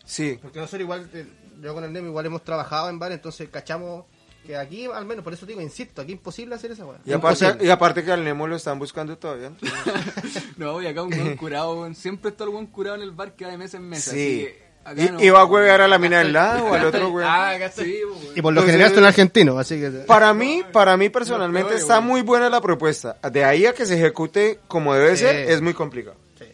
Sí, 0.06 0.38
Porque 0.42 0.60
nosotros 0.60 0.82
igual, 0.82 1.10
eh, 1.14 1.26
yo 1.64 1.74
con 1.74 1.84
el 1.84 1.94
Nemo 1.94 2.08
igual 2.08 2.26
hemos 2.28 2.44
trabajado 2.44 2.90
en 2.90 3.00
bares, 3.00 3.16
entonces 3.18 3.50
cachamos 3.50 4.06
que 4.50 4.58
aquí, 4.58 4.86
al 4.92 5.06
menos, 5.06 5.24
por 5.24 5.32
eso 5.32 5.46
digo, 5.46 5.62
insisto, 5.62 6.02
aquí 6.02 6.14
es 6.14 6.18
imposible 6.18 6.56
hacer 6.56 6.72
esa 6.72 6.84
weá. 6.84 6.98
y 7.06 7.14
aparte, 7.14 7.58
y 7.62 7.70
aparte 7.70 8.04
que 8.04 8.12
al 8.12 8.24
Nemo 8.24 8.48
lo 8.48 8.56
están 8.56 8.80
buscando 8.80 9.16
todavía. 9.16 9.52
No, 10.58 10.82
y 10.82 10.88
acá 10.88 11.04
un 11.04 11.12
buen 11.12 11.38
curado. 11.38 11.94
Siempre 11.94 12.32
está 12.32 12.46
el 12.46 12.50
buen 12.50 12.66
curado 12.66 12.96
en 12.96 13.04
el 13.04 13.12
bar 13.12 13.34
que 13.34 13.46
va 13.46 13.52
de 13.52 13.58
mesa 13.58 13.78
en 13.78 13.88
mesa. 13.88 14.10
Sí. 14.12 14.48
así 14.84 14.98
que 14.98 15.06
acá 15.06 15.12
no- 15.14 15.24
Y, 15.24 15.30
va 15.30 15.42
a 15.42 15.46
huevear 15.46 15.82
a 15.82 15.88
la 15.88 16.00
mina 16.00 16.18
del 16.20 16.34
lado 16.34 16.66
o 16.66 16.74
al 16.74 16.84
otro 16.86 17.12
güey. 17.12 17.26
Ah. 17.30 17.58
Sí. 17.72 18.00
Y 18.36 18.42
por 18.42 18.54
lo 18.54 18.62
Entonces- 18.62 18.72
general 18.72 18.96
son 18.96 19.06
argentinos, 19.06 19.58
así 19.58 19.80
que... 19.80 19.90
Para 20.08 20.34
mí, 20.34 20.64
para 20.74 20.98
mí 20.98 21.10
personalmente 21.10 21.76
está 21.76 22.00
muy 22.02 22.22
buena 22.24 22.50
la 22.50 22.60
propuesta. 22.60 23.18
De 23.32 23.46
ahí 23.46 23.68
a 23.68 23.74
que 23.74 23.86
se 23.86 23.96
ejecute 23.98 24.60
como 24.68 24.96
debe 24.96 25.16
Sí. 25.16 25.26
ser, 25.26 25.36
es 25.50 25.62
muy 25.62 25.76
complicado. 25.76 26.16
Sí. 26.40 26.46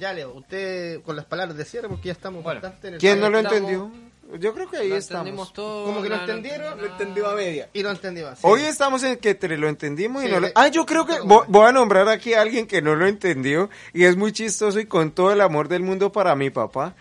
Ya, 0.00 0.14
Leo, 0.14 0.32
usted 0.32 1.02
con 1.02 1.14
las 1.14 1.26
palabras 1.26 1.56
de 1.58 1.64
cierre, 1.66 1.88
porque 1.90 2.06
ya 2.06 2.12
estamos 2.12 2.42
Bueno, 2.42 2.60
bastante 2.62 2.88
en 2.88 2.94
el... 2.94 3.00
¿Quién 3.00 3.20
no 3.20 3.28
lo 3.28 3.38
estamos- 3.38 3.58
entendió? 3.58 3.90
Yo 4.38 4.52
creo 4.54 4.68
que 4.68 4.78
ahí 4.78 4.88
Lo 4.88 4.96
estamos. 4.96 5.20
entendimos 5.26 5.52
todo. 5.52 5.84
Como 5.86 6.02
que 6.02 6.08
lo 6.08 6.16
entendieron, 6.16 6.76
no. 6.76 6.82
lo 6.82 6.90
entendió 6.90 7.28
a 7.28 7.34
media. 7.34 7.68
Y 7.72 7.82
lo 7.82 7.90
entendió 7.90 8.28
así. 8.28 8.40
Hoy 8.42 8.62
estamos 8.62 9.02
en 9.04 9.16
que 9.18 9.34
te 9.34 9.56
lo 9.56 9.68
entendimos 9.68 10.22
y 10.24 10.26
Sí, 10.26 10.32
no 10.32 10.40
lo... 10.40 10.48
Ah, 10.54 10.68
yo 10.68 10.84
creo 10.86 11.06
que 11.06 11.14
vo- 11.20 11.44
voy 11.48 11.66
a 11.68 11.72
nombrar 11.72 12.08
aquí 12.08 12.34
a 12.34 12.40
alguien 12.40 12.66
que 12.66 12.82
no 12.82 12.96
lo 12.96 13.06
entendió 13.06 13.70
y 13.92 14.04
es 14.04 14.16
muy 14.16 14.32
chistoso 14.32 14.80
y 14.80 14.86
con 14.86 15.12
todo 15.12 15.30
el 15.32 15.40
amor 15.40 15.68
del 15.68 15.82
mundo 15.82 16.10
para 16.10 16.34
mi 16.34 16.50
papá. 16.50 16.94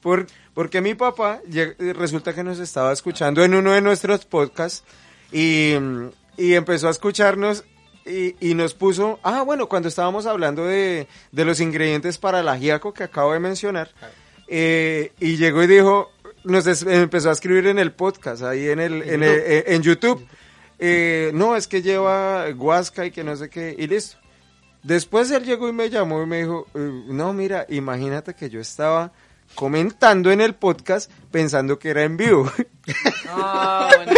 Por, 0.00 0.26
porque 0.54 0.80
mi 0.80 0.94
papá 0.94 1.40
resulta 1.78 2.32
que 2.34 2.44
nos 2.44 2.58
estaba 2.60 2.92
escuchando 2.92 3.42
en 3.42 3.54
uno 3.54 3.72
de 3.72 3.80
nuestros 3.80 4.24
podcasts 4.24 4.84
y, 5.32 5.74
y 6.36 6.54
empezó 6.54 6.88
a 6.88 6.92
escucharnos 6.92 7.64
y, 8.06 8.36
y 8.40 8.54
nos 8.54 8.72
puso... 8.74 9.18
Ah, 9.24 9.42
bueno, 9.42 9.68
cuando 9.68 9.88
estábamos 9.88 10.24
hablando 10.26 10.64
de, 10.64 11.08
de 11.32 11.44
los 11.44 11.60
ingredientes 11.60 12.16
para 12.16 12.40
el 12.40 12.48
ajíaco 12.48 12.94
que 12.94 13.02
acabo 13.02 13.32
de 13.34 13.40
mencionar 13.40 13.90
eh, 14.46 15.12
y 15.20 15.36
llegó 15.36 15.62
y 15.62 15.66
dijo... 15.66 16.10
Nos 16.44 16.66
es- 16.66 16.82
empezó 16.82 17.30
a 17.30 17.32
escribir 17.32 17.66
en 17.66 17.78
el 17.78 17.92
podcast, 17.92 18.42
ahí 18.42 18.68
en, 18.68 18.80
el, 18.80 19.02
en, 19.02 19.22
el- 19.22 19.38
eh, 19.44 19.64
en 19.68 19.82
YouTube. 19.82 20.24
Eh, 20.78 21.30
no, 21.34 21.56
es 21.56 21.66
que 21.66 21.82
lleva 21.82 22.48
guasca 22.50 23.04
y 23.06 23.10
que 23.10 23.24
no 23.24 23.34
sé 23.36 23.50
qué, 23.50 23.74
y 23.76 23.86
listo. 23.86 24.16
Después 24.82 25.30
él 25.32 25.44
llegó 25.44 25.68
y 25.68 25.72
me 25.72 25.90
llamó 25.90 26.22
y 26.22 26.26
me 26.26 26.38
dijo, 26.38 26.66
eh, 26.74 27.02
no, 27.08 27.32
mira, 27.32 27.66
imagínate 27.68 28.34
que 28.34 28.48
yo 28.48 28.60
estaba 28.60 29.12
comentando 29.54 30.30
en 30.30 30.40
el 30.40 30.54
podcast 30.54 31.10
pensando 31.30 31.78
que 31.78 31.90
era 31.90 32.02
en 32.04 32.16
vivo. 32.16 32.50
Bueno, 32.56 34.12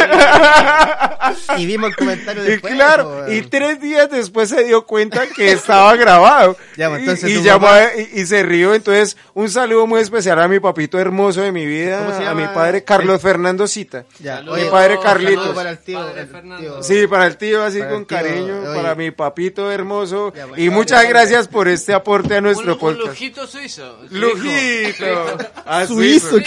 Y 1.58 1.66
vimos 1.66 1.90
el 1.90 1.96
comentario 1.96 2.44
y 2.44 2.46
después. 2.48 2.74
claro, 2.74 3.22
pues, 3.26 3.38
y 3.38 3.42
tres 3.42 3.80
días 3.80 4.08
después 4.10 4.48
se 4.48 4.64
dio 4.64 4.86
cuenta 4.86 5.26
que 5.26 5.52
estaba 5.52 5.94
grabado. 5.96 6.56
Pues, 6.76 7.00
entonces 7.00 7.30
y, 7.30 7.34
y 7.38 7.42
llamó 7.42 7.66
a- 7.68 7.94
y, 7.96 8.20
y 8.20 8.26
se 8.26 8.42
rió. 8.42 8.74
Entonces, 8.74 9.16
un 9.34 9.50
saludo 9.50 9.86
muy 9.86 10.00
especial 10.00 10.40
a 10.40 10.48
mi 10.48 10.60
papito 10.60 10.98
hermoso 10.98 11.40
de 11.42 11.52
mi 11.52 11.66
vida, 11.66 11.98
¿Cómo 12.04 12.16
se 12.18 12.26
a 12.26 12.34
mi 12.34 12.44
padre 12.46 12.84
Carlos 12.84 13.20
Fernando 13.20 13.66
Cita. 13.66 14.04
Ya, 14.20 14.42
Mi 14.42 14.64
padre 14.70 14.98
Carlitos. 15.02 15.54
para 15.54 15.70
el 15.70 15.78
tío, 15.78 15.98
Padre 15.98 16.20
el 16.22 16.28
Fernando. 16.28 16.62
tío- 16.62 16.82
Sí, 16.82 17.06
para 17.06 17.26
el 17.26 17.36
tío 17.36 17.62
así 17.64 17.78
Para 17.80 17.90
con 17.90 18.06
tío, 18.06 18.16
cariño, 18.16 18.60
oye. 18.60 18.74
para 18.74 18.94
mi 18.94 19.10
papito 19.10 19.70
hermoso. 19.70 20.32
Ya, 20.34 20.46
bueno, 20.46 20.62
y 20.62 20.70
muchas 20.70 21.08
gracias 21.08 21.48
por 21.48 21.68
este 21.68 21.92
aporte 21.92 22.36
a 22.36 22.40
nuestro 22.40 22.66
un, 22.66 22.72
un 22.72 22.78
podcast. 22.78 23.06
lujito 23.08 23.46
suizo. 23.46 23.98
Su 24.08 24.14
Lujito. 24.14 25.38
Ah, 25.66 25.86
Suizo, 25.86 26.38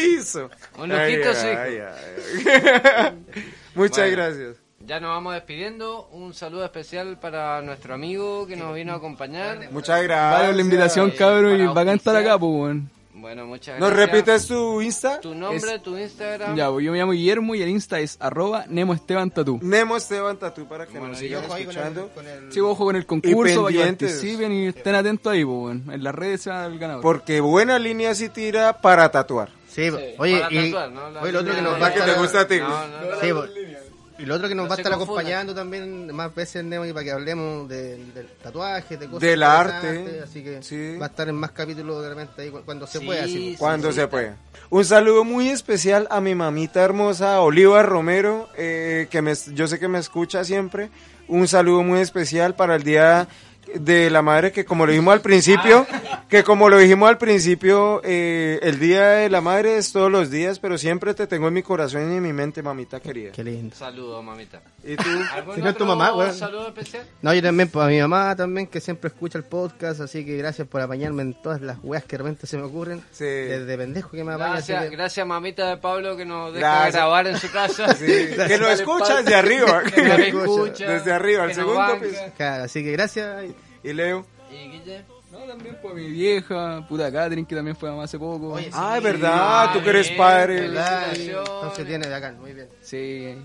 Suizo. 0.00 0.50
Un 0.78 0.88
lujito 0.90 1.30
Ay, 1.42 1.56
ay, 1.56 1.78
ay. 1.78 3.12
Muchas 3.74 3.98
Bueno. 3.98 4.12
gracias. 4.12 4.56
Ya 4.86 5.00
nos 5.00 5.10
vamos 5.10 5.34
despidiendo. 5.34 6.08
Un 6.12 6.34
saludo 6.34 6.64
especial 6.64 7.18
para 7.18 7.62
nuestro 7.62 7.94
amigo 7.94 8.46
que 8.46 8.54
nos 8.56 8.74
vino 8.74 8.92
a 8.92 8.96
acompañar. 8.96 9.70
Muchas 9.70 10.02
gracias. 10.02 10.40
Vale 10.42 10.52
la 10.54 10.60
invitación, 10.60 11.10
cabrón, 11.12 11.58
y 11.60 11.66
bacán 11.66 11.96
estar 11.96 12.14
acá, 12.16 12.38
pues, 12.38 12.52
weón. 12.52 12.90
Bueno, 13.14 13.46
muchas 13.46 13.80
¿Nos 13.80 13.88
gracias. 13.90 14.10
repites 14.12 14.46
tu 14.48 14.82
Insta? 14.82 15.18
Tu 15.20 15.34
nombre, 15.34 15.78
tu 15.78 15.96
Instagram. 15.96 16.54
Ya, 16.56 16.70
pues 16.70 16.84
yo 16.84 16.92
me 16.92 16.98
llamo 16.98 17.12
Guillermo 17.12 17.54
y 17.54 17.62
el 17.62 17.70
Insta 17.70 17.98
es 18.00 18.18
arroba 18.20 18.66
Nemo 18.68 18.92
Esteban 18.92 19.30
Tatú. 19.30 19.58
Nemo 19.62 19.96
Esteban 19.96 20.36
Tatú 20.36 20.66
para 20.68 20.84
que 20.84 20.92
Bueno, 20.92 21.08
nos 21.08 21.18
sigan 21.18 21.44
ahí 21.44 21.48
con 21.48 21.56
el- 21.56 21.60
escuchando. 21.70 22.08
con 22.14 22.26
el- 22.26 22.52
Sí, 22.52 22.60
ojo 22.60 22.84
con 22.84 22.96
el 22.96 23.06
concurso 23.06 23.62
para 23.64 23.72
que 23.74 23.82
participen 23.82 24.52
y 24.52 24.66
estén 24.66 24.94
atentos 24.96 25.32
ahí, 25.32 25.42
pues. 25.42 25.76
En 25.90 26.04
las 26.04 26.14
redes 26.14 26.42
se 26.42 26.50
va 26.50 26.66
el 26.66 26.78
ganador. 26.78 27.00
Porque 27.02 27.40
buena 27.40 27.78
línea 27.78 28.14
sí 28.14 28.28
tira 28.28 28.78
para 28.82 29.10
tatuar. 29.10 29.48
Sí, 29.74 29.90
Sí, 29.90 29.96
oye, 30.18 30.40
para 30.40 30.52
y, 30.54 30.70
tatuar, 30.70 30.90
¿no? 30.92 31.10
La 31.10 31.20
oye, 31.22 31.32
lo 31.32 31.40
otro 31.40 31.54
que 31.54 31.62
nos 31.62 31.74
de- 31.74 31.80
va 31.80 31.86
a 31.88 31.92
que 31.92 32.00
te 32.00 32.06
estar... 32.06 32.20
gusta 32.22 32.40
a 32.40 32.46
ti. 32.48 32.58
No, 32.58 32.68
no, 32.68 33.00
no. 33.10 33.20
Sí, 33.20 33.32
pues, 33.32 33.50
y 34.16 34.26
lo 34.26 34.36
otro 34.36 34.48
que 34.48 34.54
nos 34.54 34.64
No 34.66 34.68
va 34.70 34.76
a 34.76 34.78
estar 34.78 34.92
acompañando 34.92 35.52
también 35.56 36.14
más 36.14 36.32
veces, 36.32 36.62
Nemo, 36.62 36.86
y 36.86 36.92
para 36.92 37.02
que 37.04 37.10
hablemos 37.10 37.68
de- 37.68 37.96
del 38.14 38.28
tatuaje, 38.40 38.96
de 38.96 39.06
cosas 39.06 39.20
Del 39.22 39.42
arte, 39.42 40.20
Así 40.22 40.44
que 40.44 40.62
sí. 40.62 40.96
va 40.96 41.06
a 41.06 41.08
estar 41.08 41.28
en 41.28 41.34
más 41.34 41.50
capítulos 41.50 42.00
de 42.00 42.08
repente 42.10 42.42
ahí 42.42 42.50
cu- 42.50 42.62
cuando 42.64 42.86
se 42.86 43.00
Sí, 43.00 43.04
pueda. 43.06 43.24
sí, 43.24 43.56
Cuando 43.58 43.90
sí, 43.90 43.96
se 43.98 44.06
pueda. 44.06 44.36
Un 44.70 44.84
saludo 44.84 45.24
muy 45.24 45.48
especial 45.48 46.06
a 46.10 46.20
mi 46.20 46.36
mamita 46.36 46.80
hermosa, 46.82 47.40
Oliva 47.40 47.82
Romero, 47.82 48.48
eh, 48.56 49.08
que 49.10 49.20
me, 49.20 49.32
yo 49.52 49.66
sé 49.66 49.80
que 49.80 49.88
me 49.88 49.98
escucha 49.98 50.44
siempre. 50.44 50.90
Un 51.26 51.48
saludo 51.48 51.82
muy 51.82 51.98
especial 52.00 52.54
para 52.54 52.76
el 52.76 52.84
Día 52.84 53.26
de 53.74 54.10
la 54.10 54.22
Madre, 54.22 54.52
que 54.52 54.64
como 54.64 54.86
lo 54.86 54.92
dijimos 54.92 55.12
al 55.14 55.20
principio, 55.20 55.86
que 56.28 56.42
como 56.44 56.68
lo 56.68 56.78
dijimos 56.78 57.08
al 57.08 57.18
principio, 57.18 58.00
eh, 58.04 58.58
el 58.62 58.78
Día 58.78 59.08
de 59.08 59.30
la 59.30 59.40
Madre 59.40 59.76
es 59.78 59.92
todos 59.92 60.10
los 60.10 60.30
días, 60.30 60.58
pero 60.58 60.78
siempre 60.78 61.14
te 61.14 61.26
tengo 61.26 61.48
en 61.48 61.54
mi 61.54 61.62
corazón 61.62 62.12
y 62.12 62.16
en 62.16 62.22
mi 62.22 62.32
mente, 62.32 62.62
mamita 62.62 63.00
querida. 63.00 63.32
Qué 63.32 63.42
lindo. 63.44 63.74
Saludo, 63.76 64.22
mamita. 64.22 64.60
¿Y 64.84 64.96
tú? 64.96 65.04
¿Algún 65.32 65.54
Si 65.54 65.62
no 65.62 65.68
es 65.70 65.76
tu 65.76 65.84
otro 65.84 65.96
mamá, 65.96 66.14
weón. 66.14 66.34
saludo 66.34 66.68
especial? 66.68 67.06
No, 67.22 67.32
yo 67.34 67.42
también, 67.42 67.68
pues 67.68 67.84
a 67.86 67.88
mi 67.88 68.00
mamá 68.00 68.34
también, 68.36 68.66
que 68.66 68.80
siempre 68.80 69.08
escucha 69.08 69.38
el 69.38 69.44
podcast, 69.44 70.00
así 70.00 70.24
que 70.24 70.36
gracias 70.36 70.68
por 70.68 70.80
apañarme 70.80 71.22
en 71.22 71.34
todas 71.34 71.60
las 71.60 71.78
weas 71.82 72.04
que 72.04 72.16
de 72.16 72.22
repente 72.22 72.46
se 72.46 72.56
me 72.56 72.64
ocurren. 72.64 73.02
Sí. 73.12 73.24
Desde 73.24 73.76
pendejo 73.78 74.10
que 74.10 74.24
me 74.24 74.32
apaña. 74.34 74.52
Gracias, 74.54 74.82
que- 74.84 74.90
gracias 74.90 75.26
mamita 75.26 75.68
de 75.70 75.76
Pablo 75.78 76.16
que 76.16 76.24
nos 76.24 76.52
deja 76.52 76.66
Gracias. 76.68 76.94
grabar 76.94 77.26
en 77.26 77.38
su 77.38 77.50
casa. 77.50 77.94
Sí, 77.94 78.06
que 78.46 78.58
lo 78.58 78.68
escucha 78.68 79.22
desde 79.22 79.34
arriba. 79.34 79.82
Que 79.94 80.02
nos 80.02 80.18
escucha. 80.18 80.90
Desde 80.90 81.12
arriba, 81.12 81.42
al 81.42 81.48
nos 81.48 81.56
segundo 81.56 81.98
piso. 82.00 82.20
Claro, 82.36 82.64
así 82.64 82.82
que 82.84 82.92
gracias. 82.92 83.44
Y 83.84 83.92
Leo. 83.92 84.26
Y 84.50 84.68
Guille. 84.70 85.04
No, 85.30 85.38
también 85.40 85.76
pues 85.82 85.94
mi 85.94 86.08
vieja, 86.10 86.86
puta 86.88 87.10
Catherine, 87.12 87.46
que 87.46 87.56
también 87.56 87.76
fue 87.76 87.90
mamá 87.90 88.04
hace 88.04 88.18
poco. 88.18 88.52
Oye, 88.52 88.70
Ah, 88.72 88.96
es 88.98 89.02
verdad, 89.02 89.72
tú 89.72 89.82
que 89.82 89.90
eres 89.90 90.10
padre. 90.12 90.66
Entonces 90.66 91.86
tiene 91.86 92.06
de 92.08 92.14
acá, 92.14 92.32
muy 92.40 92.52
bien. 92.52 92.68
Sí, 92.82 93.36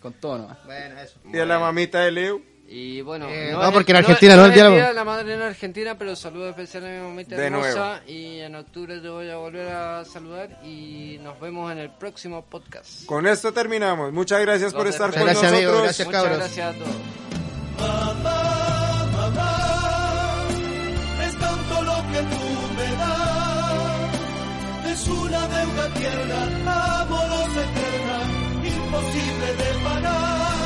con 0.00 0.12
todo 0.14 0.38
nomás. 0.38 0.58
Bueno, 0.64 1.00
eso. 1.00 1.18
Y 1.32 1.38
a 1.38 1.44
la 1.44 1.58
mamita 1.58 2.00
de 2.00 2.10
Leo. 2.12 2.40
Y 2.66 3.02
bueno, 3.02 3.26
Eh, 3.28 3.50
no, 3.52 3.72
porque 3.72 3.92
en 3.92 3.98
Argentina 3.98 4.36
no 4.36 4.42
es 4.46 4.48
el 4.48 4.54
día 4.54 4.88
de 4.88 4.94
la- 4.94 5.04
madre 5.04 5.34
en 5.34 5.42
Argentina, 5.42 5.98
pero 5.98 6.16
saludo 6.16 6.48
especial 6.48 6.86
a 6.86 6.88
mi 6.88 6.98
mamita 6.98 7.36
De 7.36 7.46
hermosa. 7.46 8.00
Y 8.06 8.38
en 8.40 8.54
octubre 8.54 9.00
te 9.00 9.08
voy 9.08 9.28
a 9.28 9.36
volver 9.36 9.68
a 9.68 10.04
saludar. 10.04 10.60
Y 10.64 11.18
nos 11.22 11.38
vemos 11.40 11.70
en 11.72 11.78
el 11.78 11.90
próximo 11.90 12.42
podcast. 12.46 13.04
Con 13.06 13.26
esto 13.26 13.52
terminamos. 13.52 14.12
Muchas 14.12 14.40
gracias 14.40 14.72
por 14.72 14.86
estar 14.86 15.10
con 15.12 15.24
Gracias, 15.24 15.52
amigo. 15.52 15.72
nosotros. 15.72 15.84
Gracias, 15.84 16.06
Muchas 16.06 16.22
cabros. 16.22 16.38
gracias 16.38 16.74
a 16.74 16.78
todos. 16.78 18.53
Que 22.14 22.20
tú 22.20 22.44
me 22.76 22.88
das. 23.02 24.12
Es 24.92 25.08
una 25.08 25.40
deuda 25.54 25.84
tierna, 25.98 27.00
amorosa 27.02 27.60
eterna, 27.68 28.18
imposible 28.74 29.48
de 29.60 29.70
pagar. 29.84 30.63